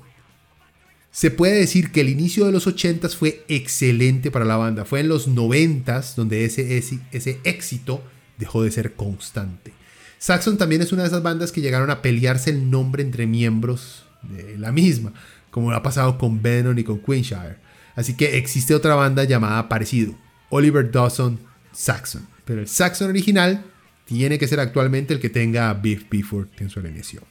Se 1.12 1.30
puede 1.30 1.54
decir 1.54 1.92
que 1.92 2.02
el 2.02 2.10
inicio 2.10 2.48
de 2.48 2.52
los 2.52 2.66
80s 2.66 3.16
fue 3.16 3.46
excelente 3.48 4.32
para 4.32 4.44
la 4.44 4.58
banda, 4.58 4.84
fue 4.84 5.02
en 5.02 5.08
los 5.08 5.28
90s 5.28 6.16
donde 6.16 6.46
ese, 6.46 7.40
éxito 7.44 8.04
dejó 8.40 8.64
de 8.64 8.72
ser 8.72 8.96
constante. 8.96 9.72
Saxon 10.18 10.58
también 10.58 10.82
es 10.82 10.92
una 10.92 11.04
de 11.04 11.10
esas 11.10 11.22
bandas 11.22 11.52
que 11.52 11.62
llegaron 11.62 11.92
a 11.92 12.02
pelearse 12.02 12.50
el 12.50 12.72
nombre 12.72 13.04
entre 13.04 13.28
miembros 13.28 14.06
de 14.24 14.58
la 14.58 14.72
misma, 14.72 15.14
como 15.52 15.72
ha 15.74 15.84
pasado 15.84 16.18
con 16.18 16.42
Venom 16.42 16.80
y 16.80 16.84
con 16.84 16.98
Queenshire. 16.98 17.58
Así 17.96 18.16
que 18.16 18.36
existe 18.36 18.74
otra 18.74 18.96
banda 18.96 19.26
llamada 19.26 19.70
parecido, 19.70 20.18
Oliver 20.50 20.90
Dawson 20.90 21.40
Saxon. 21.72 22.28
Pero 22.46 22.62
el 22.62 22.68
Saxon 22.68 23.10
original 23.10 23.64
tiene 24.08 24.40
que 24.40 24.48
ser 24.48 24.60
actualmente 24.60 25.14
el 25.14 25.20
que 25.20 25.30
tenga 25.30 25.74
Beef 25.74 26.10
Beeford 26.10 26.48
en 26.60 26.70
su 26.70 26.80
alineación. 26.80 27.24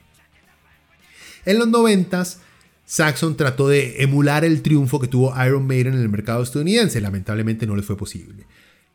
En 1.47 1.59
los 1.59 1.69
90 1.69 2.25
Saxon 2.85 3.37
trató 3.37 3.69
de 3.69 4.03
emular 4.03 4.45
el 4.45 4.63
triunfo 4.63 5.01
que 5.01 5.09
tuvo 5.09 5.35
Iron 5.45 5.67
Maiden 5.67 5.95
en 5.95 6.01
el 6.01 6.09
mercado 6.09 6.43
estadounidense, 6.43 7.01
lamentablemente 7.01 7.67
no 7.67 7.75
le 7.75 7.83
fue 7.83 7.97
posible. 7.97 8.47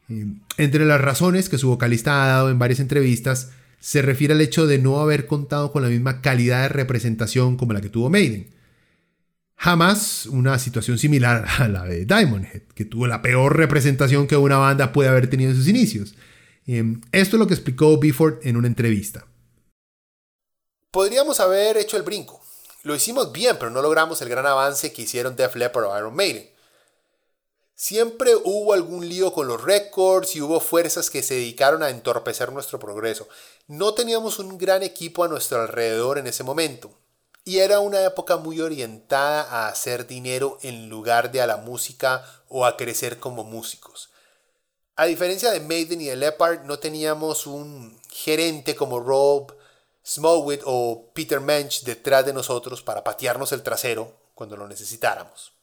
Eh, 0.09 0.27
entre 0.57 0.85
las 0.85 1.01
razones 1.01 1.49
que 1.49 1.57
su 1.57 1.67
vocalista 1.67 2.23
ha 2.23 2.27
dado 2.27 2.49
en 2.51 2.59
varias 2.59 2.79
entrevistas, 2.79 3.51
se 3.79 4.03
refiere 4.03 4.35
al 4.35 4.41
hecho 4.41 4.67
de 4.67 4.77
no 4.77 4.99
haber 4.99 5.25
contado 5.25 5.71
con 5.71 5.81
la 5.81 5.89
misma 5.89 6.21
calidad 6.21 6.61
de 6.61 6.69
representación 6.69 7.57
como 7.57 7.73
la 7.73 7.81
que 7.81 7.89
tuvo 7.89 8.11
Maiden. 8.11 8.47
Jamás 9.57 10.25
una 10.27 10.57
situación 10.59 10.97
similar 10.97 11.45
a 11.57 11.67
la 11.67 11.85
de 11.85 12.05
Diamond 12.05 12.45
Head, 12.45 12.61
que 12.75 12.85
tuvo 12.85 13.07
la 13.07 13.21
peor 13.21 13.57
representación 13.57 14.27
que 14.27 14.37
una 14.37 14.57
banda 14.57 14.93
puede 14.93 15.09
haber 15.09 15.27
tenido 15.27 15.51
en 15.51 15.57
sus 15.57 15.67
inicios. 15.67 16.15
Em, 16.73 17.01
esto 17.11 17.35
es 17.35 17.39
lo 17.41 17.47
que 17.47 17.53
explicó 17.53 17.97
Bifford 17.97 18.47
en 18.47 18.55
una 18.55 18.67
entrevista. 18.67 19.27
Podríamos 20.89 21.41
haber 21.41 21.75
hecho 21.75 21.97
el 21.97 22.03
brinco. 22.03 22.41
Lo 22.83 22.95
hicimos 22.95 23.33
bien, 23.33 23.57
pero 23.59 23.69
no 23.69 23.81
logramos 23.81 24.21
el 24.21 24.29
gran 24.29 24.45
avance 24.45 24.93
que 24.93 25.01
hicieron 25.01 25.35
Def 25.35 25.57
Leppard 25.57 25.83
o 25.83 25.97
Iron 25.97 26.15
Maiden. 26.15 26.49
Siempre 27.75 28.35
hubo 28.37 28.71
algún 28.71 29.09
lío 29.09 29.33
con 29.33 29.49
los 29.49 29.61
récords 29.61 30.33
y 30.37 30.41
hubo 30.41 30.61
fuerzas 30.61 31.09
que 31.09 31.23
se 31.23 31.33
dedicaron 31.33 31.83
a 31.83 31.89
entorpecer 31.89 32.53
nuestro 32.53 32.79
progreso. 32.79 33.27
No 33.67 33.93
teníamos 33.93 34.39
un 34.39 34.57
gran 34.57 34.81
equipo 34.81 35.25
a 35.25 35.27
nuestro 35.27 35.61
alrededor 35.61 36.19
en 36.19 36.27
ese 36.27 36.45
momento. 36.45 36.97
Y 37.43 37.57
era 37.57 37.81
una 37.81 38.01
época 38.05 38.37
muy 38.37 38.61
orientada 38.61 39.41
a 39.41 39.67
hacer 39.67 40.07
dinero 40.07 40.57
en 40.61 40.87
lugar 40.87 41.33
de 41.33 41.41
a 41.41 41.47
la 41.47 41.57
música 41.57 42.23
o 42.47 42.65
a 42.65 42.77
crecer 42.77 43.19
como 43.19 43.43
músicos. 43.43 44.10
A 44.95 45.05
diferencia 45.05 45.51
de 45.51 45.61
Maiden 45.61 46.01
y 46.01 46.05
de 46.05 46.15
Leopard, 46.15 46.65
no 46.65 46.77
teníamos 46.79 47.47
un 47.47 47.97
gerente 48.09 48.75
como 48.75 48.99
Rob 48.99 49.55
Smallwood 50.05 50.59
o 50.65 51.11
Peter 51.13 51.39
Mensch 51.39 51.83
detrás 51.83 52.25
de 52.25 52.33
nosotros 52.33 52.81
para 52.81 53.03
patearnos 53.03 53.51
el 53.51 53.63
trasero 53.63 54.31
cuando 54.33 54.57
lo 54.57 54.67
necesitáramos. 54.67 55.53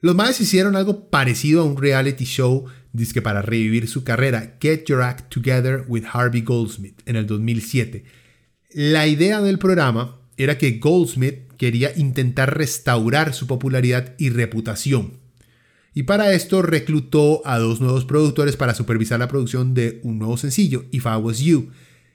Los 0.00 0.16
Maes 0.16 0.40
hicieron 0.40 0.74
algo 0.74 1.08
parecido 1.08 1.62
a 1.62 1.64
un 1.64 1.76
reality 1.76 2.24
show 2.24 2.66
disque 2.92 3.22
para 3.22 3.40
revivir 3.40 3.88
su 3.88 4.04
carrera, 4.04 4.58
Get 4.60 4.84
Your 4.86 5.02
Act 5.02 5.32
Together 5.32 5.84
with 5.86 6.04
Harvey 6.12 6.42
Goldsmith, 6.42 7.00
en 7.06 7.16
el 7.16 7.26
2007. 7.26 8.04
La 8.70 9.06
idea 9.06 9.40
del 9.40 9.58
programa 9.58 10.20
era 10.36 10.58
que 10.58 10.72
Goldsmith 10.72 11.52
quería 11.56 11.96
intentar 11.96 12.56
restaurar 12.56 13.32
su 13.32 13.46
popularidad 13.46 14.14
y 14.18 14.30
reputación 14.30 15.21
y 15.94 16.04
para 16.04 16.32
esto 16.32 16.62
reclutó 16.62 17.42
a 17.44 17.58
dos 17.58 17.80
nuevos 17.80 18.04
productores 18.04 18.56
para 18.56 18.74
supervisar 18.74 19.18
la 19.20 19.28
producción 19.28 19.74
de 19.74 20.00
un 20.02 20.18
nuevo 20.18 20.36
sencillo, 20.36 20.84
If 20.90 21.04
I 21.04 21.16
Was 21.16 21.40
You, 21.40 21.70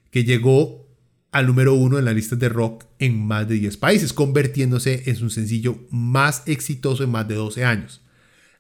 que 0.09 0.23
llegó 0.23 0.87
al 1.31 1.45
número 1.45 1.75
uno 1.75 1.99
en 1.99 2.05
la 2.05 2.13
lista 2.13 2.35
de 2.35 2.49
rock 2.49 2.85
en 2.97 3.19
más 3.25 3.47
de 3.47 3.55
10 3.55 3.77
países, 3.77 4.13
convirtiéndose 4.13 5.03
en 5.05 5.15
su 5.15 5.29
sencillo 5.29 5.77
más 5.91 6.43
exitoso 6.47 7.03
en 7.03 7.11
más 7.11 7.27
de 7.27 7.35
12 7.35 7.65
años. 7.65 8.01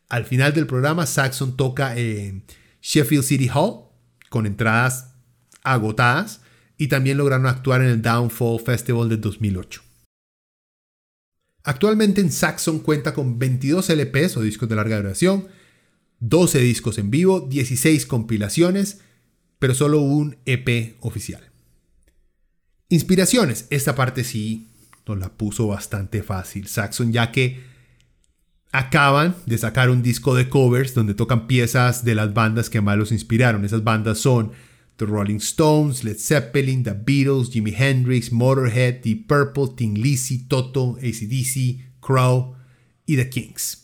Al 0.09 0.25
final 0.25 0.53
del 0.53 0.67
programa, 0.67 1.05
Saxon 1.05 1.57
toca 1.57 1.97
en 1.97 2.43
Sheffield 2.81 3.23
City 3.23 3.49
Hall 3.53 3.85
con 4.29 4.45
entradas 4.45 5.15
agotadas 5.63 6.41
y 6.77 6.87
también 6.87 7.17
lograron 7.17 7.47
actuar 7.47 7.81
en 7.81 7.87
el 7.87 8.01
Downfall 8.01 8.59
Festival 8.59 9.09
de 9.09 9.17
2008. 9.17 9.86
Actualmente 11.67 12.21
en 12.21 12.31
Saxon 12.31 12.79
cuenta 12.79 13.13
con 13.13 13.39
22 13.39 13.89
LPs 13.89 14.37
o 14.37 14.41
discos 14.41 14.69
de 14.69 14.77
larga 14.77 14.95
duración, 14.95 15.49
12 16.21 16.59
discos 16.59 16.97
en 16.97 17.11
vivo, 17.11 17.41
16 17.41 18.05
compilaciones, 18.05 19.01
pero 19.59 19.73
solo 19.73 19.99
un 19.99 20.37
EP 20.45 20.95
oficial. 21.01 21.51
Inspiraciones. 22.87 23.67
Esta 23.69 23.95
parte 23.95 24.23
sí 24.23 24.69
nos 25.05 25.19
la 25.19 25.33
puso 25.33 25.67
bastante 25.67 26.23
fácil 26.23 26.67
Saxon, 26.67 27.11
ya 27.11 27.33
que 27.33 27.61
acaban 28.71 29.35
de 29.45 29.57
sacar 29.57 29.89
un 29.89 30.01
disco 30.01 30.35
de 30.35 30.47
covers 30.47 30.93
donde 30.93 31.15
tocan 31.15 31.47
piezas 31.47 32.05
de 32.05 32.15
las 32.15 32.33
bandas 32.33 32.69
que 32.69 32.79
más 32.79 32.97
los 32.97 33.11
inspiraron. 33.11 33.65
Esas 33.65 33.83
bandas 33.83 34.19
son 34.19 34.53
The 34.97 35.05
Rolling 35.05 35.39
Stones, 35.39 36.03
Led 36.03 36.19
Zeppelin, 36.19 36.83
The 36.83 36.93
Beatles, 36.93 37.51
Jimi 37.51 37.73
Hendrix, 37.73 38.29
Motorhead, 38.29 39.01
Deep 39.03 39.27
Purple, 39.27 39.69
Tin 39.69 39.95
Lizzy, 39.95 40.47
Toto, 40.47 40.97
ACDC, 40.97 41.99
Crow 42.01 42.55
y 43.07 43.15
The 43.15 43.29
Kings. 43.29 43.83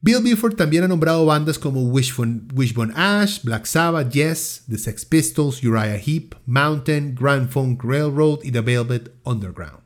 Bill 0.00 0.20
Buford 0.20 0.56
también 0.56 0.82
ha 0.82 0.88
nombrado 0.88 1.24
bandas 1.26 1.58
como 1.58 1.82
Wishbone, 1.82 2.92
Ash, 2.94 3.40
Black 3.42 3.66
Sabbath, 3.66 4.12
Yes, 4.12 4.64
The 4.68 4.78
Sex 4.78 5.04
Pistols, 5.04 5.62
Uriah 5.62 5.96
Heep, 5.96 6.34
Mountain, 6.46 7.14
Grand 7.14 7.48
Funk 7.50 7.82
Railroad 7.84 8.40
y 8.42 8.50
The 8.50 8.62
Velvet 8.62 9.14
Underground. 9.24 9.82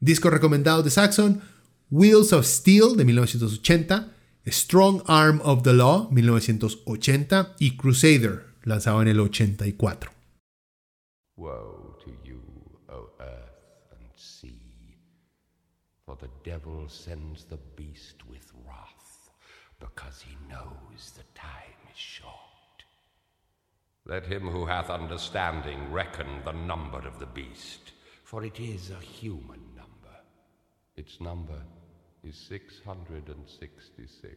Disco 0.00 0.30
recomendado 0.30 0.82
de 0.82 0.90
Saxon, 0.90 1.42
Wheels 1.90 2.32
of 2.32 2.46
Steel 2.46 2.96
de 2.96 3.04
1980, 3.04 4.08
Strong 4.46 5.02
Arm 5.06 5.40
of 5.44 5.62
the 5.62 5.72
Law 5.72 6.08
1980 6.10 7.54
y 7.60 7.76
Crusader 7.76 8.51
lanzado 8.64 9.02
en 9.02 9.08
el 9.08 9.20
84. 9.20 10.10
Woe 11.36 11.96
to 12.04 12.10
you, 12.24 12.40
O 12.88 13.10
earth 13.20 13.92
and 13.92 14.08
sea, 14.16 14.96
for 16.04 16.16
the 16.16 16.28
devil 16.44 16.88
sends 16.88 17.44
the 17.44 17.58
beast 17.76 18.24
with 18.28 18.52
wrath, 18.66 19.30
because 19.80 20.22
he 20.22 20.36
knows 20.48 21.12
the 21.16 21.24
time 21.34 21.78
is 21.90 21.98
short. 21.98 22.32
Let 24.04 24.26
him 24.26 24.48
who 24.48 24.66
hath 24.66 24.90
understanding 24.90 25.92
reckon 25.92 26.42
the 26.44 26.52
number 26.52 26.98
of 26.98 27.18
the 27.18 27.26
beast, 27.26 27.92
for 28.24 28.44
it 28.44 28.60
is 28.60 28.90
a 28.90 29.00
human 29.00 29.60
number. 29.74 30.16
Its 30.96 31.20
number 31.20 31.62
is 32.22 32.36
666. 32.36 34.36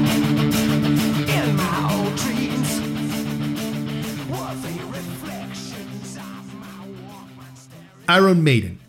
Iron 8.17 8.43
Maiden, 8.43 8.79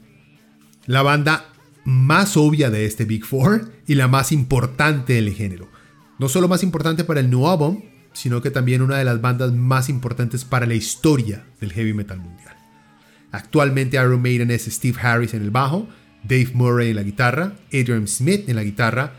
la 0.87 1.03
banda 1.03 1.47
más 1.85 2.37
obvia 2.37 2.71
de 2.71 2.87
este 2.87 3.05
Big 3.05 3.25
Four 3.25 3.73
y 3.87 3.95
la 3.95 4.09
más 4.09 4.33
importante 4.33 5.15
del 5.15 5.33
género. 5.33 5.69
No 6.19 6.29
solo 6.29 6.49
más 6.49 6.63
importante 6.63 7.05
para 7.05 7.21
el 7.21 7.31
New 7.31 7.47
Album, 7.49 7.83
sino 8.13 8.43
que 8.43 8.51
también 8.51 8.83
una 8.83 8.99
de 8.99 9.05
las 9.05 9.21
bandas 9.21 9.53
más 9.53 9.89
importantes 9.89 10.45
para 10.45 10.67
la 10.67 10.75
historia 10.75 11.45
del 11.61 11.73
heavy 11.73 11.95
metal 11.95 12.19
mundial. 12.19 12.57
Actualmente 13.31 13.97
Iron 13.97 14.21
Maiden 14.21 14.51
es 14.51 14.65
Steve 14.67 14.99
Harris 15.01 15.35
en 15.35 15.43
el 15.43 15.51
bajo, 15.51 15.89
Dave 16.23 16.51
Murray 16.55 16.91
en 16.91 16.97
la 16.97 17.03
guitarra, 17.03 17.55
Adrian 17.69 18.07
Smith 18.07 18.49
en 18.49 18.57
la 18.57 18.63
guitarra, 18.63 19.15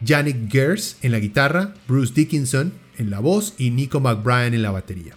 Yannick 0.00 0.50
Gers 0.50 0.96
en 1.02 1.12
la 1.12 1.18
guitarra, 1.18 1.74
Bruce 1.88 2.14
Dickinson 2.14 2.72
en 2.96 3.10
la 3.10 3.18
voz 3.18 3.54
y 3.58 3.70
Nico 3.70 4.00
McBride 4.00 4.54
en 4.54 4.62
la 4.62 4.70
batería. 4.70 5.14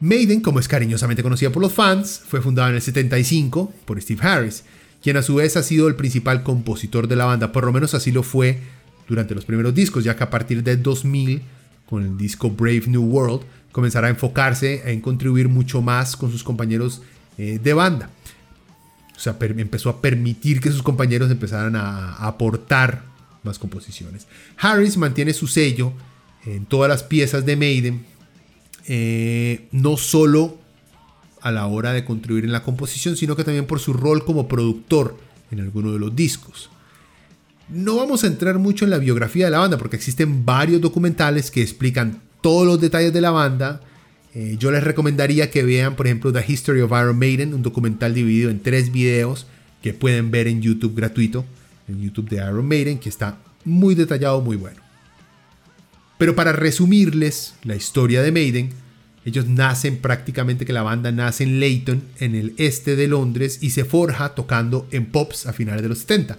Maiden, 0.00 0.40
como 0.40 0.60
es 0.60 0.68
cariñosamente 0.68 1.22
conocida 1.22 1.50
por 1.50 1.62
los 1.62 1.72
fans, 1.72 2.22
fue 2.26 2.40
fundada 2.40 2.68
en 2.68 2.76
el 2.76 2.82
75 2.82 3.72
por 3.84 4.00
Steve 4.00 4.20
Harris, 4.22 4.64
quien 5.02 5.16
a 5.16 5.22
su 5.22 5.36
vez 5.36 5.56
ha 5.56 5.62
sido 5.62 5.88
el 5.88 5.96
principal 5.96 6.42
compositor 6.42 7.08
de 7.08 7.16
la 7.16 7.24
banda, 7.24 7.50
por 7.50 7.64
lo 7.64 7.72
menos 7.72 7.94
así 7.94 8.12
lo 8.12 8.22
fue 8.22 8.60
durante 9.08 9.34
los 9.34 9.44
primeros 9.44 9.74
discos, 9.74 10.04
ya 10.04 10.14
que 10.14 10.24
a 10.24 10.30
partir 10.30 10.62
de 10.62 10.76
2000, 10.76 11.42
con 11.86 12.04
el 12.04 12.16
disco 12.16 12.50
Brave 12.50 12.84
New 12.86 13.02
World, 13.02 13.42
comenzará 13.72 14.06
a 14.06 14.10
enfocarse 14.10 14.90
en 14.90 15.00
contribuir 15.00 15.48
mucho 15.48 15.82
más 15.82 16.16
con 16.16 16.30
sus 16.30 16.44
compañeros 16.44 17.02
eh, 17.36 17.58
de 17.62 17.72
banda. 17.72 18.10
O 19.16 19.20
sea, 19.20 19.36
empezó 19.40 19.90
a 19.90 20.00
permitir 20.00 20.60
que 20.60 20.70
sus 20.70 20.82
compañeros 20.82 21.30
empezaran 21.30 21.74
a 21.74 22.14
aportar 22.16 23.02
más 23.42 23.58
composiciones. 23.58 24.28
Harris 24.56 24.96
mantiene 24.96 25.32
su 25.32 25.48
sello 25.48 25.92
en 26.46 26.66
todas 26.66 26.88
las 26.88 27.02
piezas 27.02 27.44
de 27.44 27.56
Maiden, 27.56 28.04
eh, 28.88 29.68
no 29.70 29.98
solo 29.98 30.58
a 31.42 31.52
la 31.52 31.66
hora 31.66 31.92
de 31.92 32.04
contribuir 32.04 32.44
en 32.44 32.52
la 32.52 32.62
composición, 32.62 33.16
sino 33.16 33.36
que 33.36 33.44
también 33.44 33.66
por 33.66 33.80
su 33.80 33.92
rol 33.92 34.24
como 34.24 34.48
productor 34.48 35.16
en 35.50 35.60
alguno 35.60 35.92
de 35.92 35.98
los 35.98 36.16
discos. 36.16 36.70
No 37.68 37.96
vamos 37.96 38.24
a 38.24 38.28
entrar 38.28 38.58
mucho 38.58 38.86
en 38.86 38.90
la 38.90 38.98
biografía 38.98 39.44
de 39.44 39.50
la 39.50 39.58
banda 39.58 39.76
porque 39.76 39.96
existen 39.96 40.46
varios 40.46 40.80
documentales 40.80 41.50
que 41.50 41.60
explican 41.60 42.22
todos 42.40 42.66
los 42.66 42.80
detalles 42.80 43.12
de 43.12 43.20
la 43.20 43.30
banda. 43.30 43.82
Eh, 44.34 44.56
yo 44.58 44.70
les 44.70 44.82
recomendaría 44.82 45.50
que 45.50 45.62
vean, 45.62 45.94
por 45.94 46.06
ejemplo, 46.06 46.32
The 46.32 46.44
History 46.48 46.80
of 46.80 46.92
Iron 46.92 47.18
Maiden, 47.18 47.52
un 47.52 47.62
documental 47.62 48.14
dividido 48.14 48.48
en 48.48 48.60
tres 48.60 48.90
videos 48.90 49.46
que 49.82 49.92
pueden 49.92 50.30
ver 50.30 50.48
en 50.48 50.62
YouTube 50.62 50.94
gratuito, 50.96 51.44
en 51.88 52.00
YouTube 52.00 52.30
de 52.30 52.36
Iron 52.36 52.66
Maiden, 52.66 52.98
que 52.98 53.10
está 53.10 53.36
muy 53.66 53.94
detallado, 53.94 54.40
muy 54.40 54.56
bueno. 54.56 54.87
Pero 56.18 56.34
para 56.34 56.52
resumirles 56.52 57.54
la 57.62 57.76
historia 57.76 58.22
de 58.22 58.32
Maiden, 58.32 58.70
ellos 59.24 59.46
nacen 59.46 59.98
prácticamente 59.98 60.66
que 60.66 60.72
la 60.72 60.82
banda 60.82 61.12
nace 61.12 61.44
en 61.44 61.60
Leyton, 61.60 62.02
en 62.18 62.34
el 62.34 62.54
este 62.58 62.96
de 62.96 63.08
Londres, 63.08 63.58
y 63.62 63.70
se 63.70 63.84
forja 63.84 64.34
tocando 64.34 64.88
en 64.90 65.06
Pops 65.06 65.46
a 65.46 65.52
finales 65.52 65.82
de 65.82 65.88
los 65.88 65.98
70. 65.98 66.38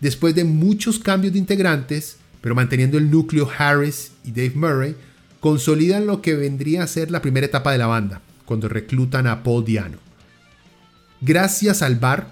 Después 0.00 0.34
de 0.34 0.44
muchos 0.44 0.98
cambios 0.98 1.32
de 1.32 1.38
integrantes, 1.38 2.18
pero 2.40 2.54
manteniendo 2.54 2.98
el 2.98 3.10
núcleo 3.10 3.50
Harris 3.58 4.12
y 4.24 4.30
Dave 4.30 4.52
Murray, 4.54 4.96
consolidan 5.40 6.06
lo 6.06 6.22
que 6.22 6.34
vendría 6.34 6.82
a 6.82 6.86
ser 6.86 7.10
la 7.10 7.22
primera 7.22 7.46
etapa 7.46 7.72
de 7.72 7.78
la 7.78 7.86
banda, 7.86 8.20
cuando 8.44 8.68
reclutan 8.68 9.26
a 9.26 9.42
Paul 9.42 9.64
Diano. 9.64 9.98
Gracias 11.20 11.82
al 11.82 11.96
bar, 11.96 12.30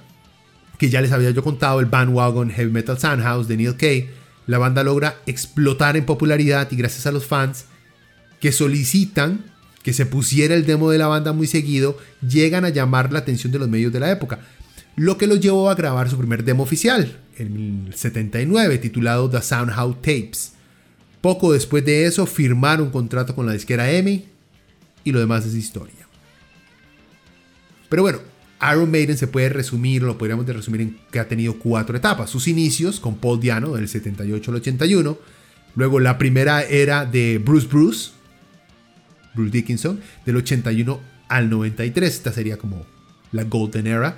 que 0.78 0.90
ya 0.90 1.00
les 1.00 1.12
había 1.12 1.30
yo 1.30 1.42
contado, 1.42 1.80
el 1.80 1.86
bandwagon 1.86 2.50
Heavy 2.50 2.70
Metal 2.70 2.98
Soundhouse 2.98 3.48
de 3.48 3.56
Neil 3.56 3.76
Kay, 3.76 4.10
la 4.48 4.58
banda 4.58 4.82
logra 4.82 5.20
explotar 5.26 5.96
en 5.96 6.06
popularidad 6.06 6.68
y 6.72 6.76
gracias 6.76 7.06
a 7.06 7.12
los 7.12 7.26
fans 7.26 7.66
que 8.40 8.50
solicitan 8.50 9.44
que 9.82 9.92
se 9.92 10.06
pusiera 10.06 10.54
el 10.54 10.66
demo 10.66 10.90
de 10.90 10.98
la 10.98 11.06
banda 11.06 11.32
muy 11.32 11.46
seguido, 11.46 11.96
llegan 12.26 12.64
a 12.64 12.70
llamar 12.70 13.12
la 13.12 13.20
atención 13.20 13.52
de 13.52 13.58
los 13.58 13.68
medios 13.68 13.92
de 13.92 14.00
la 14.00 14.10
época, 14.10 14.40
lo 14.96 15.16
que 15.16 15.26
los 15.26 15.40
llevó 15.40 15.70
a 15.70 15.74
grabar 15.74 16.10
su 16.10 16.18
primer 16.18 16.44
demo 16.44 16.62
oficial, 16.62 17.20
en 17.36 17.86
el 17.86 17.94
79, 17.94 18.78
titulado 18.78 19.30
The 19.30 19.42
Soundhouse 19.42 19.96
Tapes. 19.96 20.52
Poco 21.20 21.52
después 21.52 21.84
de 21.84 22.06
eso 22.06 22.26
firmaron 22.26 22.86
un 22.86 22.92
contrato 22.92 23.34
con 23.34 23.46
la 23.46 23.52
disquera 23.52 23.90
EMI 23.90 24.26
y 25.04 25.12
lo 25.12 25.20
demás 25.20 25.44
es 25.46 25.54
historia. 25.54 26.08
Pero 27.88 28.02
bueno, 28.02 28.18
Iron 28.72 28.90
Maiden 28.90 29.16
se 29.16 29.28
puede 29.28 29.48
resumir, 29.50 30.02
lo 30.02 30.18
podríamos 30.18 30.46
resumir 30.46 30.80
en 30.80 30.98
que 31.12 31.20
ha 31.20 31.28
tenido 31.28 31.58
cuatro 31.58 31.96
etapas. 31.96 32.28
Sus 32.30 32.48
inicios 32.48 32.98
con 32.98 33.16
Paul 33.16 33.40
Diano 33.40 33.74
del 33.74 33.88
78 33.88 34.50
al 34.50 34.56
81. 34.56 35.18
Luego 35.76 36.00
la 36.00 36.18
primera 36.18 36.62
era 36.62 37.06
de 37.06 37.38
Bruce 37.38 37.68
Bruce, 37.68 38.10
Bruce 39.34 39.52
Dickinson, 39.52 40.00
del 40.26 40.36
81 40.36 41.00
al 41.28 41.50
93. 41.50 42.12
Esta 42.12 42.32
sería 42.32 42.56
como 42.56 42.84
la 43.30 43.44
Golden 43.44 43.86
Era. 43.86 44.16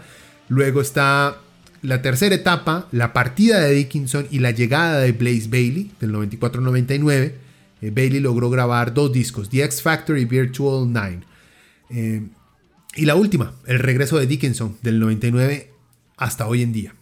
Luego 0.48 0.80
está 0.80 1.36
la 1.82 2.02
tercera 2.02 2.34
etapa, 2.34 2.88
la 2.92 3.12
partida 3.12 3.60
de 3.60 3.74
Dickinson 3.74 4.26
y 4.30 4.38
la 4.38 4.52
llegada 4.52 5.00
de 5.00 5.12
Blaze 5.12 5.48
Bailey 5.48 5.90
del 6.00 6.12
94 6.12 6.60
al 6.60 6.64
99. 6.64 7.34
Eh, 7.82 7.90
Bailey 7.90 8.20
logró 8.20 8.48
grabar 8.50 8.94
dos 8.94 9.12
discos, 9.12 9.50
The 9.50 9.64
X 9.64 9.82
Factor 9.82 10.18
y 10.18 10.24
Virtual 10.24 10.90
9. 10.90 11.20
Eh, 11.90 12.22
y 12.96 13.06
la 13.06 13.14
última, 13.14 13.56
el 13.66 13.78
regreso 13.78 14.18
de 14.18 14.26
Dickinson 14.26 14.78
del 14.82 14.98
99 14.98 15.72
hasta 16.16 16.46
hoy 16.46 16.62
en 16.62 16.72
día. 16.72 16.94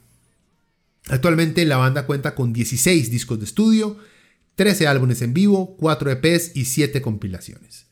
Actualmente 1.09 1.65
la 1.65 1.79
banda 1.79 2.07
cuenta 2.07 2.35
con 2.35 2.53
16 2.53 3.11
discos 3.11 3.39
de 3.39 3.47
estudio, 3.47 3.97
13 4.57 4.87
álbumes 4.87 5.23
en 5.23 5.33
vivo, 5.33 5.77
4 5.79 6.11
EPs 6.11 6.57
y 6.57 6.67
7 6.67 7.01
compilaciones. 7.01 7.87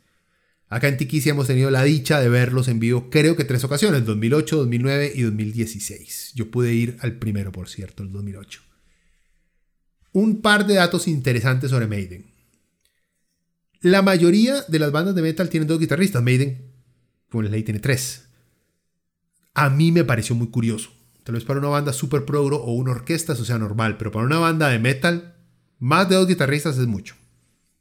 Acá 0.69 0.89
en 0.89 0.97
Tiquicia 0.97 1.31
hemos 1.31 1.47
tenido 1.47 1.71
la 1.71 1.85
dicha 1.85 2.21
de 2.21 2.29
verlos 2.29 2.67
en 2.67 2.81
vivo 2.81 3.09
creo 3.09 3.37
que 3.37 3.45
tres 3.45 3.63
ocasiones, 3.63 4.05
2008, 4.05 4.57
2009 4.57 5.13
y 5.15 5.23
2016. 5.23 6.33
Yo 6.35 6.51
pude 6.51 6.75
ir 6.75 6.97
al 7.01 7.19
primero, 7.19 7.53
por 7.53 7.69
cierto, 7.69 8.03
el 8.03 8.11
2008. 8.11 8.63
Un 10.13 10.43
par 10.43 10.67
de 10.67 10.75
datos 10.75 11.07
interesantes 11.07 11.71
sobre 11.71 11.87
Maiden. 11.87 12.27
La 13.81 14.03
mayoría 14.03 14.63
de 14.63 14.79
las 14.81 14.91
bandas 14.91 15.15
de 15.15 15.23
metal 15.23 15.49
tienen 15.49 15.69
dos 15.69 15.79
guitarristas. 15.79 16.23
Maiden 16.23 16.76
Como 17.31 17.43
ley 17.43 17.63
tiene 17.63 17.81
tres. 17.81 18.29
A 19.55 19.71
mí 19.71 19.93
me 19.93 20.05
pareció 20.05 20.35
muy 20.35 20.49
curioso. 20.49 20.91
Tal 21.25 21.35
vez 21.35 21.45
para 21.45 21.59
una 21.59 21.69
banda 21.69 21.93
super 21.93 22.25
progro 22.25 22.59
o 22.59 22.73
una 22.73 22.93
orquesta 22.93 23.33
eso 23.33 23.45
sea 23.45 23.59
normal, 23.59 23.97
pero 23.97 24.13
para 24.13 24.27
una 24.27 24.39
banda 24.39 24.69
de 24.69 24.79
metal, 24.79 25.35
más 25.79 26.09
de 26.09 26.15
dos 26.15 26.29
guitarristas 26.29 26.79
es 26.79 26.87
mucho. 26.87 27.17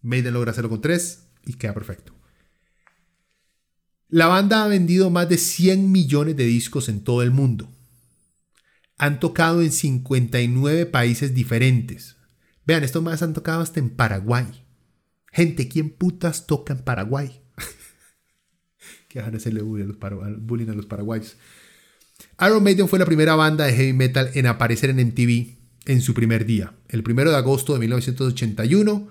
Maiden 0.02 0.34
logra 0.34 0.52
hacerlo 0.52 0.70
con 0.70 0.82
tres 0.82 1.28
y 1.46 1.54
queda 1.54 1.74
perfecto. 1.74 2.14
La 4.08 4.28
banda 4.28 4.64
ha 4.64 4.68
vendido 4.68 5.10
más 5.10 5.28
de 5.30 5.38
100 5.38 5.92
millones 5.92 6.36
de 6.36 6.46
discos 6.46 6.90
en 6.90 7.04
todo 7.04 7.22
el 7.22 7.32
mundo. 7.32 7.70
Han 8.98 9.20
tocado 9.20 9.62
en 9.62 9.72
59 9.72 10.86
países 10.86 11.34
diferentes. 11.34 12.16
Vean, 12.66 12.84
estos 12.84 13.04
más 13.04 13.22
han 13.22 13.34
tocado 13.34 13.62
hasta 13.62 13.80
en 13.80 13.90
Paraguay. 13.90 14.66
Gente, 15.32 15.68
¿quién 15.68 15.90
putas 15.90 16.48
toca 16.48 16.74
en 16.74 16.84
Paraguay? 16.84 17.42
Que 19.16 19.22
van 19.22 19.34
hacerle 19.34 19.62
bullying 19.62 20.70
a, 20.70 20.74
los 20.74 20.86
paraguayos. 20.88 21.38
Iron 22.46 22.62
Maiden 22.62 22.90
fue 22.90 23.00
la 23.00 23.06
primera 23.06 23.36
banda 23.36 23.66
de 23.66 23.74
heavy 23.74 23.94
metal 23.94 24.30
en 24.34 24.46
aparecer 24.46 24.90
en 24.90 24.98
MTV 24.98 25.56
en 25.86 26.02
su 26.02 26.14
primer 26.14 26.46
día. 26.46 26.74
El 26.90 27.02
1 27.08 27.32
de 27.32 27.36
agosto 27.38 27.72
de 27.72 27.80
1981, 27.80 29.08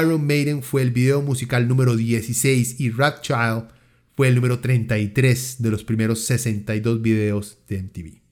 Iron 0.00 0.26
Maiden 0.26 0.64
fue 0.64 0.82
el 0.82 0.90
video 0.90 1.22
musical 1.22 1.68
número 1.68 1.94
16 1.94 2.80
y 2.80 2.90
Rat 2.90 3.20
Child 3.20 3.68
fue 4.16 4.26
el 4.26 4.34
número 4.34 4.58
33 4.58 5.56
de 5.60 5.70
los 5.70 5.84
primeros 5.84 6.24
62 6.24 7.00
videos 7.00 7.58
de 7.68 7.82
MTV. 7.84 8.22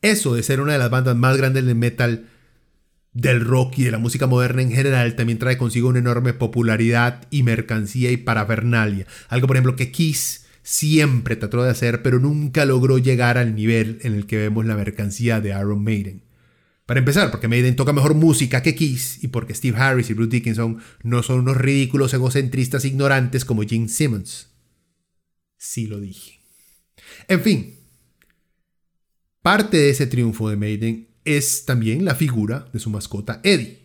Eso 0.00 0.34
de 0.36 0.44
ser 0.44 0.60
una 0.60 0.74
de 0.74 0.78
las 0.78 0.90
bandas 0.90 1.16
más 1.16 1.36
grandes 1.36 1.66
del 1.66 1.74
metal, 1.74 2.28
del 3.14 3.44
rock 3.44 3.78
y 3.78 3.84
de 3.84 3.92
la 3.92 3.98
música 3.98 4.26
moderna 4.26 4.60
en 4.60 4.72
general 4.72 5.14
también 5.14 5.38
trae 5.38 5.56
consigo 5.56 5.88
una 5.88 6.00
enorme 6.00 6.34
popularidad 6.34 7.26
y 7.30 7.44
mercancía 7.44 8.10
y 8.10 8.16
parafernalia. 8.16 9.06
Algo 9.28 9.46
por 9.46 9.56
ejemplo 9.56 9.76
que 9.76 9.92
Kiss 9.92 10.46
siempre 10.62 11.36
trató 11.36 11.62
de 11.62 11.70
hacer 11.70 12.02
pero 12.02 12.18
nunca 12.18 12.64
logró 12.64 12.98
llegar 12.98 13.38
al 13.38 13.54
nivel 13.54 13.98
en 14.02 14.14
el 14.14 14.26
que 14.26 14.36
vemos 14.36 14.66
la 14.66 14.74
mercancía 14.74 15.40
de 15.40 15.50
Iron 15.50 15.82
Maiden. 15.82 16.24
Para 16.86 17.00
empezar, 17.00 17.30
porque 17.30 17.48
Maiden 17.48 17.76
toca 17.76 17.94
mejor 17.94 18.14
música 18.14 18.62
que 18.62 18.74
Kiss 18.74 19.22
y 19.24 19.28
porque 19.28 19.54
Steve 19.54 19.78
Harris 19.78 20.10
y 20.10 20.14
Bruce 20.14 20.30
Dickinson 20.30 20.82
no 21.02 21.22
son 21.22 21.40
unos 21.40 21.56
ridículos 21.56 22.12
egocentristas 22.12 22.84
ignorantes 22.84 23.46
como 23.46 23.62
Gene 23.62 23.88
Simmons. 23.88 24.50
Sí 25.56 25.86
lo 25.86 25.98
dije. 25.98 26.40
En 27.26 27.40
fin, 27.40 27.76
parte 29.40 29.78
de 29.78 29.90
ese 29.90 30.06
triunfo 30.06 30.50
de 30.50 30.56
Maiden 30.56 31.13
es 31.24 31.64
también 31.64 32.04
la 32.04 32.14
figura 32.14 32.68
de 32.72 32.78
su 32.78 32.90
mascota 32.90 33.40
Eddie. 33.42 33.84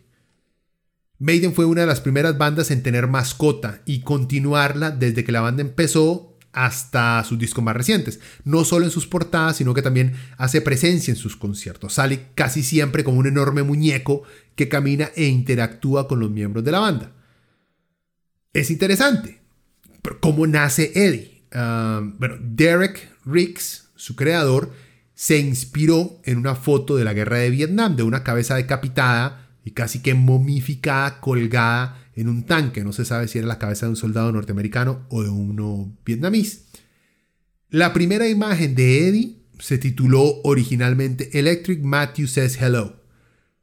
Maiden 1.19 1.53
fue 1.53 1.65
una 1.65 1.81
de 1.81 1.87
las 1.87 2.01
primeras 2.01 2.37
bandas 2.37 2.71
en 2.71 2.81
tener 2.81 3.07
mascota 3.07 3.81
y 3.85 4.01
continuarla 4.01 4.91
desde 4.91 5.23
que 5.23 5.33
la 5.33 5.41
banda 5.41 5.61
empezó 5.61 6.37
hasta 6.53 7.23
sus 7.23 7.37
discos 7.37 7.63
más 7.63 7.75
recientes. 7.75 8.19
No 8.43 8.63
solo 8.63 8.85
en 8.85 8.91
sus 8.91 9.05
portadas, 9.05 9.57
sino 9.57 9.73
que 9.73 9.81
también 9.81 10.13
hace 10.37 10.61
presencia 10.61 11.11
en 11.11 11.17
sus 11.17 11.35
conciertos. 11.35 11.93
Sale 11.93 12.27
casi 12.35 12.63
siempre 12.63 13.03
como 13.03 13.19
un 13.19 13.27
enorme 13.27 13.63
muñeco 13.63 14.23
que 14.55 14.69
camina 14.69 15.11
e 15.15 15.25
interactúa 15.25 16.07
con 16.07 16.19
los 16.19 16.31
miembros 16.31 16.63
de 16.63 16.71
la 16.71 16.79
banda. 16.79 17.11
Es 18.53 18.71
interesante. 18.71 19.41
Pero 20.01 20.19
¿Cómo 20.21 20.47
nace 20.47 20.91
Eddie? 20.95 21.43
Ah, 21.51 22.01
bueno, 22.17 22.37
Derek 22.39 23.11
Riggs, 23.25 23.89
su 23.95 24.15
creador, 24.15 24.71
se 25.19 25.37
inspiró 25.37 26.21
en 26.23 26.37
una 26.37 26.55
foto 26.55 26.95
de 26.95 27.03
la 27.03 27.11
guerra 27.11 27.39
de 27.39 27.49
Vietnam, 27.49 27.97
de 27.97 28.03
una 28.03 28.23
cabeza 28.23 28.55
decapitada 28.55 29.49
y 29.65 29.71
casi 29.71 30.01
que 30.01 30.13
momificada, 30.13 31.19
colgada 31.19 32.01
en 32.15 32.29
un 32.29 32.45
tanque. 32.45 32.85
No 32.85 32.93
se 32.93 33.03
sabe 33.03 33.27
si 33.27 33.37
era 33.37 33.45
la 33.45 33.59
cabeza 33.59 33.85
de 33.85 33.89
un 33.89 33.95
soldado 33.97 34.31
norteamericano 34.31 35.05
o 35.09 35.21
de 35.21 35.27
uno 35.27 35.91
vietnamís. 36.05 36.67
La 37.69 37.91
primera 37.91 38.29
imagen 38.29 38.75
de 38.75 39.09
Eddie 39.09 39.35
se 39.59 39.77
tituló 39.77 40.39
originalmente 40.45 41.37
Electric 41.37 41.83
Matthew 41.83 42.27
Says 42.27 42.55
Hello 42.61 43.03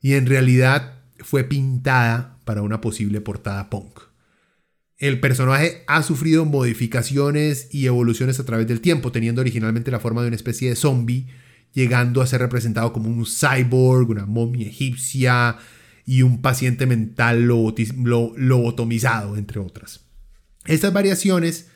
y 0.03 0.13
en 0.13 0.27
realidad 0.27 1.05
fue 1.21 1.43
pintada 1.45 2.39
para 2.45 2.61
una 2.61 2.83
posible 2.83 3.23
portada 3.23 3.71
punk. 3.71 4.01
El 4.99 5.21
personaje 5.21 5.85
ha 5.87 6.03
sufrido 6.03 6.45
modificaciones 6.45 7.69
y 7.71 7.87
evoluciones 7.87 8.41
a 8.41 8.45
través 8.45 8.67
del 8.67 8.83
tiempo, 8.83 9.11
teniendo 9.11 9.41
originalmente 9.41 9.91
la 9.91 10.01
forma 10.01 10.21
de 10.21 10.29
una 10.29 10.37
especie 10.37 10.69
de 10.69 10.77
zombie, 10.77 11.29
llegando 11.77 12.23
a 12.23 12.27
ser 12.27 12.41
representado 12.41 12.93
como 12.95 13.11
un 13.11 13.27
cyborg, 13.27 14.09
una 14.09 14.25
momia 14.25 14.67
egipcia, 14.67 15.59
y 16.07 16.23
un 16.23 16.41
paciente 16.41 16.87
mental 16.87 17.45
lobotomizado, 17.45 19.37
entre 19.37 19.61
otras. 19.61 20.01
Estas 20.65 20.93
variaciones 20.93 21.67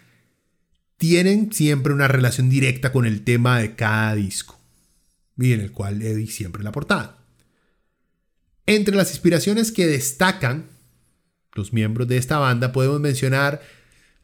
tienen 0.96 1.52
siempre 1.52 1.92
una 1.92 2.08
relación 2.08 2.48
directa 2.48 2.92
con 2.92 3.04
el 3.04 3.22
tema 3.24 3.58
de 3.58 3.74
cada 3.74 4.14
disco, 4.14 4.58
y 5.36 5.52
en 5.52 5.60
el 5.60 5.72
cual 5.72 6.00
Eddie 6.00 6.28
siempre 6.28 6.62
la 6.62 6.72
portada. 6.72 7.18
Entre 8.64 8.96
las 8.96 9.10
inspiraciones 9.10 9.70
que 9.70 9.86
destacan 9.86 10.66
los 11.54 11.74
miembros 11.74 12.08
de 12.08 12.16
esta 12.16 12.38
banda 12.38 12.72
podemos 12.72 13.00
mencionar 13.00 13.60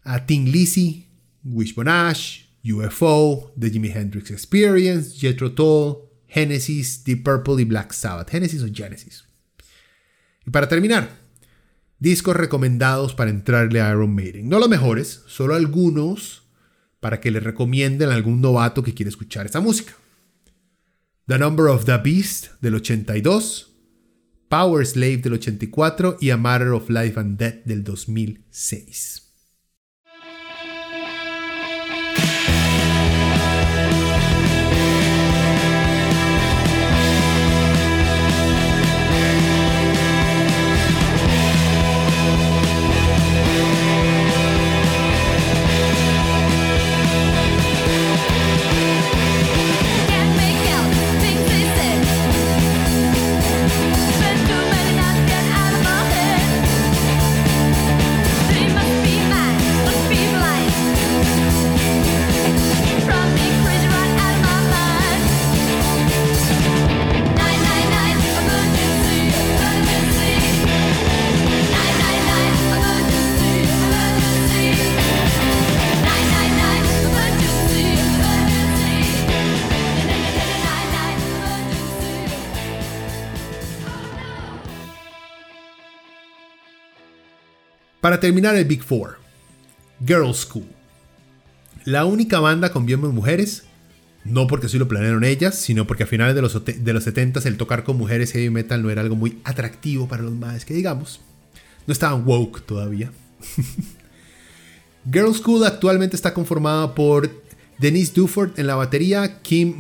a 0.04 0.24
Tim 0.24 0.46
Lizzy, 0.46 1.08
Wishbone 1.44 1.90
Ash, 1.90 2.45
UFO, 2.72 3.52
The 3.58 3.70
Jimi 3.70 3.94
Hendrix 3.94 4.30
Experience, 4.30 5.18
Jethro 5.18 5.52
Tull, 5.52 6.08
Genesis, 6.28 7.04
Deep 7.04 7.24
Purple 7.24 7.62
y 7.62 7.64
Black 7.64 7.92
Sabbath. 7.92 8.30
Genesis 8.30 8.62
o 8.62 8.68
Genesis. 8.72 9.24
Y 10.46 10.50
para 10.50 10.68
terminar, 10.68 11.10
discos 11.98 12.36
recomendados 12.36 13.14
para 13.14 13.30
entrarle 13.30 13.80
a 13.80 13.90
Iron 13.90 14.14
Maiden. 14.14 14.48
No 14.48 14.58
los 14.58 14.68
mejores, 14.68 15.22
solo 15.26 15.54
algunos 15.54 16.42
para 17.00 17.20
que 17.20 17.30
le 17.30 17.40
recomienden 17.40 18.10
a 18.10 18.14
algún 18.14 18.40
novato 18.40 18.82
que 18.82 18.94
quiere 18.94 19.10
escuchar 19.10 19.46
esta 19.46 19.60
música. 19.60 19.94
The 21.26 21.38
Number 21.38 21.66
of 21.66 21.84
the 21.84 21.98
Beast 21.98 22.52
del 22.60 22.76
82, 22.76 23.74
Power 24.48 24.86
Slave 24.86 25.18
del 25.18 25.34
84 25.34 26.18
y 26.20 26.30
A 26.30 26.36
Matter 26.36 26.68
of 26.68 26.88
Life 26.88 27.18
and 27.18 27.38
Death 27.38 27.64
del 27.64 27.82
2006. 27.82 29.25
Para 88.06 88.20
terminar 88.20 88.54
el 88.54 88.66
Big 88.66 88.84
Four, 88.84 89.18
Girls 89.98 90.46
School. 90.46 90.68
La 91.84 92.04
única 92.04 92.38
banda 92.38 92.70
con 92.70 92.84
miembros 92.84 93.12
mujeres, 93.12 93.64
no 94.24 94.46
porque 94.46 94.66
así 94.66 94.78
lo 94.78 94.86
planearon 94.86 95.24
ellas, 95.24 95.56
sino 95.56 95.88
porque 95.88 96.04
a 96.04 96.06
finales 96.06 96.36
de 96.36 96.40
los, 96.40 96.64
de 96.64 96.92
los 96.92 97.02
70 97.02 97.40
el 97.48 97.56
tocar 97.56 97.82
con 97.82 97.98
mujeres 97.98 98.30
heavy 98.30 98.48
metal 98.48 98.80
no 98.80 98.90
era 98.90 99.02
algo 99.02 99.16
muy 99.16 99.40
atractivo 99.42 100.06
para 100.06 100.22
los 100.22 100.34
más 100.34 100.64
que 100.64 100.72
digamos. 100.72 101.20
No 101.88 101.92
estaban 101.92 102.24
woke 102.24 102.64
todavía. 102.64 103.10
Girls 105.12 105.38
School 105.38 105.66
actualmente 105.66 106.14
está 106.14 106.32
conformada 106.32 106.94
por 106.94 107.28
Denise 107.76 108.12
Duford 108.14 108.52
en 108.56 108.68
la 108.68 108.76
batería, 108.76 109.42
Kim 109.42 109.74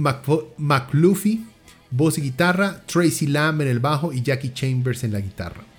McLuffy, 0.58 1.46
voz 1.92 2.18
y 2.18 2.22
guitarra, 2.22 2.82
Tracy 2.86 3.28
Lamb 3.28 3.62
en 3.62 3.68
el 3.68 3.78
bajo 3.78 4.12
y 4.12 4.22
Jackie 4.22 4.52
Chambers 4.52 5.04
en 5.04 5.12
la 5.12 5.20
guitarra. 5.20 5.75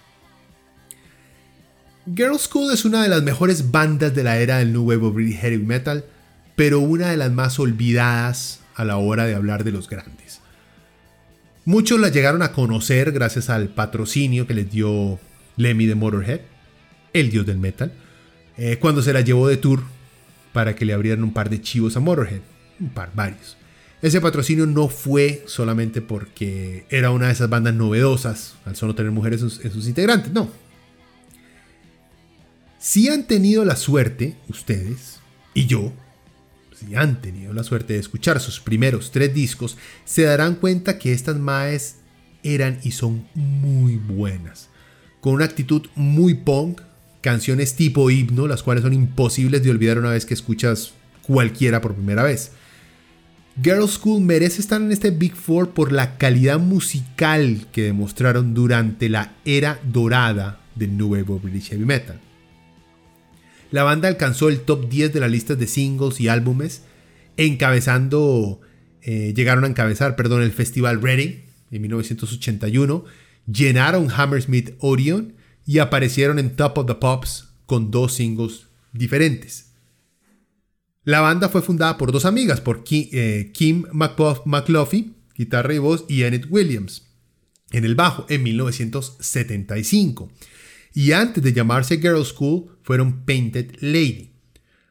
Girls 2.16 2.44
School 2.44 2.72
es 2.72 2.86
una 2.86 3.04
de 3.04 3.10
las 3.10 3.22
mejores 3.22 3.70
bandas 3.72 4.16
de 4.16 4.24
la 4.24 4.38
era 4.38 4.60
del 4.60 4.72
New 4.72 4.84
Wave 4.84 5.06
of 5.06 5.18
Heavy 5.18 5.58
Metal, 5.58 6.06
pero 6.56 6.80
una 6.80 7.10
de 7.10 7.18
las 7.18 7.32
más 7.34 7.60
olvidadas 7.60 8.62
a 8.76 8.86
la 8.86 8.96
hora 8.96 9.26
de 9.26 9.36
hablar 9.36 9.66
de 9.66 9.74
los 9.74 9.90
grandes. 9.90 10.40
Muchos 11.66 12.00
la 12.00 12.08
llegaron 12.08 12.44
a 12.44 12.54
conocer 12.54 13.12
gracias 13.12 13.50
al 13.50 13.68
patrocinio 13.68 14.48
que 14.48 14.54
les 14.54 14.72
dio 14.72 15.20
Lemmy 15.58 15.86
de 15.86 15.96
Motorhead, 15.96 16.40
el 17.12 17.30
dios 17.30 17.46
del 17.46 17.58
metal, 17.58 17.92
eh, 18.58 18.78
cuando 18.80 19.02
se 19.02 19.12
la 19.12 19.20
llevó 19.20 19.50
de 19.50 19.58
tour 19.58 19.84
para 20.54 20.76
que 20.76 20.86
le 20.86 20.94
abrieran 20.94 21.26
un 21.26 21.34
par 21.34 21.50
de 21.50 21.62
chivos 21.62 21.98
a 21.98 22.00
Motorhead. 22.00 22.42
Un 22.80 22.90
par, 22.90 23.12
varios. 23.16 23.58
Ese 24.02 24.22
patrocinio 24.22 24.66
no 24.66 24.88
fue 24.88 25.44
solamente 25.46 26.02
porque 26.02 26.86
era 26.90 27.12
una 27.12 27.28
de 27.28 27.34
esas 27.34 27.50
bandas 27.50 27.74
novedosas, 27.74 28.56
al 28.64 28.78
solo 28.78 28.96
tener 28.96 29.12
mujeres 29.12 29.42
en 29.42 29.72
sus 29.72 29.88
integrantes, 29.88 30.32
no. 30.32 30.67
Si 32.90 33.10
han 33.10 33.28
tenido 33.28 33.66
la 33.66 33.76
suerte, 33.76 34.38
ustedes 34.48 35.20
y 35.54 35.66
yo, 35.66 35.92
si 36.74 36.96
han 36.96 37.22
tenido 37.22 37.52
la 37.52 37.66
suerte 37.66 37.92
de 37.92 38.00
escuchar 38.00 38.40
sus 38.40 38.62
primeros 38.62 39.12
tres 39.12 39.34
discos, 39.34 39.78
se 40.06 40.22
darán 40.22 40.56
cuenta 40.56 40.98
que 40.98 41.12
estas 41.12 41.38
maes 41.38 41.98
eran 42.44 42.80
y 42.84 42.92
son 42.92 43.28
muy 43.36 43.98
buenas. 43.98 44.70
Con 45.20 45.34
una 45.34 45.44
actitud 45.44 45.88
muy 45.96 46.36
punk, 46.36 46.80
canciones 47.20 47.76
tipo 47.76 48.10
himno, 48.10 48.48
las 48.48 48.64
cuales 48.64 48.84
son 48.84 48.94
imposibles 48.94 49.64
de 49.64 49.72
olvidar 49.72 50.00
una 50.00 50.12
vez 50.12 50.26
que 50.26 50.34
escuchas 50.34 50.94
cualquiera 51.24 51.82
por 51.82 51.94
primera 51.94 52.24
vez. 52.24 52.54
Girl 53.62 53.90
School 53.90 54.22
merece 54.22 54.62
estar 54.62 54.82
en 54.82 54.94
este 54.94 55.12
Big 55.12 55.36
Four 55.36 55.72
por 55.72 55.92
la 55.92 56.18
calidad 56.18 56.58
musical 56.58 57.68
que 57.74 57.84
demostraron 57.84 58.54
durante 58.54 59.10
la 59.10 59.34
era 59.44 59.78
dorada 59.84 60.62
del 60.76 61.02
of 61.02 61.44
British 61.44 61.72
Heavy 61.72 61.84
Metal. 61.84 62.22
La 63.72 63.84
banda 63.84 64.08
alcanzó 64.08 64.50
el 64.50 64.62
top 64.62 64.90
10 64.90 65.14
de 65.14 65.20
las 65.20 65.32
listas 65.32 65.60
de 65.60 65.68
singles 65.68 66.22
y 66.22 66.30
álbumes, 66.30 66.84
encabezando, 67.36 68.62
eh, 69.02 69.34
llegaron 69.36 69.66
a 69.66 69.68
encabezar, 69.68 70.16
perdón, 70.16 70.42
el 70.42 70.52
Festival 70.52 71.02
Reading 71.02 71.42
en 71.72 71.82
1981, 71.82 73.04
llenaron 73.52 74.10
Hammersmith 74.10 74.76
Odeon 74.80 75.34
y 75.66 75.80
aparecieron 75.80 76.40
en 76.40 76.56
Top 76.56 76.78
of 76.78 76.86
the 76.86 76.96
Pops 76.96 77.50
con 77.66 77.92
dos 77.92 78.14
singles 78.14 78.68
diferentes. 78.94 79.74
La 81.04 81.20
banda 81.20 81.50
fue 81.50 81.62
fundada 81.62 81.98
por 81.98 82.12
dos 82.12 82.26
amigas, 82.26 82.62
por 82.62 82.84
Kim, 82.84 83.08
eh, 83.12 83.52
Kim 83.54 83.86
McLaughlin, 83.92 85.16
guitarra 85.36 85.74
y 85.74 85.78
voz, 85.78 86.06
y 86.08 86.24
Enid 86.24 86.46
Williams, 86.50 87.08
en 87.72 87.84
el 87.84 87.96
bajo, 87.96 88.26
en 88.30 88.44
1975 88.44 90.32
y 90.98 91.12
antes 91.12 91.44
de 91.44 91.54
llamarse 91.54 92.00
Girl 92.00 92.26
School 92.26 92.80
fueron 92.82 93.24
Painted 93.24 93.76
Lady. 93.82 94.32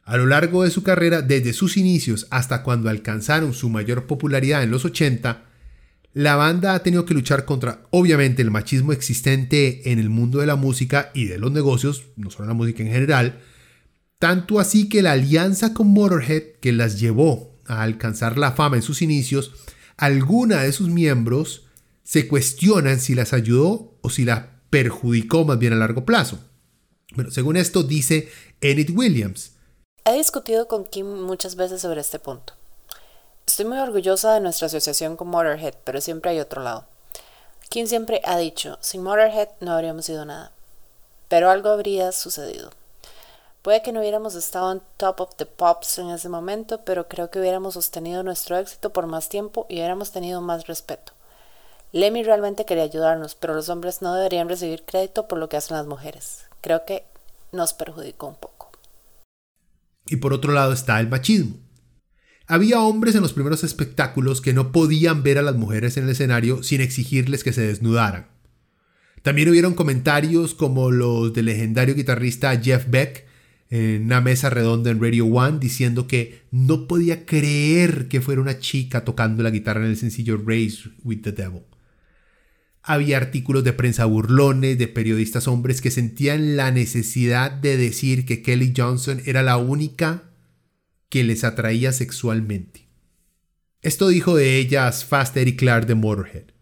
A 0.05 0.17
lo 0.17 0.27
largo 0.27 0.63
de 0.63 0.71
su 0.71 0.85
carrera, 0.85 1.21
desde 1.21 1.53
sus 1.53 1.77
inicios 1.77 2.29
hasta 2.31 2.63
cuando 2.63 2.89
alcanzaron 2.89 3.53
su 3.53 3.69
mayor 3.71 4.07
popularidad 4.07 4.63
en 4.63 4.71
los 4.71 4.85
80, 4.85 5.43
la 6.13 6.37
banda 6.37 6.75
ha 6.75 6.85
tenido 6.85 7.07
que 7.07 7.15
luchar 7.15 7.45
contra, 7.45 7.83
obviamente, 7.91 8.41
el 8.41 8.53
machismo 8.53 8.93
existente 8.93 9.91
en 9.91 9.99
el 9.99 10.09
mundo 10.09 10.39
de 10.39 10.47
la 10.47 10.55
música 10.55 11.11
y 11.13 11.25
de 11.25 11.39
los 11.39 11.51
negocios, 11.51 12.05
no 12.15 12.31
solo 12.31 12.47
la 12.47 12.55
música 12.55 12.85
en 12.85 12.93
general, 12.93 13.41
tanto 14.21 14.61
así 14.61 14.89
que 14.89 15.03
la 15.03 15.11
alianza 15.11 15.75
con 15.75 15.89
Motorhead, 15.89 16.61
que 16.61 16.71
las 16.71 17.01
llevó 17.01 17.59
a 17.67 17.83
alcanzar 17.83 18.39
la 18.39 18.53
fama 18.53 18.77
en 18.77 18.83
sus 18.83 19.03
inicios, 19.03 19.55
alguna 19.97 20.63
de 20.63 20.71
sus 20.71 20.89
miembros 20.89 21.67
se 22.05 22.29
cuestionan 22.29 23.01
si 23.01 23.17
las 23.17 23.33
ayudó 23.33 23.99
o 24.03 24.09
si 24.09 24.25
la 24.25 24.56
perjudicó 24.71 25.45
más 25.45 25.59
bien 25.59 25.73
a 25.73 25.77
largo 25.77 26.05
plazo. 26.05 26.39
Bueno, 27.15 27.31
según 27.31 27.57
esto 27.57 27.83
dice 27.83 28.29
Enid 28.61 28.91
Williams. 28.97 29.53
He 30.05 30.13
discutido 30.13 30.69
con 30.69 30.85
Kim 30.85 31.07
muchas 31.23 31.57
veces 31.57 31.81
sobre 31.81 32.01
este 32.01 32.19
punto. 32.19 32.55
Estoy 33.47 33.65
muy 33.65 33.79
orgullosa 33.79 34.35
de 34.35 34.41
nuestra 34.41 34.67
asociación 34.67 35.17
con 35.17 35.29
Motorhead, 35.29 35.75
pero 35.85 36.01
siempre 36.01 36.31
hay 36.31 36.41
otro 36.41 36.63
lado. 36.63 36.87
Kim 37.69 37.87
siempre 37.87 38.21
ha 38.25 38.37
dicho, 38.39 38.79
sin 38.81 39.03
Motorhead 39.03 39.49
no 39.61 39.73
habríamos 39.73 40.05
sido 40.05 40.25
nada. 40.25 40.53
Pero 41.29 41.51
algo 41.51 41.71
habría 41.71 42.13
sucedido. 42.13 42.71
Puede 43.63 43.83
que 43.83 43.91
no 43.91 43.99
hubiéramos 43.99 44.37
estado 44.37 44.71
en 44.71 44.83
top 44.97 45.21
of 45.21 45.35
the 45.35 45.47
pops 45.47 45.99
en 45.99 46.11
ese 46.11 46.29
momento, 46.29 46.85
pero 46.85 47.09
creo 47.09 47.31
que 47.31 47.41
hubiéramos 47.41 47.75
sostenido 47.75 48.23
nuestro 48.23 48.57
éxito 48.57 48.93
por 48.93 49.07
más 49.09 49.29
tiempo 49.29 49.67
y 49.69 49.75
hubiéramos 49.75 50.13
tenido 50.13 50.41
más 50.41 50.69
respeto. 50.69 51.13
Lemmy 51.93 52.23
realmente 52.23 52.65
quería 52.65 52.85
ayudarnos, 52.85 53.35
pero 53.35 53.55
los 53.55 53.69
hombres 53.69 54.03
no 54.03 54.15
deberían 54.15 54.49
recibir 54.49 54.85
crédito 54.85 55.29
por 55.29 55.39
lo 55.39 55.49
que 55.49 55.57
hacen 55.57 55.77
las 55.77 55.87
mujeres. 55.87 56.47
Creo 56.61 56.85
que 56.87 57.05
nos 57.53 57.75
perjudicó 57.75 58.29
un 58.29 58.35
poco. 58.35 58.71
Y 60.09 60.17
por 60.17 60.33
otro 60.33 60.53
lado 60.53 60.73
está 60.73 61.01
el 61.01 61.09
machismo. 61.09 61.57
Había 62.49 62.81
hombres 62.81 63.15
en 63.17 63.23
los 63.23 63.33
primeros 63.33 63.65
espectáculos 63.65 64.41
que 64.41 64.53
no 64.53 64.71
podían 64.71 65.23
ver 65.23 65.39
a 65.39 65.43
las 65.43 65.57
mujeres 65.57 65.97
en 65.97 66.05
el 66.05 66.11
escenario 66.11 66.63
sin 66.63 66.81
exigirles 66.81 67.43
que 67.43 67.53
se 67.53 67.67
desnudaran. 67.67 68.29
También 69.23 69.49
hubieron 69.49 69.75
comentarios 69.75 70.55
como 70.55 70.93
los 70.93 71.33
del 71.33 71.47
legendario 71.47 71.97
guitarrista 71.97 72.57
Jeff 72.61 72.89
Beck 72.89 73.27
en 73.69 74.05
una 74.05 74.21
mesa 74.21 74.51
redonda 74.51 74.93
en 74.93 75.03
Radio 75.03 75.27
One 75.27 75.59
diciendo 75.59 76.07
que 76.07 76.43
no 76.53 76.87
podía 76.87 77.27
creer 77.27 78.07
que 78.07 78.21
fuera 78.21 78.41
una 78.41 78.61
chica 78.61 79.05
tocando 79.05 79.43
la 79.43 79.51
guitarra 79.51 79.81
en 79.81 79.91
el 79.91 79.97
sencillo 79.97 80.37
Race 80.37 80.89
with 81.03 81.23
the 81.23 81.33
Devil. 81.33 81.63
Había 82.89 83.17
artículos 83.17 83.65
de 83.65 83.73
prensa 83.73 84.05
burlones, 84.05 84.79
de 84.79 84.87
periodistas 84.87 85.49
hombres 85.49 85.81
que 85.81 85.91
sentían 85.91 86.57
la 86.57 86.71
necesidad 86.71 87.51
de 87.51 87.77
decir 87.77 88.25
que 88.25 88.43
Kelly 88.43 88.73
Johnson 88.77 89.21
era 89.27 89.43
la 89.43 89.57
única 89.57 90.31
que 91.09 91.25
les 91.25 91.43
atraía 91.43 91.93
sexualmente. 91.93 92.89
Esto 93.83 94.07
dijo 94.07 94.37
de 94.37 94.59
ellas 94.59 95.05
Fast 95.05 95.37
Eddie 95.37 95.57
Clark 95.57 95.87
de 95.87 95.97
Motorhead. 95.97 96.53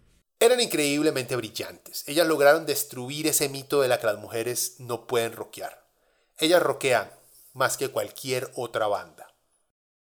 Eran 0.40 0.62
increíblemente 0.62 1.36
brillantes. 1.36 2.04
Ellas 2.06 2.26
lograron 2.26 2.64
destruir 2.64 3.26
ese 3.26 3.50
mito 3.50 3.82
de 3.82 3.88
la 3.88 4.00
que 4.00 4.06
las 4.06 4.18
mujeres 4.18 4.76
no 4.78 5.06
pueden 5.06 5.32
rockear. 5.32 5.86
Ellas 6.38 6.62
rockean 6.62 7.10
más 7.52 7.76
que 7.76 7.88
cualquier 7.88 8.50
otra 8.54 8.86
banda. 8.86 9.26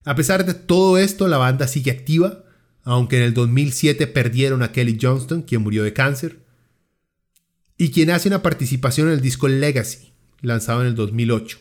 A 0.04 0.16
pesar 0.16 0.46
de 0.46 0.54
todo 0.54 0.98
esto, 0.98 1.30
la 1.30 1.38
banda 1.38 1.66
sigue 1.70 1.92
activa 1.92 2.44
aunque 2.84 3.18
en 3.18 3.24
el 3.24 3.34
2007 3.34 4.08
perdieron 4.08 4.64
a 4.64 4.72
Kelly 4.72 4.98
Johnston, 5.02 5.42
quien 5.42 5.62
murió 5.62 5.84
de 5.84 5.94
cáncer, 5.94 6.40
y 7.78 7.92
quien 7.92 8.10
hace 8.10 8.28
una 8.28 8.42
participación 8.42 9.08
en 9.08 9.14
el 9.14 9.22
disco 9.22 9.48
Legacy, 9.48 10.14
lanzado 10.42 10.82
en 10.82 10.88
el 10.88 10.96
2008. 10.96 11.60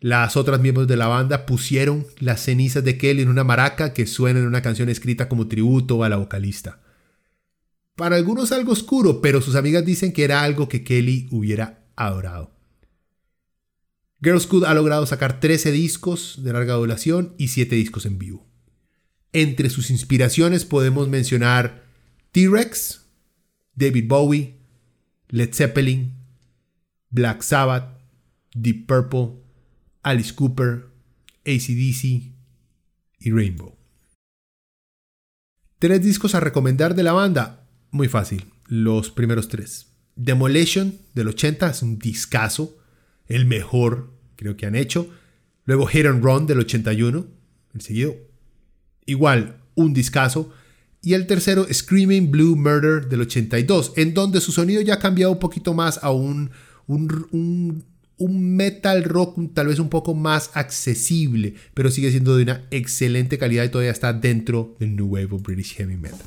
Las 0.00 0.36
otras 0.36 0.60
miembros 0.60 0.88
de 0.88 0.96
la 0.96 1.06
banda 1.06 1.46
pusieron 1.46 2.06
las 2.18 2.40
cenizas 2.42 2.82
de 2.82 2.98
Kelly 2.98 3.22
en 3.22 3.28
una 3.28 3.44
maraca 3.44 3.92
que 3.92 4.06
suena 4.06 4.40
en 4.40 4.46
una 4.46 4.62
canción 4.62 4.88
escrita 4.88 5.28
como 5.28 5.46
tributo 5.46 6.02
a 6.02 6.08
la 6.08 6.16
vocalista. 6.16 6.80
Para 7.94 8.16
algunos 8.16 8.50
algo 8.50 8.72
oscuro, 8.72 9.20
pero 9.20 9.40
sus 9.40 9.54
amigas 9.54 9.84
dicen 9.84 10.12
que 10.12 10.24
era 10.24 10.42
algo 10.42 10.68
que 10.68 10.82
Kelly 10.82 11.28
hubiera 11.30 11.84
adorado. 11.94 12.50
Girls 14.22 14.44
School 14.44 14.64
ha 14.64 14.74
logrado 14.74 15.04
sacar 15.06 15.40
13 15.40 15.70
discos 15.72 16.42
de 16.42 16.52
larga 16.52 16.74
duración 16.74 17.34
y 17.38 17.48
7 17.48 17.76
discos 17.76 18.06
en 18.06 18.18
vivo. 18.18 18.51
Entre 19.32 19.70
sus 19.70 19.90
inspiraciones 19.90 20.64
podemos 20.64 21.08
mencionar 21.08 21.84
T-Rex, 22.32 23.06
David 23.74 24.06
Bowie, 24.06 24.58
Led 25.28 25.54
Zeppelin, 25.54 26.14
Black 27.08 27.42
Sabbath, 27.42 27.98
Deep 28.54 28.86
Purple, 28.86 29.42
Alice 30.02 30.34
Cooper, 30.34 30.86
ACDC 31.46 32.04
y 33.20 33.30
Rainbow. 33.30 33.76
Tres 35.78 36.02
discos 36.02 36.34
a 36.34 36.40
recomendar 36.40 36.94
de 36.94 37.02
la 37.02 37.12
banda. 37.12 37.66
Muy 37.90 38.08
fácil, 38.08 38.44
los 38.66 39.10
primeros 39.10 39.48
tres. 39.48 39.88
Demolition 40.14 40.98
del 41.14 41.28
80 41.28 41.70
es 41.70 41.82
un 41.82 41.98
discazo, 41.98 42.78
el 43.26 43.46
mejor 43.46 44.12
creo 44.36 44.56
que 44.56 44.66
han 44.66 44.74
hecho. 44.74 45.10
Luego 45.64 45.86
Hit 45.86 46.06
and 46.06 46.22
Run 46.22 46.46
del 46.46 46.60
81, 46.60 47.26
el 47.74 47.80
seguido 47.80 48.31
igual 49.06 49.56
un 49.74 49.94
discazo. 49.94 50.52
Y 51.02 51.14
el 51.14 51.26
tercero, 51.26 51.66
Screaming 51.70 52.30
Blue 52.30 52.54
Murder 52.54 53.08
del 53.08 53.22
82, 53.22 53.94
en 53.96 54.14
donde 54.14 54.40
su 54.40 54.52
sonido 54.52 54.80
ya 54.82 54.94
ha 54.94 54.98
cambiado 54.98 55.32
un 55.32 55.40
poquito 55.40 55.74
más 55.74 55.98
a 56.02 56.12
un, 56.12 56.50
un, 56.86 57.84
un, 58.18 58.56
metal 58.56 59.02
rock 59.02 59.36
tal 59.52 59.66
vez 59.66 59.80
un 59.80 59.88
poco 59.88 60.14
más 60.14 60.50
accesible, 60.54 61.54
pero 61.74 61.90
sigue 61.90 62.10
siendo 62.12 62.36
de 62.36 62.44
una 62.44 62.62
excelente 62.70 63.36
calidad 63.36 63.64
y 63.64 63.68
todavía 63.70 63.90
está 63.90 64.12
dentro 64.12 64.76
del 64.78 64.94
New 64.94 65.06
Wave 65.06 65.28
of 65.32 65.42
British 65.42 65.74
Heavy 65.74 65.96
Metal. 65.96 66.20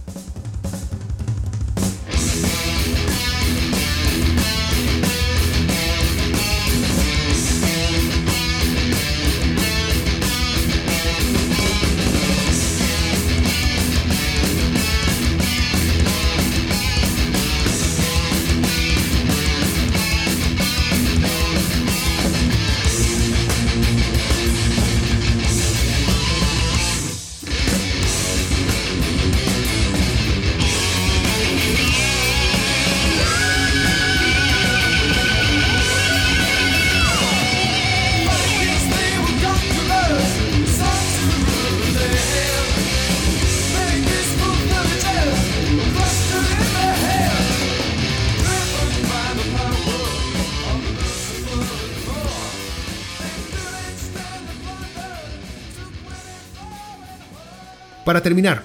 Para 58.05 58.21
terminar, 58.21 58.63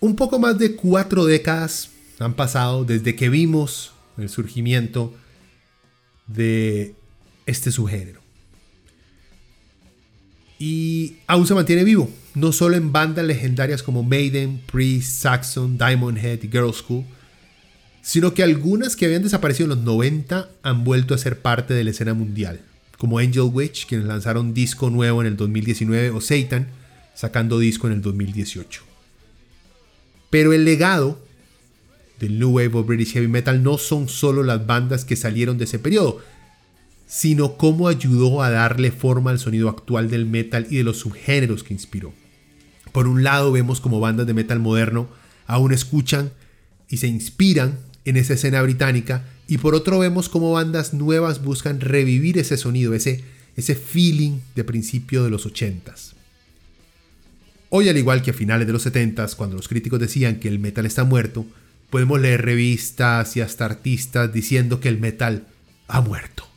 un 0.00 0.16
poco 0.16 0.38
más 0.38 0.58
de 0.58 0.74
cuatro 0.74 1.26
décadas 1.26 1.90
han 2.18 2.32
pasado 2.32 2.86
desde 2.86 3.14
que 3.14 3.28
vimos 3.28 3.92
el 4.16 4.30
surgimiento 4.30 5.14
de 6.26 6.94
este 7.44 7.70
subgénero. 7.70 8.22
Y 10.58 11.18
aún 11.26 11.46
se 11.46 11.54
mantiene 11.54 11.84
vivo, 11.84 12.10
no 12.34 12.50
solo 12.52 12.76
en 12.76 12.92
bandas 12.92 13.26
legendarias 13.26 13.82
como 13.82 14.02
Maiden, 14.02 14.62
Priest, 14.72 15.20
Saxon, 15.20 15.76
Diamond 15.76 16.16
Head 16.16 16.44
y 16.44 16.48
Girl 16.48 16.72
School, 16.72 17.04
sino 18.00 18.32
que 18.32 18.42
algunas 18.42 18.96
que 18.96 19.04
habían 19.04 19.22
desaparecido 19.22 19.64
en 19.64 19.76
los 19.76 19.84
90 19.84 20.48
han 20.62 20.82
vuelto 20.82 21.12
a 21.12 21.18
ser 21.18 21.42
parte 21.42 21.74
de 21.74 21.84
la 21.84 21.90
escena 21.90 22.14
mundial, 22.14 22.62
como 22.96 23.18
Angel 23.18 23.50
Witch, 23.52 23.86
quienes 23.86 24.06
lanzaron 24.06 24.54
disco 24.54 24.88
nuevo 24.88 25.20
en 25.20 25.26
el 25.26 25.36
2019, 25.36 26.10
o 26.10 26.22
Satan, 26.22 26.77
sacando 27.18 27.58
disco 27.58 27.88
en 27.88 27.94
el 27.94 28.00
2018. 28.00 28.82
Pero 30.30 30.52
el 30.52 30.64
legado 30.64 31.18
del 32.20 32.38
New 32.38 32.50
Wave 32.50 32.74
of 32.74 32.86
British 32.86 33.12
Heavy 33.14 33.26
Metal 33.26 33.60
no 33.60 33.76
son 33.76 34.08
solo 34.08 34.44
las 34.44 34.68
bandas 34.68 35.04
que 35.04 35.16
salieron 35.16 35.58
de 35.58 35.64
ese 35.64 35.80
periodo, 35.80 36.20
sino 37.08 37.56
cómo 37.56 37.88
ayudó 37.88 38.40
a 38.40 38.50
darle 38.50 38.92
forma 38.92 39.32
al 39.32 39.40
sonido 39.40 39.68
actual 39.68 40.08
del 40.10 40.26
metal 40.26 40.68
y 40.70 40.76
de 40.76 40.84
los 40.84 40.98
subgéneros 40.98 41.64
que 41.64 41.74
inspiró. 41.74 42.12
Por 42.92 43.08
un 43.08 43.24
lado 43.24 43.50
vemos 43.50 43.80
como 43.80 43.98
bandas 43.98 44.28
de 44.28 44.34
metal 44.34 44.60
moderno 44.60 45.08
aún 45.48 45.72
escuchan 45.72 46.30
y 46.88 46.98
se 46.98 47.08
inspiran 47.08 47.80
en 48.04 48.16
esa 48.16 48.34
escena 48.34 48.62
británica 48.62 49.24
y 49.48 49.58
por 49.58 49.74
otro 49.74 49.98
vemos 49.98 50.28
como 50.28 50.52
bandas 50.52 50.94
nuevas 50.94 51.42
buscan 51.42 51.80
revivir 51.80 52.38
ese 52.38 52.56
sonido, 52.56 52.94
ese, 52.94 53.24
ese 53.56 53.74
feeling 53.74 54.38
de 54.54 54.62
principio 54.62 55.24
de 55.24 55.30
los 55.30 55.48
80s. 55.48 56.17
Hoy 57.70 57.88
al 57.88 57.98
igual 57.98 58.22
que 58.22 58.30
a 58.30 58.34
finales 58.34 58.66
de 58.66 58.72
los 58.72 58.86
70s, 58.86 59.34
cuando 59.36 59.56
los 59.56 59.68
críticos 59.68 60.00
decían 60.00 60.40
que 60.40 60.48
el 60.48 60.58
metal 60.58 60.86
está 60.86 61.04
muerto, 61.04 61.44
podemos 61.90 62.20
leer 62.20 62.42
revistas 62.42 63.36
y 63.36 63.42
hasta 63.42 63.66
artistas 63.66 64.32
diciendo 64.32 64.80
que 64.80 64.88
el 64.88 64.98
metal 64.98 65.46
ha 65.86 66.00
muerto. 66.00 66.48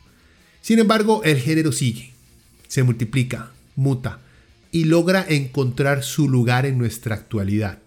Sin 0.62 0.78
embargo, 0.78 1.22
el 1.24 1.38
género 1.38 1.72
sigue, 1.72 2.12
se 2.68 2.82
multiplica, 2.82 3.52
muta 3.76 4.20
y 4.70 4.84
logra 4.84 5.24
encontrar 5.28 6.02
su 6.02 6.28
lugar 6.30 6.64
en 6.64 6.78
nuestra 6.78 7.14
actualidad. 7.14 7.78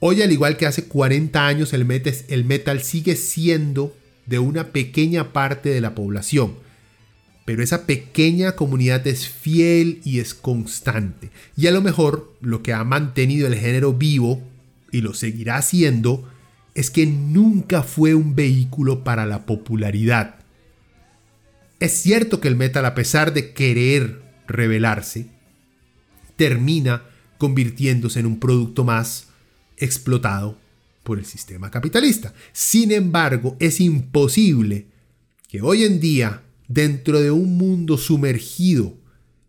Hoy, 0.00 0.20
al 0.20 0.30
igual 0.30 0.56
que 0.56 0.66
hace 0.66 0.84
40 0.84 1.46
años, 1.46 1.72
el 1.72 1.84
metal, 2.44 2.82
sigue 2.82 3.16
siendo 3.16 3.96
de 4.26 4.38
una 4.38 4.68
pequeña 4.68 5.32
parte 5.32 5.70
de 5.70 5.80
la 5.80 5.94
población, 5.94 6.54
pero 7.48 7.62
esa 7.62 7.86
pequeña 7.86 8.52
comunidad 8.56 9.06
es 9.06 9.26
fiel 9.26 10.02
y 10.04 10.18
es 10.18 10.34
constante. 10.34 11.30
Y 11.56 11.66
a 11.66 11.70
lo 11.70 11.80
mejor 11.80 12.36
lo 12.42 12.62
que 12.62 12.74
ha 12.74 12.84
mantenido 12.84 13.46
el 13.46 13.54
género 13.54 13.94
vivo 13.94 14.42
y 14.92 15.00
lo 15.00 15.14
seguirá 15.14 15.56
haciendo 15.56 16.28
es 16.74 16.90
que 16.90 17.06
nunca 17.06 17.82
fue 17.82 18.14
un 18.14 18.34
vehículo 18.34 19.02
para 19.02 19.24
la 19.24 19.46
popularidad. 19.46 20.34
Es 21.80 21.92
cierto 21.92 22.38
que 22.38 22.48
el 22.48 22.56
metal, 22.56 22.84
a 22.84 22.94
pesar 22.94 23.32
de 23.32 23.54
querer 23.54 24.20
revelarse, 24.46 25.28
termina 26.36 27.04
convirtiéndose 27.38 28.20
en 28.20 28.26
un 28.26 28.40
producto 28.40 28.84
más 28.84 29.28
explotado 29.78 30.58
por 31.02 31.18
el 31.18 31.24
sistema 31.24 31.70
capitalista. 31.70 32.34
Sin 32.52 32.92
embargo, 32.92 33.56
es 33.58 33.80
imposible 33.80 34.84
que 35.48 35.62
hoy 35.62 35.84
en 35.84 35.98
día, 35.98 36.42
dentro 36.68 37.20
de 37.20 37.30
un 37.30 37.56
mundo 37.56 37.98
sumergido 37.98 38.96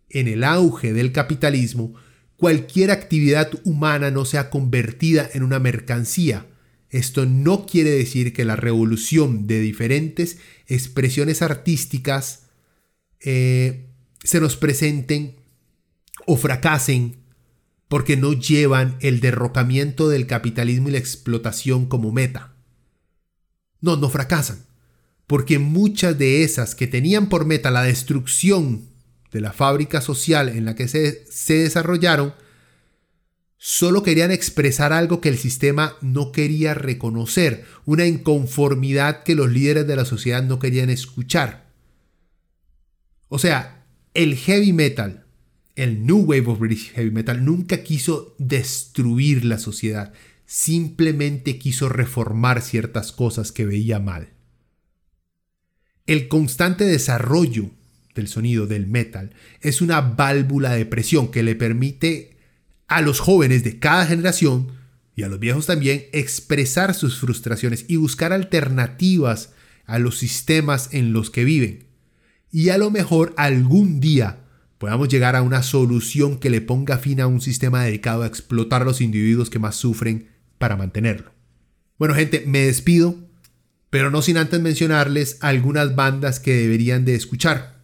en 0.08 0.26
el 0.26 0.42
auge 0.42 0.92
del 0.92 1.12
capitalismo, 1.12 1.94
cualquier 2.36 2.90
actividad 2.90 3.50
humana 3.64 4.10
no 4.10 4.24
sea 4.24 4.50
convertida 4.50 5.28
en 5.32 5.42
una 5.42 5.58
mercancía. 5.58 6.46
Esto 6.88 7.26
no 7.26 7.66
quiere 7.66 7.90
decir 7.90 8.32
que 8.32 8.44
la 8.44 8.56
revolución 8.56 9.46
de 9.46 9.60
diferentes 9.60 10.38
expresiones 10.66 11.42
artísticas 11.42 12.48
eh, 13.20 13.90
se 14.24 14.40
nos 14.40 14.56
presenten 14.56 15.36
o 16.26 16.36
fracasen 16.36 17.20
porque 17.88 18.16
no 18.16 18.32
llevan 18.32 18.96
el 19.00 19.20
derrocamiento 19.20 20.08
del 20.08 20.26
capitalismo 20.26 20.88
y 20.88 20.92
la 20.92 20.98
explotación 20.98 21.86
como 21.86 22.12
meta. 22.12 22.54
No, 23.80 23.96
no 23.96 24.08
fracasan, 24.08 24.64
porque 25.30 25.60
muchas 25.60 26.18
de 26.18 26.42
esas 26.42 26.74
que 26.74 26.88
tenían 26.88 27.28
por 27.28 27.46
meta 27.46 27.70
la 27.70 27.84
destrucción 27.84 28.88
de 29.30 29.40
la 29.40 29.52
fábrica 29.52 30.00
social 30.00 30.48
en 30.48 30.64
la 30.64 30.74
que 30.74 30.88
se, 30.88 31.54
desarrollaron, 31.54 32.34
solo 33.56 34.02
querían 34.02 34.32
expresar 34.32 34.92
algo 34.92 35.20
que 35.20 35.28
el 35.28 35.38
sistema 35.38 35.94
no 36.00 36.32
quería 36.32 36.74
reconocer, 36.74 37.64
una 37.84 38.06
inconformidad 38.06 39.22
que 39.22 39.36
los 39.36 39.52
líderes 39.52 39.86
de 39.86 39.94
la 39.94 40.04
sociedad 40.04 40.42
no 40.42 40.58
querían 40.58 40.90
escuchar. 40.90 41.70
O 43.28 43.38
sea, 43.38 43.86
el 44.14 44.34
heavy 44.34 44.72
metal, 44.72 45.26
el 45.76 46.04
New 46.06 46.24
Wave 46.24 46.46
of 46.48 46.58
British 46.58 46.90
Heavy 46.94 47.12
Metal, 47.12 47.44
nunca 47.44 47.84
quiso 47.84 48.34
destruir 48.40 49.44
la 49.44 49.60
sociedad, 49.60 50.12
simplemente 50.44 51.56
quiso 51.60 51.88
reformar 51.88 52.62
ciertas 52.62 53.12
cosas 53.12 53.52
que 53.52 53.64
veía 53.64 54.00
mal. 54.00 54.39
El 56.10 56.26
constante 56.26 56.86
desarrollo 56.86 57.70
del 58.16 58.26
sonido 58.26 58.66
del 58.66 58.88
metal 58.88 59.30
es 59.60 59.80
una 59.80 60.00
válvula 60.00 60.72
de 60.72 60.84
presión 60.84 61.30
que 61.30 61.44
le 61.44 61.54
permite 61.54 62.36
a 62.88 63.00
los 63.00 63.20
jóvenes 63.20 63.62
de 63.62 63.78
cada 63.78 64.06
generación 64.06 64.72
y 65.14 65.22
a 65.22 65.28
los 65.28 65.38
viejos 65.38 65.66
también 65.66 66.06
expresar 66.10 66.94
sus 66.94 67.20
frustraciones 67.20 67.84
y 67.86 67.94
buscar 67.94 68.32
alternativas 68.32 69.52
a 69.86 70.00
los 70.00 70.18
sistemas 70.18 70.88
en 70.90 71.12
los 71.12 71.30
que 71.30 71.44
viven. 71.44 71.84
Y 72.50 72.70
a 72.70 72.78
lo 72.78 72.90
mejor 72.90 73.32
algún 73.36 74.00
día 74.00 74.40
podamos 74.78 75.06
llegar 75.06 75.36
a 75.36 75.42
una 75.42 75.62
solución 75.62 76.40
que 76.40 76.50
le 76.50 76.60
ponga 76.60 76.98
fin 76.98 77.20
a 77.20 77.28
un 77.28 77.40
sistema 77.40 77.84
dedicado 77.84 78.24
a 78.24 78.26
explotar 78.26 78.82
a 78.82 78.86
los 78.86 79.00
individuos 79.00 79.48
que 79.48 79.60
más 79.60 79.76
sufren 79.76 80.26
para 80.58 80.74
mantenerlo. 80.74 81.30
Bueno 82.00 82.16
gente, 82.16 82.42
me 82.48 82.66
despido, 82.66 83.29
pero 83.90 84.10
no 84.10 84.22
sin 84.22 84.38
antes 84.38 84.60
mencionarles 84.60 85.38
algunas 85.40 85.94
bandas 85.94 86.40
que 86.40 86.54
deberían 86.54 87.04
de 87.04 87.14
escuchar 87.14 87.80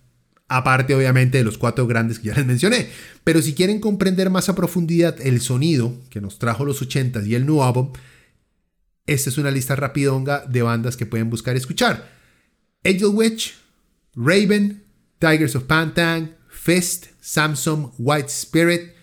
aparte 0.48 0.94
obviamente 0.94 1.38
de 1.38 1.44
los 1.44 1.58
cuatro 1.58 1.86
grandes 1.86 2.18
que 2.18 2.28
ya 2.28 2.34
les 2.34 2.46
mencioné. 2.46 2.88
Pero 3.24 3.42
si 3.42 3.54
quieren 3.54 3.80
comprender 3.80 4.30
más 4.30 4.48
a 4.48 4.54
profundidad 4.54 5.20
el 5.20 5.40
sonido 5.40 5.94
que 6.10 6.20
nos 6.20 6.38
trajo 6.38 6.64
los 6.64 6.82
80s 6.82 7.26
y 7.26 7.34
el 7.34 7.46
nuevo 7.46 7.64
álbum, 7.64 7.92
esta 9.06 9.30
es 9.30 9.38
una 9.38 9.50
lista 9.50 9.76
rapidonga 9.76 10.44
de 10.46 10.62
bandas 10.62 10.96
que 10.96 11.06
pueden 11.06 11.30
buscar 11.30 11.56
escuchar. 11.56 12.10
Angel 12.84 13.10
Witch, 13.12 13.54
Raven, 14.14 14.84
Tigers 15.18 15.56
of 15.56 15.64
Pantang, 15.64 16.34
Fist, 16.48 17.06
Samsung, 17.20 17.92
White 17.98 18.28
Spirit, 18.28 18.94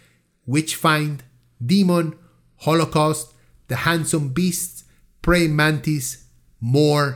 Witchfind, 0.46 1.24
Demon, 1.60 2.18
Holocaust, 2.66 3.34
The 3.68 3.76
Handsome 3.76 4.32
Beasts, 4.34 4.86
Prey 5.22 5.48
Mantis, 5.48 6.23
More, 6.66 7.16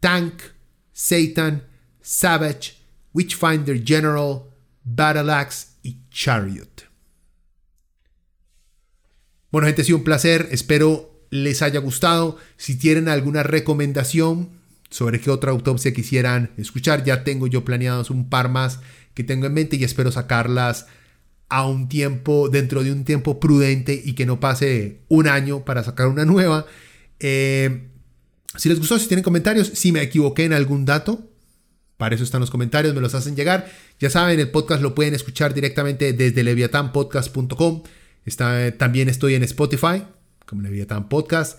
Tank, 0.00 0.42
Satan, 0.92 1.62
Savage, 2.00 2.72
Witchfinder 3.12 3.80
General, 3.80 4.46
Battle 4.82 5.30
Axe 5.32 5.76
y 5.84 5.98
Chariot. 6.10 6.82
Bueno, 9.52 9.68
gente, 9.68 9.82
ha 9.82 9.84
sido 9.84 9.98
un 9.98 10.02
placer. 10.02 10.48
Espero 10.50 11.24
les 11.30 11.62
haya 11.62 11.78
gustado. 11.78 12.36
Si 12.56 12.76
tienen 12.76 13.08
alguna 13.08 13.44
recomendación 13.44 14.48
sobre 14.90 15.20
qué 15.20 15.30
otra 15.30 15.52
autopsia 15.52 15.94
quisieran 15.94 16.50
escuchar, 16.56 17.04
ya 17.04 17.22
tengo 17.22 17.46
yo 17.46 17.64
planeados 17.64 18.10
un 18.10 18.28
par 18.28 18.48
más 18.48 18.80
que 19.14 19.22
tengo 19.22 19.46
en 19.46 19.54
mente 19.54 19.76
y 19.76 19.84
espero 19.84 20.10
sacarlas 20.10 20.88
a 21.48 21.64
un 21.64 21.88
tiempo, 21.88 22.48
dentro 22.48 22.82
de 22.82 22.90
un 22.90 23.04
tiempo 23.04 23.38
prudente 23.38 24.02
y 24.04 24.14
que 24.14 24.26
no 24.26 24.40
pase 24.40 25.02
un 25.06 25.28
año 25.28 25.64
para 25.64 25.84
sacar 25.84 26.08
una 26.08 26.24
nueva. 26.24 26.66
Eh, 27.20 27.93
si 28.56 28.68
les 28.68 28.78
gustó, 28.78 28.98
si 28.98 29.08
tienen 29.08 29.24
comentarios, 29.24 29.72
si 29.74 29.92
me 29.92 30.02
equivoqué 30.02 30.44
en 30.44 30.52
algún 30.52 30.84
dato, 30.84 31.30
para 31.96 32.14
eso 32.14 32.24
están 32.24 32.40
los 32.40 32.50
comentarios, 32.50 32.94
me 32.94 33.00
los 33.00 33.14
hacen 33.14 33.36
llegar. 33.36 33.70
Ya 34.00 34.10
saben, 34.10 34.40
el 34.40 34.50
podcast 34.50 34.82
lo 34.82 34.94
pueden 34.94 35.14
escuchar 35.14 35.54
directamente 35.54 36.12
desde 36.12 36.42
leviatanpodcast.com. 36.42 37.82
También 38.78 39.08
estoy 39.08 39.34
en 39.34 39.42
Spotify, 39.44 40.02
como 40.46 40.62
Leviathan 40.62 41.08
Podcast, 41.08 41.58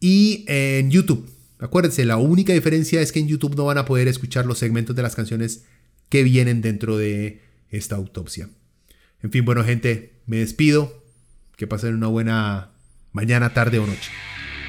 y 0.00 0.44
en 0.48 0.90
YouTube. 0.90 1.30
Acuérdense, 1.58 2.04
la 2.04 2.16
única 2.16 2.52
diferencia 2.52 3.00
es 3.00 3.12
que 3.12 3.20
en 3.20 3.28
YouTube 3.28 3.56
no 3.56 3.64
van 3.64 3.78
a 3.78 3.84
poder 3.84 4.08
escuchar 4.08 4.46
los 4.46 4.58
segmentos 4.58 4.96
de 4.96 5.02
las 5.02 5.14
canciones 5.14 5.64
que 6.08 6.22
vienen 6.22 6.60
dentro 6.60 6.96
de 6.96 7.40
esta 7.70 7.96
autopsia. 7.96 8.48
En 9.22 9.30
fin, 9.32 9.44
bueno, 9.44 9.64
gente, 9.64 10.20
me 10.26 10.38
despido. 10.38 11.02
Que 11.56 11.66
pasen 11.66 11.94
una 11.94 12.08
buena 12.08 12.72
mañana, 13.12 13.54
tarde 13.54 13.78
o 13.78 13.86
noche. 13.86 14.10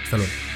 Hasta 0.04 0.18
luego. 0.18 0.55